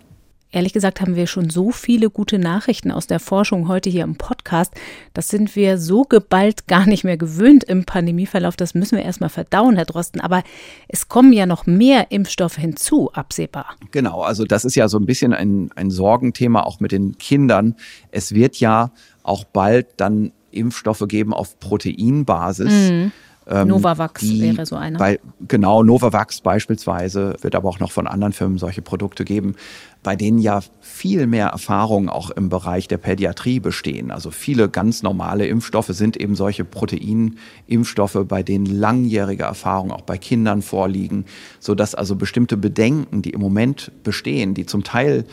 Ehrlich 0.53 0.73
gesagt 0.73 0.99
haben 0.99 1.15
wir 1.15 1.27
schon 1.27 1.49
so 1.49 1.71
viele 1.71 2.09
gute 2.09 2.37
Nachrichten 2.37 2.91
aus 2.91 3.07
der 3.07 3.21
Forschung 3.21 3.69
heute 3.69 3.89
hier 3.89 4.03
im 4.03 4.15
Podcast. 4.15 4.73
Das 5.13 5.29
sind 5.29 5.55
wir 5.55 5.77
so 5.77 6.03
geballt 6.03 6.67
gar 6.67 6.85
nicht 6.85 7.05
mehr 7.05 7.15
gewöhnt 7.15 7.63
im 7.63 7.85
Pandemieverlauf. 7.85 8.57
Das 8.57 8.73
müssen 8.73 8.97
wir 8.97 9.05
erstmal 9.05 9.29
verdauen, 9.29 9.77
Herr 9.77 9.85
Drosten. 9.85 10.19
Aber 10.19 10.43
es 10.89 11.07
kommen 11.07 11.31
ja 11.31 11.45
noch 11.45 11.65
mehr 11.65 12.11
Impfstoffe 12.11 12.57
hinzu, 12.57 13.11
absehbar. 13.13 13.77
Genau, 13.91 14.23
also 14.23 14.43
das 14.43 14.65
ist 14.65 14.75
ja 14.75 14.89
so 14.89 14.99
ein 14.99 15.05
bisschen 15.05 15.33
ein, 15.33 15.69
ein 15.75 15.89
Sorgenthema 15.89 16.63
auch 16.63 16.81
mit 16.81 16.91
den 16.91 17.17
Kindern. 17.17 17.75
Es 18.11 18.33
wird 18.33 18.57
ja 18.57 18.91
auch 19.23 19.45
bald 19.45 19.87
dann 19.97 20.33
Impfstoffe 20.51 21.05
geben 21.07 21.33
auf 21.33 21.61
Proteinbasis. 21.61 22.91
Mhm. 22.91 23.11
Ähm, 23.47 23.69
Novavax 23.69 24.21
wäre 24.39 24.65
so 24.65 24.75
einer. 24.75 24.99
Bei, 24.99 25.19
genau, 25.47 25.83
Novavax 25.83 26.41
beispielsweise, 26.41 27.35
wird 27.41 27.55
aber 27.55 27.69
auch 27.69 27.79
noch 27.79 27.91
von 27.91 28.05
anderen 28.05 28.33
Firmen 28.33 28.59
solche 28.59 28.83
Produkte 28.83 29.25
geben, 29.25 29.55
bei 30.03 30.15
denen 30.15 30.37
ja 30.37 30.61
viel 30.79 31.25
mehr 31.25 31.47
Erfahrungen 31.47 32.07
auch 32.07 32.29
im 32.29 32.49
Bereich 32.49 32.87
der 32.87 32.97
Pädiatrie 32.97 33.59
bestehen. 33.59 34.11
Also 34.11 34.29
viele 34.29 34.69
ganz 34.69 35.01
normale 35.01 35.47
Impfstoffe 35.47 35.89
sind 35.89 36.17
eben 36.17 36.35
solche 36.35 36.65
Proteinimpfstoffe, 36.65 38.19
bei 38.27 38.43
denen 38.43 38.67
langjährige 38.67 39.43
Erfahrungen 39.43 39.91
auch 39.91 40.01
bei 40.01 40.19
Kindern 40.19 40.61
vorliegen, 40.61 41.25
sodass 41.59 41.95
also 41.95 42.15
bestimmte 42.15 42.57
Bedenken, 42.57 43.24
die 43.24 43.32
im 43.32 43.41
Moment 43.41 43.91
bestehen, 44.03 44.53
die 44.53 44.67
zum 44.67 44.83
Teil 44.83 45.25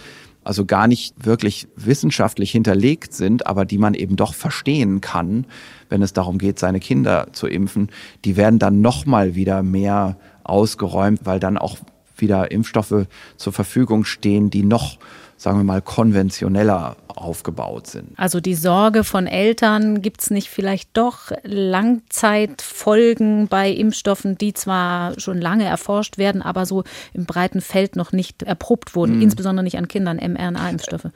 also 0.45 0.65
gar 0.65 0.87
nicht 0.87 1.27
wirklich 1.27 1.69
wissenschaftlich 1.77 2.51
hinterlegt 2.53 3.13
sind, 3.13 3.47
aber 3.47 3.67
die 3.67 3.77
man 3.77 3.93
eben 3.93 4.17
doch 4.17 4.33
verstehen 4.33 5.03
kann, 5.03 5.45
wenn 5.89 6.03
es 6.03 6.13
darum 6.13 6.39
geht, 6.39 6.59
seine 6.59 6.81
Kinder 6.81 7.29
zu 7.33 7.47
impfen, 7.47 7.91
die 8.25 8.37
werden 8.37 8.59
dann 8.59 8.81
nochmal 8.81 9.35
wieder 9.35 9.63
mehr 9.63 10.17
ausgeräumt, 10.45 11.21
weil 11.25 11.41
dann 11.41 11.59
auch 11.59 11.77
wieder 12.17 12.51
Impfstoffe 12.51 13.07
zur 13.37 13.53
Verfügung 13.53 14.05
stehen, 14.05 14.51
die 14.51 14.65
noch 14.65 14.99
sagen 15.39 15.59
wir 15.59 15.65
mal, 15.65 15.81
konventioneller 15.81 16.97
aufgebaut 17.07 17.87
sind. 17.87 18.09
Also 18.17 18.41
die 18.41 18.57
Sorge 18.57 19.05
von 19.05 19.29
Eltern, 19.29 20.03
gibt 20.03 20.21
es 20.21 20.31
nicht 20.31 20.51
vielleicht 20.51 20.91
doch 20.95 21.31
Langzeitfolgen 21.45 23.47
bei 23.47 23.71
Impfstoffen, 23.71 24.37
die 24.37 24.53
zwar 24.53 25.19
schon 25.19 25.41
lange 25.41 25.65
erforscht 25.65 26.19
werden, 26.19 26.43
aber 26.43 26.67
so 26.67 26.83
im 27.15 27.25
breiten 27.25 27.61
Feld 27.61 27.95
noch 27.95 28.11
nicht 28.13 28.43
erprobt 28.43 28.97
wurden, 28.97 29.15
hm. 29.15 29.23
insbesondere 29.23 29.63
nicht 29.63 29.79
an 29.79 29.87
Kindern, 29.87 30.17
mRNA-Impfstoffe? 30.17 31.11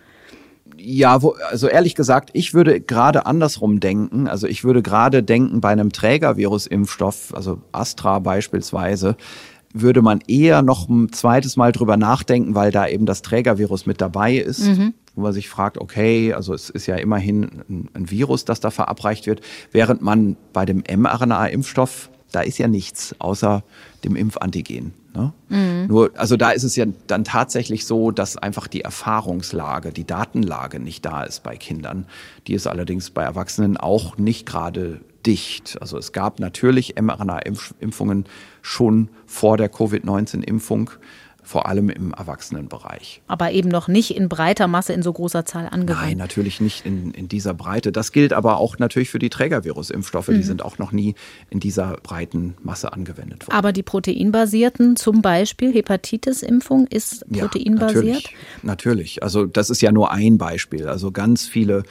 Ja, 0.85 1.23
wo, 1.23 1.37
also 1.49 1.69
ehrlich 1.69 1.95
gesagt, 1.95 2.31
ich 2.33 2.55
würde 2.55 2.81
gerade 2.81 3.25
andersrum 3.27 3.79
denken. 3.79 4.27
Also 4.27 4.49
ich 4.49 4.65
würde 4.65 4.83
gerade 4.83 5.23
denken, 5.23 5.61
bei 5.61 5.69
einem 5.69 5.93
Trägervirus-Impfstoff, 5.93 7.33
also 7.35 7.63
Astra 7.71 8.19
beispielsweise, 8.19 9.17
würde 9.73 10.03
man 10.03 10.21
eher 10.27 10.63
noch 10.63 10.89
ein 10.89 11.13
zweites 11.13 11.57
Mal 11.57 11.71
drüber 11.71 11.97
nachdenken, 11.97 12.57
weil 12.57 12.73
da 12.73 12.89
eben 12.89 13.07
das 13.07 13.23
Trägervirus 13.23 13.87
mit 13.87 14.01
dabei 14.01 14.35
ist. 14.35 14.67
Mhm. 14.67 14.95
Wo 15.15 15.23
man 15.23 15.33
sich 15.33 15.49
fragt, 15.49 15.79
okay, 15.79 16.33
also 16.33 16.53
es 16.53 16.69
ist 16.69 16.87
ja 16.87 16.97
immerhin 16.97 17.63
ein, 17.69 17.89
ein 17.95 18.11
Virus, 18.11 18.45
das 18.45 18.59
da 18.59 18.71
verabreicht 18.71 19.27
wird, 19.27 19.41
während 19.71 20.03
man 20.03 20.37
bei 20.53 20.65
dem 20.65 20.83
mRNA-Impfstoff, 20.83 22.11
da 22.33 22.41
ist 22.41 22.59
ja 22.59 22.67
nichts 22.67 23.15
außer 23.21 23.63
dem 24.05 24.17
Impfantigen. 24.17 24.95
Ne? 25.15 25.33
Mhm. 25.49 25.87
Nur, 25.89 26.11
also 26.17 26.37
da 26.37 26.51
ist 26.51 26.63
es 26.63 26.77
ja 26.77 26.87
dann 27.07 27.25
tatsächlich 27.25 27.87
so, 27.87 28.11
dass 28.11 28.37
einfach 28.37 28.67
die 28.67 28.81
Erfahrungslage, 28.81 29.93
die 29.93 30.07
Datenlage 30.07 30.81
nicht 30.81 31.05
da 31.05 31.25
ist 31.25 31.43
bei 31.43 31.57
Kindern. 31.57 32.07
Die 32.47 32.55
ist 32.55 32.67
allerdings 32.67 33.11
bei 33.11 33.23
Erwachsenen 33.23 33.77
auch 33.77 34.17
nicht 34.17 34.47
gerade 34.47 35.01
dicht. 35.27 35.79
Also 35.81 35.99
es 35.99 36.13
gab 36.13 36.41
natürlich 36.41 36.95
mRNA-Impfungen 37.01 38.25
schon 38.61 39.09
vor 39.27 39.57
der 39.57 39.69
Covid-19-Impfung 39.69 40.91
vor 41.43 41.67
allem 41.67 41.91
im 41.91 42.13
Erwachsenenbereich. 42.13 43.21
Aber 43.27 43.51
eben 43.51 43.69
noch 43.69 43.89
nicht 43.89 44.17
in 44.17 44.29
breiter 44.29 44.69
Masse 44.69 44.93
in 44.93 45.03
so 45.03 45.13
großer 45.13 45.45
Zahl 45.45 45.69
angewandt. 45.69 46.07
Nein, 46.07 46.17
natürlich 46.17 46.61
nicht 46.61 46.87
in, 46.87 47.11
in 47.13 47.29
dieser 47.29 47.53
Breite. 47.53 47.91
Das 47.91 48.13
gilt 48.13 48.33
aber 48.33 48.59
auch 48.59 48.79
natürlich 48.79 49.11
für 49.11 49.19
die 49.19 49.29
Trägervirusimpfstoffe. 49.29 50.29
Mhm. 50.29 50.37
Die 50.37 50.43
sind 50.45 50.65
auch 50.65 50.79
noch 50.79 50.93
nie 50.93 51.15
in 51.51 51.59
dieser 51.59 51.97
breiten 52.03 52.55
Masse 52.63 52.93
angewendet 52.93 53.47
worden. 53.47 53.57
Aber 53.57 53.73
die 53.73 53.83
proteinbasierten, 53.83 54.97
zum 54.97 55.21
Beispiel 55.21 55.75
Hepatitis-Impfung, 55.75 56.87
ist 56.87 57.29
proteinbasiert? 57.29 58.05
Ja, 58.05 58.11
natürlich, 58.13 58.37
natürlich. 58.63 59.23
Also 59.23 59.47
das 59.47 59.69
ist 59.69 59.83
ja 59.83 59.91
nur 59.91 60.13
ein 60.13 60.39
Beispiel. 60.39 60.87
Also 60.87 61.11
ganz 61.11 61.47
viele 61.47 61.83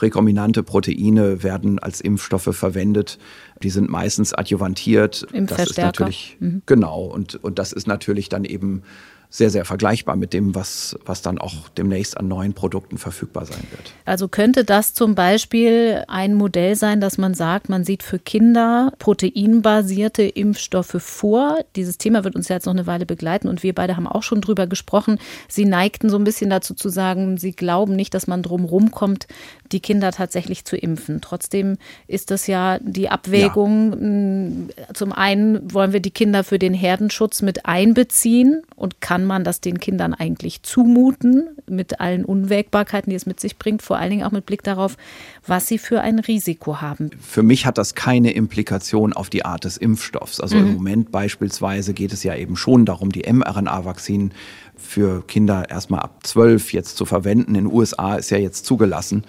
rekombinante 0.00 0.62
Proteine 0.62 1.42
werden 1.42 1.78
als 1.78 2.00
Impfstoffe 2.00 2.54
verwendet. 2.54 3.18
Die 3.62 3.70
sind 3.70 3.88
meistens 3.88 4.32
adjuvantiert. 4.32 5.26
Das 5.32 5.70
ist 5.70 5.78
natürlich 5.78 6.36
mhm. 6.40 6.62
genau 6.66 7.02
und 7.04 7.36
und 7.36 7.58
das 7.58 7.72
ist 7.72 7.86
natürlich 7.86 8.28
dann 8.28 8.44
eben 8.44 8.82
sehr, 9.30 9.50
sehr 9.50 9.66
vergleichbar 9.66 10.16
mit 10.16 10.32
dem, 10.32 10.54
was, 10.54 10.98
was 11.04 11.20
dann 11.20 11.38
auch 11.38 11.68
demnächst 11.76 12.16
an 12.16 12.28
neuen 12.28 12.54
Produkten 12.54 12.96
verfügbar 12.96 13.44
sein 13.44 13.62
wird. 13.70 13.92
Also 14.06 14.26
könnte 14.26 14.64
das 14.64 14.94
zum 14.94 15.14
Beispiel 15.14 16.04
ein 16.08 16.32
Modell 16.32 16.76
sein, 16.76 17.00
dass 17.00 17.18
man 17.18 17.34
sagt, 17.34 17.68
man 17.68 17.84
sieht 17.84 18.02
für 18.02 18.18
Kinder 18.18 18.92
proteinbasierte 18.98 20.22
Impfstoffe 20.22 20.96
vor. 20.98 21.58
Dieses 21.76 21.98
Thema 21.98 22.24
wird 22.24 22.36
uns 22.36 22.48
ja 22.48 22.56
jetzt 22.56 22.64
noch 22.64 22.72
eine 22.72 22.86
Weile 22.86 23.04
begleiten 23.04 23.48
und 23.48 23.62
wir 23.62 23.74
beide 23.74 23.96
haben 23.96 24.06
auch 24.06 24.22
schon 24.22 24.40
drüber 24.40 24.66
gesprochen. 24.66 25.18
Sie 25.46 25.66
neigten 25.66 26.08
so 26.08 26.16
ein 26.16 26.24
bisschen 26.24 26.48
dazu 26.48 26.72
zu 26.72 26.88
sagen, 26.88 27.36
Sie 27.36 27.52
glauben 27.52 27.96
nicht, 27.96 28.14
dass 28.14 28.28
man 28.28 28.42
drum 28.42 28.64
rumkommt, 28.64 29.26
die 29.72 29.80
Kinder 29.80 30.10
tatsächlich 30.10 30.64
zu 30.64 30.76
impfen. 30.76 31.20
Trotzdem 31.20 31.76
ist 32.06 32.30
das 32.30 32.46
ja 32.46 32.78
die 32.80 33.10
Abwägung. 33.10 34.70
Ja. 34.74 34.94
Zum 34.94 35.12
einen 35.12 35.72
wollen 35.72 35.92
wir 35.92 36.00
die 36.00 36.10
Kinder 36.10 36.44
für 36.44 36.58
den 36.58 36.72
Herdenschutz 36.72 37.42
mit 37.42 37.66
einbeziehen 37.66 38.62
und 38.74 39.02
kann 39.02 39.17
kann 39.18 39.26
man 39.26 39.42
das 39.42 39.60
den 39.60 39.80
Kindern 39.80 40.14
eigentlich 40.14 40.62
zumuten, 40.62 41.48
mit 41.68 41.98
allen 41.98 42.24
Unwägbarkeiten, 42.24 43.10
die 43.10 43.16
es 43.16 43.26
mit 43.26 43.40
sich 43.40 43.58
bringt, 43.58 43.82
vor 43.82 43.98
allen 43.98 44.10
Dingen 44.10 44.22
auch 44.22 44.30
mit 44.30 44.46
Blick 44.46 44.62
darauf, 44.62 44.96
was 45.44 45.66
sie 45.66 45.78
für 45.78 46.02
ein 46.02 46.20
Risiko 46.20 46.80
haben. 46.80 47.10
Für 47.20 47.42
mich 47.42 47.66
hat 47.66 47.78
das 47.78 47.96
keine 47.96 48.30
Implikation 48.30 49.12
auf 49.12 49.28
die 49.28 49.44
Art 49.44 49.64
des 49.64 49.76
Impfstoffs. 49.76 50.40
Also 50.40 50.56
mhm. 50.56 50.66
im 50.66 50.74
Moment 50.74 51.10
beispielsweise 51.10 51.94
geht 51.94 52.12
es 52.12 52.22
ja 52.22 52.36
eben 52.36 52.56
schon 52.56 52.86
darum, 52.86 53.10
die 53.10 53.22
mRNA-Vakzinen 53.22 54.30
für 54.76 55.26
Kinder 55.26 55.68
erstmal 55.68 56.00
ab 56.00 56.20
zwölf 56.22 56.72
jetzt 56.72 56.96
zu 56.96 57.04
verwenden. 57.04 57.56
In 57.56 57.64
den 57.64 57.72
USA 57.72 58.14
ist 58.14 58.30
ja 58.30 58.38
jetzt 58.38 58.66
zugelassen. 58.66 59.24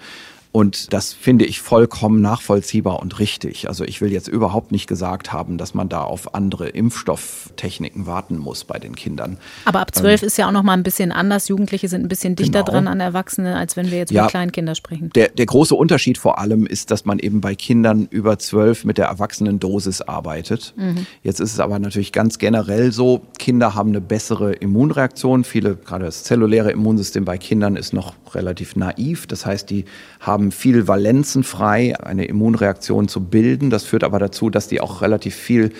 Und 0.52 0.92
das 0.92 1.12
finde 1.12 1.44
ich 1.44 1.60
vollkommen 1.60 2.20
nachvollziehbar 2.20 3.00
und 3.00 3.20
richtig. 3.20 3.68
Also 3.68 3.84
ich 3.84 4.00
will 4.00 4.10
jetzt 4.10 4.26
überhaupt 4.26 4.72
nicht 4.72 4.88
gesagt 4.88 5.32
haben, 5.32 5.58
dass 5.58 5.74
man 5.74 5.88
da 5.88 6.02
auf 6.02 6.34
andere 6.34 6.68
Impfstofftechniken 6.68 8.06
warten 8.06 8.36
muss 8.36 8.64
bei 8.64 8.80
den 8.80 8.96
Kindern. 8.96 9.38
Aber 9.64 9.80
ab 9.80 9.94
zwölf 9.94 10.22
ähm, 10.22 10.26
ist 10.26 10.38
ja 10.38 10.48
auch 10.48 10.52
noch 10.52 10.64
mal 10.64 10.72
ein 10.72 10.82
bisschen 10.82 11.12
anders. 11.12 11.46
Jugendliche 11.46 11.88
sind 11.88 12.02
ein 12.02 12.08
bisschen 12.08 12.34
dichter 12.34 12.64
genau. 12.64 12.72
dran 12.72 12.88
an 12.88 12.98
Erwachsene, 12.98 13.56
als 13.56 13.76
wenn 13.76 13.92
wir 13.92 13.98
jetzt 13.98 14.10
ja, 14.10 14.22
über 14.22 14.30
Kleinkinder 14.30 14.74
sprechen. 14.74 15.10
Der, 15.14 15.28
der 15.28 15.46
große 15.46 15.74
Unterschied 15.74 16.18
vor 16.18 16.40
allem 16.40 16.66
ist, 16.66 16.90
dass 16.90 17.04
man 17.04 17.20
eben 17.20 17.40
bei 17.40 17.54
Kindern 17.54 18.08
über 18.10 18.38
zwölf 18.40 18.84
mit 18.84 18.98
der 18.98 19.06
Erwachsenendosis 19.06 20.02
arbeitet. 20.02 20.74
Mhm. 20.76 21.06
Jetzt 21.22 21.38
ist 21.38 21.52
es 21.52 21.60
aber 21.60 21.78
natürlich 21.78 22.10
ganz 22.10 22.38
generell 22.38 22.90
so, 22.90 23.22
Kinder 23.38 23.76
haben 23.76 23.90
eine 23.90 24.00
bessere 24.00 24.52
Immunreaktion. 24.52 25.44
Viele, 25.44 25.76
gerade 25.76 26.06
das 26.06 26.24
zelluläre 26.24 26.72
Immunsystem 26.72 27.24
bei 27.24 27.38
Kindern 27.38 27.76
ist 27.76 27.92
noch 27.92 28.14
relativ 28.34 28.74
naiv. 28.74 29.28
Das 29.28 29.46
heißt, 29.46 29.70
die 29.70 29.84
haben 30.18 30.39
haben 30.40 30.52
viel 30.52 30.88
Valenzen 30.88 31.44
frei, 31.44 31.94
eine 32.00 32.24
Immunreaktion 32.24 33.08
zu 33.08 33.20
bilden. 33.20 33.70
Das 33.70 33.84
führt 33.84 34.04
aber 34.04 34.18
dazu, 34.18 34.50
dass 34.50 34.68
die 34.68 34.80
auch 34.80 35.02
relativ 35.02 35.34
viel 35.34 35.72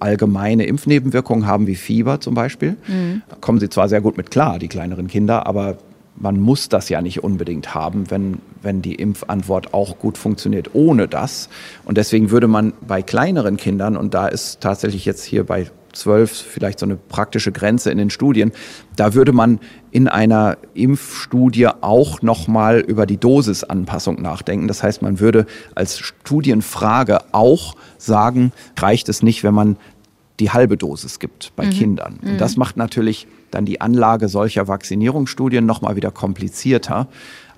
allgemeine 0.00 0.66
Impfnebenwirkungen 0.66 1.46
haben, 1.46 1.66
wie 1.66 1.74
Fieber 1.74 2.20
zum 2.20 2.34
Beispiel. 2.34 2.76
Mhm. 2.86 3.22
Da 3.28 3.36
kommen 3.40 3.60
sie 3.60 3.68
zwar 3.68 3.88
sehr 3.88 4.00
gut 4.00 4.16
mit 4.16 4.30
klar, 4.30 4.58
die 4.58 4.68
kleineren 4.68 5.08
Kinder, 5.08 5.46
aber 5.46 5.78
man 6.16 6.40
muss 6.40 6.68
das 6.68 6.88
ja 6.88 7.00
nicht 7.00 7.22
unbedingt 7.22 7.74
haben, 7.74 8.10
wenn, 8.10 8.38
wenn 8.60 8.82
die 8.82 8.96
Impfantwort 8.96 9.72
auch 9.72 9.98
gut 9.98 10.18
funktioniert 10.18 10.70
ohne 10.72 11.06
das. 11.06 11.48
Und 11.84 11.96
deswegen 11.96 12.30
würde 12.30 12.48
man 12.48 12.72
bei 12.86 13.02
kleineren 13.02 13.56
Kindern, 13.56 13.96
und 13.96 14.14
da 14.14 14.26
ist 14.26 14.60
tatsächlich 14.60 15.04
jetzt 15.04 15.24
hier 15.24 15.44
bei 15.44 15.66
zwölf 15.98 16.30
vielleicht 16.30 16.78
so 16.78 16.86
eine 16.86 16.96
praktische 16.96 17.52
Grenze 17.52 17.90
in 17.90 17.98
den 17.98 18.10
Studien. 18.10 18.52
Da 18.96 19.14
würde 19.14 19.32
man 19.32 19.60
in 19.90 20.08
einer 20.08 20.56
Impfstudie 20.74 21.68
auch 21.68 22.22
nochmal 22.22 22.80
über 22.80 23.06
die 23.06 23.16
Dosisanpassung 23.16 24.20
nachdenken. 24.20 24.68
Das 24.68 24.82
heißt, 24.82 25.02
man 25.02 25.20
würde 25.20 25.46
als 25.74 25.98
Studienfrage 25.98 27.20
auch 27.32 27.74
sagen, 27.96 28.52
reicht 28.78 29.08
es 29.08 29.22
nicht, 29.22 29.44
wenn 29.44 29.54
man 29.54 29.76
die 30.40 30.50
halbe 30.50 30.76
Dosis 30.76 31.18
gibt 31.18 31.52
bei 31.56 31.66
mhm. 31.66 31.70
Kindern. 31.70 32.18
Und 32.22 32.34
mhm. 32.34 32.38
das 32.38 32.56
macht 32.56 32.76
natürlich 32.76 33.26
dann 33.50 33.64
die 33.64 33.80
Anlage 33.80 34.28
solcher 34.28 34.68
Vaccinierungsstudien 34.68 35.66
nochmal 35.66 35.96
wieder 35.96 36.10
komplizierter. 36.10 37.08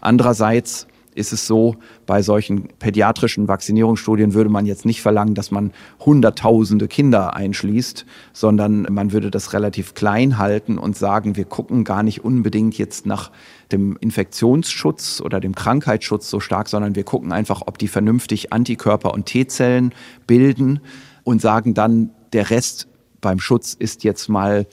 Andererseits 0.01 0.87
ist 1.15 1.33
es 1.33 1.47
so, 1.47 1.77
bei 2.07 2.23
solchen 2.23 2.69
pädiatrischen 2.79 3.49
Vaccinierungsstudien 3.49 4.35
würde 4.35 4.51
man 4.51 4.67
jetzt 4.67 4.85
nicht 4.85 5.03
verlangen, 5.03 5.35
dass 5.35 5.51
man 5.51 5.73
hunderttausende 6.05 6.89
Kinder 6.89 7.35
einschließt, 7.35 8.07
sondern 8.33 8.83
man 8.91 9.13
würde 9.13 9.31
das 9.31 9.53
relativ 9.53 9.95
klein 9.95 10.39
halten 10.39 10.79
und 10.79 10.97
sagen, 10.97 11.37
wir 11.37 11.45
gucken 11.45 11.85
gar 11.85 12.03
nicht 12.03 12.25
unbedingt 12.25 12.79
jetzt 12.79 13.07
nach 13.07 13.31
dem 13.73 13.97
Infektionsschutz 14.01 15.21
oder 15.21 15.41
dem 15.41 15.55
Krankheitsschutz 15.55 16.31
so 16.31 16.41
stark, 16.41 16.69
sondern 16.69 16.95
wir 16.95 17.05
gucken 17.05 17.33
einfach, 17.33 17.63
ob 17.67 17.79
die 17.79 17.89
vernünftig 17.89 18.53
Antikörper 18.53 19.13
und 19.13 19.27
T-Zellen 19.27 19.93
bilden 20.27 20.81
und 21.25 21.41
sagen 21.41 21.75
dann, 21.75 22.11
der 22.33 22.51
Rest 22.51 22.89
beim 23.21 23.39
Schutz 23.39 23.75
ist 23.75 24.05
jetzt 24.05 24.29
mal 24.29 24.67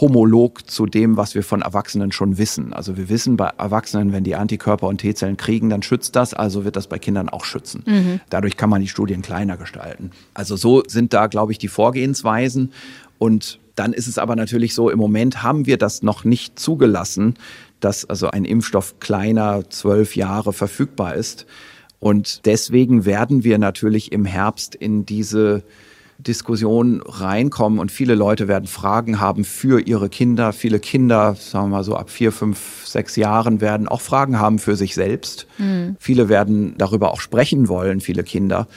homolog 0.00 0.70
zu 0.70 0.86
dem, 0.86 1.16
was 1.16 1.34
wir 1.34 1.42
von 1.42 1.60
Erwachsenen 1.60 2.12
schon 2.12 2.38
wissen. 2.38 2.72
Also 2.72 2.96
wir 2.96 3.08
wissen 3.10 3.36
bei 3.36 3.50
Erwachsenen, 3.58 4.12
wenn 4.12 4.24
die 4.24 4.34
Antikörper 4.34 4.86
und 4.86 4.98
T-Zellen 4.98 5.36
kriegen, 5.36 5.68
dann 5.68 5.82
schützt 5.82 6.16
das, 6.16 6.32
also 6.32 6.64
wird 6.64 6.76
das 6.76 6.86
bei 6.86 6.98
Kindern 6.98 7.28
auch 7.28 7.44
schützen. 7.44 7.82
Mhm. 7.86 8.20
Dadurch 8.30 8.56
kann 8.56 8.70
man 8.70 8.80
die 8.80 8.88
Studien 8.88 9.20
kleiner 9.20 9.58
gestalten. 9.58 10.10
Also 10.32 10.56
so 10.56 10.82
sind 10.86 11.12
da, 11.12 11.26
glaube 11.26 11.52
ich, 11.52 11.58
die 11.58 11.68
Vorgehensweisen. 11.68 12.72
Und 13.18 13.58
dann 13.74 13.92
ist 13.92 14.08
es 14.08 14.18
aber 14.18 14.34
natürlich 14.34 14.74
so, 14.74 14.88
im 14.88 14.98
Moment 14.98 15.42
haben 15.42 15.66
wir 15.66 15.76
das 15.76 16.02
noch 16.02 16.24
nicht 16.24 16.58
zugelassen, 16.58 17.34
dass 17.80 18.04
also 18.04 18.30
ein 18.30 18.44
Impfstoff 18.44 18.98
kleiner 18.98 19.68
zwölf 19.68 20.16
Jahre 20.16 20.52
verfügbar 20.52 21.16
ist. 21.16 21.46
Und 22.00 22.46
deswegen 22.46 23.04
werden 23.04 23.44
wir 23.44 23.58
natürlich 23.58 24.10
im 24.10 24.24
Herbst 24.24 24.74
in 24.74 25.04
diese 25.04 25.62
Diskussion 26.18 27.02
reinkommen 27.04 27.78
und 27.78 27.90
viele 27.90 28.14
Leute 28.14 28.48
werden 28.48 28.66
Fragen 28.66 29.20
haben 29.20 29.44
für 29.44 29.80
ihre 29.80 30.08
Kinder. 30.08 30.52
Viele 30.52 30.78
Kinder, 30.78 31.34
sagen 31.38 31.66
wir 31.66 31.78
mal 31.78 31.84
so 31.84 31.96
ab 31.96 32.10
vier, 32.10 32.32
fünf, 32.32 32.86
sechs 32.86 33.16
Jahren, 33.16 33.60
werden 33.60 33.88
auch 33.88 34.00
Fragen 34.00 34.38
haben 34.38 34.58
für 34.58 34.76
sich 34.76 34.94
selbst. 34.94 35.46
Mhm. 35.58 35.96
Viele 35.98 36.28
werden 36.28 36.74
darüber 36.78 37.12
auch 37.12 37.20
sprechen 37.20 37.68
wollen, 37.68 38.00
viele 38.00 38.22
Kinder. 38.22 38.68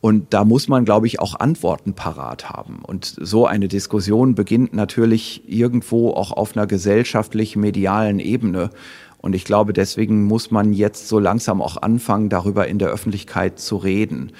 Und 0.00 0.32
da 0.32 0.44
muss 0.44 0.68
man, 0.68 0.84
glaube 0.84 1.06
ich, 1.06 1.20
auch 1.20 1.38
Antworten 1.38 1.92
parat 1.92 2.48
haben. 2.48 2.80
Und 2.82 3.16
so 3.20 3.46
eine 3.46 3.68
Diskussion 3.68 4.34
beginnt 4.34 4.72
natürlich 4.72 5.42
irgendwo 5.46 6.10
auch 6.10 6.32
auf 6.32 6.56
einer 6.56 6.66
gesellschaftlich-medialen 6.66 8.18
Ebene. 8.18 8.70
Und 9.18 9.34
ich 9.34 9.44
glaube, 9.44 9.74
deswegen 9.74 10.24
muss 10.24 10.50
man 10.50 10.72
jetzt 10.72 11.08
so 11.08 11.18
langsam 11.18 11.60
auch 11.60 11.76
anfangen, 11.76 12.30
darüber 12.30 12.66
in 12.66 12.78
der 12.78 12.88
Öffentlichkeit 12.88 13.58
zu 13.58 13.76
reden. 13.76 14.32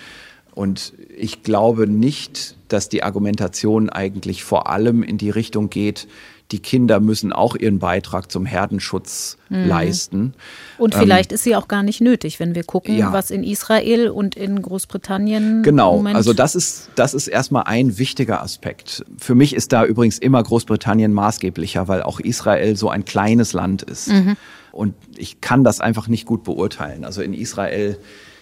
Und 0.55 0.93
ich 1.17 1.43
glaube 1.43 1.87
nicht, 1.87 2.57
dass 2.69 2.89
die 2.89 3.03
Argumentation 3.03 3.89
eigentlich 3.89 4.45
vor 4.45 4.69
allem 4.69 5.03
in 5.03 5.19
die 5.19 5.31
Richtung 5.31 5.71
geht, 5.71 6.09
die 6.53 6.59
Kinder 6.59 7.01
müssen 7.01 7.33
auch 7.33 7.55
ihren 7.55 7.79
Beitrag 7.79 8.31
zum 8.31 8.45
Herdenschutz 8.45 9.39
mhm. 9.49 9.69
leisten. 9.69 10.35
Und 10.79 10.95
vielleicht 10.95 11.31
ähm, 11.31 11.37
ist 11.37 11.45
sie 11.45 11.55
auch 11.55 11.69
gar 11.69 11.83
nicht 11.83 12.01
nötig, 12.01 12.41
wenn 12.41 12.55
wir 12.55 12.65
gucken, 12.65 12.97
ja. 12.97 13.13
was 13.13 13.31
in 13.31 13.45
Israel 13.45 14.09
und 14.09 14.35
in 14.35 14.61
Großbritannien. 14.61 15.63
Genau, 15.63 16.03
also 16.05 16.33
das 16.33 16.55
ist, 16.55 16.91
das 16.97 17.15
ist 17.15 17.29
erstmal 17.29 17.65
ein 17.67 17.99
wichtiger 17.99 18.43
Aspekt. 18.43 19.05
Für 19.19 19.35
mich 19.35 19.55
ist 19.55 19.73
da 19.73 19.85
übrigens 19.85 20.19
immer 20.19 20.43
Großbritannien 20.43 21.13
maßgeblicher, 21.13 21.87
weil 21.89 22.03
auch 22.03 22.21
Israel 22.21 22.77
so 22.77 22.89
ein 22.91 23.05
kleines 23.05 23.53
Land 23.53 23.83
ist. 23.83 24.09
Mhm. 24.09 24.37
Und 24.73 24.95
ich 25.17 25.41
kann 25.41 25.65
das 25.65 25.81
einfach 25.81 26.09
nicht 26.09 26.27
gut 26.27 26.45
beurteilen. 26.45 27.05
Also 27.05 27.23
in 27.23 27.35
Israel 27.35 27.97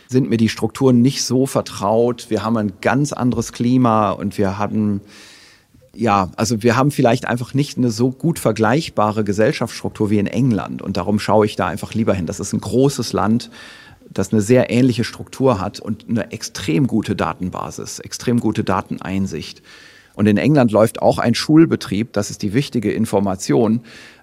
sind 0.09 0.31
mir 0.31 0.39
die 0.39 0.49
Strukturen 0.49 1.03
nicht 1.03 1.23
so 1.23 1.47
vertraut. 1.47 2.27
Wir 2.31 2.43
haben 2.43 2.57
ein 2.57 2.73
ganz 2.81 3.13
anderes 3.13 3.53
Klima 3.53 4.11
und 4.11 4.39
wir 4.39 4.59
hatten 4.59 5.03
ja, 5.95 6.31
also 6.37 6.63
wir 6.63 6.77
haben 6.77 6.93
vielleicht 6.93 7.27
einfach 7.27 7.55
nicht 7.55 7.77
eine 7.77 7.91
so 7.91 8.13
gut 8.13 8.39
vergleichbare 8.39 9.25
Gesellschaftsstruktur 9.25 10.11
wie 10.11 10.19
in 10.19 10.29
England. 10.29 10.81
Und 10.81 10.97
darum 10.97 11.19
schaue 11.19 11.45
ich 11.45 11.57
da 11.57 11.67
einfach 11.67 11.93
lieber 11.93 12.15
hin. 12.15 12.27
Das 12.27 12.39
ist 12.39 12.53
ein 12.53 12.61
großes 12.61 13.13
Land, 13.13 13.51
das 14.09 14.33
eine 14.33 14.41
sehr 14.41 14.71
ähnliche 14.71 15.03
Struktur 15.03 15.61
hat 15.61 15.81
und 15.81 16.07
eine 16.09 16.31
extrem 16.31 16.87
gute 16.87 17.17
Datenbasis, 17.17 17.99
extrem 17.99 18.39
gute 18.39 18.63
Dateneinsicht. 18.63 19.61
Und 20.15 20.27
in 20.27 20.37
England 20.37 20.73
läuft 20.73 21.03
auch 21.03 21.19
ein 21.19 21.35
Schulbetrieb, 21.35 22.13
das 22.13 22.31
ist 22.31 22.43
die 22.43 22.55
wichtige 22.55 22.93
Information. 22.93 23.81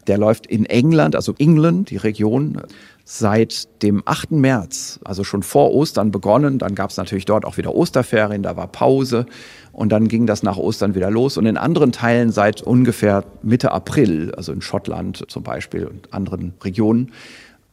Der 0.07 0.17
läuft 0.17 0.45
in 0.45 0.65
England, 0.65 1.15
also 1.15 1.35
England, 1.37 1.89
die 1.89 1.97
Region, 1.97 2.61
seit 3.07 3.83
dem 3.83 4.01
8. 4.03 4.31
März, 4.31 4.99
also 5.05 5.23
schon 5.23 5.43
vor 5.43 5.71
Ostern 5.73 6.09
begonnen. 6.09 6.57
Dann 6.57 6.73
gab 6.73 6.89
es 6.89 6.97
natürlich 6.97 7.25
dort 7.25 7.45
auch 7.45 7.57
wieder 7.57 7.73
Osterferien, 7.75 8.41
da 8.41 8.57
war 8.57 8.67
Pause 8.67 9.27
und 9.71 9.91
dann 9.91 10.07
ging 10.07 10.25
das 10.25 10.41
nach 10.41 10.57
Ostern 10.57 10.95
wieder 10.95 11.11
los. 11.11 11.37
Und 11.37 11.45
in 11.45 11.55
anderen 11.55 11.91
Teilen 11.91 12.31
seit 12.31 12.63
ungefähr 12.63 13.23
Mitte 13.43 13.71
April, 13.71 14.33
also 14.35 14.51
in 14.51 14.61
Schottland 14.61 15.23
zum 15.27 15.43
Beispiel 15.43 15.85
und 15.85 16.11
anderen 16.13 16.55
Regionen, 16.63 17.11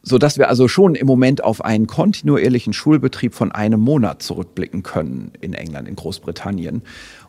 so 0.02 0.18
dass 0.18 0.36
wir 0.36 0.48
also 0.48 0.68
schon 0.68 0.94
im 0.96 1.06
Moment 1.06 1.42
auf 1.42 1.64
einen 1.64 1.86
kontinuierlichen 1.86 2.74
Schulbetrieb 2.74 3.34
von 3.34 3.52
einem 3.52 3.80
Monat 3.80 4.22
zurückblicken 4.22 4.82
können 4.82 5.32
in 5.40 5.54
England, 5.54 5.88
in 5.88 5.96
Großbritannien. 5.96 6.82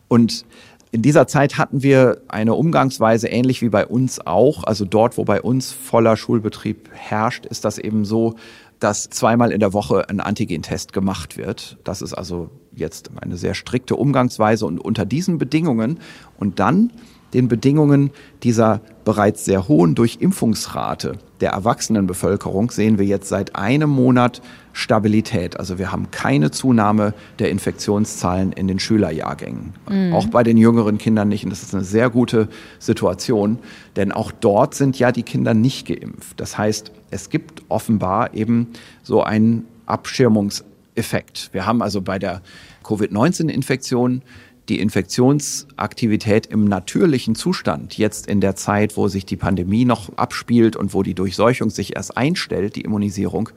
Und 0.09 0.45
in 0.93 1.01
dieser 1.01 1.25
Zeit 1.25 1.57
hatten 1.57 1.81
wir 1.81 2.21
eine 2.27 2.53
Umgangsweise 2.53 3.27
ähnlich 3.27 3.63
wie 3.63 3.69
bei 3.69 3.87
uns 3.87 4.19
auch. 4.27 4.63
Also 4.63 4.85
dort, 4.85 5.17
wo 5.17 5.23
bei 5.23 5.41
uns 5.41 5.71
voller 5.71 6.15
Schulbetrieb 6.15 6.87
herrscht, 6.93 7.47
ist 7.47 7.65
das 7.65 7.79
eben 7.79 8.05
so, 8.05 8.35
dass 8.77 9.09
zweimal 9.09 9.51
in 9.51 9.59
der 9.59 9.73
Woche 9.73 10.07
ein 10.07 10.19
Antigentest 10.19 10.93
gemacht 10.93 11.35
wird. 11.35 11.79
Das 11.83 12.03
ist 12.03 12.13
also 12.13 12.51
jetzt 12.75 13.09
eine 13.19 13.37
sehr 13.37 13.55
strikte 13.55 13.95
Umgangsweise 13.95 14.67
und 14.67 14.77
unter 14.77 15.03
diesen 15.03 15.39
Bedingungen 15.39 15.99
und 16.37 16.59
dann 16.59 16.93
den 17.33 17.47
Bedingungen 17.47 18.11
dieser 18.43 18.81
bereits 19.05 19.45
sehr 19.45 19.67
hohen 19.67 19.95
Durchimpfungsrate 19.95 21.17
der 21.43 21.51
Erwachsenenbevölkerung 21.51 22.71
sehen 22.71 22.97
wir 22.97 23.05
jetzt 23.05 23.27
seit 23.27 23.57
einem 23.57 23.89
Monat 23.89 24.41
Stabilität. 24.71 25.59
Also 25.59 25.77
wir 25.77 25.91
haben 25.91 26.09
keine 26.09 26.51
Zunahme 26.51 27.13
der 27.37 27.49
Infektionszahlen 27.49 28.53
in 28.53 28.69
den 28.69 28.79
Schülerjahrgängen. 28.79 29.73
Mhm. 29.89 30.13
Auch 30.13 30.27
bei 30.27 30.43
den 30.43 30.55
jüngeren 30.55 30.97
Kindern 30.97 31.27
nicht. 31.27 31.43
Und 31.43 31.49
das 31.49 31.61
ist 31.61 31.75
eine 31.75 31.83
sehr 31.83 32.09
gute 32.09 32.47
Situation, 32.79 33.59
denn 33.97 34.13
auch 34.13 34.31
dort 34.31 34.73
sind 34.73 34.97
ja 34.97 35.11
die 35.11 35.23
Kinder 35.23 35.53
nicht 35.53 35.85
geimpft. 35.85 36.39
Das 36.39 36.57
heißt, 36.57 36.93
es 37.11 37.29
gibt 37.29 37.63
offenbar 37.67 38.33
eben 38.33 38.69
so 39.03 39.21
einen 39.21 39.65
Abschirmungseffekt. 39.85 41.49
Wir 41.51 41.65
haben 41.65 41.81
also 41.81 42.01
bei 42.01 42.19
der 42.19 42.41
Covid-19-Infektion 42.83 44.21
die 44.69 44.79
Infektionsaktivität 44.79 46.45
im 46.45 46.65
natürlichen 46.65 47.35
Zustand, 47.35 47.97
jetzt 47.97 48.27
in 48.27 48.39
der 48.39 48.55
Zeit, 48.55 48.95
wo 48.95 49.07
sich 49.07 49.25
die 49.25 49.35
Pandemie 49.35 49.85
noch 49.85 50.17
abspielt 50.17 50.75
und 50.75 50.93
wo 50.93 51.03
die 51.03 51.13
Durchseuchung 51.13 51.69
sich 51.69 51.95
erst 51.95 52.17
einstellt, 52.17 52.75
die 52.75 52.81
Immunisierung, 52.81 53.49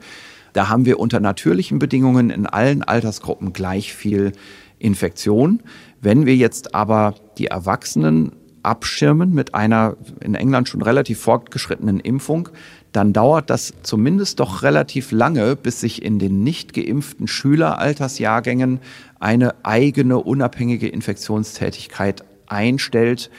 da 0.53 0.69
haben 0.69 0.85
wir 0.85 0.99
unter 0.99 1.19
natürlichen 1.19 1.79
Bedingungen 1.79 2.29
in 2.29 2.45
allen 2.45 2.83
Altersgruppen 2.83 3.53
gleich 3.53 3.93
viel 3.93 4.33
Infektion. 4.79 5.61
Wenn 6.01 6.25
wir 6.25 6.35
jetzt 6.35 6.75
aber 6.75 7.15
die 7.37 7.47
Erwachsenen 7.47 8.31
abschirmen 8.63 9.33
mit 9.33 9.53
einer 9.55 9.95
in 10.19 10.35
England 10.35 10.67
schon 10.67 10.81
relativ 10.81 11.19
fortgeschrittenen 11.19 11.99
Impfung, 11.99 12.49
dann 12.91 13.13
dauert 13.13 13.49
das 13.49 13.73
zumindest 13.83 14.39
doch 14.39 14.63
relativ 14.63 15.11
lange, 15.11 15.55
bis 15.55 15.81
sich 15.81 16.03
in 16.03 16.19
den 16.19 16.43
nicht 16.43 16.73
geimpften 16.73 17.27
Schüleraltersjahrgängen 17.27 18.79
eine 19.19 19.65
eigene 19.65 20.17
unabhängige 20.17 20.87
Infektionstätigkeit 20.87 22.23
einstellt, 22.47 23.29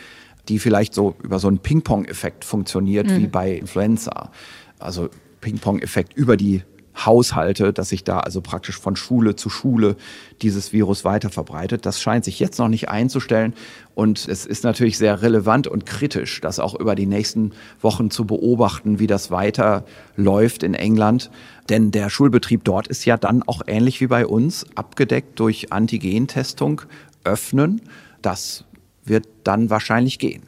die 0.49 0.59
vielleicht 0.59 0.95
so 0.95 1.15
über 1.23 1.39
so 1.39 1.49
einen 1.49 1.59
Ping-Pong-Effekt 1.59 2.45
funktioniert 2.45 3.09
mhm. 3.09 3.17
wie 3.19 3.27
bei 3.27 3.53
Influenza. 3.53 4.31
Also 4.79 5.09
Ping-Pong-Effekt 5.41 6.15
über 6.15 6.37
die 6.37 6.63
Haushalte, 7.07 7.73
dass 7.73 7.91
sich 7.91 8.05
da 8.05 8.21
also 8.21 8.41
praktisch 8.41 8.79
von 8.79 8.97
Schule 8.97 9.37
zu 9.37 9.51
Schule 9.51 9.97
dieses 10.43 10.73
Virus 10.73 11.05
weiter 11.05 11.31
verbreitet. 11.31 11.87
Das 11.87 12.01
scheint 12.01 12.25
sich 12.25 12.39
jetzt 12.41 12.59
noch 12.59 12.69
nicht 12.69 12.89
einzustellen. 12.89 13.55
Und 13.95 14.29
es 14.29 14.47
ist 14.47 14.65
natürlich 14.65 14.99
sehr 14.99 15.23
relevant 15.23 15.67
und 15.67 15.87
kritisch, 15.87 16.41
das 16.41 16.59
auch 16.59 16.75
über 16.75 16.95
die 16.95 17.07
nächsten 17.07 17.53
Wochen 17.81 18.11
zu 18.11 18.25
beobachten, 18.27 18.99
wie 18.99 19.07
das 19.07 19.31
weiter 19.31 19.85
läuft 20.17 20.63
in 20.63 20.75
England. 20.75 21.31
Denn 21.69 21.91
der 21.91 22.11
Schulbetrieb 22.11 22.65
dort 22.65 22.87
ist 22.87 23.05
ja 23.05 23.17
dann 23.17 23.43
auch 23.43 23.63
ähnlich 23.67 24.01
wie 24.01 24.07
bei 24.07 24.27
uns 24.27 24.67
abgedeckt 24.75 25.39
durch 25.41 25.73
Antigentestung 25.73 26.83
öffnen. 27.25 27.83
Das 28.23 28.65
wird 29.05 29.27
dann 29.45 29.71
wahrscheinlich 29.71 30.19
gehen. 30.19 30.43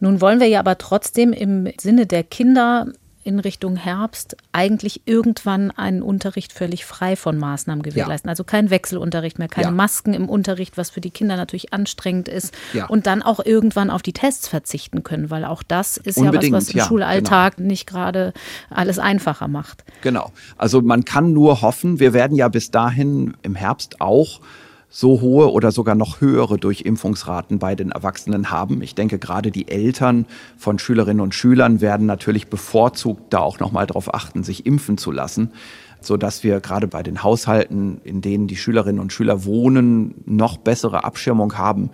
Nun 0.00 0.20
wollen 0.20 0.40
wir 0.40 0.46
ja 0.46 0.60
aber 0.60 0.78
trotzdem 0.78 1.32
im 1.32 1.68
Sinne 1.80 2.06
der 2.06 2.22
Kinder 2.22 2.92
in 3.28 3.40
Richtung 3.40 3.76
Herbst 3.76 4.38
eigentlich 4.52 5.02
irgendwann 5.04 5.70
einen 5.70 6.00
Unterricht 6.00 6.54
völlig 6.54 6.86
frei 6.86 7.14
von 7.14 7.36
Maßnahmen 7.36 7.82
gewährleisten. 7.82 8.28
Ja. 8.28 8.32
Also 8.32 8.42
kein 8.42 8.70
Wechselunterricht 8.70 9.38
mehr, 9.38 9.48
keine 9.48 9.66
ja. 9.66 9.70
Masken 9.70 10.14
im 10.14 10.30
Unterricht, 10.30 10.78
was 10.78 10.88
für 10.88 11.02
die 11.02 11.10
Kinder 11.10 11.36
natürlich 11.36 11.74
anstrengend 11.74 12.28
ist. 12.28 12.54
Ja. 12.72 12.86
Und 12.86 13.06
dann 13.06 13.22
auch 13.22 13.44
irgendwann 13.44 13.90
auf 13.90 14.00
die 14.00 14.14
Tests 14.14 14.48
verzichten 14.48 15.02
können, 15.02 15.28
weil 15.28 15.44
auch 15.44 15.62
das 15.62 15.98
ist 15.98 16.16
Unbedingt, 16.16 16.44
ja 16.44 16.52
was, 16.52 16.68
was 16.68 16.74
im 16.74 16.80
Schulalltag 16.80 17.56
genau. 17.56 17.68
nicht 17.68 17.86
gerade 17.86 18.32
alles 18.70 18.98
einfacher 18.98 19.46
macht. 19.46 19.84
Genau. 20.00 20.32
Also 20.56 20.80
man 20.80 21.04
kann 21.04 21.34
nur 21.34 21.60
hoffen, 21.60 22.00
wir 22.00 22.14
werden 22.14 22.34
ja 22.34 22.48
bis 22.48 22.70
dahin 22.70 23.36
im 23.42 23.54
Herbst 23.54 24.00
auch 24.00 24.40
so 24.90 25.20
hohe 25.20 25.52
oder 25.52 25.70
sogar 25.70 25.94
noch 25.94 26.20
höhere 26.20 26.56
Durchimpfungsraten 26.56 27.58
bei 27.58 27.74
den 27.74 27.90
Erwachsenen 27.90 28.50
haben. 28.50 28.82
Ich 28.82 28.94
denke, 28.94 29.18
gerade 29.18 29.50
die 29.50 29.68
Eltern 29.68 30.26
von 30.56 30.78
Schülerinnen 30.78 31.20
und 31.20 31.34
Schülern 31.34 31.80
werden 31.80 32.06
natürlich 32.06 32.48
bevorzugt 32.48 33.32
da 33.32 33.40
auch 33.40 33.58
nochmal 33.60 33.86
darauf 33.86 34.14
achten, 34.14 34.42
sich 34.42 34.64
impfen 34.64 34.96
zu 34.96 35.10
lassen, 35.10 35.52
so 36.00 36.16
dass 36.16 36.42
wir 36.42 36.60
gerade 36.60 36.88
bei 36.88 37.02
den 37.02 37.22
Haushalten, 37.22 38.00
in 38.04 38.22
denen 38.22 38.46
die 38.46 38.56
Schülerinnen 38.56 39.00
und 39.00 39.12
Schüler 39.12 39.44
wohnen, 39.44 40.14
noch 40.24 40.56
bessere 40.56 41.04
Abschirmung 41.04 41.58
haben. 41.58 41.90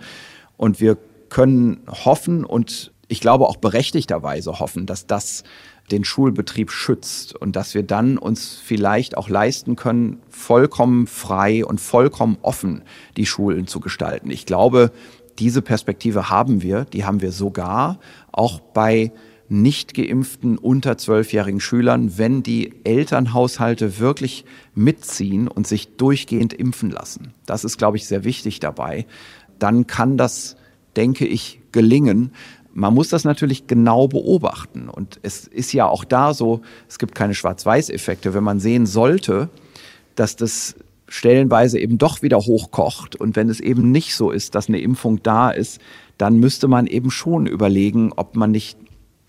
Und 0.55 0.79
wir 0.79 0.97
können 1.29 1.81
hoffen 1.87 2.45
und 2.45 2.93
ich 3.07 3.19
glaube 3.19 3.47
auch 3.47 3.57
berechtigterweise 3.57 4.59
hoffen, 4.59 4.85
dass 4.85 5.05
das 5.05 5.43
den 5.91 6.03
Schulbetrieb 6.03 6.71
schützt 6.71 7.35
und 7.35 7.55
dass 7.55 7.75
wir 7.75 7.83
dann 7.83 8.17
uns 8.17 8.59
vielleicht 8.63 9.17
auch 9.17 9.29
leisten 9.29 9.75
können, 9.75 10.19
vollkommen 10.29 11.05
frei 11.05 11.63
und 11.65 11.79
vollkommen 11.79 12.37
offen 12.41 12.81
die 13.17 13.25
Schulen 13.25 13.67
zu 13.67 13.79
gestalten. 13.79 14.31
Ich 14.31 14.45
glaube, 14.45 14.91
diese 15.37 15.61
Perspektive 15.61 16.29
haben 16.29 16.61
wir, 16.61 16.85
die 16.85 17.05
haben 17.05 17.21
wir 17.21 17.31
sogar 17.31 17.99
auch 18.31 18.59
bei 18.59 19.11
nicht 19.47 19.93
geimpften 19.93 20.57
unter 20.57 20.97
zwölfjährigen 20.97 21.59
Schülern, 21.59 22.17
wenn 22.17 22.41
die 22.41 22.73
Elternhaushalte 22.83 23.99
wirklich 23.99 24.43
mitziehen 24.73 25.47
und 25.47 25.67
sich 25.67 25.97
durchgehend 25.97 26.53
impfen 26.53 26.89
lassen. 26.89 27.33
Das 27.45 27.63
ist, 27.63 27.77
glaube 27.77 27.97
ich, 27.97 28.07
sehr 28.07 28.23
wichtig 28.23 28.59
dabei. 28.59 29.05
Dann 29.59 29.85
kann 29.85 30.17
das, 30.17 30.55
denke 30.95 31.27
ich, 31.27 31.61
gelingen, 31.71 32.31
man 32.75 32.93
muss 32.93 33.07
das 33.07 33.23
natürlich 33.23 33.67
genau 33.67 34.09
beobachten. 34.09 34.89
Und 34.89 35.17
es 35.23 35.47
ist 35.47 35.71
ja 35.71 35.87
auch 35.87 36.03
da 36.03 36.33
so, 36.33 36.61
es 36.89 36.99
gibt 36.99 37.15
keine 37.15 37.33
Schwarz-Weiß-Effekte. 37.33 38.33
Wenn 38.33 38.43
man 38.43 38.59
sehen 38.59 38.85
sollte, 38.85 39.49
dass 40.15 40.35
das 40.35 40.75
stellenweise 41.07 41.79
eben 41.79 41.97
doch 41.97 42.21
wieder 42.21 42.37
hochkocht 42.37 43.15
und 43.15 43.37
wenn 43.37 43.47
es 43.47 43.61
eben 43.61 43.91
nicht 43.91 44.15
so 44.15 44.29
ist, 44.29 44.55
dass 44.55 44.67
eine 44.67 44.79
Impfung 44.79 45.23
da 45.23 45.51
ist, 45.51 45.79
dann 46.17 46.37
müsste 46.37 46.67
man 46.67 46.87
eben 46.87 47.11
schon 47.11 47.47
überlegen, 47.47 48.11
ob 48.13 48.35
man 48.35 48.51
nicht 48.51 48.77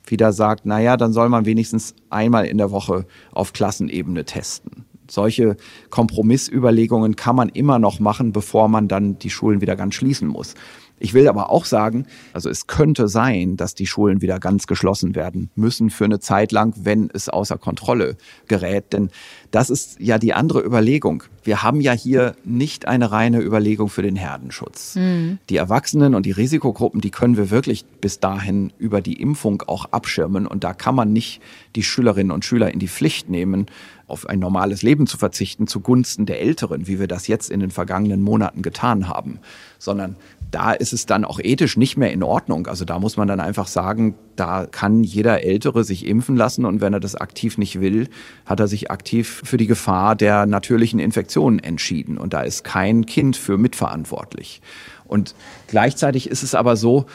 wieder 0.07 0.33
sagt, 0.33 0.67
naja, 0.67 0.97
dann 0.97 1.13
soll 1.13 1.29
man 1.29 1.47
wenigstens 1.47 1.95
einmal 2.11 2.47
in 2.47 2.59
der 2.59 2.73
Woche 2.73 3.07
auf 3.33 3.53
Klassenebene 3.53 4.25
testen. 4.25 4.87
Solche 5.09 5.57
Kompromissüberlegungen 5.91 7.15
kann 7.15 7.37
man 7.37 7.49
immer 7.51 7.79
noch 7.79 8.01
machen, 8.01 8.33
bevor 8.33 8.69
man 8.69 8.89
dann 8.89 9.19
die 9.21 9.31
Schulen 9.31 9.61
wieder 9.61 9.77
ganz 9.77 9.95
schließen 9.95 10.27
muss. 10.27 10.55
Ich 10.99 11.13
will 11.13 11.29
aber 11.29 11.51
auch 11.51 11.67
sagen, 11.67 12.07
also 12.33 12.49
es 12.49 12.67
könnte 12.67 13.09
sein, 13.09 13.57
dass 13.57 13.75
die 13.75 13.87
Schulen 13.87 14.23
wieder 14.23 14.39
ganz 14.39 14.67
geschlossen 14.67 15.15
werden 15.15 15.51
müssen 15.55 15.91
für 15.91 16.07
eine 16.07 16.21
Zeit 16.21 16.53
lang, 16.53 16.75
wenn 16.77 17.11
es 17.13 17.29
außer 17.29 17.59
Kontrolle 17.59 18.17
gerät. 18.49 18.93
Denn 18.95 19.11
das 19.51 19.69
ist 19.69 20.01
ja 20.01 20.19
die 20.19 20.33
andere 20.33 20.65
Überlegung. 20.65 21.23
Wir 21.45 21.63
haben 21.63 21.81
ja 21.81 21.93
hier 21.93 22.35
nicht 22.45 22.89
eine 22.89 23.13
reine 23.13 23.41
Überlegung 23.41 23.89
für 23.89 24.03
den 24.03 24.17
Herdenschutz. 24.17 24.97
Mhm. 24.97 25.39
Die 25.51 25.57
Erwachsenen 25.57 26.15
und 26.15 26.25
die 26.25 26.33
Risikogruppen, 26.33 27.01
die 27.03 27.11
können 27.11 27.37
wir 27.37 27.51
wirklich 27.51 27.85
bis 28.01 28.19
dahin 28.19 28.73
über 28.79 29.03
die 29.03 29.21
Impfung 29.21 29.63
auch 29.67 29.87
abschirmen. 29.93 30.47
Und 30.47 30.65
da 30.65 30.73
kann 30.73 30.95
man 30.95 31.13
nicht 31.13 31.43
die 31.77 31.83
Schülerinnen 31.83 32.33
und 32.33 32.45
Schüler 32.45 32.73
in 32.73 32.79
die 32.79 32.89
Pflicht 32.89 33.29
nehmen, 33.29 33.67
auf 34.09 34.29
ein 34.29 34.39
normales 34.39 34.83
Leben 34.83 35.07
zu 35.07 35.17
verzichten 35.17 35.67
zugunsten 35.67 36.27
der 36.27 36.41
Älteren, 36.41 36.87
wie 36.87 37.01
wir 37.01 37.09
das 37.09 37.27
jetzt 37.27 37.51
in 37.51 37.61
den 37.61 37.71
vergangenen 37.71 38.23
Monaten 38.23 38.63
getan 38.63 39.09
haben, 39.09 39.41
sondern 39.79 40.17
da 40.51 40.73
ist 40.73 40.93
es 40.93 41.07
dann 41.07 41.25
auch 41.25 41.41
ethisch 41.41 41.77
nicht 41.77 41.97
mehr 41.97 42.13
in 42.13 42.23
Ordnung. 42.23 42.69
Also 42.69 42.85
da 42.85 43.01
muss 43.01 43.17
man 43.17 43.27
dann 43.27 43.41
einfach 43.41 43.67
sagen, 43.67 44.15
da 44.37 44.67
kann 44.67 45.03
jeder 45.03 45.43
Ältere 45.43 45.83
sich 45.83 46.07
impfen 46.07 46.37
lassen 46.37 46.65
und 46.65 46.81
wenn 46.81 46.93
er 46.93 47.01
das 47.01 47.17
aktiv 47.17 47.59
nicht 47.59 47.81
will, 47.81 48.09
hat 48.45 48.61
er 48.61 48.69
sich 48.69 48.91
aktiv 48.91 49.43
für 49.45 49.57
die 49.57 49.67
Gefahr 49.67 50.15
der 50.15 50.47
natürlichen 50.47 51.01
Infektionen 51.01 51.59
entschieden 51.59 52.17
und 52.17 52.33
da 52.33 52.43
ist 52.43 52.63
kein 52.63 53.07
Kind 53.07 53.37
für 53.37 53.59
mitverantwortlich. 53.59 54.63
Und 55.05 55.35
gleichzeitig 55.67 56.31
ist 56.31 56.43
es 56.43 56.55
aber 56.55 56.77
so, 56.77 57.07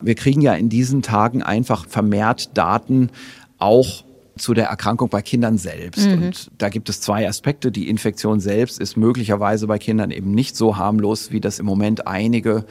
wir 0.00 0.14
kriegen 0.14 0.40
ja 0.40 0.54
in 0.54 0.68
diesen 0.68 1.02
Tagen 1.02 1.42
einfach 1.42 1.86
vermehrt 1.86 2.56
Daten 2.56 3.10
auch 3.58 4.04
zu 4.38 4.54
der 4.54 4.66
Erkrankung 4.66 5.08
bei 5.08 5.22
Kindern 5.22 5.58
selbst. 5.58 6.06
Mhm. 6.06 6.22
Und 6.22 6.50
da 6.58 6.68
gibt 6.68 6.88
es 6.88 7.00
zwei 7.00 7.28
Aspekte. 7.28 7.70
Die 7.70 7.88
Infektion 7.88 8.40
selbst 8.40 8.80
ist 8.80 8.96
möglicherweise 8.96 9.66
bei 9.66 9.78
Kindern 9.78 10.10
eben 10.10 10.32
nicht 10.32 10.56
so 10.56 10.76
harmlos, 10.76 11.30
wie 11.32 11.40
das 11.40 11.58
im 11.58 11.66
Moment 11.66 12.06
einige 12.06 12.64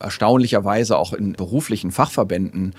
erstaunlicherweise 0.00 0.96
auch 0.96 1.12
in 1.12 1.32
beruflichen 1.32 1.90
Fachverbänden 1.90 2.74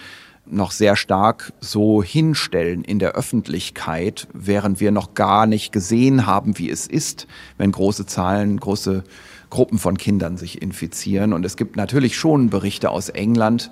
noch 0.46 0.72
sehr 0.72 0.96
stark 0.96 1.54
so 1.60 2.02
hinstellen 2.02 2.84
in 2.84 3.00
der 3.00 3.12
Öffentlichkeit, 3.12 4.28
während 4.34 4.80
wir 4.80 4.92
noch 4.92 5.14
gar 5.14 5.46
nicht 5.46 5.72
gesehen 5.72 6.26
haben, 6.26 6.58
wie 6.58 6.70
es 6.70 6.88
ist, 6.88 7.28
wenn 7.58 7.72
große 7.72 8.06
Zahlen, 8.06 8.60
große 8.60 9.04
Gruppen 9.50 9.80
von 9.80 9.98
Kindern 9.98 10.38
sich 10.38 10.62
infizieren. 10.62 11.34
Und 11.34 11.46
es 11.46 11.56
gibt 11.56 11.76
natürlich 11.76 12.18
schon 12.18 12.50
Berichte 12.50 12.90
aus 12.90 13.10
England, 13.10 13.72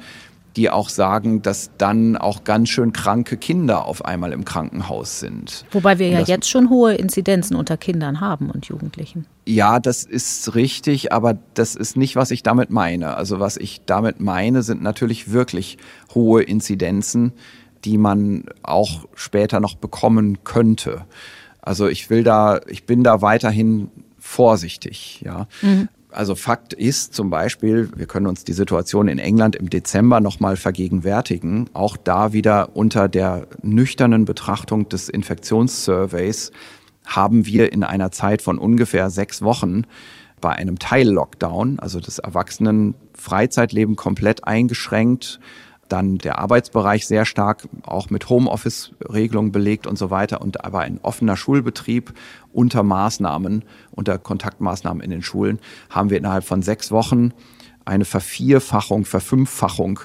die 0.57 0.69
auch 0.71 0.89
sagen, 0.89 1.43
dass 1.43 1.69
dann 1.77 2.17
auch 2.17 2.43
ganz 2.43 2.69
schön 2.69 2.91
kranke 2.91 3.37
Kinder 3.37 3.85
auf 3.85 4.03
einmal 4.03 4.33
im 4.33 4.43
Krankenhaus 4.43 5.19
sind. 5.19 5.65
Wobei 5.71 5.99
wir 5.99 6.09
ja 6.09 6.21
jetzt 6.21 6.49
schon 6.49 6.69
hohe 6.69 6.95
Inzidenzen 6.95 7.55
unter 7.55 7.77
Kindern 7.77 8.19
haben 8.19 8.49
und 8.49 8.65
Jugendlichen. 8.65 9.27
Ja, 9.45 9.79
das 9.79 10.03
ist 10.03 10.55
richtig, 10.55 11.13
aber 11.13 11.37
das 11.53 11.75
ist 11.75 11.95
nicht, 11.95 12.15
was 12.15 12.31
ich 12.31 12.41
damit 12.41 12.71
meine. 12.71 13.15
Also 13.15 13.39
was 13.39 13.55
ich 13.55 13.81
damit 13.85 14.19
meine, 14.19 14.63
sind 14.63 14.81
natürlich 14.81 15.31
wirklich 15.31 15.77
hohe 16.15 16.41
Inzidenzen, 16.41 17.33
die 17.85 17.99
man 17.99 18.45
auch 18.63 19.05
später 19.13 19.59
noch 19.59 19.75
bekommen 19.75 20.43
könnte. 20.43 21.05
Also 21.61 21.87
ich 21.87 22.09
will 22.09 22.23
da, 22.23 22.61
ich 22.67 22.85
bin 22.85 23.03
da 23.03 23.21
weiterhin 23.21 23.91
vorsichtig, 24.17 25.21
ja. 25.23 25.47
Mhm. 25.61 25.87
Also 26.09 26.35
Fakt 26.35 26.73
ist 26.73 27.13
zum 27.13 27.29
Beispiel, 27.29 27.89
wir 27.95 28.05
können 28.05 28.27
uns 28.27 28.43
die 28.43 28.53
Situation 28.53 29.07
in 29.07 29.19
England 29.19 29.55
im 29.55 29.69
Dezember 29.69 30.19
nochmal 30.21 30.55
vergegenwärtigen, 30.55 31.69
auch 31.73 31.97
da 31.97 32.31
wieder 32.31 32.75
unter 32.75 33.09
der 33.09 33.47
nüchternen 33.61 34.25
Betrachtung 34.25 34.87
des 34.87 35.09
Infektionssurveys 35.09 36.51
haben 37.05 37.45
wir 37.45 37.73
in 37.73 37.83
einer 37.83 38.11
Zeit 38.11 38.41
von 38.41 38.57
ungefähr 38.57 39.09
sechs 39.09 39.41
Wochen 39.41 39.83
bei 40.39 40.51
einem 40.51 40.77
Teil-Lockdown, 40.77 41.79
also 41.79 41.99
das 41.99 42.19
Erwachsenen-Freizeitleben 42.19 43.95
komplett 43.95 44.43
eingeschränkt, 44.45 45.39
dann 45.89 46.17
der 46.17 46.39
Arbeitsbereich 46.39 47.07
sehr 47.07 47.25
stark 47.25 47.67
auch 47.83 48.09
mit 48.09 48.29
Homeoffice-Regelungen 48.29 49.51
belegt 49.51 49.87
und 49.87 49.97
so 49.97 50.09
weiter 50.09 50.41
und 50.41 50.63
aber 50.65 50.79
ein 50.79 50.99
offener 51.01 51.37
Schulbetrieb 51.37 52.13
unter 52.51 52.83
Maßnahmen, 52.83 53.63
unter 53.91 54.17
Kontaktmaßnahmen 54.17 55.01
in 55.01 55.11
den 55.11 55.21
Schulen, 55.21 55.59
haben 55.89 56.09
wir 56.09 56.17
innerhalb 56.17 56.43
von 56.43 56.61
sechs 56.61 56.91
Wochen 56.91 57.33
eine 57.85 58.05
Vervierfachung, 58.05 59.05
Verfünffachung 59.05 59.99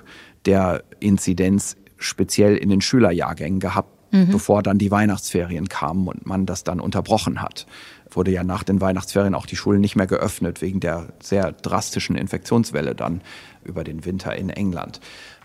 der 0.46 0.84
Inzidenz 1.00 1.76
speziell 1.96 2.56
in 2.56 2.68
den 2.68 2.80
Schülerjahrgängen 2.80 3.60
gehabt, 3.60 4.12
mhm. 4.12 4.30
bevor 4.30 4.62
dann 4.62 4.78
die 4.78 4.90
Weihnachtsferien 4.90 5.68
kamen 5.68 6.06
und 6.09 6.26
man 6.26 6.46
das 6.46 6.64
dann 6.64 6.80
unterbrochen 6.80 7.42
hat. 7.42 7.66
Wurde 8.10 8.30
ja 8.30 8.44
nach 8.44 8.62
den 8.62 8.80
Weihnachtsferien 8.80 9.34
auch 9.34 9.46
die 9.46 9.56
Schulen 9.56 9.80
nicht 9.80 9.96
mehr 9.96 10.06
geöffnet, 10.06 10.60
wegen 10.60 10.80
der 10.80 11.09
sehr 11.20 11.52
drastischen 11.52 12.16
Infektionswelle 12.16 12.94
dann 12.94 13.22
über 13.64 13.84
den 13.84 14.04
Winter 14.04 14.36
in 14.36 14.50
England. 14.50 15.00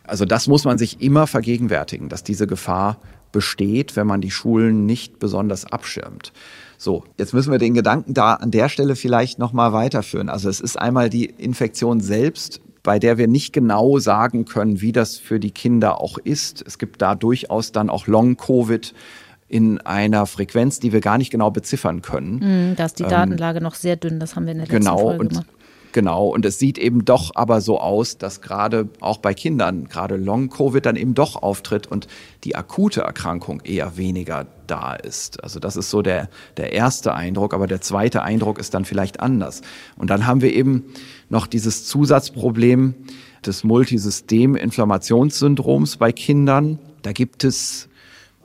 Also 0.08 0.26
das 0.26 0.48
muss 0.48 0.66
man 0.66 0.78
sich 0.78 1.02
immer 1.02 1.28
vergegenwärtigen, 1.28 2.10
dass 2.10 2.24
diese 2.24 2.48
Gefahr 2.48 2.98
besteht, 3.32 3.96
wenn 3.96 4.08
man 4.08 4.22
die 4.22 4.32
Schulen 4.32 4.86
nicht 4.86 5.20
besonders 5.20 5.66
abschirmt. 5.66 6.32
So, 6.78 7.04
jetzt 7.18 7.34
müssen 7.34 7.52
wir 7.52 7.60
den 7.60 7.74
Gedanken 7.74 8.14
da 8.14 8.36
an 8.36 8.52
der 8.52 8.70
Stelle 8.70 8.96
vielleicht 8.96 9.40
noch 9.40 9.52
mal 9.52 9.74
weiterführen. 9.74 10.30
Also 10.30 10.50
es 10.50 10.60
ist 10.60 10.80
einmal 10.80 11.10
die 11.10 11.26
Infektion 11.26 12.00
selbst, 12.00 12.62
bei 12.84 13.00
der 13.00 13.18
wir 13.18 13.28
nicht 13.28 13.52
genau 13.52 14.00
sagen 14.00 14.46
können, 14.46 14.80
wie 14.80 14.92
das 14.92 15.18
für 15.18 15.40
die 15.40 15.52
Kinder 15.52 16.00
auch 16.00 16.18
ist. 16.18 16.64
Es 16.66 16.78
gibt 16.78 17.02
da 17.02 17.16
durchaus 17.16 17.72
dann 17.72 17.90
auch 17.90 18.08
Long-Covid 18.08 18.94
in 19.50 19.80
einer 19.82 20.26
Frequenz, 20.26 20.80
die 20.80 20.92
wir 20.94 21.02
gar 21.02 21.18
nicht 21.18 21.32
genau 21.32 21.52
beziffern 21.52 22.02
können. 22.02 22.72
Mm, 22.72 22.76
da 22.76 22.86
ist 22.86 23.00
die 23.00 23.04
Datenlage 23.04 23.58
ähm, 23.58 23.64
noch 23.64 23.76
sehr 23.76 23.96
dünn, 23.96 24.20
das 24.20 24.36
haben 24.36 24.46
wir 24.46 24.52
in 24.52 24.60
der 24.60 24.68
letzten 24.68 24.80
genau, 24.80 25.00
Folge 25.00 25.28
gemacht. 25.28 25.48
Genau, 25.98 26.28
und 26.28 26.46
es 26.46 26.60
sieht 26.60 26.78
eben 26.78 27.06
doch 27.06 27.32
aber 27.34 27.60
so 27.60 27.80
aus, 27.80 28.20
dass 28.20 28.42
gerade 28.42 28.88
auch 29.00 29.18
bei 29.18 29.34
Kindern, 29.34 29.90
gerade 29.90 30.16
Long-Covid 30.16 30.86
dann 30.86 30.96
eben 30.96 31.16
doch 31.16 31.42
auftritt 31.42 31.88
und 31.88 32.08
die 32.44 32.56
akute 32.56 33.02
Erkrankung 33.02 33.62
eher 33.62 33.98
weniger 33.98 34.46
da 34.68 34.94
ist. 34.94 35.44
Also 35.44 35.60
das 35.60 35.76
ist 35.76 35.90
so 35.90 36.04
der, 36.04 36.30
der 36.58 36.72
erste 36.72 37.16
Eindruck, 37.16 37.56
aber 37.56 37.66
der 37.66 37.82
zweite 37.82 38.22
Eindruck 38.22 38.60
ist 38.60 38.76
dann 38.76 38.86
vielleicht 38.86 39.22
anders. 39.22 39.64
Und 39.96 40.12
dann 40.12 40.28
haben 40.28 40.42
wir 40.42 40.54
eben 40.54 40.84
noch 41.30 41.48
dieses 41.48 41.88
Zusatzproblem 41.88 42.94
des 43.44 43.64
Multisystem-Inflammationssyndroms 43.64 45.98
bei 45.98 46.12
Kindern. 46.12 46.78
Da 47.02 47.12
gibt 47.12 47.44
es 47.44 47.90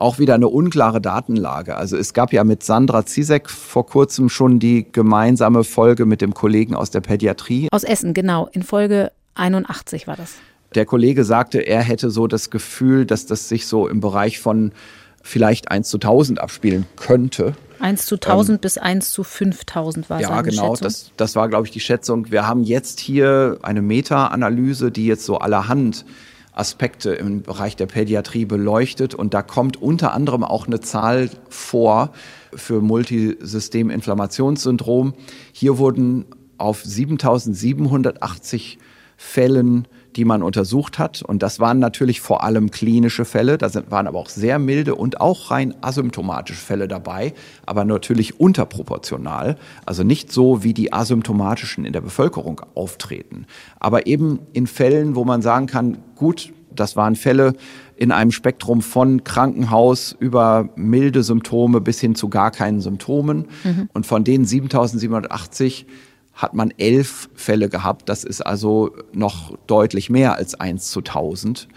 auch 0.03 0.19
wieder 0.19 0.35
eine 0.35 0.49
unklare 0.49 0.99
Datenlage. 0.99 1.77
Also 1.77 1.95
es 1.95 2.13
gab 2.13 2.33
ja 2.33 2.43
mit 2.43 2.61
Sandra 2.61 3.05
Zizek 3.05 3.49
vor 3.49 3.85
kurzem 3.85 4.27
schon 4.27 4.59
die 4.59 4.85
gemeinsame 4.91 5.63
Folge 5.63 6.05
mit 6.05 6.21
dem 6.21 6.33
Kollegen 6.33 6.75
aus 6.75 6.91
der 6.91 6.99
Pädiatrie. 6.99 7.69
Aus 7.71 7.83
Essen, 7.83 8.13
genau. 8.13 8.49
In 8.51 8.63
Folge 8.63 9.11
81 9.35 10.05
war 10.05 10.17
das. 10.17 10.33
Der 10.75 10.85
Kollege 10.85 11.23
sagte, 11.23 11.59
er 11.59 11.81
hätte 11.81 12.09
so 12.09 12.27
das 12.27 12.49
Gefühl, 12.49 13.05
dass 13.05 13.27
das 13.27 13.47
sich 13.47 13.65
so 13.65 13.87
im 13.87 14.01
Bereich 14.01 14.39
von 14.39 14.73
vielleicht 15.21 15.71
1 15.71 15.89
zu 15.89 15.97
1000 15.97 16.41
abspielen 16.41 16.85
könnte. 16.97 17.53
1 17.79 18.05
zu 18.05 18.15
1000 18.15 18.57
ähm, 18.57 18.59
bis 18.59 18.77
1 18.77 19.09
zu 19.09 19.23
5000 19.23 20.09
war 20.09 20.19
Ja, 20.19 20.41
genau, 20.41 20.75
das, 20.75 21.11
das 21.15 21.35
war, 21.37 21.47
glaube 21.47 21.65
ich, 21.65 21.71
die 21.71 21.79
Schätzung. 21.79 22.29
Wir 22.29 22.45
haben 22.45 22.63
jetzt 22.63 22.99
hier 22.99 23.57
eine 23.61 23.81
Meta-Analyse, 23.81 24.91
die 24.91 25.05
jetzt 25.05 25.23
so 25.23 25.37
allerhand 25.37 26.05
Aspekte 26.53 27.13
im 27.13 27.41
Bereich 27.41 27.75
der 27.75 27.87
Pädiatrie 27.87 28.45
beleuchtet 28.45 29.15
und 29.15 29.33
da 29.33 29.41
kommt 29.41 29.81
unter 29.81 30.13
anderem 30.13 30.43
auch 30.43 30.67
eine 30.67 30.79
Zahl 30.79 31.31
vor 31.49 32.11
für 32.53 32.81
Multisysteminflammationssyndrom. 32.81 35.15
Hier 35.51 35.79
wurden 35.79 36.25
auf 36.57 36.83
7780 36.83 38.77
Fällen 39.17 39.87
die 40.15 40.25
man 40.25 40.43
untersucht 40.43 40.99
hat. 40.99 41.21
Und 41.21 41.43
das 41.43 41.59
waren 41.59 41.79
natürlich 41.79 42.21
vor 42.21 42.43
allem 42.43 42.71
klinische 42.71 43.25
Fälle. 43.25 43.57
Da 43.57 43.69
waren 43.89 44.07
aber 44.07 44.19
auch 44.19 44.29
sehr 44.29 44.59
milde 44.59 44.95
und 44.95 45.21
auch 45.21 45.51
rein 45.51 45.73
asymptomatische 45.81 46.61
Fälle 46.61 46.87
dabei, 46.87 47.33
aber 47.65 47.85
natürlich 47.85 48.39
unterproportional. 48.39 49.57
Also 49.85 50.03
nicht 50.03 50.31
so, 50.31 50.63
wie 50.63 50.73
die 50.73 50.93
asymptomatischen 50.93 51.85
in 51.85 51.93
der 51.93 52.01
Bevölkerung 52.01 52.61
auftreten. 52.75 53.45
Aber 53.79 54.07
eben 54.07 54.39
in 54.53 54.67
Fällen, 54.67 55.15
wo 55.15 55.25
man 55.25 55.41
sagen 55.41 55.67
kann, 55.67 55.97
gut, 56.15 56.53
das 56.75 56.95
waren 56.95 57.15
Fälle 57.15 57.53
in 57.95 58.11
einem 58.11 58.31
Spektrum 58.31 58.81
von 58.81 59.23
Krankenhaus 59.23 60.15
über 60.19 60.69
milde 60.75 61.23
Symptome 61.23 61.81
bis 61.81 61.99
hin 61.99 62.15
zu 62.15 62.29
gar 62.29 62.51
keinen 62.51 62.81
Symptomen. 62.81 63.45
Mhm. 63.63 63.89
Und 63.93 64.05
von 64.05 64.23
denen 64.23 64.45
7780 64.45 65.85
hat 66.33 66.53
man 66.53 66.71
elf 66.77 67.29
Fälle 67.35 67.69
gehabt. 67.69 68.09
Das 68.09 68.23
ist 68.23 68.41
also 68.41 68.95
noch 69.13 69.57
deutlich 69.67 70.09
mehr 70.09 70.35
als 70.35 70.55
eins 70.55 70.89
zu 70.91 71.01
tausend 71.01 71.67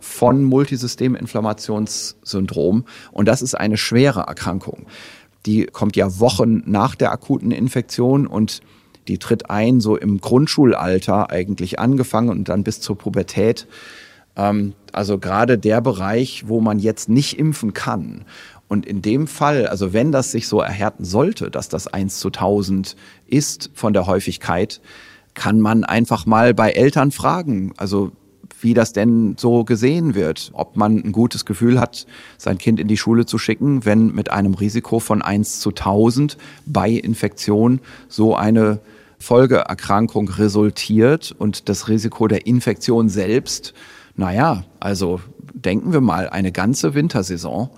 von 0.00 0.42
Multisysteminflammationssyndrom. 0.44 2.84
Und 3.12 3.28
das 3.28 3.42
ist 3.42 3.54
eine 3.54 3.76
schwere 3.76 4.20
Erkrankung. 4.20 4.86
Die 5.46 5.66
kommt 5.66 5.96
ja 5.96 6.18
Wochen 6.18 6.62
nach 6.66 6.94
der 6.94 7.12
akuten 7.12 7.50
Infektion 7.50 8.26
und 8.26 8.60
die 9.08 9.18
tritt 9.18 9.50
ein 9.50 9.80
so 9.80 9.96
im 9.96 10.20
Grundschulalter 10.20 11.30
eigentlich 11.30 11.78
angefangen 11.78 12.30
und 12.30 12.48
dann 12.48 12.64
bis 12.64 12.80
zur 12.80 12.96
Pubertät. 12.98 13.66
Ähm, 14.36 14.74
also 14.92 15.18
gerade 15.18 15.58
der 15.58 15.80
Bereich, 15.80 16.44
wo 16.46 16.60
man 16.60 16.78
jetzt 16.78 17.08
nicht 17.08 17.36
impfen 17.38 17.72
kann. 17.72 18.24
Und 18.70 18.86
in 18.86 19.02
dem 19.02 19.26
Fall, 19.26 19.66
also 19.66 19.92
wenn 19.92 20.12
das 20.12 20.30
sich 20.30 20.46
so 20.46 20.60
erhärten 20.60 21.04
sollte, 21.04 21.50
dass 21.50 21.68
das 21.68 21.88
1 21.88 22.20
zu 22.20 22.28
1000 22.28 22.94
ist 23.26 23.68
von 23.74 23.92
der 23.92 24.06
Häufigkeit, 24.06 24.80
kann 25.34 25.60
man 25.60 25.82
einfach 25.82 26.24
mal 26.24 26.54
bei 26.54 26.70
Eltern 26.70 27.10
fragen. 27.10 27.72
Also 27.78 28.12
wie 28.60 28.72
das 28.72 28.92
denn 28.92 29.34
so 29.36 29.64
gesehen 29.64 30.14
wird, 30.14 30.52
ob 30.54 30.76
man 30.76 30.98
ein 30.98 31.10
gutes 31.10 31.44
Gefühl 31.44 31.80
hat, 31.80 32.06
sein 32.38 32.58
Kind 32.58 32.78
in 32.78 32.86
die 32.86 32.96
Schule 32.96 33.26
zu 33.26 33.38
schicken, 33.38 33.84
wenn 33.84 34.14
mit 34.14 34.30
einem 34.30 34.54
Risiko 34.54 35.00
von 35.00 35.20
1 35.20 35.58
zu 35.58 35.70
1000 35.70 36.38
bei 36.64 36.90
Infektion 36.90 37.80
so 38.06 38.36
eine 38.36 38.78
Folgeerkrankung 39.18 40.28
resultiert 40.28 41.34
und 41.36 41.68
das 41.68 41.88
Risiko 41.88 42.28
der 42.28 42.46
Infektion 42.46 43.08
selbst, 43.08 43.74
naja, 44.14 44.62
also 44.78 45.20
denken 45.54 45.92
wir 45.92 46.00
mal, 46.00 46.28
eine 46.28 46.52
ganze 46.52 46.94
Wintersaison 46.94 47.70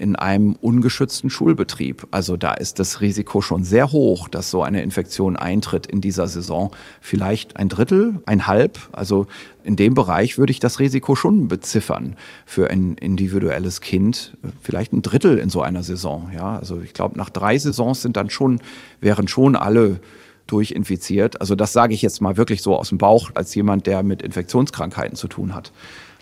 in 0.00 0.16
einem 0.16 0.54
ungeschützten 0.54 1.28
Schulbetrieb. 1.28 2.08
Also 2.10 2.36
da 2.36 2.54
ist 2.54 2.78
das 2.78 3.00
Risiko 3.00 3.42
schon 3.42 3.64
sehr 3.64 3.92
hoch, 3.92 4.28
dass 4.28 4.50
so 4.50 4.62
eine 4.62 4.82
Infektion 4.82 5.36
eintritt 5.36 5.86
in 5.86 6.00
dieser 6.00 6.26
Saison. 6.26 6.70
Vielleicht 7.00 7.56
ein 7.56 7.68
Drittel, 7.68 8.20
ein 8.24 8.46
halb. 8.46 8.78
Also 8.92 9.26
in 9.62 9.76
dem 9.76 9.94
Bereich 9.94 10.38
würde 10.38 10.52
ich 10.52 10.58
das 10.58 10.78
Risiko 10.78 11.14
schon 11.14 11.48
beziffern 11.48 12.16
für 12.46 12.70
ein 12.70 12.94
individuelles 12.94 13.82
Kind. 13.82 14.36
Vielleicht 14.62 14.92
ein 14.92 15.02
Drittel 15.02 15.38
in 15.38 15.50
so 15.50 15.60
einer 15.60 15.82
Saison. 15.82 16.30
Ja, 16.34 16.58
also 16.58 16.80
ich 16.80 16.94
glaube, 16.94 17.18
nach 17.18 17.28
drei 17.28 17.58
Saisons 17.58 18.00
sind 18.00 18.16
dann 18.16 18.30
schon, 18.30 18.60
wären 19.00 19.28
schon 19.28 19.54
alle 19.54 20.00
durchinfiziert. 20.46 21.40
Also 21.40 21.54
das 21.54 21.72
sage 21.72 21.94
ich 21.94 22.02
jetzt 22.02 22.22
mal 22.22 22.36
wirklich 22.38 22.62
so 22.62 22.76
aus 22.76 22.88
dem 22.88 22.98
Bauch 22.98 23.30
als 23.34 23.54
jemand, 23.54 23.86
der 23.86 24.02
mit 24.02 24.22
Infektionskrankheiten 24.22 25.16
zu 25.16 25.28
tun 25.28 25.54
hat. 25.54 25.72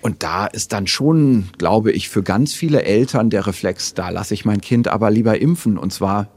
Und 0.01 0.23
da 0.23 0.47
ist 0.47 0.73
dann 0.73 0.87
schon, 0.87 1.51
glaube 1.59 1.93
ich, 1.93 2.09
für 2.09 2.23
ganz 2.23 2.55
viele 2.55 2.83
Eltern 2.83 3.31
der 3.31 3.47
Reflex, 3.47 3.95
da 3.95 4.11
lasse 4.11 4.35
ich 4.35 4.45
mein 4.45 4.61
Kind 4.61 4.89
aber 4.89 5.11
lieber 5.11 5.41
impfen. 5.41 5.77
Und 5.79 5.93
zwar 5.93 6.29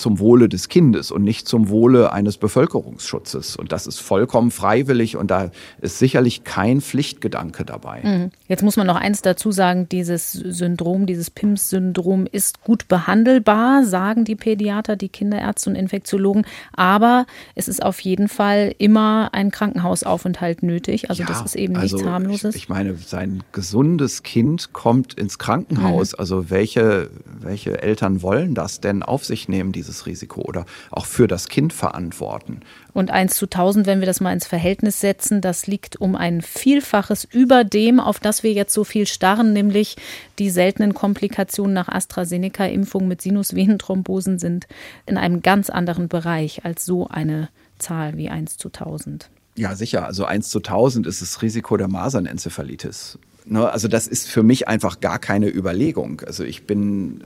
zum 0.00 0.18
Wohle 0.18 0.48
des 0.48 0.68
Kindes 0.68 1.10
und 1.10 1.22
nicht 1.22 1.46
zum 1.46 1.68
Wohle 1.68 2.12
eines 2.12 2.38
Bevölkerungsschutzes. 2.38 3.56
Und 3.56 3.72
das 3.72 3.86
ist 3.86 4.00
vollkommen 4.00 4.50
freiwillig 4.50 5.16
und 5.16 5.30
da 5.30 5.50
ist 5.80 5.98
sicherlich 5.98 6.44
kein 6.44 6.80
Pflichtgedanke 6.80 7.64
dabei. 7.64 8.00
Mhm. 8.02 8.30
Jetzt 8.48 8.62
muss 8.62 8.76
man 8.76 8.86
noch 8.86 8.96
eins 8.96 9.22
dazu 9.22 9.52
sagen, 9.52 9.88
dieses 9.88 10.32
Syndrom, 10.32 11.06
dieses 11.06 11.30
PIMS-Syndrom 11.30 12.26
ist 12.30 12.62
gut 12.62 12.88
behandelbar, 12.88 13.84
sagen 13.84 14.24
die 14.24 14.36
Pädiater, 14.36 14.96
die 14.96 15.08
Kinderärzte 15.08 15.70
und 15.70 15.76
Infektiologen. 15.76 16.46
Aber 16.72 17.26
es 17.54 17.68
ist 17.68 17.82
auf 17.82 18.00
jeden 18.00 18.28
Fall 18.28 18.74
immer 18.78 19.30
ein 19.32 19.50
Krankenhausaufenthalt 19.50 20.62
nötig. 20.62 21.10
Also 21.10 21.22
ja, 21.22 21.28
das 21.28 21.42
ist 21.42 21.56
eben 21.56 21.74
nichts 21.74 21.94
also 21.94 22.06
harmloses. 22.06 22.54
Ich, 22.54 22.62
ich, 22.62 22.68
meine, 22.68 22.96
sein 22.96 23.42
gesundes 23.52 24.22
Kind 24.22 24.72
kommt 24.72 25.14
ins 25.14 25.38
Krankenhaus. 25.38 26.12
Mhm. 26.12 26.18
Also 26.18 26.50
welche, 26.50 27.10
welche 27.24 27.82
Eltern 27.82 28.22
wollen 28.22 28.54
das 28.54 28.80
denn 28.80 29.02
auf 29.02 29.24
sich 29.24 29.48
nehmen, 29.48 29.72
diese 29.72 29.89
dieses 29.90 30.06
Risiko 30.06 30.42
oder 30.42 30.64
auch 30.90 31.04
für 31.04 31.26
das 31.26 31.48
Kind 31.48 31.72
verantworten. 31.72 32.60
Und 32.92 33.10
1 33.10 33.34
zu 33.34 33.46
1000, 33.46 33.86
wenn 33.86 34.00
wir 34.00 34.06
das 34.06 34.20
mal 34.20 34.32
ins 34.32 34.46
Verhältnis 34.46 35.00
setzen, 35.00 35.40
das 35.40 35.66
liegt 35.66 36.00
um 36.00 36.16
ein 36.16 36.40
Vielfaches 36.40 37.24
über 37.24 37.64
dem, 37.64 38.00
auf 38.00 38.18
das 38.18 38.42
wir 38.42 38.52
jetzt 38.52 38.72
so 38.72 38.84
viel 38.84 39.06
starren, 39.06 39.52
nämlich 39.52 39.96
die 40.38 40.50
seltenen 40.50 40.94
Komplikationen 40.94 41.74
nach 41.74 41.88
AstraZeneca-Impfung 41.88 43.06
mit 43.06 43.20
Sinusvenenthrombosen 43.22 44.38
sind 44.38 44.66
in 45.06 45.18
einem 45.18 45.42
ganz 45.42 45.70
anderen 45.70 46.08
Bereich 46.08 46.64
als 46.64 46.84
so 46.84 47.08
eine 47.08 47.48
Zahl 47.78 48.16
wie 48.16 48.28
1 48.28 48.56
zu 48.56 48.68
1000. 48.68 49.28
Ja, 49.56 49.74
sicher. 49.74 50.06
Also 50.06 50.24
1 50.24 50.48
zu 50.48 50.58
1000 50.58 51.06
ist 51.06 51.22
das 51.22 51.42
Risiko 51.42 51.76
der 51.76 51.88
Masernenzephalitis. 51.88 53.18
Ne, 53.46 53.68
also 53.68 53.88
das 53.88 54.06
ist 54.06 54.28
für 54.28 54.42
mich 54.42 54.68
einfach 54.68 55.00
gar 55.00 55.18
keine 55.18 55.48
Überlegung. 55.48 56.22
Also 56.26 56.44
ich 56.44 56.66
bin 56.66 57.24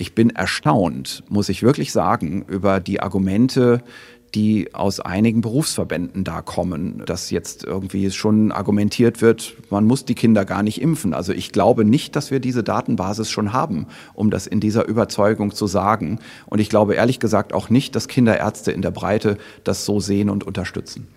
ich 0.00 0.14
bin 0.14 0.30
erstaunt, 0.30 1.22
muss 1.28 1.50
ich 1.50 1.62
wirklich 1.62 1.92
sagen, 1.92 2.42
über 2.48 2.80
die 2.80 3.00
Argumente, 3.00 3.82
die 4.34 4.74
aus 4.74 4.98
einigen 4.98 5.42
Berufsverbänden 5.42 6.24
da 6.24 6.40
kommen, 6.40 7.02
dass 7.04 7.30
jetzt 7.30 7.64
irgendwie 7.64 8.10
schon 8.10 8.50
argumentiert 8.50 9.20
wird, 9.20 9.56
man 9.68 9.84
muss 9.84 10.06
die 10.06 10.14
Kinder 10.14 10.46
gar 10.46 10.62
nicht 10.62 10.80
impfen. 10.80 11.12
Also 11.12 11.34
ich 11.34 11.52
glaube 11.52 11.84
nicht, 11.84 12.16
dass 12.16 12.30
wir 12.30 12.40
diese 12.40 12.62
Datenbasis 12.62 13.28
schon 13.28 13.52
haben, 13.52 13.86
um 14.14 14.30
das 14.30 14.46
in 14.46 14.60
dieser 14.60 14.86
Überzeugung 14.86 15.54
zu 15.54 15.66
sagen. 15.66 16.18
Und 16.46 16.60
ich 16.60 16.70
glaube 16.70 16.94
ehrlich 16.94 17.20
gesagt 17.20 17.52
auch 17.52 17.68
nicht, 17.68 17.94
dass 17.94 18.08
Kinderärzte 18.08 18.72
in 18.72 18.80
der 18.80 18.92
Breite 18.92 19.36
das 19.64 19.84
so 19.84 20.00
sehen 20.00 20.30
und 20.30 20.44
unterstützen. 20.44 21.08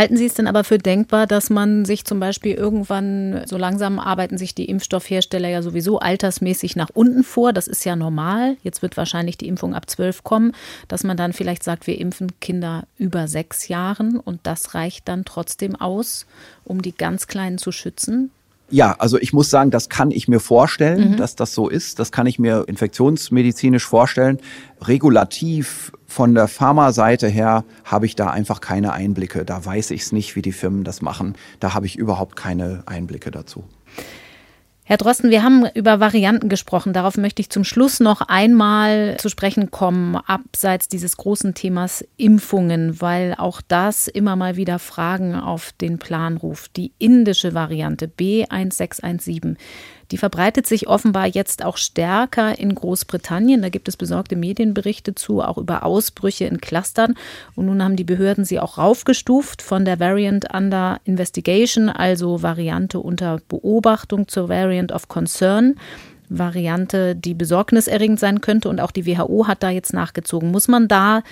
Halten 0.00 0.16
Sie 0.16 0.24
es 0.24 0.32
denn 0.32 0.46
aber 0.46 0.64
für 0.64 0.78
denkbar, 0.78 1.26
dass 1.26 1.50
man 1.50 1.84
sich 1.84 2.06
zum 2.06 2.20
Beispiel 2.20 2.54
irgendwann, 2.54 3.42
so 3.44 3.58
langsam 3.58 3.98
arbeiten 3.98 4.38
sich 4.38 4.54
die 4.54 4.64
Impfstoffhersteller 4.64 5.50
ja 5.50 5.60
sowieso 5.60 5.98
altersmäßig 5.98 6.74
nach 6.74 6.88
unten 6.94 7.22
vor, 7.22 7.52
das 7.52 7.68
ist 7.68 7.84
ja 7.84 7.96
normal, 7.96 8.56
jetzt 8.62 8.80
wird 8.80 8.96
wahrscheinlich 8.96 9.36
die 9.36 9.46
Impfung 9.46 9.74
ab 9.74 9.90
zwölf 9.90 10.24
kommen, 10.24 10.52
dass 10.88 11.04
man 11.04 11.18
dann 11.18 11.34
vielleicht 11.34 11.62
sagt, 11.62 11.86
wir 11.86 12.00
impfen 12.00 12.40
Kinder 12.40 12.84
über 12.96 13.28
sechs 13.28 13.68
Jahren 13.68 14.18
und 14.18 14.40
das 14.44 14.74
reicht 14.74 15.06
dann 15.06 15.26
trotzdem 15.26 15.76
aus, 15.76 16.24
um 16.64 16.80
die 16.80 16.96
ganz 16.96 17.26
Kleinen 17.26 17.58
zu 17.58 17.70
schützen? 17.70 18.30
Ja, 18.70 18.94
also 18.98 19.18
ich 19.18 19.32
muss 19.32 19.50
sagen, 19.50 19.70
das 19.70 19.88
kann 19.88 20.10
ich 20.10 20.28
mir 20.28 20.40
vorstellen, 20.40 21.12
mhm. 21.12 21.16
dass 21.16 21.36
das 21.36 21.54
so 21.54 21.68
ist. 21.68 21.98
Das 21.98 22.12
kann 22.12 22.26
ich 22.26 22.38
mir 22.38 22.64
infektionsmedizinisch 22.68 23.84
vorstellen. 23.84 24.38
Regulativ 24.82 25.92
von 26.06 26.34
der 26.34 26.48
Pharmaseite 26.48 27.28
her 27.28 27.64
habe 27.84 28.06
ich 28.06 28.16
da 28.16 28.30
einfach 28.30 28.60
keine 28.60 28.92
Einblicke. 28.92 29.44
Da 29.44 29.64
weiß 29.64 29.90
ich 29.90 30.02
es 30.02 30.12
nicht, 30.12 30.36
wie 30.36 30.42
die 30.42 30.52
Firmen 30.52 30.84
das 30.84 31.02
machen. 31.02 31.34
Da 31.58 31.74
habe 31.74 31.86
ich 31.86 31.96
überhaupt 31.96 32.36
keine 32.36 32.82
Einblicke 32.86 33.30
dazu. 33.30 33.64
Herr 34.90 34.96
Drosten, 34.96 35.30
wir 35.30 35.44
haben 35.44 35.66
über 35.74 36.00
Varianten 36.00 36.48
gesprochen. 36.48 36.92
Darauf 36.92 37.16
möchte 37.16 37.40
ich 37.40 37.48
zum 37.48 37.62
Schluss 37.62 38.00
noch 38.00 38.22
einmal 38.22 39.18
zu 39.18 39.28
sprechen 39.28 39.70
kommen, 39.70 40.16
abseits 40.16 40.88
dieses 40.88 41.16
großen 41.16 41.54
Themas 41.54 42.04
Impfungen, 42.16 43.00
weil 43.00 43.36
auch 43.38 43.60
das 43.60 44.08
immer 44.08 44.34
mal 44.34 44.56
wieder 44.56 44.80
Fragen 44.80 45.36
auf 45.36 45.70
den 45.80 46.00
Plan 46.00 46.36
ruft. 46.36 46.74
Die 46.76 46.90
indische 46.98 47.54
Variante 47.54 48.08
B1617 48.08 49.54
die 50.10 50.18
verbreitet 50.18 50.66
sich 50.66 50.88
offenbar 50.88 51.26
jetzt 51.26 51.64
auch 51.64 51.76
stärker 51.76 52.58
in 52.58 52.74
Großbritannien. 52.74 53.62
Da 53.62 53.68
gibt 53.68 53.88
es 53.88 53.96
besorgte 53.96 54.36
Medienberichte 54.36 55.14
zu, 55.14 55.40
auch 55.40 55.58
über 55.58 55.84
Ausbrüche 55.84 56.46
in 56.46 56.60
Clustern. 56.60 57.14
Und 57.54 57.66
nun 57.66 57.82
haben 57.82 57.96
die 57.96 58.04
Behörden 58.04 58.44
sie 58.44 58.58
auch 58.58 58.78
raufgestuft 58.78 59.62
von 59.62 59.84
der 59.84 60.00
Variant 60.00 60.52
under 60.52 61.00
Investigation, 61.04 61.88
also 61.88 62.42
Variante 62.42 62.98
unter 62.98 63.40
Beobachtung 63.48 64.26
zur 64.26 64.48
Variant 64.48 64.92
of 64.92 65.08
Concern. 65.08 65.76
Variante, 66.28 67.16
die 67.16 67.34
besorgniserregend 67.34 68.20
sein 68.20 68.40
könnte. 68.40 68.68
Und 68.68 68.80
auch 68.80 68.92
die 68.92 69.06
WHO 69.06 69.46
hat 69.46 69.62
da 69.62 69.70
jetzt 69.70 69.92
nachgezogen. 69.92 70.50
Muss 70.50 70.68
man 70.68 70.88
da 70.88 71.22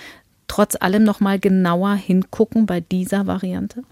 trotz 0.47 0.75
allem 0.79 1.03
noch 1.03 1.19
mal 1.19 1.39
genauer 1.39 1.95
hingucken 1.95 2.65
bei 2.65 2.81
dieser 2.81 3.27
Variante? 3.27 3.83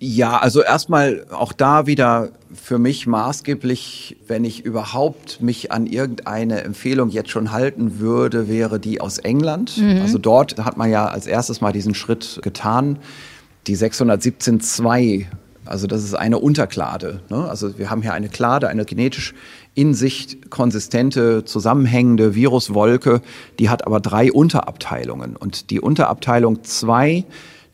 Ja, 0.00 0.38
also 0.38 0.62
erstmal 0.62 1.26
auch 1.30 1.52
da 1.52 1.86
wieder 1.86 2.30
für 2.54 2.78
mich 2.78 3.06
maßgeblich, 3.08 4.16
wenn 4.28 4.44
ich 4.44 4.64
überhaupt 4.64 5.40
mich 5.40 5.72
an 5.72 5.86
irgendeine 5.86 6.62
Empfehlung 6.62 7.10
jetzt 7.10 7.30
schon 7.30 7.50
halten 7.50 7.98
würde, 7.98 8.48
wäre 8.48 8.78
die 8.78 9.00
aus 9.00 9.18
England. 9.18 9.76
Mhm. 9.76 10.00
Also 10.00 10.18
dort 10.18 10.56
hat 10.64 10.76
man 10.76 10.88
ja 10.90 11.06
als 11.06 11.26
erstes 11.26 11.60
mal 11.60 11.72
diesen 11.72 11.94
Schritt 11.94 12.38
getan. 12.42 12.98
Die 13.66 13.76
617.2, 13.76 15.26
also 15.64 15.88
das 15.88 16.04
ist 16.04 16.14
eine 16.14 16.38
Unterklade. 16.38 17.20
Ne? 17.28 17.48
Also 17.48 17.76
wir 17.76 17.90
haben 17.90 18.02
hier 18.02 18.14
eine 18.14 18.28
Klade, 18.28 18.68
eine 18.68 18.84
genetisch 18.84 19.34
in 19.74 19.94
sich 19.94 20.38
konsistente, 20.48 21.44
zusammenhängende 21.44 22.34
Viruswolke, 22.34 23.20
die 23.58 23.68
hat 23.68 23.86
aber 23.86 24.00
drei 24.00 24.32
Unterabteilungen. 24.32 25.36
Und 25.36 25.70
die 25.70 25.80
Unterabteilung 25.80 26.62
2, 26.62 27.24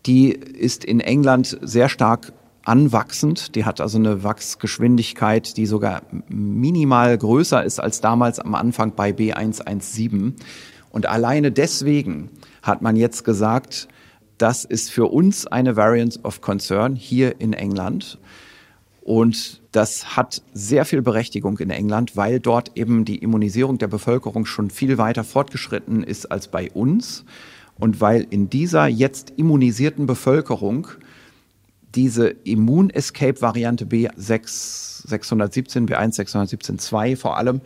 die 0.07 0.33
ist 0.33 0.85
in 0.85 1.01
England 1.01 1.59
sehr 1.63 1.89
stark 1.89 2.33
anwachsend. 2.65 3.55
Die 3.55 3.65
hat 3.65 3.81
also 3.81 3.99
eine 3.99 4.23
Wachsgeschwindigkeit, 4.23 5.57
die 5.57 5.67
sogar 5.67 6.03
minimal 6.29 7.17
größer 7.17 7.63
ist 7.65 7.81
als 7.81 8.01
damals 8.01 8.41
am 8.41 8.55
Anfang 8.55 8.95
bei 8.95 9.11
B117. 9.11 10.35
Und 10.91 11.07
alleine 11.07 11.53
deswegen 11.53 12.31
hat 12.63 12.83
man 12.83 12.97
jetzt 12.97 13.25
gesagt, 13.25 13.89
das 14.39 14.65
ist 14.65 14.91
für 14.91 15.07
uns 15.07 15.47
eine 15.47 15.77
Variant 15.77 16.21
of 16.25 16.41
Concern 16.41 16.97
hier 16.97 17.41
in 17.41 17.53
England. 17.53 18.19
Und 19.03 19.61
das 19.73 20.17
hat 20.17 20.43
sehr 20.55 20.85
viel 20.87 21.03
Berechtigung 21.03 21.59
in 21.59 21.71
England, 21.71 22.17
weil 22.17 22.41
dort 22.41 22.73
eben 22.75 23.05
die 23.05 23.19
Immunisierung 23.19 23.77
der 23.77 23.89
Bevölkerung 23.89 24.47
schon 24.47 24.71
viel 24.71 24.97
weiter 24.97 25.25
fortgeschritten 25.25 26.03
ist 26.03 26.33
als 26.33 26.49
bei 26.49 26.71
uns. 26.71 27.25
Und 27.79 28.01
weil 28.01 28.27
in 28.31 28.51
dieser 28.51 28.87
jetzt 28.87 29.33
immunisierten 29.37 30.07
Bevölkerung 30.07 30.89
diese 31.95 32.29
Immun-Escape-Variante 32.29 33.85
B6, 33.87 35.07
617, 35.07 35.89
B1, 35.89 36.17
617.2 36.19 37.17
vor 37.17 37.37
allem, 37.37 37.61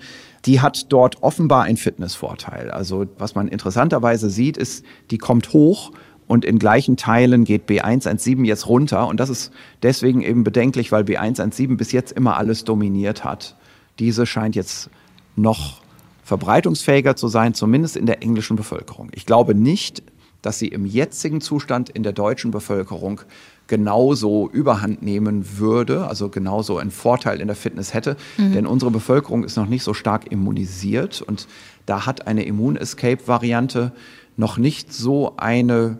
die 0.44 0.60
hat 0.60 0.93
dort 0.93 1.22
offenbar 1.22 1.64
einen 1.64 1.76
Fitnessvorteil. 1.76 2.70
Also 2.70 3.06
was 3.18 3.35
man 3.35 3.48
interessanterweise 3.48 4.30
sieht, 4.30 4.56
ist, 4.56 4.85
die 5.10 5.18
kommt 5.18 5.52
hoch 5.52 5.93
und 6.26 6.44
in 6.44 6.59
gleichen 6.59 6.97
Teilen 6.97 7.44
geht 7.44 7.68
B117 7.68 8.44
jetzt 8.44 8.68
runter. 8.68 9.09
Und 9.09 9.18
das 9.18 9.30
ist 9.30 9.51
deswegen 9.82 10.20
eben 10.22 10.44
bedenklich, 10.44 10.93
weil 10.93 11.05
B117 11.05 11.76
bis 11.76 11.93
jetzt 11.93 12.12
immer 12.12 12.36
alles 12.36 12.64
dominiert 12.64 13.24
hat. 13.24 13.56
Diese 13.98 14.26
scheint 14.26 14.55
jetzt 14.55 14.90
noch 15.36 15.80
verbreitungsfähiger 16.28 17.16
zu 17.16 17.28
sein, 17.28 17.55
zumindest 17.55 17.96
in 17.96 18.05
der 18.05 18.22
englischen 18.22 18.55
Bevölkerung. 18.55 19.09
Ich 19.14 19.24
glaube 19.24 19.55
nicht, 19.55 20.02
dass 20.42 20.59
sie 20.59 20.68
im 20.68 20.84
jetzigen 20.84 21.40
Zustand 21.40 21.88
in 21.88 22.02
der 22.02 22.12
deutschen 22.12 22.50
Bevölkerung 22.50 23.22
genauso 23.66 24.46
überhand 24.50 25.00
nehmen 25.02 25.59
würde, 25.59 26.06
also 26.06 26.28
genauso 26.28 26.76
einen 26.76 26.90
Vorteil 26.90 27.40
in 27.40 27.46
der 27.46 27.56
Fitness 27.56 27.94
hätte. 27.94 28.18
Mhm. 28.36 28.52
Denn 28.52 28.66
unsere 28.66 28.90
Bevölkerung 28.90 29.42
ist 29.42 29.56
noch 29.56 29.68
nicht 29.68 29.82
so 29.82 29.94
stark 29.94 30.30
immunisiert 30.30 31.22
und 31.22 31.48
da 31.86 32.05
hat 32.05 32.26
eine 32.26 32.44
Immun-Escape-Variante 32.44 33.92
noch 34.36 34.59
nicht 34.59 34.92
so 34.92 35.32
eine 35.38 35.98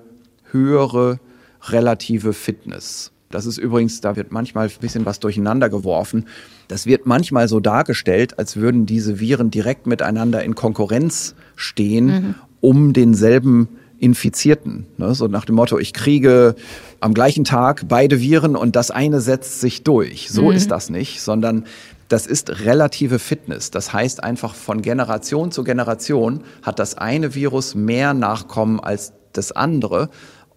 höhere 0.53 1.21
relative 1.63 2.35
Fitness. 2.35 3.13
Das 3.31 3.47
ist 3.47 3.59
übrigens, 3.59 4.01
da 4.01 4.17
wird 4.17 4.33
manchmal 4.33 4.69
ein 4.69 4.73
bisschen 4.81 5.05
was 5.05 5.21
durcheinander 5.21 5.69
geworfen. 5.69 6.27
Das 6.67 6.87
wird 6.87 7.07
manchmal 7.07 7.49
so 7.49 7.61
dargestellt, 7.61 8.39
als 8.39 8.57
würden 8.57 8.87
diese 8.87 9.21
Viren 9.21 9.51
direkt 9.51 9.87
miteinander 9.87 10.43
in 10.43 10.55
Konkurrenz 10.55 11.35
stehen, 11.55 12.07
mhm. 12.07 12.35
um 12.61 12.93
denselben 12.93 13.69
Infizierten. 13.99 14.87
Ne? 14.97 15.15
So 15.15 15.27
nach 15.27 15.45
dem 15.45 15.57
Motto, 15.57 15.79
ich 15.79 15.93
kriege 15.93 16.55
am 17.01 17.15
gleichen 17.15 17.45
Tag 17.45 17.87
beide 17.89 18.21
Viren 18.21 18.57
und 18.57 18.77
das 18.77 18.91
eine 18.91 19.21
setzt 19.21 19.61
sich 19.61 19.83
durch. 19.83 20.31
So 20.31 20.45
mhm. 20.45 20.53
ist 20.53 20.71
das 20.71 20.89
nicht, 20.89 21.21
sondern 21.21 21.65
das 22.09 22.27
ist 22.27 22.65
relative 22.65 23.19
Fitness. 23.19 23.71
Das 23.71 23.93
heißt 23.93 24.23
einfach 24.25 24.55
von 24.55 24.81
Generation 24.81 25.51
zu 25.51 25.65
Generation 25.65 26.41
hat 26.63 26.79
das 26.79 26.97
eine 26.97 27.35
Virus 27.35 27.75
mehr 27.75 28.15
Nachkommen 28.15 28.81
als 28.81 29.13
das 29.33 29.53
andere 29.53 30.09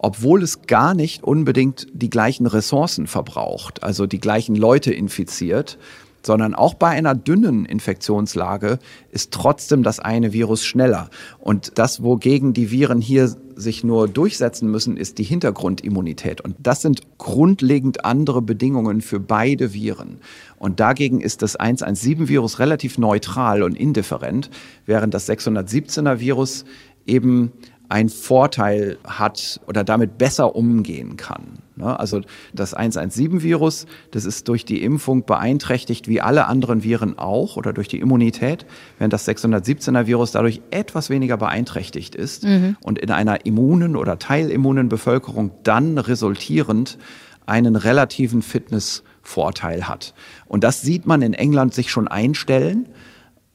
obwohl 0.04 0.42
es 0.42 0.64
gar 0.64 0.96
nicht 0.96 1.24
unbedingt 1.24 1.86
die 1.94 2.10
gleichen 2.10 2.48
Ressourcen 2.48 3.06
verbraucht, 3.06 3.84
also 3.84 4.08
die 4.08 4.20
gleichen 4.20 4.56
Leute 4.56 4.92
infiziert, 4.92 5.78
sondern 6.24 6.56
auch 6.56 6.74
bei 6.74 6.88
einer 6.88 7.14
dünnen 7.14 7.66
Infektionslage 7.66 8.80
ist 9.12 9.32
trotzdem 9.32 9.84
das 9.84 10.00
eine 10.00 10.34
Virus 10.34 10.66
schneller. 10.66 11.10
Und 11.40 11.74
das, 11.76 12.02
wogegen 12.04 12.54
die 12.54 12.72
Viren 12.72 13.00
hier 13.00 13.36
sich 13.56 13.84
nur 13.84 14.08
durchsetzen 14.08 14.70
müssen, 14.70 14.98
ist 14.98 15.20
die 15.20 15.24
Hintergrundimmunität. 15.24 16.42
Und 16.42 16.56
das 16.60 16.82
sind 16.82 17.02
grundlegend 17.20 18.04
andere 18.04 18.42
Bedingungen 18.42 19.02
für 19.02 19.20
beide 19.20 19.74
Viren. 19.74 20.18
Und 20.58 20.80
dagegen 20.80 21.22
ist 21.22 21.44
das 21.44 21.60
117-Virus 21.60 22.58
relativ 22.58 22.98
neutral 22.98 23.62
und 23.62 23.76
indifferent, 23.76 24.50
während 24.88 25.14
das 25.14 25.30
617er-Virus 25.30 26.66
eben 27.06 27.52
einen 27.92 28.10
Vorteil 28.10 28.98
hat 29.04 29.60
oder 29.68 29.84
damit 29.84 30.18
besser 30.18 30.56
umgehen 30.56 31.18
kann. 31.18 31.60
Ne? 31.76 32.00
Also 32.00 32.22
das 32.54 32.76
117-Virus, 32.76 33.86
das 34.12 34.24
ist 34.26 34.48
durch 34.48 34.64
die 34.64 34.82
Impfung 34.82 35.26
beeinträchtigt 35.26 36.08
wie 36.08 36.22
alle 36.22 36.48
anderen 36.48 36.84
Viren 36.84 37.20
auch 37.20 37.58
oder 37.58 37.74
durch 37.74 37.90
die 37.90 38.00
Immunität, 38.00 38.66
während 38.98 39.12
das 39.12 39.28
617er-Virus 39.28 40.32
dadurch 40.32 40.62
etwas 40.72 41.10
weniger 41.10 41.36
beeinträchtigt 41.36 42.16
ist 42.16 42.46
mhm. 42.46 42.78
und 42.82 42.98
in 42.98 43.12
einer 43.12 43.46
immunen 43.46 43.98
oder 43.98 44.18
teilimmunen 44.18 44.88
Bevölkerung 44.88 45.52
dann 45.64 45.98
resultierend 45.98 46.98
einen 47.46 47.76
relativen 47.76 48.42
Fitnessvorteil 48.42 49.90
hat. 49.90 50.14
Und 50.48 50.64
das 50.64 50.82
sieht 50.82 51.06
man 51.06 51.22
in 51.22 51.34
England 51.34 51.74
sich 51.74 51.92
schon 51.92 52.08
einstellen. 52.08 52.88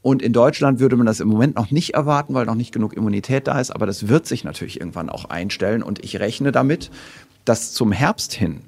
Und 0.06 0.22
in 0.22 0.32
Deutschland 0.32 0.78
würde 0.78 0.94
man 0.94 1.04
das 1.04 1.18
im 1.18 1.26
Moment 1.26 1.56
noch 1.56 1.72
nicht 1.72 1.94
erwarten, 1.94 2.32
weil 2.32 2.46
noch 2.46 2.54
nicht 2.54 2.70
genug 2.72 2.96
Immunität 2.96 3.48
da 3.48 3.58
ist. 3.58 3.72
Aber 3.72 3.86
das 3.86 4.06
wird 4.06 4.24
sich 4.24 4.44
natürlich 4.44 4.78
irgendwann 4.78 5.10
auch 5.10 5.24
einstellen. 5.24 5.82
Und 5.82 6.04
ich 6.04 6.20
rechne 6.20 6.52
damit, 6.52 6.92
dass 7.44 7.72
zum 7.72 7.90
Herbst 7.90 8.32
hin, 8.32 8.60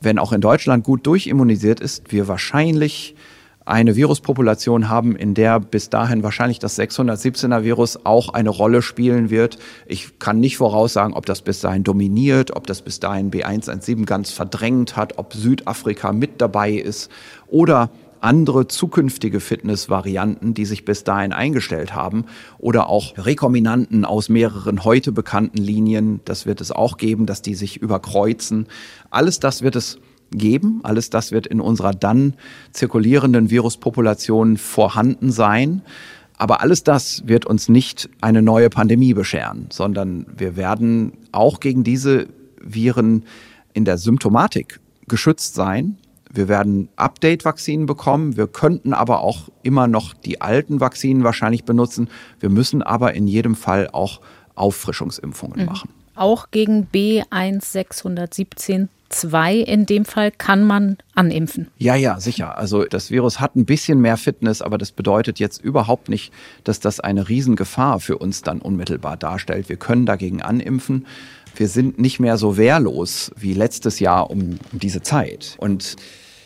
wenn 0.00 0.18
auch 0.18 0.32
in 0.32 0.40
Deutschland 0.40 0.82
gut 0.82 1.06
durchimmunisiert 1.06 1.78
ist, 1.78 2.10
wir 2.10 2.26
wahrscheinlich 2.26 3.14
eine 3.64 3.94
Viruspopulation 3.94 4.88
haben, 4.88 5.14
in 5.14 5.34
der 5.34 5.60
bis 5.60 5.88
dahin 5.88 6.24
wahrscheinlich 6.24 6.58
das 6.58 6.76
617er 6.80 7.62
Virus 7.62 8.04
auch 8.04 8.30
eine 8.30 8.50
Rolle 8.50 8.82
spielen 8.82 9.30
wird. 9.30 9.58
Ich 9.86 10.18
kann 10.18 10.40
nicht 10.40 10.56
voraussagen, 10.56 11.14
ob 11.14 11.26
das 11.26 11.42
bis 11.42 11.60
dahin 11.60 11.84
dominiert, 11.84 12.56
ob 12.56 12.66
das 12.66 12.82
bis 12.82 12.98
dahin 12.98 13.30
B117 13.30 14.04
ganz 14.04 14.32
verdrängt 14.32 14.96
hat, 14.96 15.16
ob 15.18 15.32
Südafrika 15.32 16.12
mit 16.12 16.40
dabei 16.40 16.72
ist 16.72 17.08
oder 17.46 17.90
andere 18.22 18.68
zukünftige 18.68 19.40
Fitnessvarianten, 19.40 20.54
die 20.54 20.64
sich 20.64 20.84
bis 20.84 21.04
dahin 21.04 21.32
eingestellt 21.32 21.94
haben 21.94 22.24
oder 22.58 22.88
auch 22.88 23.14
Rekombinanten 23.18 24.04
aus 24.04 24.28
mehreren 24.28 24.84
heute 24.84 25.12
bekannten 25.12 25.58
Linien. 25.58 26.20
Das 26.24 26.46
wird 26.46 26.60
es 26.60 26.70
auch 26.70 26.96
geben, 26.96 27.26
dass 27.26 27.42
die 27.42 27.54
sich 27.54 27.76
überkreuzen. 27.78 28.66
Alles 29.10 29.40
das 29.40 29.62
wird 29.62 29.76
es 29.76 29.98
geben. 30.30 30.80
Alles 30.82 31.10
das 31.10 31.32
wird 31.32 31.46
in 31.46 31.60
unserer 31.60 31.92
dann 31.92 32.34
zirkulierenden 32.72 33.50
Viruspopulation 33.50 34.56
vorhanden 34.56 35.30
sein. 35.30 35.82
Aber 36.38 36.60
alles 36.60 36.82
das 36.82 37.22
wird 37.26 37.46
uns 37.46 37.68
nicht 37.68 38.08
eine 38.20 38.42
neue 38.42 38.70
Pandemie 38.70 39.14
bescheren, 39.14 39.66
sondern 39.70 40.26
wir 40.36 40.56
werden 40.56 41.12
auch 41.30 41.60
gegen 41.60 41.84
diese 41.84 42.26
Viren 42.60 43.24
in 43.74 43.84
der 43.84 43.98
Symptomatik 43.98 44.80
geschützt 45.08 45.54
sein. 45.54 45.98
Wir 46.32 46.48
werden 46.48 46.88
Update-Vakzinen 46.96 47.86
bekommen. 47.86 48.36
Wir 48.36 48.46
könnten 48.46 48.94
aber 48.94 49.20
auch 49.20 49.48
immer 49.62 49.86
noch 49.86 50.14
die 50.14 50.40
alten 50.40 50.80
Vakzinen 50.80 51.24
wahrscheinlich 51.24 51.64
benutzen. 51.64 52.08
Wir 52.40 52.48
müssen 52.48 52.82
aber 52.82 53.14
in 53.14 53.26
jedem 53.26 53.54
Fall 53.54 53.88
auch 53.92 54.20
Auffrischungsimpfungen 54.54 55.60
mhm. 55.60 55.66
machen. 55.66 55.90
Auch 56.14 56.50
gegen 56.50 56.88
B1617 56.92 58.88
2 59.12 59.56
in 59.56 59.86
dem 59.86 60.04
Fall 60.04 60.30
kann 60.30 60.64
man 60.64 60.96
animpfen. 61.14 61.68
Ja, 61.78 61.94
ja, 61.94 62.18
sicher. 62.18 62.56
Also 62.58 62.84
das 62.84 63.10
Virus 63.10 63.40
hat 63.40 63.56
ein 63.56 63.66
bisschen 63.66 64.00
mehr 64.00 64.16
Fitness, 64.16 64.62
aber 64.62 64.78
das 64.78 64.92
bedeutet 64.92 65.38
jetzt 65.38 65.62
überhaupt 65.62 66.08
nicht, 66.08 66.32
dass 66.64 66.80
das 66.80 67.00
eine 67.00 67.28
Riesengefahr 67.28 68.00
für 68.00 68.18
uns 68.18 68.42
dann 68.42 68.60
unmittelbar 68.60 69.16
darstellt. 69.16 69.68
Wir 69.68 69.76
können 69.76 70.06
dagegen 70.06 70.42
animpfen. 70.42 71.06
Wir 71.54 71.68
sind 71.68 71.98
nicht 71.98 72.18
mehr 72.20 72.38
so 72.38 72.56
wehrlos 72.56 73.30
wie 73.36 73.52
letztes 73.52 74.00
Jahr 74.00 74.30
um 74.30 74.58
diese 74.72 75.02
Zeit. 75.02 75.56
Und 75.58 75.96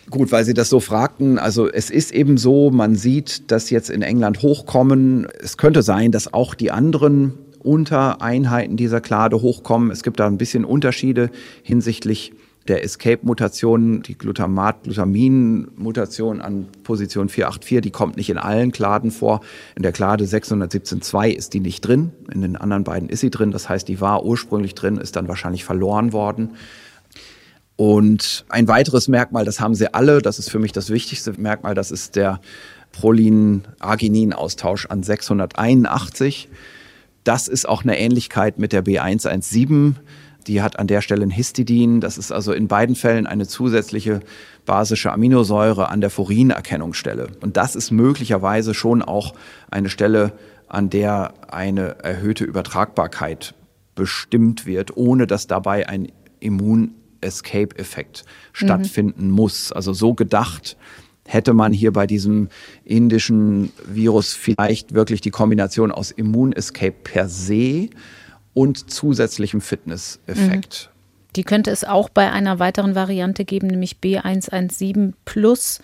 Gut, 0.08 0.30
weil 0.30 0.44
Sie 0.44 0.54
das 0.54 0.68
so 0.68 0.78
fragten, 0.78 1.38
also 1.38 1.68
es 1.68 1.90
ist 1.90 2.12
eben 2.12 2.38
so, 2.38 2.70
man 2.70 2.94
sieht 2.94 3.50
das 3.50 3.70
jetzt 3.70 3.90
in 3.90 4.02
England 4.02 4.40
hochkommen. 4.40 5.26
Es 5.40 5.56
könnte 5.56 5.82
sein, 5.82 6.12
dass 6.12 6.32
auch 6.32 6.54
die 6.54 6.70
anderen 6.70 7.34
Untereinheiten 7.58 8.76
dieser 8.76 9.00
Klade 9.00 9.42
hochkommen. 9.42 9.90
Es 9.90 10.04
gibt 10.04 10.20
da 10.20 10.28
ein 10.28 10.38
bisschen 10.38 10.64
Unterschiede 10.64 11.30
hinsichtlich 11.64 12.32
der 12.68 12.84
Escape-Mutation, 12.84 14.02
die 14.02 14.16
Glutamat-Glutamin-Mutation 14.18 16.40
an 16.40 16.66
Position 16.82 17.28
484, 17.28 17.80
die 17.80 17.90
kommt 17.90 18.16
nicht 18.16 18.30
in 18.30 18.38
allen 18.38 18.70
Kladen 18.72 19.10
vor. 19.10 19.40
In 19.76 19.82
der 19.82 19.92
Klade 19.92 20.24
617.2 20.24 21.30
ist 21.30 21.52
die 21.54 21.60
nicht 21.60 21.82
drin. 21.82 22.12
In 22.32 22.42
den 22.42 22.56
anderen 22.56 22.84
beiden 22.84 23.08
ist 23.08 23.20
sie 23.20 23.30
drin. 23.30 23.52
Das 23.52 23.68
heißt, 23.68 23.86
die 23.88 24.00
war 24.00 24.24
ursprünglich 24.24 24.74
drin, 24.74 24.96
ist 24.96 25.16
dann 25.16 25.28
wahrscheinlich 25.28 25.64
verloren 25.64 26.12
worden. 26.12 26.50
Und 27.76 28.46
ein 28.48 28.68
weiteres 28.68 29.06
Merkmal, 29.08 29.44
das 29.44 29.60
haben 29.60 29.74
sie 29.74 29.92
alle, 29.92 30.22
das 30.22 30.38
ist 30.38 30.50
für 30.50 30.58
mich 30.58 30.72
das 30.72 30.88
wichtigste 30.90 31.32
Merkmal, 31.38 31.74
das 31.74 31.90
ist 31.90 32.16
der 32.16 32.40
Prolin-Arginin-Austausch 32.92 34.86
an 34.86 35.02
681. 35.02 36.48
Das 37.24 37.48
ist 37.48 37.68
auch 37.68 37.82
eine 37.82 37.98
Ähnlichkeit 37.98 38.58
mit 38.58 38.72
der 38.72 38.82
B117. 38.82 39.94
Die 40.46 40.62
hat 40.62 40.78
an 40.78 40.86
der 40.86 41.02
Stelle 41.02 41.24
ein 41.24 41.30
Histidin. 41.30 42.00
Das 42.00 42.16
ist 42.16 42.32
also 42.32 42.52
in 42.52 42.68
beiden 42.68 42.94
Fällen 42.94 43.26
eine 43.26 43.46
zusätzliche 43.46 44.20
basische 44.64 45.12
Aminosäure 45.12 45.90
an 45.90 46.00
der 46.00 46.08
Furinerkennungsstelle. 46.10 47.28
Und 47.40 47.56
das 47.58 47.74
ist 47.76 47.90
möglicherweise 47.90 48.72
schon 48.72 49.02
auch 49.02 49.34
eine 49.70 49.90
Stelle, 49.90 50.32
an 50.68 50.88
der 50.88 51.34
eine 51.48 51.98
erhöhte 52.02 52.44
Übertragbarkeit 52.44 53.54
bestimmt 53.94 54.66
wird, 54.66 54.96
ohne 54.96 55.26
dass 55.26 55.46
dabei 55.46 55.88
ein 55.88 56.08
Immun 56.40 56.94
Escape-Effekt 57.26 58.24
stattfinden 58.52 59.26
mhm. 59.26 59.32
muss. 59.32 59.72
Also 59.72 59.92
so 59.92 60.14
gedacht 60.14 60.76
hätte 61.26 61.52
man 61.52 61.72
hier 61.72 61.92
bei 61.92 62.06
diesem 62.06 62.48
indischen 62.84 63.72
Virus 63.86 64.32
vielleicht 64.34 64.94
wirklich 64.94 65.20
die 65.20 65.30
Kombination 65.30 65.90
aus 65.90 66.10
Immun-Escape 66.10 66.94
per 67.02 67.28
se 67.28 67.90
und 68.54 68.90
zusätzlichem 68.90 69.60
Fitness-Effekt. 69.60 70.90
Mhm. 70.90 70.96
Die 71.36 71.44
könnte 71.44 71.70
es 71.70 71.84
auch 71.84 72.08
bei 72.08 72.30
einer 72.30 72.58
weiteren 72.58 72.94
Variante 72.94 73.44
geben, 73.44 73.66
nämlich 73.66 73.96
B117 74.02 75.12
plus 75.26 75.80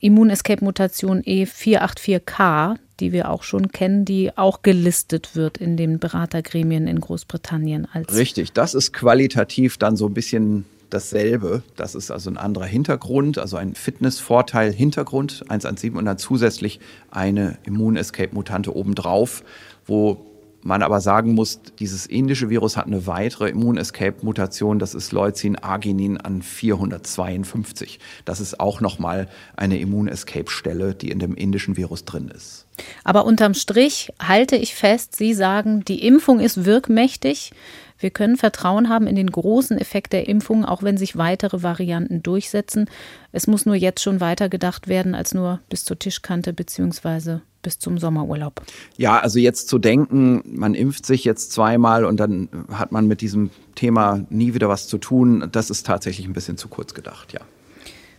Immun-Escape-Mutation 0.00 1.22
E484K 1.22 2.76
die 3.00 3.12
wir 3.12 3.30
auch 3.30 3.42
schon 3.42 3.68
kennen, 3.68 4.04
die 4.04 4.36
auch 4.36 4.62
gelistet 4.62 5.34
wird 5.36 5.58
in 5.58 5.76
den 5.76 5.98
Beratergremien 5.98 6.86
in 6.86 7.00
Großbritannien 7.00 7.86
als. 7.92 8.14
Richtig, 8.14 8.52
das 8.52 8.74
ist 8.74 8.92
qualitativ 8.92 9.78
dann 9.78 9.96
so 9.96 10.06
ein 10.06 10.14
bisschen 10.14 10.64
dasselbe. 10.90 11.62
Das 11.76 11.94
ist 11.94 12.10
also 12.10 12.30
ein 12.30 12.36
anderer 12.36 12.66
Hintergrund, 12.66 13.38
also 13.38 13.56
ein 13.56 13.74
Fitnessvorteil 13.74 14.72
Hintergrund 14.72 15.44
117 15.48 15.96
und 15.96 16.04
dann 16.04 16.18
zusätzlich 16.18 16.80
eine 17.10 17.58
Immun-Escape-Mutante 17.64 18.74
obendrauf, 18.74 19.44
wo 19.86 20.24
man 20.62 20.82
aber 20.82 21.00
sagen 21.00 21.34
muss, 21.34 21.60
dieses 21.78 22.06
indische 22.06 22.50
Virus 22.50 22.76
hat 22.76 22.86
eine 22.86 23.06
weitere 23.06 23.48
Immun-Escape-Mutation, 23.50 24.78
das 24.78 24.94
ist 24.94 25.12
Leucin-Arginin 25.12 26.18
an 26.18 26.42
452. 26.42 28.00
Das 28.24 28.40
ist 28.40 28.58
auch 28.58 28.80
nochmal 28.80 29.28
eine 29.56 29.78
Immun-Escape-Stelle, 29.78 30.94
die 30.94 31.10
in 31.10 31.20
dem 31.20 31.34
indischen 31.34 31.76
Virus 31.76 32.04
drin 32.04 32.28
ist. 32.28 32.67
Aber 33.04 33.24
unterm 33.24 33.54
Strich 33.54 34.10
halte 34.20 34.56
ich 34.56 34.74
fest, 34.74 35.16
Sie 35.16 35.34
sagen, 35.34 35.84
die 35.84 36.06
Impfung 36.06 36.40
ist 36.40 36.64
wirkmächtig. 36.64 37.52
Wir 37.98 38.10
können 38.10 38.36
Vertrauen 38.36 38.88
haben 38.88 39.06
in 39.06 39.16
den 39.16 39.30
großen 39.30 39.76
Effekt 39.76 40.12
der 40.12 40.28
Impfung, 40.28 40.64
auch 40.64 40.82
wenn 40.82 40.96
sich 40.96 41.16
weitere 41.16 41.62
Varianten 41.62 42.22
durchsetzen. 42.22 42.88
Es 43.32 43.46
muss 43.46 43.66
nur 43.66 43.74
jetzt 43.74 44.00
schon 44.02 44.20
weiter 44.20 44.48
gedacht 44.48 44.86
werden 44.86 45.14
als 45.14 45.34
nur 45.34 45.60
bis 45.68 45.84
zur 45.84 45.98
Tischkante 45.98 46.52
bzw. 46.52 47.38
bis 47.62 47.80
zum 47.80 47.98
Sommerurlaub. 47.98 48.62
Ja, 48.96 49.18
also 49.18 49.40
jetzt 49.40 49.68
zu 49.68 49.78
denken, 49.78 50.42
man 50.44 50.74
impft 50.74 51.06
sich 51.06 51.24
jetzt 51.24 51.50
zweimal 51.50 52.04
und 52.04 52.18
dann 52.20 52.48
hat 52.72 52.92
man 52.92 53.08
mit 53.08 53.20
diesem 53.20 53.50
Thema 53.74 54.24
nie 54.30 54.54
wieder 54.54 54.68
was 54.68 54.86
zu 54.86 54.98
tun, 54.98 55.48
das 55.50 55.68
ist 55.68 55.84
tatsächlich 55.84 56.26
ein 56.26 56.32
bisschen 56.32 56.56
zu 56.56 56.68
kurz 56.68 56.94
gedacht, 56.94 57.32
ja. 57.32 57.40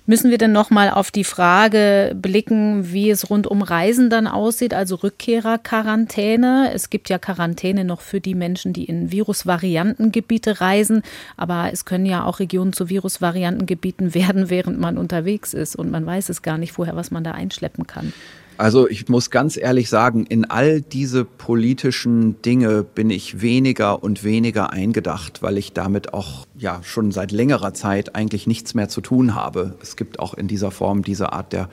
Müssen 0.10 0.32
wir 0.32 0.40
denn 0.40 0.52
nochmal 0.52 0.90
auf 0.90 1.12
die 1.12 1.24
Frage 1.24 2.16
blicken, 2.20 2.92
wie 2.92 3.12
es 3.12 3.30
rund 3.30 3.46
um 3.46 3.62
Reisen 3.62 4.10
dann 4.10 4.26
aussieht, 4.26 4.74
also 4.74 4.96
Rückkehrerquarantäne? 4.96 6.72
Es 6.74 6.90
gibt 6.90 7.10
ja 7.10 7.20
Quarantäne 7.20 7.86
noch 7.86 8.02
für 8.02 8.20
die 8.20 8.34
Menschen, 8.34 8.74
die 8.74 8.86
in 8.86 9.12
Virusvariantengebiete 9.12 10.62
reisen, 10.62 11.04
aber 11.38 11.70
es 11.72 11.86
können 11.86 12.08
ja 12.08 12.26
auch 12.26 12.40
Regionen 12.40 12.74
zu 12.74 12.90
Virusvariantengebieten 12.90 14.16
werden, 14.16 14.50
während 14.50 14.80
man 14.80 14.98
unterwegs 14.98 15.54
ist 15.54 15.76
und 15.76 15.92
man 15.92 16.08
weiß 16.08 16.30
es 16.30 16.42
gar 16.42 16.58
nicht 16.58 16.72
vorher, 16.72 16.96
was 16.96 17.12
man 17.12 17.24
da 17.24 17.34
einschleppen 17.34 17.86
kann. 17.86 18.12
Also 18.60 18.90
ich 18.90 19.08
muss 19.08 19.30
ganz 19.30 19.56
ehrlich 19.56 19.88
sagen, 19.88 20.26
in 20.26 20.44
all 20.44 20.82
diese 20.82 21.24
politischen 21.24 22.42
Dinge 22.42 22.84
bin 22.84 23.10
ich 23.10 23.40
weniger 23.40 24.04
und 24.04 24.26
weniger 24.26 24.74
eingedacht, 24.74 25.42
weil 25.42 25.58
ich 25.58 25.72
damit 25.72 26.14
auch 26.14 26.46
ja 26.58 26.82
schon 26.84 27.14
seit 27.14 27.32
längerer 27.32 27.74
Zeit 27.74 28.16
eigentlich 28.16 28.48
nichts 28.48 28.74
mehr 28.74 28.90
zu 28.90 29.00
tun 29.00 29.34
habe. 29.34 29.76
Es 29.82 29.96
gibt 29.96 30.20
auch 30.20 30.34
in 30.34 30.50
dieser 30.50 30.72
Form 30.72 31.04
diese 31.04 31.32
Art 31.32 31.54
der 31.54 31.70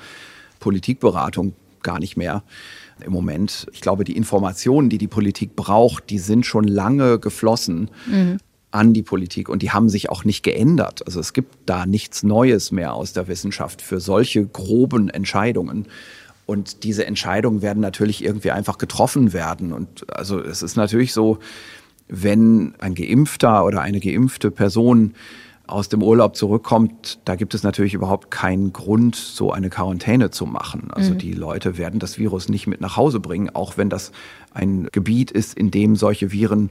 Politikberatung 0.61 1.55
gar 1.83 1.99
nicht 1.99 2.17
mehr 2.17 2.45
im 3.05 3.13
Moment. 3.13 3.67
Ich 3.73 3.81
glaube, 3.81 4.05
die 4.05 4.17
Informationen, 4.17 4.89
die 4.89 4.99
die 4.99 5.09
Politik 5.09 5.57
braucht, 5.57 6.09
die 6.09 6.21
sind 6.21 6.47
schon 6.47 6.69
lange 6.69 7.19
geflossen. 7.19 7.91
Mhm 8.07 8.39
an 8.73 8.93
die 8.93 9.03
Politik 9.03 9.49
und 9.49 9.63
die 9.63 9.71
haben 9.71 9.89
sich 9.89 10.11
auch 10.11 10.25
nicht 10.25 10.43
geändert. 10.43 11.07
Also 11.07 11.19
es 11.19 11.33
gibt 11.33 11.57
da 11.65 11.87
nichts 11.87 12.23
Neues 12.23 12.73
mehr 12.73 12.93
aus 12.93 13.15
der 13.15 13.27
Wissenschaft 13.27 13.81
für 13.81 14.01
solche 14.01 14.45
groben 14.45 15.09
Entscheidungen. 15.09 15.87
Und 16.47 16.85
diese 16.85 17.07
Entscheidungen 17.07 17.61
werden 17.61 17.81
natürlich 17.81 18.25
irgendwie 18.25 18.53
einfach 18.53 18.79
getroffen 18.79 19.33
werden. 19.33 19.73
Und 19.73 20.11
also 20.17 20.41
es 20.41 20.63
ist 20.63 20.77
natürlich 20.77 21.13
so, 21.13 21.39
wenn 22.09 22.75
ein 22.79 22.95
Geimpfter 22.95 23.65
oder 23.65 23.83
eine 23.83 23.99
geimpfte 24.01 24.53
Person 24.53 25.15
aus 25.67 25.89
dem 25.89 26.03
Urlaub 26.03 26.37
zurückkommt, 26.37 27.19
da 27.25 27.35
gibt 27.35 27.53
es 27.53 27.65
natürlich 27.65 27.95
überhaupt 27.95 28.31
keinen 28.31 28.73
Grund, 28.73 29.17
so 29.17 29.51
eine 29.51 29.69
Quarantäne 29.69 30.31
zu 30.31 30.47
machen. 30.47 30.91
Also 30.93 31.15
mhm. 31.15 31.19
die 31.19 31.33
Leute 31.33 31.77
werden 31.77 31.99
das 31.99 32.19
Virus 32.19 32.49
nicht 32.49 32.69
mit 32.69 32.81
nach 32.81 32.97
Hause 32.97 33.19
bringen, 33.19 33.51
auch 33.53 33.77
wenn 33.77 33.91
das 33.91 34.13
ein 34.55 34.89
Gebiet 34.93 35.33
ist, 35.33 35.55
in 35.55 35.73
dem 35.73 35.97
solche 35.97 36.31
Viren 36.31 36.71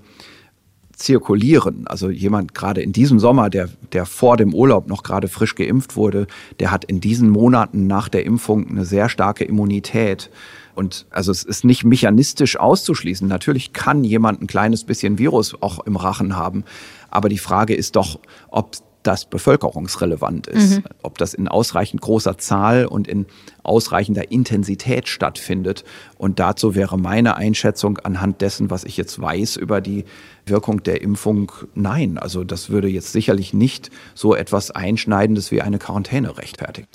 zirkulieren. 0.96 1.88
Also 1.88 2.10
jemand 2.10 2.54
gerade 2.54 2.82
in 2.82 2.94
diesem 2.94 3.20
Sommer, 3.20 3.50
der, 3.50 3.70
der 3.92 4.06
vor 4.06 4.38
dem 4.38 4.54
Urlaub 4.54 4.88
noch 4.88 5.04
gerade 5.04 5.28
frisch 5.28 5.56
geimpft 5.56 5.96
wurde, 5.96 6.28
der 6.60 6.72
hat 6.72 6.86
in 6.86 7.02
diesen 7.02 7.30
Monaten 7.30 7.88
nach 7.88 8.10
der 8.10 8.26
Impfung 8.26 8.68
eine 8.68 8.86
sehr 8.86 9.10
starke 9.10 9.44
Immunität. 9.44 10.30
Und 10.74 11.06
also 11.10 11.32
es 11.32 11.44
ist 11.44 11.64
nicht 11.64 11.86
mechanistisch 11.86 12.58
auszuschließen. 12.58 13.28
Natürlich 13.28 13.74
kann 13.74 14.04
jemand 14.04 14.42
ein 14.42 14.48
kleines 14.48 14.84
bisschen 14.84 15.18
Virus 15.18 15.56
auch 15.62 15.80
im 15.86 15.96
Rachen 15.96 16.36
haben. 16.36 16.64
Aber 17.10 17.30
die 17.30 17.38
Frage 17.38 17.74
ist 17.74 17.96
doch, 17.96 18.20
ob 18.50 18.76
das 19.06 19.26
bevölkerungsrelevant 19.26 20.48
ist, 20.48 20.78
mhm. 20.78 20.84
ob 21.04 21.18
das 21.18 21.34
in 21.34 21.48
ausreichend 21.48 22.02
großer 22.02 22.38
Zahl 22.38 22.86
und 22.86 23.08
in 23.08 23.26
ausreichender 23.64 24.32
Intensität 24.32 25.08
stattfindet. 25.08 25.84
Und 26.18 26.40
dazu 26.40 26.76
wäre 26.76 26.98
meine 26.98 27.36
Einschätzung 27.38 28.00
anhand 28.00 28.42
dessen, 28.42 28.70
was 28.72 28.84
ich 28.84 28.98
jetzt 28.98 29.22
weiß 29.22 29.58
über 29.58 29.82
die 29.82 30.06
Wirkung 30.46 30.84
der 30.84 31.02
Impfung, 31.02 31.52
nein. 31.76 32.18
Also 32.18 32.44
das 32.44 32.70
würde 32.70 32.88
jetzt 32.88 33.12
sicherlich 33.12 33.54
nicht 33.54 33.92
so 34.14 34.36
etwas 34.36 34.72
Einschneidendes 34.72 35.52
wie 35.52 35.62
eine 35.62 35.78
Quarantäne 35.78 36.38
rechtfertigen. 36.38 36.88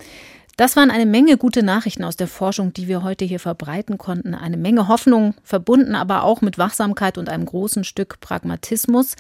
Das 0.57 0.77
waren 0.77 0.91
eine 0.91 1.07
Menge 1.07 1.39
gute 1.39 1.63
Nachrichten 1.63 2.05
aus 2.05 2.17
der 2.17 2.29
Forschung, 2.29 2.73
die 2.75 2.87
wir 2.87 3.03
heute 3.03 3.25
hier 3.25 3.41
verbreiten 3.41 3.97
konnten. 3.97 4.35
Eine 4.35 4.59
Menge 4.59 4.89
Hoffnung, 4.89 5.35
verbunden 5.43 5.95
aber 5.95 6.25
auch 6.25 6.43
mit 6.43 6.59
Wachsamkeit 6.59 7.17
und 7.17 7.29
einem 7.31 7.47
großen 7.47 7.83
Stück 7.83 8.21
Pragmatismus. 8.21 9.17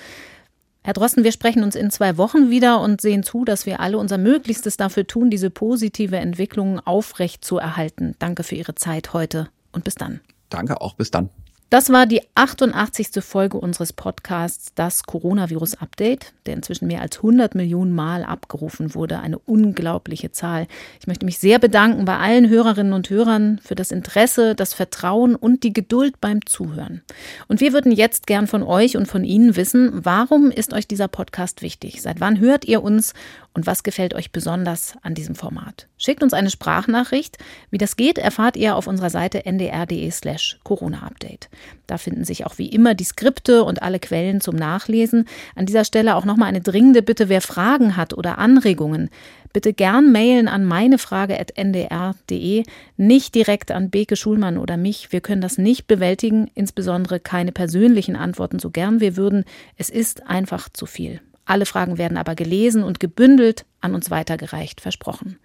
Herr 0.82 0.94
Drosten, 0.94 1.24
wir 1.24 1.32
sprechen 1.32 1.62
uns 1.62 1.74
in 1.74 1.90
zwei 1.90 2.16
Wochen 2.16 2.48
wieder 2.48 2.80
und 2.80 3.02
sehen 3.02 3.22
zu, 3.22 3.44
dass 3.44 3.66
wir 3.66 3.80
alle 3.80 3.98
unser 3.98 4.16
Möglichstes 4.16 4.78
dafür 4.78 5.06
tun, 5.06 5.28
diese 5.28 5.50
positive 5.50 6.16
Entwicklung 6.16 6.80
aufrecht 6.80 7.44
zu 7.44 7.58
erhalten. 7.58 8.14
Danke 8.18 8.44
für 8.44 8.54
Ihre 8.54 8.74
Zeit 8.74 9.12
heute 9.12 9.48
und 9.72 9.84
bis 9.84 9.94
dann. 9.94 10.20
Danke 10.48 10.80
auch, 10.80 10.94
bis 10.94 11.10
dann. 11.10 11.28
Das 11.70 11.88
war 11.88 12.06
die 12.06 12.22
88. 12.34 13.22
Folge 13.22 13.56
unseres 13.56 13.92
Podcasts 13.92 14.72
Das 14.74 15.04
Coronavirus 15.04 15.80
Update, 15.80 16.32
der 16.44 16.54
inzwischen 16.54 16.88
mehr 16.88 17.00
als 17.00 17.18
100 17.18 17.54
Millionen 17.54 17.94
Mal 17.94 18.24
abgerufen 18.24 18.96
wurde. 18.96 19.20
Eine 19.20 19.38
unglaubliche 19.38 20.32
Zahl. 20.32 20.66
Ich 20.98 21.06
möchte 21.06 21.24
mich 21.24 21.38
sehr 21.38 21.60
bedanken 21.60 22.06
bei 22.06 22.18
allen 22.18 22.48
Hörerinnen 22.48 22.92
und 22.92 23.08
Hörern 23.08 23.60
für 23.62 23.76
das 23.76 23.92
Interesse, 23.92 24.56
das 24.56 24.74
Vertrauen 24.74 25.36
und 25.36 25.62
die 25.62 25.72
Geduld 25.72 26.20
beim 26.20 26.44
Zuhören. 26.44 27.02
Und 27.46 27.60
wir 27.60 27.72
würden 27.72 27.92
jetzt 27.92 28.26
gern 28.26 28.48
von 28.48 28.64
euch 28.64 28.96
und 28.96 29.06
von 29.06 29.22
Ihnen 29.22 29.54
wissen, 29.54 29.92
warum 29.92 30.50
ist 30.50 30.72
euch 30.72 30.88
dieser 30.88 31.06
Podcast 31.06 31.62
wichtig? 31.62 32.02
Seit 32.02 32.18
wann 32.18 32.40
hört 32.40 32.64
ihr 32.64 32.82
uns 32.82 33.14
und 33.52 33.66
was 33.66 33.82
gefällt 33.82 34.14
euch 34.14 34.30
besonders 34.30 34.94
an 35.02 35.14
diesem 35.14 35.34
Format? 35.34 35.88
Schickt 35.98 36.22
uns 36.22 36.32
eine 36.32 36.50
Sprachnachricht. 36.50 37.38
Wie 37.70 37.78
das 37.78 37.96
geht, 37.96 38.16
erfahrt 38.16 38.56
ihr 38.56 38.76
auf 38.76 38.86
unserer 38.86 39.10
Seite 39.10 39.44
ndr.de 39.44 40.08
slash 40.10 40.60
Corona-Update. 40.62 41.48
Da 41.86 41.98
finden 41.98 42.24
sich 42.24 42.46
auch 42.46 42.58
wie 42.58 42.68
immer 42.68 42.94
die 42.94 43.04
Skripte 43.04 43.64
und 43.64 43.82
alle 43.82 43.98
Quellen 43.98 44.40
zum 44.40 44.54
Nachlesen. 44.54 45.26
An 45.56 45.66
dieser 45.66 45.84
Stelle 45.84 46.14
auch 46.14 46.24
nochmal 46.24 46.48
eine 46.48 46.60
dringende 46.60 47.02
Bitte, 47.02 47.28
wer 47.28 47.40
Fragen 47.40 47.96
hat 47.96 48.14
oder 48.14 48.38
Anregungen, 48.38 49.10
bitte 49.52 49.72
gern 49.72 50.12
mailen 50.12 50.46
an 50.46 50.64
meinefrage.ndr.de, 50.64 52.62
nicht 52.96 53.34
direkt 53.34 53.72
an 53.72 53.90
Beke 53.90 54.14
Schulmann 54.14 54.58
oder 54.58 54.76
mich. 54.76 55.10
Wir 55.12 55.20
können 55.20 55.42
das 55.42 55.58
nicht 55.58 55.88
bewältigen, 55.88 56.48
insbesondere 56.54 57.18
keine 57.18 57.50
persönlichen 57.50 58.14
Antworten 58.14 58.60
so 58.60 58.70
gern 58.70 59.00
wir 59.00 59.16
würden. 59.16 59.44
Es 59.76 59.90
ist 59.90 60.26
einfach 60.28 60.68
zu 60.68 60.86
viel. 60.86 61.20
Alle 61.50 61.66
Fragen 61.66 61.98
werden 61.98 62.16
aber 62.16 62.36
gelesen 62.36 62.84
und 62.84 63.00
gebündelt 63.00 63.64
an 63.80 63.92
uns 63.92 64.08
weitergereicht, 64.08 64.80
versprochen. 64.80 65.36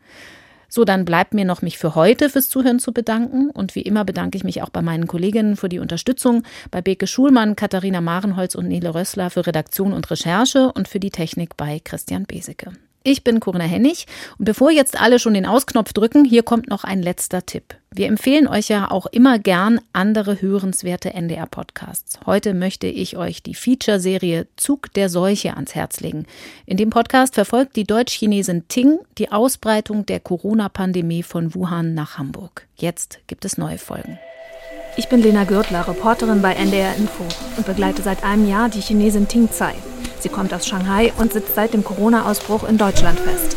So, 0.69 0.86
dann 0.86 1.03
bleibt 1.03 1.34
mir 1.34 1.45
noch, 1.45 1.64
mich 1.64 1.80
für 1.80 1.95
heute 1.95 2.30
fürs 2.30 2.48
Zuhören 2.48 2.77
zu 2.77 2.94
bedanken. 2.94 3.49
Und 3.49 3.73
wie 3.73 3.82
immer 3.82 4.06
bedanke 4.06 4.38
ich 4.38 4.44
mich 4.44 4.61
auch 4.61 4.69
bei 4.69 4.84
meinen 4.84 5.07
Kolleginnen 5.07 5.56
für 5.56 5.68
die 5.68 5.80
Unterstützung, 5.80 6.44
bei 6.69 6.84
Beke 6.84 7.07
Schulmann, 7.07 7.56
Katharina 7.56 8.02
Marenholz 8.02 8.53
und 8.53 8.68
Nele 8.68 8.94
Rössler 8.94 9.32
für 9.32 9.48
Redaktion 9.48 9.94
und 9.94 10.11
Recherche 10.11 10.72
und 10.72 10.88
für 10.88 10.99
die 10.99 11.10
Technik 11.10 11.57
bei 11.57 11.82
Christian 11.84 12.26
Beseke. 12.27 12.73
Ich 13.07 13.23
bin 13.23 13.40
Corinna 13.40 13.65
Hennig 13.65 14.07
und 14.40 14.45
bevor 14.45 14.72
jetzt 14.72 14.99
alle 14.99 15.19
schon 15.19 15.36
den 15.36 15.45
Ausknopf 15.45 15.94
drücken, 15.94 16.26
hier 16.26 16.41
kommt 16.41 16.69
noch 16.69 16.84
ein 16.84 17.03
letzter 17.03 17.45
Tipp. 17.45 17.76
Wir 17.91 18.07
empfehlen 18.07 18.48
euch 18.48 18.68
ja 18.69 18.90
auch 18.90 19.06
immer 19.06 19.38
gern 19.38 19.80
andere 19.94 20.41
hörenswerte 20.41 21.14
NDR-Podcasts. 21.14 22.18
Heute 22.26 22.56
möchte 22.56 22.88
ich 22.88 23.15
euch 23.15 23.44
die 23.44 23.53
Feature-Serie 23.53 24.48
Zug 24.57 24.91
der 24.94 25.10
Seuche 25.10 25.53
ans 25.53 25.76
Herz 25.76 25.99
legen. 25.99 26.26
In 26.65 26.77
dem 26.77 26.90
Podcast 26.90 27.36
verfolgt 27.36 27.76
die 27.76 27.84
Deutsch-Chinesin 27.84 28.68
Ting 28.69 28.98
die 29.19 29.32
Ausbreitung 29.32 30.07
der 30.07 30.19
Corona-Pandemie 30.19 31.22
von 31.22 31.53
Wuhan 31.53 31.94
nach 31.94 32.18
Hamburg. 32.18 32.65
Jetzt 32.76 33.19
gibt 33.27 33.45
es 33.45 33.60
neue 33.60 33.77
Folgen. 33.77 34.18
Ich 34.98 35.10
bin 35.10 35.22
Lena 35.22 35.44
Gürtler, 35.44 35.88
Reporterin 35.88 36.41
bei 36.41 36.56
NDR 36.56 36.95
Info 36.95 37.23
und 37.56 37.68
begleite 37.68 38.02
seit 38.02 38.23
einem 38.23 38.49
Jahr 38.49 38.68
die 38.68 38.82
Chinesin 38.82 39.27
Ting 39.27 39.48
Tsai. 39.52 39.76
Sie 40.26 40.30
kommt 40.30 40.52
aus 40.56 40.65
Shanghai 40.65 41.14
und 41.19 41.34
sitzt 41.34 41.53
seit 41.53 41.76
dem 41.76 41.84
Corona-Ausbruch 41.84 42.68
in 42.68 42.80
Deutschland 42.80 43.19
fest. 43.19 43.56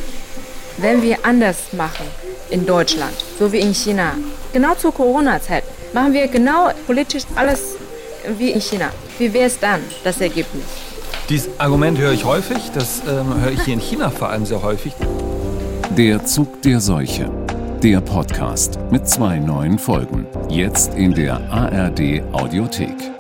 Wenn 0.77 1.01
wir 1.01 1.16
anders 1.23 1.73
machen 1.73 2.05
in 2.51 2.66
Deutschland, 2.66 3.15
so 3.39 3.51
wie 3.51 3.61
in 3.61 3.73
China, 3.73 4.12
genau 4.53 4.74
zur 4.74 4.93
Corona-Zeit, 4.93 5.65
machen 5.95 6.12
wir 6.12 6.28
genau 6.28 6.69
politisch 6.86 7.23
alles 7.36 7.77
wie 8.36 8.51
in 8.51 8.61
China. 8.61 8.90
Wie 9.19 9.32
wäre 9.32 9.47
es 9.47 9.59
dann, 9.59 9.81
das 10.05 10.20
Ergebnis? 10.20 10.65
Dieses 11.31 11.49
Argument 11.59 11.97
höre 11.97 12.12
ich 12.12 12.27
häufig, 12.27 12.59
das 12.74 13.01
ähm, 13.09 13.40
höre 13.40 13.53
ich 13.53 13.62
hier 13.62 13.73
in 13.73 13.81
China 13.81 14.11
vor 14.11 14.28
allem 14.28 14.45
sehr 14.45 14.62
häufig. 14.62 14.93
Der 15.97 16.23
Zug 16.27 16.61
der 16.61 16.81
Seuche. 16.81 17.31
Der 17.82 18.03
Podcast 18.03 18.78
mit 18.90 19.09
zwei 19.09 19.39
neuen 19.39 19.78
Folgen. 19.78 20.27
Jetzt 20.51 20.93
in 20.97 21.15
der 21.15 21.40
ARD 21.51 22.23
Audiothek. 22.32 23.18